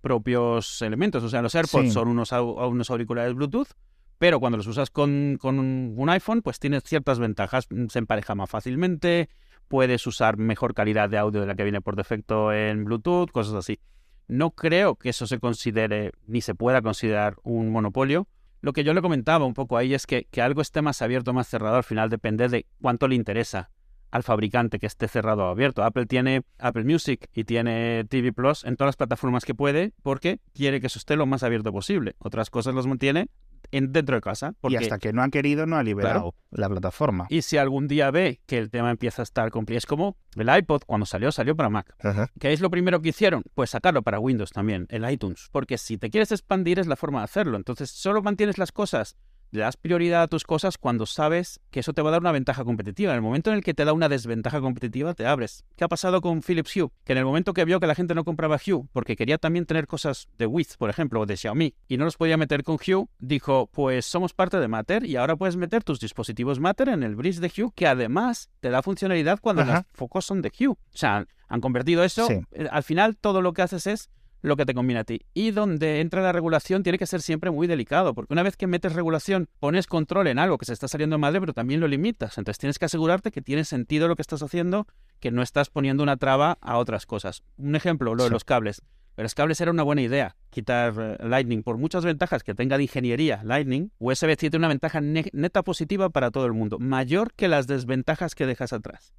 propios 0.01 0.81
elementos. 0.83 1.25
O 1.25 1.29
sea, 1.29 1.43
los 1.43 1.57
AirPods 1.57 1.87
Sí. 1.87 1.91
son 1.91 2.07
unos, 2.07 2.31
unos 2.31 2.89
auriculares 2.91 3.35
Bluetooth, 3.35 3.71
pero 4.19 4.39
cuando 4.39 4.57
los 4.57 4.69
usas 4.69 4.91
con, 4.91 5.37
con 5.41 5.59
un, 5.59 5.95
un 5.97 6.09
iPhone, 6.11 6.43
pues 6.43 6.61
tienes 6.61 6.85
ciertas 6.85 7.19
ventajas. 7.19 7.67
Mm, 7.71 7.87
Se 7.89 7.99
empareja 7.99 8.37
más 8.37 8.49
fácilmente, 8.49 9.29
puedes 9.67 10.07
usar 10.07 10.37
mejor 10.37 10.73
calidad 10.73 11.11
de 11.11 11.19
audio 11.19 11.41
de 11.41 11.49
la 11.49 11.57
que 11.57 11.65
viene 11.65 11.81
por 11.81 11.97
defecto 11.97 12.53
en 12.53 12.85
Bluetooth, 12.85 13.33
cosas 13.33 13.55
así. 13.55 13.81
No 14.29 14.53
creo 14.53 14.95
que 14.95 15.09
eso 15.09 15.27
se 15.27 15.41
considere 15.41 16.13
ni 16.29 16.41
se 16.41 16.55
pueda 16.55 16.83
considerar 16.83 17.35
un 17.43 17.71
monopolio. 17.71 18.29
Lo 18.67 18.73
que 18.73 18.83
yo 18.83 18.95
le 18.95 19.01
comentaba 19.01 19.47
un 19.47 19.55
poco 19.55 19.77
ahí 19.77 19.95
es 19.95 20.09
que, 20.09 20.25
que 20.25 20.43
algo 20.43 20.61
esté 20.61 20.83
más 20.83 21.01
abierto 21.01 21.31
o 21.31 21.35
más 21.35 21.47
cerrado 21.47 21.77
al 21.77 21.85
final 21.85 22.11
depende 22.11 22.49
de 22.49 22.67
cuánto 22.83 23.07
le 23.07 23.15
interesa 23.15 23.71
al 24.11 24.25
fabricante 24.25 24.81
que 24.81 24.87
esté 24.87 25.07
cerrado 25.07 25.45
o 25.45 25.51
abierto. 25.51 25.85
Apple 25.85 26.07
tiene 26.07 26.43
Apple 26.59 26.83
Music 26.83 27.29
y 27.33 27.45
tiene 27.45 28.05
TV 28.07 28.33
Plus 28.33 28.65
en 28.65 28.75
todas 28.75 28.89
las 28.89 28.97
plataformas 28.97 29.45
que 29.45 29.55
puede 29.55 29.93
porque 30.03 30.41
quiere 30.53 30.81
que 30.81 30.89
eso 30.89 30.99
esté 30.99 31.15
lo 31.15 31.27
más 31.27 31.45
abierto 31.45 31.71
posible. 31.71 32.17
Otras 32.19 32.51
cosas 32.51 32.75
los 32.75 32.89
mantiene 32.89 33.29
en, 33.71 33.93
dentro 33.93 34.17
de 34.17 34.21
casa. 34.21 34.55
y 34.63 34.77
hasta 34.77 34.99
que 34.99 35.13
no 35.13 35.23
ha 35.23 35.29
querido, 35.29 35.67
no 35.67 35.77
ha 35.77 35.83
liberado 35.83 36.35
la 36.51 36.69
plataforma. 36.69 37.27
Y 37.29 37.43
si 37.43 37.57
algún 37.59 37.89
día 37.89 38.11
ve 38.11 38.41
que 38.47 38.59
el 38.59 38.71
tema 38.71 38.91
empieza 38.91 39.23
a 39.23 39.25
estar 39.25 39.51
complicado, 39.51 39.79
es 39.79 39.87
como 39.87 40.17
el 40.37 40.55
iPod, 40.55 40.83
cuando 40.87 41.07
salió, 41.07 41.33
salió 41.33 41.57
para 41.57 41.71
Mac. 41.71 41.95
¿Qué 42.39 42.53
es 42.53 42.61
lo 42.61 42.71
primero 42.71 43.01
que 43.01 43.11
hicieron? 43.11 43.43
Pues 43.55 43.71
sacarlo 43.71 44.03
para 44.03 44.19
Windows 44.19 44.51
también, 44.51 44.87
el 44.91 45.09
iTunes. 45.11 45.49
Porque 45.53 45.79
si 45.79 45.99
te 45.99 46.11
quieres 46.11 46.33
expandir 46.33 46.79
es 46.79 46.87
la 46.87 46.97
forma 46.97 47.21
de 47.21 47.25
hacerlo. 47.25 47.57
Entonces, 47.57 47.91
solo 47.91 48.23
mantienes 48.23 48.59
las 48.59 48.73
cosas 48.73 49.17
le 49.51 49.61
das 49.61 49.77
prioridad 49.77 50.23
a 50.23 50.29
tus 50.29 50.45
cosas 50.45 50.79
cuando 50.79 51.07
sabes 51.07 51.61
que 51.71 51.81
eso 51.81 51.93
te 51.93 52.03
va 52.03 52.11
a 52.11 52.13
dar 52.13 52.21
una 52.21 52.33
ventaja 52.33 52.65
competitiva. 52.65 53.13
En 53.13 53.17
el 53.17 53.23
momento 53.23 53.51
en 53.51 53.57
el 53.57 53.65
que 53.65 53.75
te 53.75 53.85
da 53.85 53.93
una 53.93 54.09
desventaja 54.09 54.61
competitiva, 54.61 55.15
te 55.15 55.27
abres. 55.27 55.65
¿Qué 55.77 55.85
ha 55.85 55.89
pasado 55.89 56.21
con 56.21 56.43
Philips 56.43 56.77
Hue? 56.77 56.91
Que 57.05 57.13
en 57.13 57.19
el 57.19 57.25
momento 57.25 57.55
que 57.55 57.65
vio 57.65 57.81
que 57.81 57.87
la 57.87 57.95
gente 57.95 58.15
no 58.15 58.25
compraba 58.25 58.57
Hue, 58.65 58.85
porque 58.93 59.17
quería 59.17 59.39
también 59.39 59.67
tener 59.67 59.87
cosas 59.87 60.29
de 60.39 60.47
Wiz, 60.47 60.77
por 60.77 60.91
ejemplo, 60.91 61.21
o 61.21 61.27
de 61.27 61.37
Xiaomi, 61.37 61.75
y 61.89 61.97
no 61.97 62.05
los 62.05 62.17
podía 62.17 62.37
meter 62.37 62.63
con 62.63 62.77
Hue, 62.77 63.07
dijo, 63.19 63.69
pues 63.73 64.07
somos 64.07 64.35
parte 64.35 64.59
de 64.59 64.69
Matter 64.69 65.05
y 65.05 65.17
ahora 65.17 65.37
puedes 65.37 65.57
meter 65.57 65.85
tus 65.85 66.01
dispositivos 66.01 66.61
Matter 66.61 66.89
en 66.89 67.03
el 67.03 67.17
bridge 67.17 67.39
de 67.39 67.53
Hue, 67.57 67.71
que 67.75 67.87
además 67.87 68.51
te 68.61 68.71
da 68.71 68.83
funcionalidad 68.83 69.39
cuando 69.41 69.65
los 69.65 69.81
focos 69.93 70.25
son 70.25 70.43
de 70.43 70.53
Hue. 70.59 70.69
O 70.69 70.79
sea, 70.93 71.27
han 71.49 71.61
convertido 71.61 72.05
eso. 72.05 72.29
Eh, 72.31 72.69
al 72.71 72.83
final, 72.83 73.17
todo 73.17 73.43
lo 73.43 73.53
que 73.53 73.63
haces 73.63 73.87
es 73.87 74.11
lo 74.47 74.57
que 74.57 74.65
te 74.65 74.75
conviene 74.75 75.01
a 75.01 75.05
ti. 75.05 75.23
Y 75.35 75.51
donde 75.51 76.01
entra 76.01 76.23
la 76.23 76.33
regulación 76.33 76.83
tiene 76.83 76.99
que 76.99 77.07
ser 77.07 77.21
siempre 77.21 77.51
muy 77.51 77.67
delicado, 77.67 78.15
porque 78.15 78.33
una 78.33 78.43
vez 78.43 78.57
que 78.57 78.67
metes 78.67 78.93
regulación, 78.93 79.49
pones 79.59 79.87
control 79.87 80.29
en 80.29 80.39
algo 80.39 80.57
que 80.57 80.65
se 80.65 80.73
está 80.73 80.89
saliendo 80.89 81.19
madre, 81.19 81.41
pero 81.41 81.53
también 81.53 81.81
lo 81.81 81.89
limitas. 81.89 82.39
Entonces 82.39 82.59
tienes 82.59 82.79
que 82.79 82.85
asegurarte 82.85 83.33
que 83.33 83.43
tiene 83.43 83.65
sentido 83.65 84.09
lo 84.09 84.15
que 84.15 84.23
estás 84.23 84.43
haciendo, 84.43 84.87
que 85.21 85.31
no 85.31 85.43
estás 85.43 85.69
poniendo 85.69 86.03
una 86.03 86.17
traba 86.17 86.59
a 86.61 86.79
otras 86.79 87.07
cosas. 87.07 87.43
Un 87.57 87.75
ejemplo, 87.75 88.15
lo 88.15 88.25
de 88.25 88.31
los 88.31 88.45
cables. 88.45 88.83
Los 89.17 89.35
cables 89.35 89.61
era 89.61 89.71
una 89.71 89.83
buena 89.83 90.03
idea, 90.03 90.37
quitar 90.51 90.95
eh, 90.99 91.17
Lightning. 91.27 91.63
Por 91.63 91.79
muchas 91.79 92.05
ventajas 92.05 92.45
que 92.45 92.55
tenga 92.55 92.77
de 92.77 92.85
ingeniería 92.85 93.41
Lightning, 93.43 93.91
USB-C 93.99 94.37
tiene 94.37 94.59
una 94.59 94.69
ventaja 94.69 95.01
neta 95.01 95.63
positiva 95.63 96.11
para 96.11 96.31
todo 96.31 96.45
el 96.47 96.53
mundo, 96.53 96.79
mayor 96.79 97.33
que 97.33 97.49
las 97.49 97.67
desventajas 97.67 98.35
que 98.35 98.47
dejas 98.47 98.73
atrás 98.73 99.13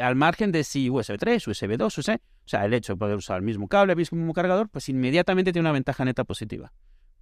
al 0.00 0.16
margen 0.16 0.52
de 0.52 0.64
si 0.64 0.90
USB 0.90 1.16
3, 1.18 1.48
USB 1.48 1.76
2, 1.76 1.98
USB, 1.98 2.14
o 2.14 2.48
sea, 2.48 2.64
el 2.64 2.74
hecho 2.74 2.94
de 2.94 2.98
poder 2.98 3.16
usar 3.16 3.38
el 3.38 3.42
mismo 3.42 3.68
cable, 3.68 3.92
el 3.92 3.96
mismo 3.96 4.32
cargador, 4.32 4.68
pues 4.68 4.88
inmediatamente 4.88 5.52
tiene 5.52 5.68
una 5.68 5.72
ventaja 5.72 6.04
neta 6.04 6.24
positiva. 6.24 6.72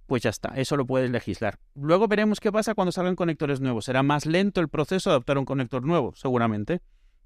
Pues 0.05 0.23
ya 0.23 0.29
está, 0.29 0.49
eso 0.55 0.77
lo 0.77 0.85
puedes 0.85 1.11
legislar. 1.11 1.59
Luego 1.75 2.07
veremos 2.07 2.39
qué 2.39 2.51
pasa 2.51 2.75
cuando 2.75 2.91
salgan 2.91 3.15
conectores 3.15 3.59
nuevos. 3.59 3.85
Será 3.85 4.03
más 4.03 4.25
lento 4.25 4.61
el 4.61 4.69
proceso 4.69 5.09
de 5.09 5.15
adoptar 5.15 5.37
un 5.37 5.45
conector 5.45 5.83
nuevo, 5.85 6.13
seguramente, 6.15 6.81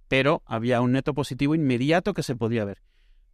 pero 0.07 0.41
había 0.45 0.81
un 0.81 0.91
neto 0.91 1.13
positivo 1.13 1.53
inmediato 1.55 2.13
que 2.13 2.23
se 2.23 2.35
podía 2.35 2.65
ver. 2.65 2.81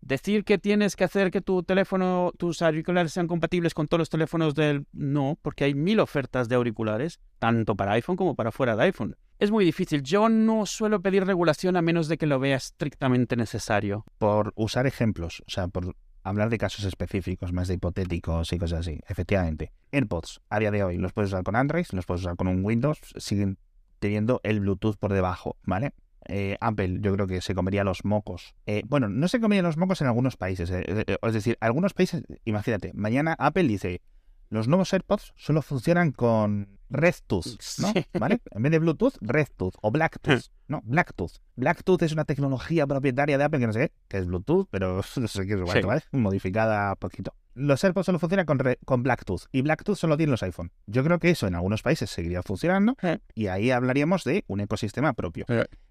Decir 0.08 0.46
que 0.46 0.58
tienes 0.58 0.96
que 0.96 1.04
hacer 1.04 1.32
que 1.32 1.42
tu 1.42 1.64
teléfono, 1.64 2.32
tus 2.38 2.62
auriculares 2.62 3.12
sean 3.12 3.28
compatibles 3.28 3.74
con 3.74 3.90
todos 3.90 4.00
los 4.00 4.10
teléfonos 4.10 4.56
del... 4.56 4.86
No, 4.94 5.38
porque 5.42 5.66
hay 5.66 5.74
mil 5.74 6.00
ofertas 6.00 6.48
de 6.48 6.56
auriculares, 6.56 7.20
tanto 7.40 7.76
para 7.76 7.92
iPhone 7.92 8.16
como 8.16 8.34
para 8.34 8.54
fuera 8.54 8.78
de 8.78 8.84
iPhone 8.84 9.18
es 9.40 9.52
muy 9.52 9.66
difícil. 9.66 10.02
Yo 10.02 10.30
no 10.30 10.66
suelo 10.66 11.02
pedir 11.02 11.24
regulación 11.24 11.76
a 11.76 11.82
menos 11.82 12.08
de 12.08 12.18
que 12.18 12.26
lo 12.26 12.40
vea 12.40 12.56
estrictamente 12.56 13.36
necesario. 13.36 14.04
Por 14.18 14.52
usar 14.56 14.88
ejemplos, 14.88 15.44
o 15.46 15.52
sea, 15.52 15.68
por 15.68 15.96
hablar 16.24 16.50
de 16.50 16.58
casos 16.58 16.86
específicos, 16.86 17.54
más 17.54 17.68
de 17.68 17.76
hipotéticos 17.76 18.52
y 18.52 18.58
cosas 18.58 18.80
así. 18.80 19.00
Efectivamente, 19.08 19.72
AirPods 19.92 20.42
a 20.50 20.60
día 20.60 20.72
de 20.72 20.84
hoy 20.84 20.98
los 20.98 21.14
puedes 21.14 21.32
usar 21.32 21.44
con 21.44 21.56
Android, 21.56 21.86
los 21.92 22.06
puedes 22.06 22.22
usar 22.22 22.36
con 22.36 22.48
un 22.48 22.66
Windows, 22.66 23.00
siguen 23.18 23.60
teniendo 24.00 24.40
el 24.44 24.60
Bluetooth 24.60 24.98
por 24.98 25.14
debajo, 25.14 25.58
¿vale? 25.64 25.94
Eh, 26.28 26.58
Apple 26.60 27.00
yo 27.02 27.14
creo 27.14 27.28
que 27.28 27.42
se 27.42 27.56
comería 27.56 27.84
los 27.84 28.06
mocos. 28.06 28.56
Eh, 28.66 28.84
bueno, 28.88 29.10
no 29.10 29.28
se 29.28 29.40
comería 29.40 29.64
los 29.64 29.78
mocos 29.78 30.02
en 30.02 30.08
algunos 30.08 30.38
países. 30.38 30.70
Eh, 30.72 31.18
es 31.22 31.34
decir, 31.34 31.58
algunos 31.62 31.94
países, 31.94 32.24
imagínate, 32.46 32.92
mañana 32.94 33.36
Apple 33.38 33.64
dice, 33.64 34.02
los 34.50 34.68
nuevos 34.68 34.94
AirPods 34.94 35.34
solo 35.36 35.62
funcionan 35.62 36.12
con 36.12 36.80
RedTooth, 36.90 37.46
¿no? 37.80 37.94
¿Vale? 38.20 38.42
En 38.52 38.64
vez 38.64 38.72
de 38.72 38.80
Bluetooth, 38.80 39.16
RedTooth 39.22 39.76
o 39.82 39.92
Blacktooth, 39.92 40.46
¿no? 40.68 40.82
Blacktooth. 40.86 41.34
Blacktooth 41.56 42.04
es 42.04 42.14
una 42.14 42.24
tecnología 42.24 42.88
propietaria 42.88 43.38
de 43.38 43.44
Apple 43.44 43.60
que 43.60 43.68
no 43.68 43.74
sé 43.74 43.80
qué, 43.80 43.92
que 44.08 44.18
es 44.20 44.28
Bluetooth, 44.28 44.68
pero 44.70 45.02
no 45.18 45.28
sé 45.28 45.46
qué 45.46 45.54
es 45.54 45.60
igual, 45.60 45.82
¿vale? 45.86 46.02
Modificada 46.12 46.96
poquito. 46.96 47.34
Los 47.58 47.84
AirPods 47.84 48.06
solo 48.06 48.20
funcionan 48.20 48.46
con, 48.46 48.60
con 48.86 49.02
Blacktooth 49.02 49.46
y 49.52 49.62
Blacktooth 49.62 49.98
solo 49.98 50.16
tienen 50.16 50.32
los 50.32 50.44
iPhone. 50.44 50.72
Yo 50.86 51.04
creo 51.04 51.18
que 51.18 51.32
eso 51.32 51.48
en 51.48 51.56
algunos 51.56 51.82
países 51.82 52.10
seguiría 52.10 52.44
funcionando 52.44 52.96
y 53.34 53.48
ahí 53.48 53.72
hablaríamos 53.72 54.24
de 54.24 54.44
un 54.48 54.60
ecosistema 54.60 55.14
propio. 55.14 55.46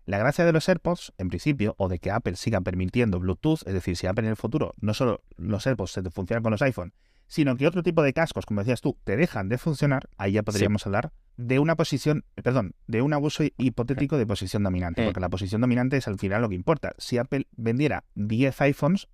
La 0.05 0.19
gracia 0.19 0.45
de 0.45 0.53
los 0.53 0.69
AirPods, 0.69 1.13
en 1.19 1.29
principio, 1.29 1.75
o 1.79 1.89
de 1.89 1.99
que 1.99 2.13
Apple 2.13 2.37
siga 2.37 2.61
permitiendo 2.61 3.19
Bluetooth, 3.19 3.67
es 3.67 3.75
decir, 3.75 3.97
si 3.97 4.07
Apple 4.07 4.25
en 4.25 4.31
el 4.31 4.37
futuro 4.37 4.75
no 4.81 4.95
solo 4.95 5.23
los 5.37 5.67
AirPods 5.67 5.91
se 5.91 6.03
funcionan 6.11 6.45
con 6.45 6.53
los 6.53 6.63
iPhone, 6.63 6.93
sino 7.27 7.57
que 7.57 7.67
otro 7.67 7.83
tipo 7.83 8.03
de 8.05 8.13
cascos, 8.13 8.47
como 8.47 8.61
decías 8.61 8.81
tú, 8.81 8.97
te 9.03 9.17
dejan 9.17 9.49
de 9.49 9.59
funcionar, 9.59 10.09
ahí 10.17 10.33
ya 10.33 10.45
podríamos 10.45 10.87
hablar 10.87 11.13
de 11.37 11.59
una 11.59 11.77
posición, 11.77 12.25
perdón, 12.43 12.75
de 12.87 13.03
un 13.03 13.13
abuso 13.13 13.43
hipotético 13.59 14.17
de 14.17 14.27
posición 14.27 14.63
dominante, 14.63 15.05
porque 15.05 15.21
la 15.21 15.29
posición 15.29 15.61
dominante 15.61 15.97
es 15.97 16.09
al 16.09 16.19
final 16.19 16.43
lo 16.43 16.49
que 16.49 16.55
importa. 16.55 16.95
Si 16.99 17.19
Apple 17.19 17.47
vendiera 17.57 18.05
10 18.15 18.61
iPhones, 18.63 19.09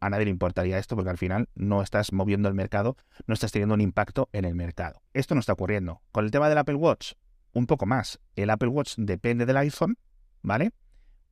a 0.00 0.10
nadie 0.10 0.24
le 0.24 0.30
importaría 0.30 0.78
esto 0.78 0.96
porque 0.96 1.10
al 1.10 1.18
final 1.18 1.48
no 1.54 1.82
estás 1.82 2.12
moviendo 2.12 2.48
el 2.48 2.54
mercado, 2.54 2.96
no 3.26 3.34
estás 3.34 3.52
teniendo 3.52 3.74
un 3.74 3.80
impacto 3.80 4.28
en 4.32 4.44
el 4.44 4.54
mercado. 4.54 5.02
Esto 5.12 5.34
no 5.34 5.40
está 5.40 5.52
ocurriendo. 5.52 6.02
Con 6.12 6.24
el 6.24 6.30
tema 6.30 6.48
del 6.48 6.58
Apple 6.58 6.76
Watch, 6.76 7.12
un 7.52 7.66
poco 7.66 7.86
más. 7.86 8.18
El 8.34 8.50
Apple 8.50 8.68
Watch 8.68 8.94
depende 8.96 9.46
del 9.46 9.56
iPhone, 9.58 9.98
¿vale? 10.42 10.72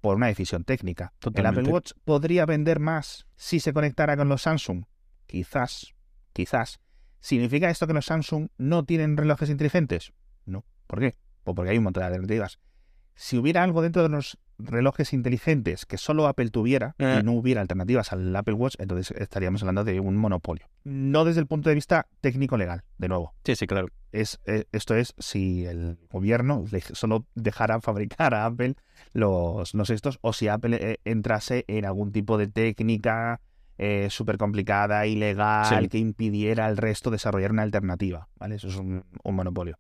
Por 0.01 0.17
una 0.17 0.27
decisión 0.27 0.65
técnica. 0.65 1.13
El 1.35 1.47
Apple 1.47 1.69
Watch 1.69 1.93
podría 2.05 2.45
vender 2.47 2.81
más 2.81 3.27
si 3.37 3.61
se 3.61 3.73
conectara 3.73 4.17
con 4.17 4.29
los 4.29 4.43
Samsung. 4.43 4.85
Quizás, 5.27 5.95
Quizás. 6.35 6.81
¿Significa 7.21 7.71
esto 7.71 7.87
que 7.87 7.95
los 7.95 8.07
Samsung 8.07 8.49
no 8.59 8.85
tienen 8.85 9.17
relojes 9.17 9.49
inteligentes? 9.49 10.13
No. 10.45 10.65
¿Por 10.87 11.01
qué? 11.01 11.15
Pues 11.45 11.55
porque 11.55 11.71
hay 11.71 11.79
un 11.79 11.85
montón 11.85 12.03
de 12.03 12.09
alternativas. 12.09 12.59
Si 13.15 13.39
hubiera 13.39 13.63
algo 13.63 13.81
dentro 13.81 14.03
de 14.03 14.09
los 14.11 14.39
relojes 14.59 15.13
inteligentes 15.13 15.87
que 15.87 15.99
solo 15.99 16.27
Apple 16.27 16.51
tuviera 16.51 16.95
y 16.99 17.05
eh. 17.05 17.23
no 17.23 17.33
hubiera 17.33 17.61
alternativas 17.61 18.13
al 18.13 18.35
Apple 18.35 18.55
Watch, 18.55 18.77
entonces 18.79 19.17
estaríamos 19.19 19.63
hablando 19.63 19.85
de 19.85 20.01
un 20.01 20.17
monopolio. 20.17 20.67
No 20.85 21.25
desde 21.25 21.41
el 21.41 21.47
punto 21.47 21.69
de 21.69 21.75
vista 21.75 22.07
técnico-legal, 22.21 22.83
de 22.99 23.09
nuevo. 23.09 23.35
Sí, 23.45 23.57
sí, 23.57 23.67
claro. 23.67 23.89
Es, 24.13 24.41
eh, 24.47 24.65
esto 24.73 24.95
es 24.95 25.15
si 25.19 25.67
el 25.67 25.99
gobierno 26.11 26.65
solo 26.93 27.27
dejara 27.35 27.81
fabricar 27.81 28.35
a 28.35 28.47
Apple 28.47 28.77
los, 29.13 29.75
los 29.75 29.91
estos 29.91 30.19
o 30.21 30.33
si 30.33 30.49
Apple 30.49 30.77
eh, 30.81 31.01
entrase 31.05 31.65
en 31.67 31.85
algún 31.85 32.13
tipo 32.13 32.39
de 32.39 32.47
técnica 32.47 33.41
eh, 33.77 34.07
súper 34.09 34.39
complicada, 34.39 35.07
ilegal, 35.07 35.89
que 35.89 35.99
impidiera 35.99 36.67
al 36.67 36.77
resto 36.77 37.11
desarrollar 37.11 37.51
una 37.51 37.63
alternativa. 37.63 38.29
¿vale? 38.37 38.57
Eso 38.57 38.69
es 38.69 38.77
un, 38.77 39.05
monopolio. 39.25 39.79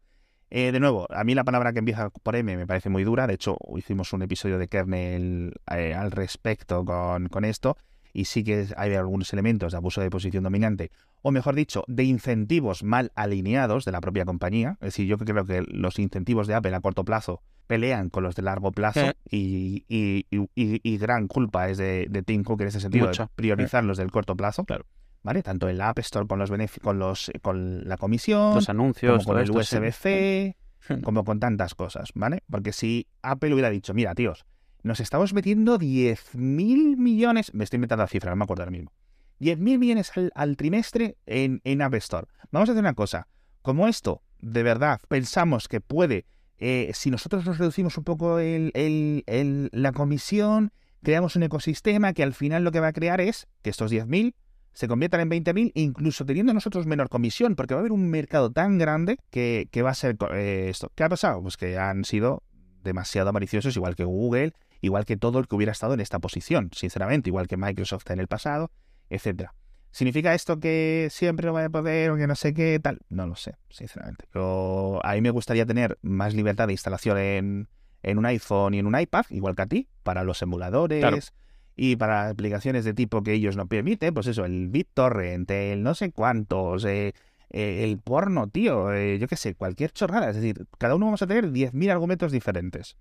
Eh, 0.57 0.71
de 0.71 0.79
nuevo, 0.79 1.09
a 1.11 1.25
mí 1.25 1.35
la 1.35 1.43
palabra 1.43 1.73
que 1.73 1.81
empieza 1.81 2.11
por 2.11 2.37
M 2.37 2.57
me 2.57 2.65
parece 2.65 2.89
muy 2.89 3.03
dura. 3.03 3.27
De 3.27 3.35
hecho, 3.35 3.57
hicimos 3.77 4.13
un 4.13 4.23
episodio 4.23 4.57
de 4.57 4.69
kernel 4.69 5.53
eh, 5.69 5.95
al 5.95 6.13
respecto 6.13 6.85
con, 6.85 7.29
con 7.29 7.45
esto. 7.45 7.77
Y 8.13 8.27
sí 8.27 8.45
que 8.45 8.69
hay 8.77 8.95
algunos 8.95 9.33
elementos 9.33 9.73
de 9.73 9.79
abuso 9.79 10.01
de 10.01 10.11
posición 10.11 10.45
dominante, 10.45 10.93
o 11.23 11.33
mejor 11.33 11.57
dicho, 11.57 11.83
de 11.89 12.05
incentivos 12.05 12.85
mal 12.85 13.11
alineados 13.17 13.85
de 13.85 13.91
la 13.91 14.01
propia 14.01 14.25
compañía. 14.25 14.79
Es 14.81 14.91
decir, 14.91 15.09
yo 15.09 15.19
creo 15.19 15.45
que 15.45 15.65
los 15.67 15.99
incentivos 15.99 16.47
de 16.47 16.55
Apple 16.55 16.73
a 16.73 16.81
corto 16.81 17.05
plazo 17.05 17.43
pelean 17.67 18.09
con 18.09 18.23
los 18.23 18.37
de 18.37 18.43
largo 18.43 18.71
plazo 18.71 19.11
y, 19.29 19.85
y, 19.89 20.99
gran 20.99 21.27
culpa 21.27 21.69
es 21.69 21.79
de, 21.79 22.07
de 22.09 22.23
Tim 22.23 22.45
Cook 22.45 22.61
en 22.61 22.69
ese 22.69 22.79
sentido, 22.79 23.09
de 23.09 23.27
priorizar 23.35 23.83
los 23.83 23.99
del 23.99 24.13
corto 24.13 24.37
plazo. 24.37 24.65
Claro. 24.65 24.87
¿Vale? 25.25 25.43
Tanto 25.43 25.69
en 25.69 25.79
la 25.79 25.89
App 25.89 25.99
Store 25.99 26.29
con 26.29 26.39
los 26.39 26.53
con 26.81 26.99
los 27.01 27.33
con 27.43 27.89
la 27.89 27.97
comisión, 27.97 28.55
los 28.55 28.69
anuncios, 28.69 29.25
como 29.25 29.35
con 29.35 29.43
el 29.43 29.51
USB-C, 29.51 30.57
como 31.03 31.25
con 31.25 31.41
tantas 31.41 31.75
cosas, 31.75 32.11
¿vale? 32.15 32.45
Porque 32.49 32.73
si 32.73 33.09
Apple 33.23 33.53
hubiera 33.53 33.71
dicho, 33.71 33.93
mira, 33.95 34.15
tíos, 34.15 34.45
nos 34.85 35.01
estamos 35.01 35.35
metiendo 35.35 35.79
10.000 35.79 36.97
millones, 36.97 37.53
me 37.53 37.65
estoy 37.65 37.79
inventando 37.79 38.05
la 38.05 38.09
cifra, 38.09 38.31
no 38.31 38.37
me 38.37 38.45
acuerdo 38.45 38.63
ahora 38.63 38.71
mismo, 38.71 38.93
10.000 39.41 39.79
millones 39.79 40.13
al, 40.35 40.57
trimestre 40.57 41.17
en, 41.27 41.61
en 41.65 41.83
App 41.83 41.95
Store. 41.95 42.29
Vamos 42.53 42.69
a 42.69 42.73
hacer 42.73 42.83
una 42.83 42.95
cosa, 42.95 43.27
como 43.63 43.89
esto 43.89 44.23
de 44.39 44.63
verdad 44.63 45.01
pensamos 45.09 45.69
que 45.69 45.81
puede 45.81 46.27
eh, 46.59 46.93
si 46.95 47.11
nosotros 47.11 47.45
nos 47.45 47.59
reducimos 47.59 47.99
un 47.99 48.05
poco 48.05 48.39
la 48.39 49.93
comisión, 49.93 50.73
creamos 51.03 51.37
un 51.37 51.43
ecosistema 51.43 52.13
que 52.13 52.23
al 52.23 52.35
final 52.35 52.65
lo 52.65 52.71
que 52.71 52.81
va 52.81 52.89
a 52.89 52.93
crear 52.93 53.21
es 53.21 53.49
que 53.63 53.71
estos 53.71 53.93
10.000 53.93 54.35
se 54.75 54.89
conviertan 54.89 55.21
en 55.21 55.31
20.000, 55.31 55.73
incluso 55.75 56.27
teniendo 56.27 56.53
nosotros 56.53 56.87
menor 56.87 57.09
comisión, 57.09 57.55
porque 57.55 57.75
va 57.75 57.79
a 57.79 57.83
haber 57.83 57.93
un 57.93 58.11
mercado 58.11 58.51
tan 58.51 58.77
grande 58.77 59.19
que, 59.31 59.69
va 59.83 59.91
a 59.91 59.95
ser 59.95 60.17
eh, 60.33 60.67
esto. 60.69 60.91
¿Qué 60.95 61.05
ha 61.05 61.09
pasado? 61.09 61.41
Pues 61.41 61.57
que 61.57 61.79
han 61.79 62.05
sido 62.05 62.43
demasiado 62.83 63.33
maliciosos, 63.33 63.77
igual 63.77 63.95
que 63.95 64.05
Google, 64.05 64.53
igual 64.81 65.05
que 65.07 65.17
todo 65.17 65.39
el 65.39 65.49
que 65.49 65.55
hubiera 65.55 65.73
estado 65.73 65.95
en 65.95 66.01
esta 66.01 66.19
posición, 66.19 66.71
sinceramente, 66.75 67.31
igual 67.31 67.47
que 67.47 67.57
Microsoft 67.57 68.11
en 68.11 68.19
el 68.21 68.27
pasado, 68.27 68.71
etcétera. 69.09 69.55
¿Significa 69.93 70.35
esto 70.35 70.59
que 70.59 71.07
siempre 71.09 71.47
no 71.47 71.53
voy 71.53 71.63
a 71.63 71.71
poder 71.71 72.11
o 72.11 72.17
que 72.17 72.27
no 72.27 72.35
sé 72.35 72.53
qué 72.53 72.81
tal? 72.83 72.99
No 73.09 73.29
lo 73.29 73.37
sé, 73.37 73.55
sinceramente. 73.71 74.27
Pero 74.33 75.01
a 75.07 75.13
mí 75.15 75.21
me 75.21 75.31
gustaría 75.31 75.65
tener 75.65 75.99
más 76.03 76.35
libertad 76.35 76.67
de 76.67 76.73
instalación 76.73 77.17
en, 77.17 77.69
en 78.03 78.19
un 78.19 78.27
iPhone 78.27 78.75
y 78.75 78.81
en 78.81 78.87
un 78.87 78.99
iPad, 78.99 79.25
igual 79.31 79.55
que 79.55 79.63
a 79.63 79.67
ti, 79.67 79.89
para 80.03 80.25
los 80.25 80.43
emuladores 80.43 81.33
y 81.77 81.97
para 81.97 82.29
aplicaciones 82.29 82.85
de 82.85 82.95
tipo 82.95 83.23
que 83.23 83.33
ellos 83.33 83.57
no 83.57 83.67
permiten, 83.67 84.15
pues 84.15 84.27
eso, 84.27 84.45
el 84.45 84.69
BitTorrent, 84.69 85.51
el 85.51 85.83
no 85.83 85.95
sé 85.95 86.13
cuántos, 86.13 86.85
eh, 86.85 87.15
eh, 87.51 87.85
el 87.85 87.99
porno, 87.99 88.49
tío, 88.49 88.93
eh, 88.93 89.19
yo 89.19 89.27
qué 89.27 89.37
sé, 89.37 89.55
cualquier 89.55 89.93
chorrada. 89.93 90.31
Es 90.31 90.37
decir, 90.37 90.67
cada 90.79 90.95
uno 90.95 91.07
vamos 91.07 91.23
a 91.23 91.27
tener 91.27 91.51
10.000 91.51 91.91
argumentos 91.91 92.33
diferentes 92.33 92.97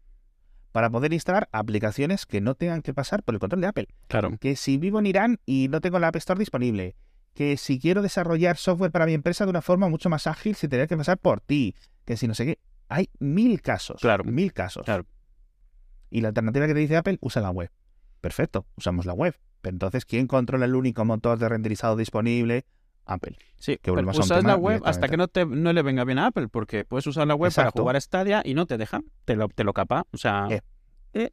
para 0.71 0.89
poder 0.89 1.13
instalar 1.13 1.49
aplicaciones 1.51 2.26
que 2.26 2.41
no 2.41 2.55
tengan 2.55 2.82
que 2.82 2.93
pasar 2.93 3.21
por 3.24 3.36
el 3.36 3.39
control 3.39 3.61
de 3.61 3.67
Apple. 3.67 3.88
Claro. 4.07 4.36
Que 4.39 4.55
si 4.55 4.78
vivo 4.78 4.99
en 4.99 5.05
Irán 5.05 5.39
y 5.45 5.67
no 5.69 5.82
tengo 5.82 5.99
la 5.99 6.07
App 6.07 6.15
Store 6.15 6.39
disponible, 6.39 6.95
que 7.36 7.57
si 7.57 7.80
quiero 7.80 8.01
desarrollar 8.01 8.57
software 8.57 8.91
para 8.91 9.05
mi 9.05 9.13
empresa 9.13 9.45
de 9.45 9.51
una 9.51 9.61
forma 9.61 9.88
mucho 9.88 10.09
más 10.09 10.26
ágil, 10.26 10.55
si 10.55 10.67
tendría 10.67 10.88
que 10.88 10.97
pasar 10.97 11.19
por 11.19 11.41
ti, 11.41 11.76
que 12.05 12.17
si 12.17 12.28
no 12.28 12.34
sé 12.34 12.45
qué. 12.45 12.59
Hay 12.89 13.09
mil 13.19 13.61
casos. 13.61 14.01
Claro. 14.01 14.24
Mil 14.24 14.51
casos. 14.51 14.84
Claro. 14.86 15.05
Y 16.09 16.21
la 16.21 16.30
alternativa 16.30 16.67
que 16.67 16.74
te 16.74 16.80
dice 16.80 16.97
Apple, 16.97 17.17
usa 17.21 17.41
la 17.41 17.51
web. 17.51 17.69
Perfecto, 18.24 18.65
usamos 18.78 19.05
la 19.05 19.11
web. 19.11 19.36
Pero 19.61 19.76
entonces, 19.76 20.05
¿quién 20.05 20.28
controla 20.28 20.63
el 20.63 20.76
único 20.76 21.03
motor 21.03 21.38
de 21.38 21.49
renderizado 21.49 21.97
disponible? 21.97 22.65
Apple. 23.05 23.36
Sí, 23.57 23.78
Que 23.82 23.91
pero 23.91 24.09
usas 24.11 24.45
la 24.45 24.55
web 24.55 24.82
hasta 24.86 25.09
que 25.09 25.17
no, 25.17 25.28
te, 25.28 25.45
no 25.45 25.74
le 25.74 25.82
venga 25.82 26.05
bien 26.05 26.19
a 26.19 26.28
Apple, 26.28 26.47
porque 26.47 26.86
puedes 26.86 27.05
usar 27.05 27.28
la 27.28 27.36
web 27.36 27.53
para 27.53 27.71
jugar 27.71 27.97
a 27.97 27.99
Stadia 28.01 28.41
y 28.45 28.53
no 28.53 28.65
te 28.65 28.78
deja, 28.78 29.01
te 29.26 29.36
lo, 29.36 29.49
te 29.49 29.65
lo 29.65 29.74
capa. 29.74 30.07
O 30.13 30.17
sea, 30.17 30.47
Eh. 31.13 31.32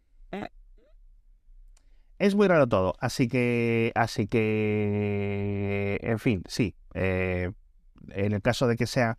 Es 2.19 2.35
muy 2.35 2.49
raro 2.49 2.67
todo, 2.67 2.97
así 2.99 3.29
que, 3.29 3.93
así 3.95 4.27
que, 4.27 5.99
en 6.03 6.19
fin, 6.19 6.43
sí. 6.49 6.75
eh, 6.95 7.53
en 8.11 8.33
el 8.33 8.43
caso 8.43 8.67
de 8.67 8.77
que 8.77 8.87
sea 8.87 9.17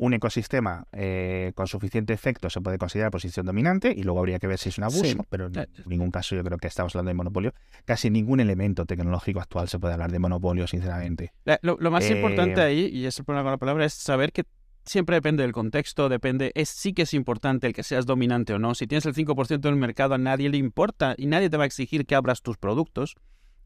un 0.00 0.14
ecosistema 0.14 0.86
eh, 0.92 1.52
con 1.54 1.66
suficiente 1.66 2.12
efecto, 2.12 2.48
se 2.50 2.60
puede 2.60 2.78
considerar 2.78 3.10
posición 3.10 3.44
dominante 3.46 3.92
y 3.96 4.02
luego 4.02 4.18
habría 4.20 4.38
que 4.38 4.46
ver 4.46 4.58
si 4.58 4.70
es 4.70 4.78
un 4.78 4.84
abuso, 4.84 5.04
Sí. 5.04 5.16
pero 5.28 5.46
en 5.46 5.58
Eh, 5.58 5.66
ningún 5.86 6.10
caso 6.10 6.34
yo 6.34 6.42
creo 6.42 6.58
que 6.58 6.68
estamos 6.68 6.94
hablando 6.94 7.10
de 7.10 7.14
monopolio. 7.14 7.52
Casi 7.84 8.08
ningún 8.10 8.40
elemento 8.40 8.86
tecnológico 8.86 9.40
actual 9.40 9.68
se 9.68 9.78
puede 9.78 9.94
hablar 9.94 10.10
de 10.10 10.18
monopolio, 10.18 10.66
sinceramente. 10.66 11.32
Lo, 11.62 11.76
lo 11.78 11.90
más 11.90 12.04
Eh, 12.04 12.14
importante 12.16 12.60
ahí, 12.60 12.86
y 12.92 13.06
es 13.06 13.18
el 13.18 13.24
problema 13.24 13.44
con 13.44 13.52
la 13.52 13.58
palabra, 13.58 13.84
es 13.84 13.92
saber 13.94 14.32
que 14.32 14.44
siempre 14.86 15.16
depende 15.16 15.42
del 15.42 15.52
contexto, 15.52 16.08
depende, 16.08 16.52
es 16.54 16.70
sí 16.70 16.94
que 16.94 17.02
es 17.02 17.12
importante 17.12 17.66
el 17.66 17.74
que 17.74 17.82
seas 17.82 18.06
dominante 18.06 18.54
o 18.54 18.58
no. 18.58 18.74
Si 18.74 18.86
tienes 18.86 19.04
el 19.06 19.14
5% 19.14 19.68
del 19.68 19.76
mercado 19.76 20.14
a 20.14 20.18
nadie 20.18 20.48
le 20.48 20.56
importa 20.56 21.14
y 21.18 21.26
nadie 21.26 21.50
te 21.50 21.56
va 21.58 21.64
a 21.64 21.66
exigir 21.66 22.06
que 22.06 22.14
abras 22.14 22.40
tus 22.40 22.56
productos. 22.56 23.14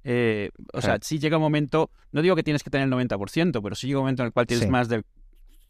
Eh, 0.02 0.50
o 0.74 0.82
sea, 0.82 0.98
si 1.00 1.18
llega 1.18 1.36
un 1.38 1.42
momento, 1.42 1.90
no 2.12 2.20
digo 2.20 2.36
que 2.36 2.42
tienes 2.42 2.62
que 2.62 2.68
tener 2.70 2.84
el 2.86 2.90
90%, 2.92 3.62
pero 3.62 3.74
si 3.74 3.86
llega 3.86 4.00
un 4.00 4.02
momento 4.04 4.22
en 4.22 4.26
el 4.26 4.32
cual 4.32 4.46
tienes 4.46 4.66
Sí. 4.66 4.70
más 4.70 4.88
del 4.88 5.04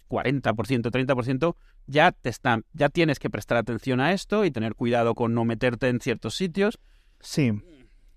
40%, 0.08 0.90
30%, 0.90 1.56
ya 1.86 2.12
te 2.12 2.28
están, 2.30 2.64
ya 2.72 2.88
tienes 2.88 3.18
que 3.18 3.30
prestar 3.30 3.58
atención 3.58 4.00
a 4.00 4.12
esto 4.12 4.44
y 4.44 4.50
tener 4.50 4.74
cuidado 4.74 5.14
con 5.14 5.34
no 5.34 5.44
meterte 5.44 5.88
en 5.88 6.00
ciertos 6.00 6.34
sitios 6.36 6.78
Sí, 7.20 7.52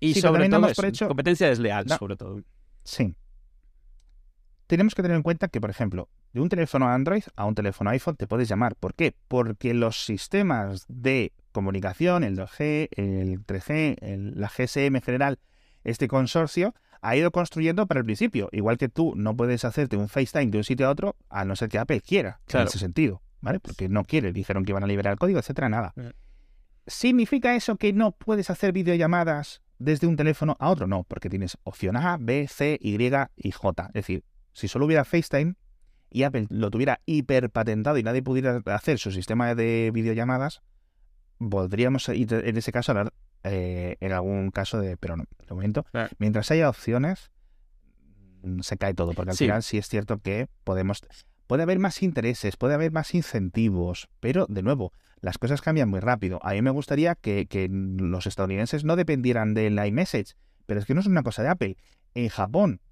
y 0.00 0.14
Sí, 0.14 0.20
sobre 0.20 0.48
todo 0.48 0.66
eso, 0.68 0.86
hecho- 0.86 1.08
competencia 1.08 1.48
desleal, 1.48 1.86
No. 1.86 1.96
sobre 1.98 2.16
todo. 2.16 2.42
sí. 2.84 3.14
Tenemos 4.66 4.94
que 4.94 5.00
tener 5.02 5.16
en 5.16 5.22
cuenta 5.22 5.48
que, 5.48 5.60
por 5.62 5.70
ejemplo, 5.70 6.08
de 6.34 6.40
un 6.42 6.50
teléfono 6.50 6.88
Android 6.88 7.22
a 7.36 7.46
un 7.46 7.54
teléfono 7.54 7.88
iPhone 7.90 8.16
te 8.16 8.26
puedes 8.26 8.48
llamar. 8.48 8.76
¿Por 8.76 8.94
qué? 8.94 9.14
Porque 9.28 9.72
los 9.72 10.04
sistemas 10.04 10.84
de 10.88 11.32
comunicación, 11.52 12.22
el 12.22 12.36
2G, 12.36 12.88
el 12.92 13.44
3G, 13.46 13.96
el- 14.02 14.38
la 14.38 14.48
GSM 14.50 14.96
en 14.96 15.02
general, 15.02 15.38
este 15.84 16.06
consorcio, 16.06 16.74
ha 17.02 17.16
ido 17.16 17.30
construyendo 17.30 17.86
para 17.86 18.00
el 18.00 18.04
principio. 18.04 18.48
Igual 18.52 18.78
que 18.78 18.88
tú 18.88 19.14
no 19.16 19.36
puedes 19.36 19.64
hacerte 19.64 19.96
un 19.96 20.08
FaceTime 20.08 20.46
de 20.50 20.58
un 20.58 20.64
sitio 20.64 20.86
a 20.86 20.90
otro, 20.90 21.16
a 21.28 21.44
no 21.44 21.56
ser 21.56 21.68
que 21.68 21.78
Apple 21.78 22.00
quiera, 22.00 22.40
Claro. 22.46 22.62
en 22.64 22.68
ese 22.68 22.78
sentido, 22.78 23.22
¿vale? 23.40 23.60
Porque 23.60 23.88
no 23.88 24.04
quiere, 24.04 24.32
dijeron 24.32 24.64
que 24.64 24.72
iban 24.72 24.84
a 24.84 24.86
liberar 24.86 25.12
el 25.12 25.18
código, 25.18 25.38
etcétera, 25.38 25.68
nada. 25.68 25.92
Mm. 25.96 26.08
¿Significa 26.86 27.54
eso 27.54 27.76
que 27.76 27.92
no 27.92 28.12
puedes 28.12 28.50
hacer 28.50 28.72
videollamadas 28.72 29.60
desde 29.78 30.06
un 30.06 30.16
teléfono 30.16 30.56
a 30.58 30.70
otro? 30.70 30.86
No, 30.86 31.04
porque 31.04 31.28
tienes 31.28 31.58
opción 31.64 31.96
A, 31.96 32.16
B, 32.18 32.48
C, 32.48 32.78
Y 32.80 32.96
y 33.36 33.50
J. 33.52 33.86
Es 33.88 33.92
decir, 33.92 34.24
si 34.52 34.68
solo 34.68 34.86
hubiera 34.86 35.04
FaceTime 35.04 35.54
y 36.10 36.22
Apple 36.22 36.46
lo 36.48 36.70
tuviera 36.70 37.00
hiperpatentado 37.04 37.98
y 37.98 38.02
nadie 38.02 38.22
pudiera 38.22 38.62
hacer 38.66 38.98
su 38.98 39.12
sistema 39.12 39.54
de 39.54 39.90
videollamadas, 39.92 40.62
podríamos 41.38 42.08
en 42.08 42.56
ese 42.56 42.72
caso 42.72 42.92
hablar 42.92 43.12
eh, 43.50 43.96
en 44.00 44.12
algún 44.12 44.50
caso 44.50 44.80
de... 44.80 44.96
Pero 44.96 45.16
no, 45.16 45.24
de 45.46 45.54
momento, 45.54 45.84
Claro. 45.84 46.10
mientras 46.18 46.50
haya 46.50 46.68
opciones, 46.68 47.30
mm, 48.42 48.60
se 48.60 48.76
cae 48.76 48.94
todo, 48.94 49.12
porque 49.14 49.30
al 49.32 49.36
Sí. 49.36 49.44
final 49.44 49.62
sí 49.62 49.78
es 49.78 49.88
cierto 49.88 50.18
que 50.18 50.48
podemos... 50.64 51.00
Puede 51.46 51.62
haber 51.62 51.78
más 51.78 52.02
intereses, 52.02 52.56
puede 52.56 52.74
haber 52.74 52.92
más 52.92 53.14
incentivos, 53.14 54.08
pero 54.20 54.44
de 54.50 54.62
nuevo, 54.62 54.92
las 55.20 55.38
cosas 55.38 55.62
cambian 55.62 55.88
muy 55.88 56.00
rápido. 56.00 56.38
A 56.42 56.52
mí 56.52 56.60
me 56.60 56.70
gustaría 56.70 57.14
que, 57.14 57.46
que 57.46 57.68
los 57.70 58.26
estadounidenses 58.26 58.84
no 58.84 58.96
dependieran 58.96 59.54
del 59.54 59.82
iMessage, 59.84 60.34
pero 60.66 60.78
es 60.78 60.84
que 60.86 60.92
no 60.94 61.00
es 61.00 61.06
una 61.06 61.22
cosa 61.22 61.42
de 61.42 61.48
Apple. 61.48 61.76
En 62.14 62.28
Japón 62.28 62.82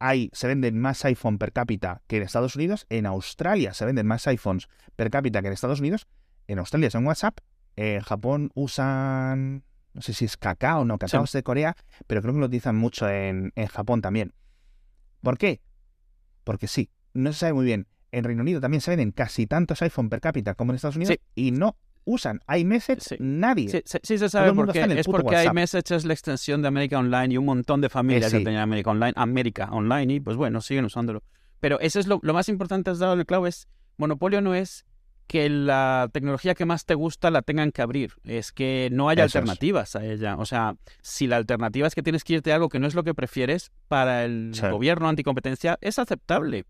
hay, 0.00 0.28
se 0.34 0.46
venden 0.46 0.78
más 0.78 1.02
iPhone 1.06 1.38
per 1.38 1.52
cápita 1.52 2.02
que 2.06 2.18
en 2.18 2.24
Estados 2.24 2.56
Unidos. 2.56 2.84
En 2.90 3.06
Australia 3.06 3.72
se 3.72 3.86
venden 3.86 4.06
más 4.06 4.26
iPhones 4.26 4.68
per 4.94 5.08
cápita 5.10 5.40
que 5.40 5.46
en 5.48 5.54
Estados 5.54 5.80
Unidos. 5.80 6.06
En 6.46 6.58
Australia 6.58 6.90
son 6.90 7.06
WhatsApp. 7.06 7.38
En 7.74 8.00
Japón 8.02 8.50
usan, 8.54 9.64
no 9.98 10.02
sé 10.02 10.12
si 10.12 10.24
es 10.24 10.36
cacao 10.36 10.80
o 10.82 10.84
no, 10.84 10.96
cacao 10.98 11.26
Sí. 11.26 11.30
es 11.30 11.32
de 11.32 11.42
Corea, 11.42 11.76
pero 12.06 12.22
creo 12.22 12.32
que 12.34 12.40
lo 12.40 12.46
utilizan 12.46 12.76
mucho 12.76 13.08
en, 13.08 13.52
en 13.56 13.66
Japón 13.66 14.00
también. 14.00 14.32
¿Por 15.22 15.36
qué? 15.38 15.60
Porque 16.44 16.68
sí, 16.68 16.90
no 17.14 17.32
se 17.32 17.40
sabe 17.40 17.52
muy 17.54 17.64
bien. 17.66 17.86
En 18.12 18.24
Reino 18.24 18.42
Unido 18.42 18.60
también 18.60 18.80
se 18.80 18.90
venden 18.92 19.10
casi 19.10 19.46
tantos 19.46 19.82
iPhone 19.82 20.08
per 20.08 20.20
cápita 20.20 20.54
como 20.54 20.70
en 20.72 20.76
Estados 20.76 20.96
Unidos 20.96 21.16
Sí. 21.16 21.20
y 21.34 21.50
no 21.50 21.76
usan 22.04 22.40
iMessage 22.56 23.00
Sí. 23.02 23.16
nadie. 23.18 23.68
Sí, 23.68 23.82
sí, 23.84 23.98
sí 24.02 24.16
se 24.18 24.28
sabe 24.30 24.54
por 24.54 24.72
qué. 24.72 24.80
en 24.82 24.92
Es 24.92 25.06
porque 25.06 25.26
WhatsApp. 25.34 25.52
iMessage 25.52 25.90
es 25.96 26.04
la 26.06 26.12
extensión 26.14 26.62
de 26.62 26.68
América 26.68 26.98
Online 26.98 27.34
y 27.34 27.36
un 27.36 27.44
montón 27.44 27.80
de 27.82 27.88
familias 27.90 28.32
Eh, 28.32 28.38
ya 28.38 28.44
tenían 28.44 28.62
América 28.62 28.90
Online, 28.90 29.12
América 29.16 29.68
Online 29.72 30.14
y 30.14 30.20
pues 30.20 30.36
bueno, 30.36 30.60
siguen 30.62 30.84
usándolo. 30.86 31.22
Pero 31.60 31.80
eso 31.80 31.98
es 32.00 32.06
lo, 32.06 32.20
lo 32.22 32.32
más 32.32 32.48
importante, 32.48 32.90
has 32.90 32.98
dado 33.00 33.14
el 33.14 33.26
clavo, 33.26 33.46
es 33.46 33.68
monopolio 33.98 34.40
no 34.40 34.54
es 34.54 34.86
que 35.28 35.48
la 35.48 36.08
tecnología 36.12 36.54
que 36.54 36.64
más 36.64 36.84
te 36.86 36.94
gusta 36.94 37.30
la 37.30 37.42
tengan 37.42 37.70
que 37.70 37.82
abrir, 37.82 38.14
es 38.24 38.50
que 38.50 38.88
no 38.90 39.08
haya 39.08 39.24
Eso 39.24 39.38
es. 39.38 39.42
alternativas 39.42 39.94
a 39.94 40.04
ella. 40.04 40.36
O 40.38 40.44
sea, 40.46 40.74
si 41.02 41.26
la 41.28 41.36
alternativa 41.36 41.86
es 41.86 41.94
que 41.94 42.02
tienes 42.02 42.24
que 42.24 42.32
irte 42.34 42.50
a 42.50 42.56
algo 42.56 42.68
que 42.68 42.80
no 42.80 42.86
es 42.88 42.94
lo 42.94 43.04
que 43.04 43.14
prefieres 43.14 43.70
para 43.88 44.24
el 44.24 44.50
Sí. 44.54 44.66
gobierno 44.66 45.08
anticompetencia, 45.08 45.78
es 45.80 45.98
aceptable. 46.00 46.64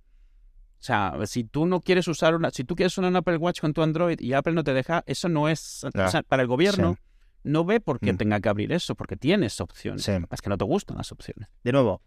O 0.80 0.82
sea, 0.82 1.14
si 1.24 1.42
tú 1.44 1.66
no 1.66 1.80
quieres 1.80 2.06
usar 2.09 2.34
una, 2.34 2.50
si 2.50 2.62
tú 2.64 2.74
quieres 2.76 2.92
usar 2.98 3.09
un 3.09 3.16
Apple 3.16 3.36
Watch 3.38 3.61
con 3.61 3.72
tu 3.72 3.82
Android 3.82 4.20
y 4.20 4.32
Apple 4.34 4.52
no 4.52 4.62
te 4.64 4.74
deja, 4.74 5.02
eso 5.06 5.28
no 5.28 5.48
es, 5.48 5.84
o 5.84 5.90
sea, 6.11 6.22
para 6.22 6.42
el 6.42 6.48
gobierno 6.48 6.94
Sí. 6.94 7.00
no 7.44 7.64
ve 7.64 7.80
por 7.80 7.99
qué 8.00 8.12
Mm. 8.12 8.16
tenga 8.18 8.41
que 8.41 8.49
abrir 8.49 8.72
eso, 8.72 8.95
porque 8.95 9.16
tienes 9.16 9.61
opciones. 9.61 10.03
Sí. 10.04 10.12
Es 10.30 10.41
que 10.41 10.50
no 10.50 10.58
te 10.58 10.64
gustan 10.64 10.96
las 10.99 11.11
opciones. 11.12 11.49
De 11.64 11.72
nuevo, 11.72 12.03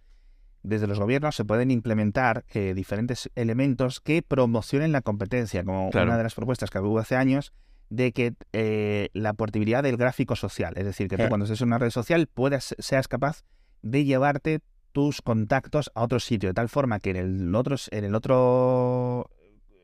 desde 0.63 0.87
los 0.87 0.99
gobiernos 0.99 1.35
se 1.35 1.45
pueden 1.45 1.71
implementar 1.71 2.43
eh, 2.53 2.73
diferentes 2.75 3.29
elementos 3.35 3.99
que 3.99 4.21
promocionen 4.21 4.91
la 4.91 5.01
competencia, 5.01 5.63
como 5.63 5.89
Claro. 5.89 6.07
una 6.07 6.17
de 6.17 6.23
las 6.23 6.35
propuestas 6.35 6.69
que 6.69 6.79
hubo 6.79 6.99
hace 6.99 7.15
años 7.15 7.53
de 7.89 8.11
que 8.13 8.33
eh, 8.53 9.09
la 9.13 9.33
portabilidad 9.33 9.83
del 9.83 9.97
gráfico 9.97 10.35
social, 10.35 10.73
es 10.77 10.85
decir, 10.85 11.07
que 11.07 11.17
tú 11.17 11.23
Eh. 11.23 11.29
cuando 11.29 11.45
estés 11.45 11.61
en 11.61 11.67
una 11.67 11.77
red 11.77 11.89
social 11.89 12.27
puedas, 12.27 12.75
seas 12.79 13.07
capaz 13.07 13.43
de 13.81 14.05
llevarte 14.05 14.59
tus 14.93 15.21
contactos 15.21 15.91
a 15.95 16.03
otro 16.03 16.19
sitio, 16.19 16.49
de 16.49 16.53
tal 16.53 16.69
forma 16.69 16.99
que 16.99 17.09
en 17.11 17.15
el 17.17 17.55
otro, 17.55 17.75
en 17.91 18.03
el 18.03 18.13
otro 18.15 19.29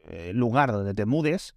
eh, 0.09 0.31
lugar 0.33 0.71
donde 0.71 0.93
te 0.93 1.05
mudes 1.05 1.55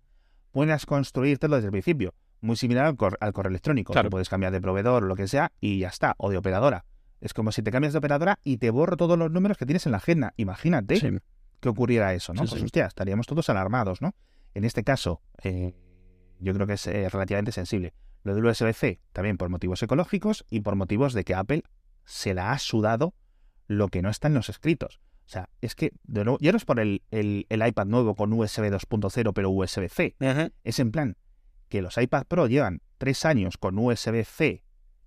puedas 0.51 0.87
construírtelo 0.87 1.57
desde 1.57 1.67
el 1.67 1.73
principio. 1.73 2.15
Muy 2.41 2.57
similar 2.57 2.87
al, 2.87 2.97
cor- 2.97 3.19
al 3.21 3.33
correo 3.33 3.51
electrónico. 3.51 3.93
Claro. 3.93 4.09
Tú 4.09 4.13
puedes 4.13 4.29
cambiar 4.29 4.51
de 4.53 4.61
proveedor 4.61 5.05
o 5.05 5.07
lo 5.07 5.15
que 5.15 5.29
sea 5.29 5.53
y 5.61 5.79
ya 5.81 5.89
está, 5.89 6.15
o 6.17 6.31
de 6.31 6.39
operadora. 6.39 6.85
Es 7.21 7.35
como 7.35 7.53
si 7.53 7.63
te 7.63 7.71
cambias 7.71 7.93
de 7.93 7.99
operadora 7.99 8.39
y 8.45 8.57
te 8.59 8.71
borro 8.71 8.97
todos 8.97 9.19
los 9.19 9.31
números 9.31 9.59
que 9.59 9.67
tienes 9.67 9.85
en 9.87 9.93
la 9.93 9.99
agenda. 9.99 10.33
Imagínate 10.37 10.97
Sí. 10.97 11.09
que 11.61 11.69
ocurriera 11.69 12.15
eso, 12.15 12.33
¿no? 12.33 12.47
Sí, 12.47 12.51
pues 12.51 12.63
hostia, 12.63 12.87
estaríamos 12.87 13.27
todos 13.27 13.49
alarmados, 13.51 14.01
¿no? 14.01 14.15
En 14.55 14.65
este 14.65 14.83
caso, 14.85 15.21
eh, 15.43 15.75
yo 16.41 16.55
creo 16.55 16.67
que 16.67 16.73
es 16.75 16.87
eh, 16.87 17.09
relativamente 17.09 17.53
sensible. 17.53 17.93
Lo 18.23 18.35
del 18.35 18.45
USB-C 18.47 19.01
también 19.13 19.37
por 19.37 19.49
motivos 19.51 19.83
ecológicos 19.83 20.45
y 20.51 20.61
por 20.61 20.77
motivos 20.77 21.13
de 21.15 21.25
que 21.25 21.35
Apple 21.35 21.63
se 22.05 22.35
la 22.35 22.53
ha 22.53 22.59
sudado 22.59 23.15
lo 23.67 23.89
que 23.89 24.03
no 24.03 24.09
está 24.11 24.29
en 24.29 24.35
los 24.35 24.49
escritos. 24.49 25.01
O 25.27 25.29
sea, 25.33 25.49
es 25.61 25.75
que, 25.77 25.93
de 26.05 26.25
nuevo, 26.25 26.39
ya 26.41 26.51
no 26.51 26.57
es 26.57 26.65
por 26.65 26.81
el, 26.81 27.03
el- 27.13 27.47
el 27.51 27.67
iPad 27.67 27.87
nuevo 27.87 28.17
con 28.17 28.33
USB 28.33 28.69
2.0 28.71 29.33
pero 29.33 29.51
USB-C. 29.51 30.17
Es 30.65 30.79
en 30.81 30.91
plan 30.91 31.17
que 31.69 31.83
los 31.83 31.97
iPad 31.99 32.25
Pro 32.27 32.47
llevan 32.49 32.83
tres 32.99 33.25
años 33.25 33.57
con 33.59 33.79
USB-C 33.79 34.65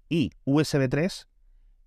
y 0.09 0.31
USB 0.45 0.87
3 0.89 1.27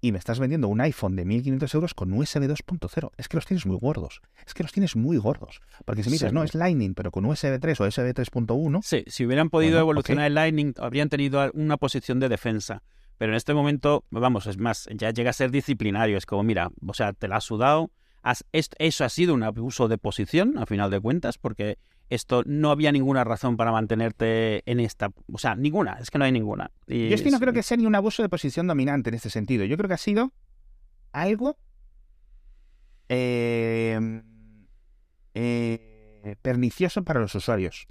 y 0.06 0.12
me 0.12 0.18
estás 0.18 0.38
vendiendo 0.38 0.68
un 0.68 0.80
iPhone 0.80 1.16
de 1.16 1.24
1.500 1.26 1.74
euros 1.74 1.94
con 1.94 2.12
USB 2.12 2.42
2.0. 2.48 3.10
Es 3.16 3.28
que 3.28 3.36
los 3.36 3.44
tienes 3.46 3.66
muy 3.66 3.76
gordos. 3.78 4.20
Es 4.46 4.54
que 4.54 4.62
los 4.62 4.72
tienes 4.72 4.94
muy 4.96 5.16
gordos. 5.16 5.60
Porque 5.84 6.02
si 6.04 6.16
Sí. 6.16 6.26
no, 6.32 6.44
es 6.44 6.54
Lightning, 6.54 6.94
pero 6.94 7.10
con 7.10 7.24
USB 7.24 7.58
3 7.60 7.80
o 7.80 7.84
USB 7.84 8.12
3.1, 8.14 8.80
Sí, 8.82 9.04
si 9.08 9.26
hubieran 9.26 9.50
podido 9.50 9.72
Bueno, 9.72 9.80
evolucionar 9.84 10.26
el 10.26 10.34
Lightning, 10.34 10.72
habrían 10.78 11.08
tenido 11.08 11.50
una 11.54 11.76
posición 11.76 12.20
de 12.20 12.28
defensa. 12.28 12.82
Pero 13.18 13.32
en 13.32 13.36
este 13.36 13.54
momento, 13.54 14.04
vamos, 14.10 14.46
es 14.46 14.58
más, 14.58 14.88
ya 14.94 15.10
llega 15.10 15.30
a 15.30 15.32
ser 15.32 15.50
disciplinario. 15.50 16.18
Es 16.18 16.26
como, 16.26 16.42
mira, 16.42 16.70
o 16.86 16.94
sea, 16.94 17.12
te 17.12 17.28
la 17.28 17.36
has 17.36 17.44
sudado. 17.44 17.90
Eso 18.52 19.04
ha 19.04 19.08
sido 19.08 19.34
un 19.34 19.42
abuso 19.42 19.88
de 19.88 19.98
posición, 19.98 20.58
a 20.58 20.66
final 20.66 20.90
de 20.90 21.00
cuentas, 21.00 21.38
porque 21.38 21.78
esto 22.08 22.42
no 22.46 22.70
había 22.70 22.92
ninguna 22.92 23.24
razón 23.24 23.56
para 23.56 23.72
mantenerte 23.72 24.62
en 24.70 24.80
esta. 24.80 25.10
O 25.32 25.38
sea, 25.38 25.54
ninguna, 25.54 25.98
es 26.00 26.10
que 26.10 26.18
no 26.18 26.24
hay 26.24 26.32
ninguna. 26.32 26.70
Yo 26.86 26.96
es 26.96 27.22
que 27.22 27.30
no 27.30 27.40
creo 27.40 27.52
que 27.52 27.62
sea 27.62 27.76
ni 27.76 27.86
un 27.86 27.94
abuso 27.94 28.22
de 28.22 28.28
posición 28.28 28.66
dominante 28.66 29.10
en 29.10 29.14
este 29.14 29.30
sentido. 29.30 29.64
Yo 29.64 29.76
creo 29.76 29.88
que 29.88 29.94
ha 29.94 29.98
sido 29.98 30.32
algo. 31.12 31.56
Eh, 33.08 34.22
eh, 35.34 36.36
pernicioso 36.42 37.04
para 37.04 37.20
los 37.20 37.34
usuarios. 37.34 37.86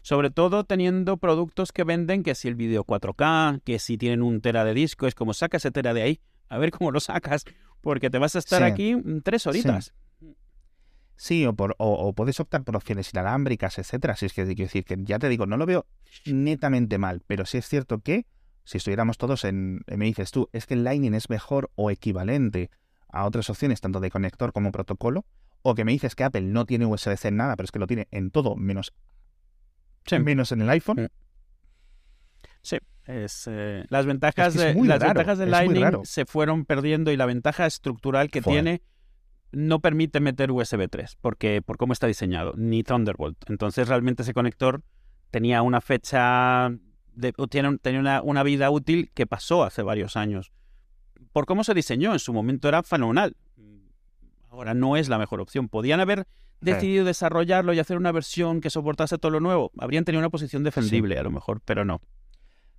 Sobre 0.00 0.30
todo 0.30 0.64
teniendo 0.64 1.16
productos 1.18 1.70
que 1.70 1.84
venden 1.84 2.24
que 2.24 2.34
si 2.34 2.48
el 2.48 2.56
vídeo 2.56 2.84
4K, 2.84 3.60
que 3.62 3.78
si 3.78 3.96
tienen 3.96 4.22
un 4.22 4.40
tera 4.40 4.64
de 4.64 4.74
disco, 4.74 5.06
es 5.06 5.14
como 5.14 5.34
saca 5.34 5.58
ese 5.58 5.70
tera 5.70 5.94
de 5.94 6.02
ahí, 6.02 6.20
a 6.48 6.58
ver 6.58 6.72
cómo 6.72 6.90
lo 6.90 6.98
sacas, 6.98 7.44
porque 7.82 8.08
te 8.08 8.18
vas 8.18 8.34
a 8.36 8.38
estar 8.38 8.62
aquí 8.62 8.96
tres 9.22 9.46
horitas. 9.46 9.92
Sí. 11.16 11.44
o, 11.46 11.52
por, 11.52 11.76
o, 11.78 12.12
puedes 12.14 12.40
optar 12.40 12.64
por 12.64 12.74
opciones 12.74 13.12
inalámbricas, 13.12 13.78
etcétera. 13.78 14.16
Si 14.16 14.26
es 14.26 14.32
que 14.32 14.44
quiero 14.46 14.62
decir 14.62 14.84
que 14.84 14.96
ya 14.98 15.18
te 15.18 15.28
digo, 15.28 15.46
no 15.46 15.56
lo 15.56 15.66
veo 15.66 15.86
netamente 16.24 16.98
mal, 16.98 17.22
pero 17.26 17.44
sí 17.44 17.58
es 17.58 17.68
cierto 17.68 18.00
que 18.00 18.26
si 18.64 18.78
estuviéramos 18.78 19.18
todos 19.18 19.44
en, 19.44 19.82
me 19.86 20.06
dices 20.06 20.30
tú, 20.30 20.48
es 20.52 20.66
que 20.66 20.74
el 20.74 20.84
Lightning 20.84 21.14
es 21.14 21.28
mejor 21.28 21.70
o 21.74 21.90
equivalente 21.90 22.70
a 23.08 23.26
otras 23.26 23.50
opciones, 23.50 23.80
tanto 23.80 24.00
de 24.00 24.10
conector 24.10 24.52
como 24.52 24.72
protocolo, 24.72 25.26
o 25.62 25.74
que 25.74 25.84
me 25.84 25.92
dices 25.92 26.14
que 26.14 26.24
Apple 26.24 26.42
no 26.42 26.64
tiene 26.64 26.86
USB-C 26.86 27.28
en 27.28 27.36
nada, 27.36 27.56
pero 27.56 27.64
es 27.64 27.72
que 27.72 27.78
lo 27.78 27.86
tiene 27.86 28.08
en 28.10 28.30
todo 28.30 28.56
menos 28.56 28.92
menos 30.20 30.50
en 30.50 30.62
el 30.62 30.70
iPhone. 30.70 31.08
Sí, 32.62 32.78
es, 33.06 33.48
eh, 33.50 33.84
las 33.88 34.06
ventajas, 34.06 34.54
de, 34.54 34.74
las 34.74 35.00
ventajas 35.00 35.38
Lightning 35.38 36.04
se 36.04 36.24
fueron 36.24 36.64
perdiendo 36.64 37.10
y 37.10 37.16
la 37.16 37.26
ventaja 37.26 37.66
estructural 37.66 38.30
que 38.30 38.42
tiene 38.42 38.82
no 39.50 39.80
permite 39.80 40.20
meter 40.20 40.50
USB 40.50 40.88
3 40.88 41.18
porque 41.20 41.62
por 41.62 41.76
cómo 41.76 41.92
está 41.92 42.06
diseñado, 42.06 42.54
ni 42.56 42.82
Thunderbolt. 42.82 43.38
Entonces 43.50 43.88
realmente 43.88 44.22
ese 44.22 44.34
conector 44.34 44.82
tenía 45.30 45.62
una 45.62 45.80
fecha, 45.80 46.70
de, 47.14 47.32
tiene, 47.50 47.78
tenía 47.78 48.00
una, 48.00 48.22
una, 48.22 48.42
vida 48.42 48.70
útil 48.70 49.10
que 49.14 49.26
pasó 49.26 49.64
hace 49.64 49.82
varios 49.82 50.16
años. 50.16 50.52
Por 51.32 51.46
cómo 51.46 51.64
se 51.64 51.74
diseñó, 51.74 52.12
en 52.12 52.18
su 52.18 52.32
momento 52.32 52.68
era 52.68 52.82
fenomenal. 52.82 53.36
Ahora 54.50 54.74
no 54.74 54.96
es 54.96 55.08
la 55.08 55.18
mejor 55.18 55.40
opción. 55.40 55.68
Podían 55.68 56.00
haber 56.00 56.26
decidido 56.62 57.04
desarrollarlo 57.04 57.72
y 57.72 57.78
hacer 57.78 57.96
una 57.96 58.12
versión 58.12 58.60
que 58.60 58.70
soportase 58.70 59.18
todo 59.18 59.32
lo 59.32 59.40
nuevo, 59.40 59.72
habrían 59.78 60.04
tenido 60.04 60.20
una 60.20 60.30
posición 60.30 60.62
defendible 60.62 61.18
a 61.18 61.22
lo 61.22 61.30
mejor, 61.30 61.60
pero 61.64 61.84
no. 61.84 62.00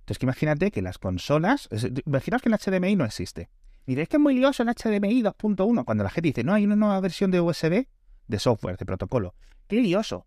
Entonces, 0.04 0.18
que 0.18 0.26
imagínate 0.26 0.70
que 0.70 0.82
las 0.82 0.98
consolas, 0.98 1.66
imaginaos 2.04 2.42
que 2.42 2.50
el 2.50 2.54
HDMI 2.54 2.94
no 2.94 3.06
existe. 3.06 3.48
Mira, 3.86 4.02
es 4.02 4.08
que 4.10 4.18
es 4.18 4.20
muy 4.20 4.34
lioso 4.34 4.62
el 4.62 4.68
HDMI 4.68 5.22
2.1 5.22 5.84
cuando 5.86 6.04
la 6.04 6.10
gente 6.10 6.28
dice, 6.28 6.44
no, 6.44 6.52
hay 6.52 6.66
una 6.66 6.76
nueva 6.76 7.00
versión 7.00 7.30
de 7.30 7.40
USB 7.40 7.86
de 8.28 8.38
software, 8.38 8.76
de 8.76 8.84
protocolo. 8.84 9.34
¡Qué 9.66 9.80
lioso! 9.80 10.26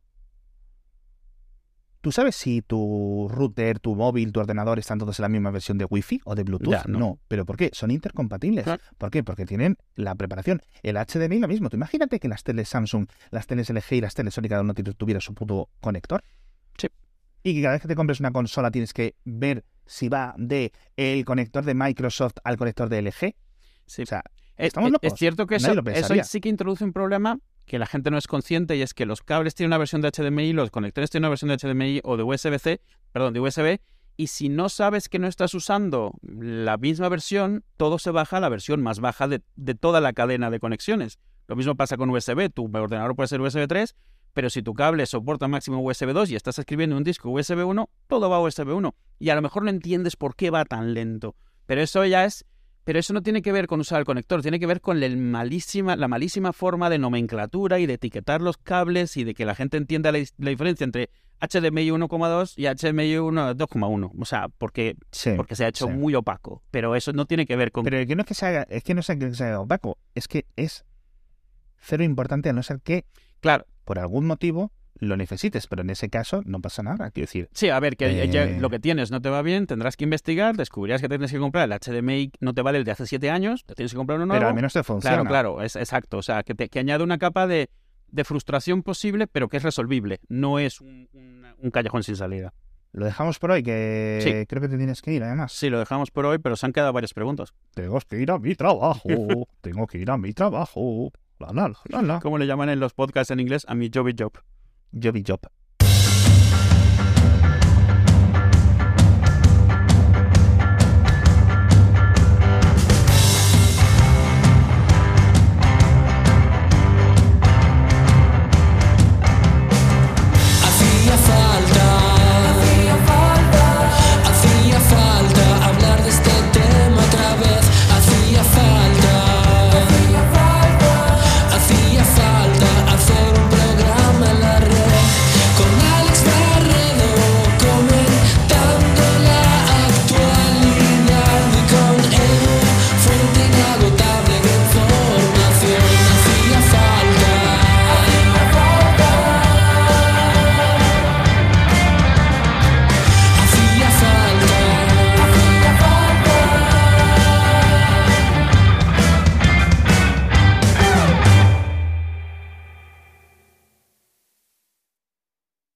¿Tú 2.02 2.12
sabes 2.12 2.36
si 2.36 2.64
tu 2.64 3.28
router, 3.30 3.80
tu 3.80 3.96
móvil, 3.96 4.32
tu 4.32 4.40
ordenador 4.40 4.80
están 4.80 4.98
todos 4.98 5.20
en 5.20 5.24
la 5.24 5.30
misma 5.30 5.52
versión 5.52 5.78
de 5.78 5.86
Wi-Fi 5.86 6.22
o 6.26 6.34
de 6.34 6.44
Bluetooth? 6.44 6.86
no. 6.88 7.20
¿Pero 7.28 7.46
por 7.46 7.58
qué? 7.58 7.70
Son 7.74 7.92
intercompatibles. 7.92 8.66
¿Por 8.98 9.12
qué? 9.12 9.24
Porque 9.24 9.46
tienen 9.46 9.78
la 9.96 10.16
preparación. 10.16 10.62
El 10.82 10.96
HDMI 10.96 11.38
lo 11.38 11.48
mismo. 11.48 11.70
Tú 11.70 11.76
imagínate 11.76 12.20
que 12.20 12.28
las 12.28 12.44
teles 12.44 12.70
Samsung, 12.70 13.08
las 13.30 13.46
teles 13.46 13.70
LG 13.70 13.94
y 13.94 14.02
las 14.02 14.16
teles 14.16 14.34
Sony 14.34 14.48
cada 14.50 14.62
uno 14.62 14.74
tuviera 14.74 15.20
su 15.20 15.36
puto 15.36 15.70
conector. 15.82 16.24
Sí. 16.78 16.88
Y 17.44 17.56
que 17.56 17.62
cada 17.62 17.74
vez 17.74 17.82
que 17.82 17.88
te 17.88 17.96
compres 17.96 18.20
una 18.20 18.32
consola 18.32 18.72
tienes 18.72 18.94
que 18.94 19.16
ver 19.24 19.64
si 19.86 20.10
va 20.10 20.36
de 20.38 20.72
el 20.96 21.24
conector 21.26 21.64
de 21.64 21.74
Microsoft 21.74 22.38
al 22.44 22.58
conector 22.58 22.90
de 22.90 23.02
LG. 23.02 23.36
Sí. 23.86 24.02
O 24.02 24.06
sea, 24.06 24.24
estamos 24.58 24.92
locos. 24.92 25.14
Es 25.14 25.18
cierto 25.18 25.48
que 25.48 25.56
eso, 25.56 25.74
eso 25.88 26.16
sí 26.24 26.42
que 26.42 26.50
introduce 26.50 26.84
un 26.84 26.94
problema 26.94 27.40
que 27.68 27.78
la 27.78 27.86
gente 27.86 28.10
no 28.10 28.18
es 28.18 28.28
consciente 28.28 28.76
y 28.76 28.82
es 28.82 28.94
que 28.94 29.06
los 29.06 29.22
cables 29.22 29.54
tienen 29.54 29.70
una 29.70 29.78
versión 29.78 30.02
de 30.02 30.10
HDMI, 30.10 30.54
los 30.54 30.72
conectores 30.72 31.10
tienen 31.10 31.26
una 31.26 31.30
versión 31.30 31.50
de 31.50 31.58
HDMI 31.58 32.02
o 32.04 32.18
de 32.18 32.24
USB-C, 32.24 32.82
perdón, 33.12 33.34
de 33.34 33.42
USB, 33.42 33.80
y 34.16 34.28
si 34.28 34.50
no 34.50 34.70
sabes 34.70 35.10
que 35.10 35.20
no 35.20 35.28
estás 35.28 35.54
usando 35.54 36.14
la 36.24 36.78
misma 36.78 37.10
versión, 37.10 37.64
todo 37.76 38.00
se 38.00 38.10
baja 38.10 38.38
a 38.38 38.40
la 38.40 38.50
versión 38.50 38.82
más 38.82 39.00
baja 39.00 39.28
de, 39.28 39.42
toda 39.76 40.02
la 40.02 40.14
cadena 40.14 40.50
de 40.50 40.60
conexiones. 40.60 41.20
Lo 41.48 41.56
mismo 41.56 41.76
pasa 41.76 41.98
con 41.98 42.10
USB, 42.10 42.50
tu 42.50 42.66
ordenador 42.66 43.16
puede 43.16 43.28
ser 43.28 43.42
USB 43.42 43.68
3, 43.68 43.96
pero 44.38 44.52
si 44.52 44.62
tu 44.62 44.76
cable 44.76 45.04
soporta 45.08 45.48
máximo 45.48 45.82
USB 45.82 46.14
2 46.14 46.30
y 46.30 46.36
estás 46.36 46.60
escribiendo 46.60 46.96
un 46.96 47.04
disco 47.04 47.32
USB 47.32 47.66
1, 47.66 47.90
todo 48.06 48.30
va 48.30 48.36
a 48.36 48.40
USB 48.40 48.72
1. 48.72 48.94
Y 49.18 49.30
a 49.30 49.36
lo 49.36 49.42
mejor 49.42 49.64
no 49.64 49.72
entiendes 49.72 50.16
por 50.16 50.36
qué 50.36 50.52
va 50.52 50.64
tan 50.64 50.94
lento. 50.94 51.36
Pero 51.66 51.82
eso 51.82 52.06
ya 52.06 52.24
es 52.24 52.46
pero 52.84 53.00
eso 53.00 53.14
no 53.14 53.24
tiene 53.24 53.42
que 53.42 53.52
ver 53.52 53.66
con 53.66 53.80
usar 53.80 53.98
el 53.98 54.06
conector, 54.06 54.44
tiene 54.44 54.60
que 54.60 54.68
ver 54.68 54.80
con 54.80 55.00
malísima, 55.32 55.96
la 55.96 56.08
malísima 56.08 56.54
forma 56.54 56.92
de 56.92 57.00
nomenclatura 57.00 57.80
y 57.80 57.88
de 57.88 57.96
etiquetar 57.96 58.44
los 58.44 58.58
cables 58.58 59.18
y 59.18 59.24
de 59.24 59.34
que 59.34 59.44
la 59.44 59.56
gente 59.56 59.78
entienda 59.78 60.12
la, 60.12 60.20
diferencia 60.20 60.84
entre 60.84 61.10
HDMI 61.42 61.90
1,2 61.90 62.54
y 62.58 62.68
HDMI 62.68 63.16
2,1. 63.16 64.12
O 64.20 64.26
sea, 64.26 64.50
porque, 64.50 64.98
porque 65.36 65.56
se 65.56 65.66
ha 65.66 65.70
hecho 65.70 65.90
muy 65.90 66.14
opaco. 66.14 66.62
Pero 66.70 66.96
eso 66.96 67.12
no 67.12 67.26
tiene 67.26 67.48
que 67.48 67.56
ver 67.56 67.72
con... 67.72 67.86
Pero 67.86 68.06
que 68.06 68.16
no 68.16 68.22
es 68.22 68.28
que 68.28 68.36
se 68.36 68.46
haga, 68.46 68.68
es 68.70 68.84
que 68.84 68.94
no 68.94 69.02
sea 69.02 69.18
que 69.18 69.34
se 69.34 69.46
haga 69.46 69.62
opaco, 69.62 69.98
es 70.14 70.28
que 70.28 70.46
es 70.56 70.86
cero 71.80 72.04
importante 72.04 72.50
a 72.50 72.54
no 72.54 72.62
ser 72.62 72.82
que, 72.82 73.06
claro, 73.40 73.66
por 73.88 74.00
algún 74.00 74.28
motivo 74.28 74.72
lo 75.00 75.16
necesites, 75.16 75.68
pero 75.68 75.82
en 75.82 75.90
ese 75.90 76.10
caso 76.10 76.42
no 76.46 76.60
pasa 76.60 76.84
nada, 76.84 77.10
quiero 77.12 77.28
decir. 77.28 77.50
Sí, 77.54 77.70
a 77.70 77.80
ver, 77.80 77.96
que 77.96 78.24
eh, 78.24 78.60
lo 78.60 78.70
que 78.70 78.80
tienes 78.80 79.12
no 79.12 79.22
te 79.22 79.30
va 79.30 79.42
bien, 79.44 79.66
tendrás 79.66 79.96
que 79.96 80.04
investigar, 80.04 80.58
descubrirás 80.58 81.02
que 81.02 81.08
tienes 81.08 81.32
que 81.32 81.38
comprar 81.38 81.72
el 81.72 81.80
HDMI, 81.80 82.32
no 82.42 82.54
te 82.54 82.64
vale 82.64 82.80
el 82.80 82.84
de 82.84 82.92
hace 82.92 83.06
siete 83.06 83.30
años, 83.30 83.64
te 83.66 83.76
tienes 83.76 83.92
que 83.92 83.98
comprar 83.98 84.18
uno 84.18 84.26
nuevo. 84.26 84.40
Pero 84.40 84.50
al 84.50 84.56
menos 84.56 84.74
te 84.74 84.84
funciona. 84.84 85.18
Claro, 85.18 85.30
claro, 85.30 85.62
es 85.62 85.76
exacto, 85.76 86.18
o 86.18 86.22
sea, 86.22 86.44
que, 86.44 86.54
te, 86.54 86.68
que 86.68 86.80
añade 86.80 87.04
una 87.04 87.18
capa 87.18 87.48
de, 87.48 87.70
de, 88.08 88.24
frustración 88.24 88.84
posible, 88.84 89.28
pero 89.28 89.48
que 89.48 89.58
es 89.58 89.64
resolvible, 89.64 90.20
no 90.28 90.60
es 90.60 90.82
un, 90.82 91.08
un, 91.60 91.72
callejón 91.72 92.04
sin 92.04 92.16
salida. 92.16 92.54
Lo 92.92 93.06
dejamos 93.06 93.38
por 93.38 93.52
hoy, 93.52 93.62
que 93.62 94.46
creo 94.50 94.62
que 94.62 94.68
te 94.68 94.78
tienes 94.78 95.02
que 95.02 95.14
ir, 95.14 95.24
además. 95.24 95.54
Sí, 95.54 95.70
lo 95.70 95.78
dejamos 95.78 96.10
por 96.10 96.26
hoy, 96.26 96.40
pero 96.40 96.56
se 96.56 96.66
han 96.66 96.74
quedado 96.74 96.92
varias 96.92 97.14
preguntas. 97.14 97.54
Tengo 97.76 98.00
que 98.00 98.20
ir 98.20 98.32
a 98.32 98.40
mi 98.40 98.56
trabajo, 98.56 99.08
tengo 99.62 99.86
que 99.86 100.00
ir 100.00 100.10
a 100.10 100.18
mi 100.18 100.34
trabajo. 100.34 101.12
La, 101.40 101.52
la, 101.54 102.02
la, 102.02 102.20
¿Cómo 102.20 102.38
le 102.38 102.48
llaman 102.48 102.70
en 102.70 102.80
los 102.80 102.94
podcasts 102.94 103.32
en 103.32 103.40
inglés? 103.40 103.66
A 103.68 103.76
mi 103.76 103.90
jobby 103.94 104.16
job. 104.18 104.34
Jobby 104.92 105.24
job. 105.28 105.40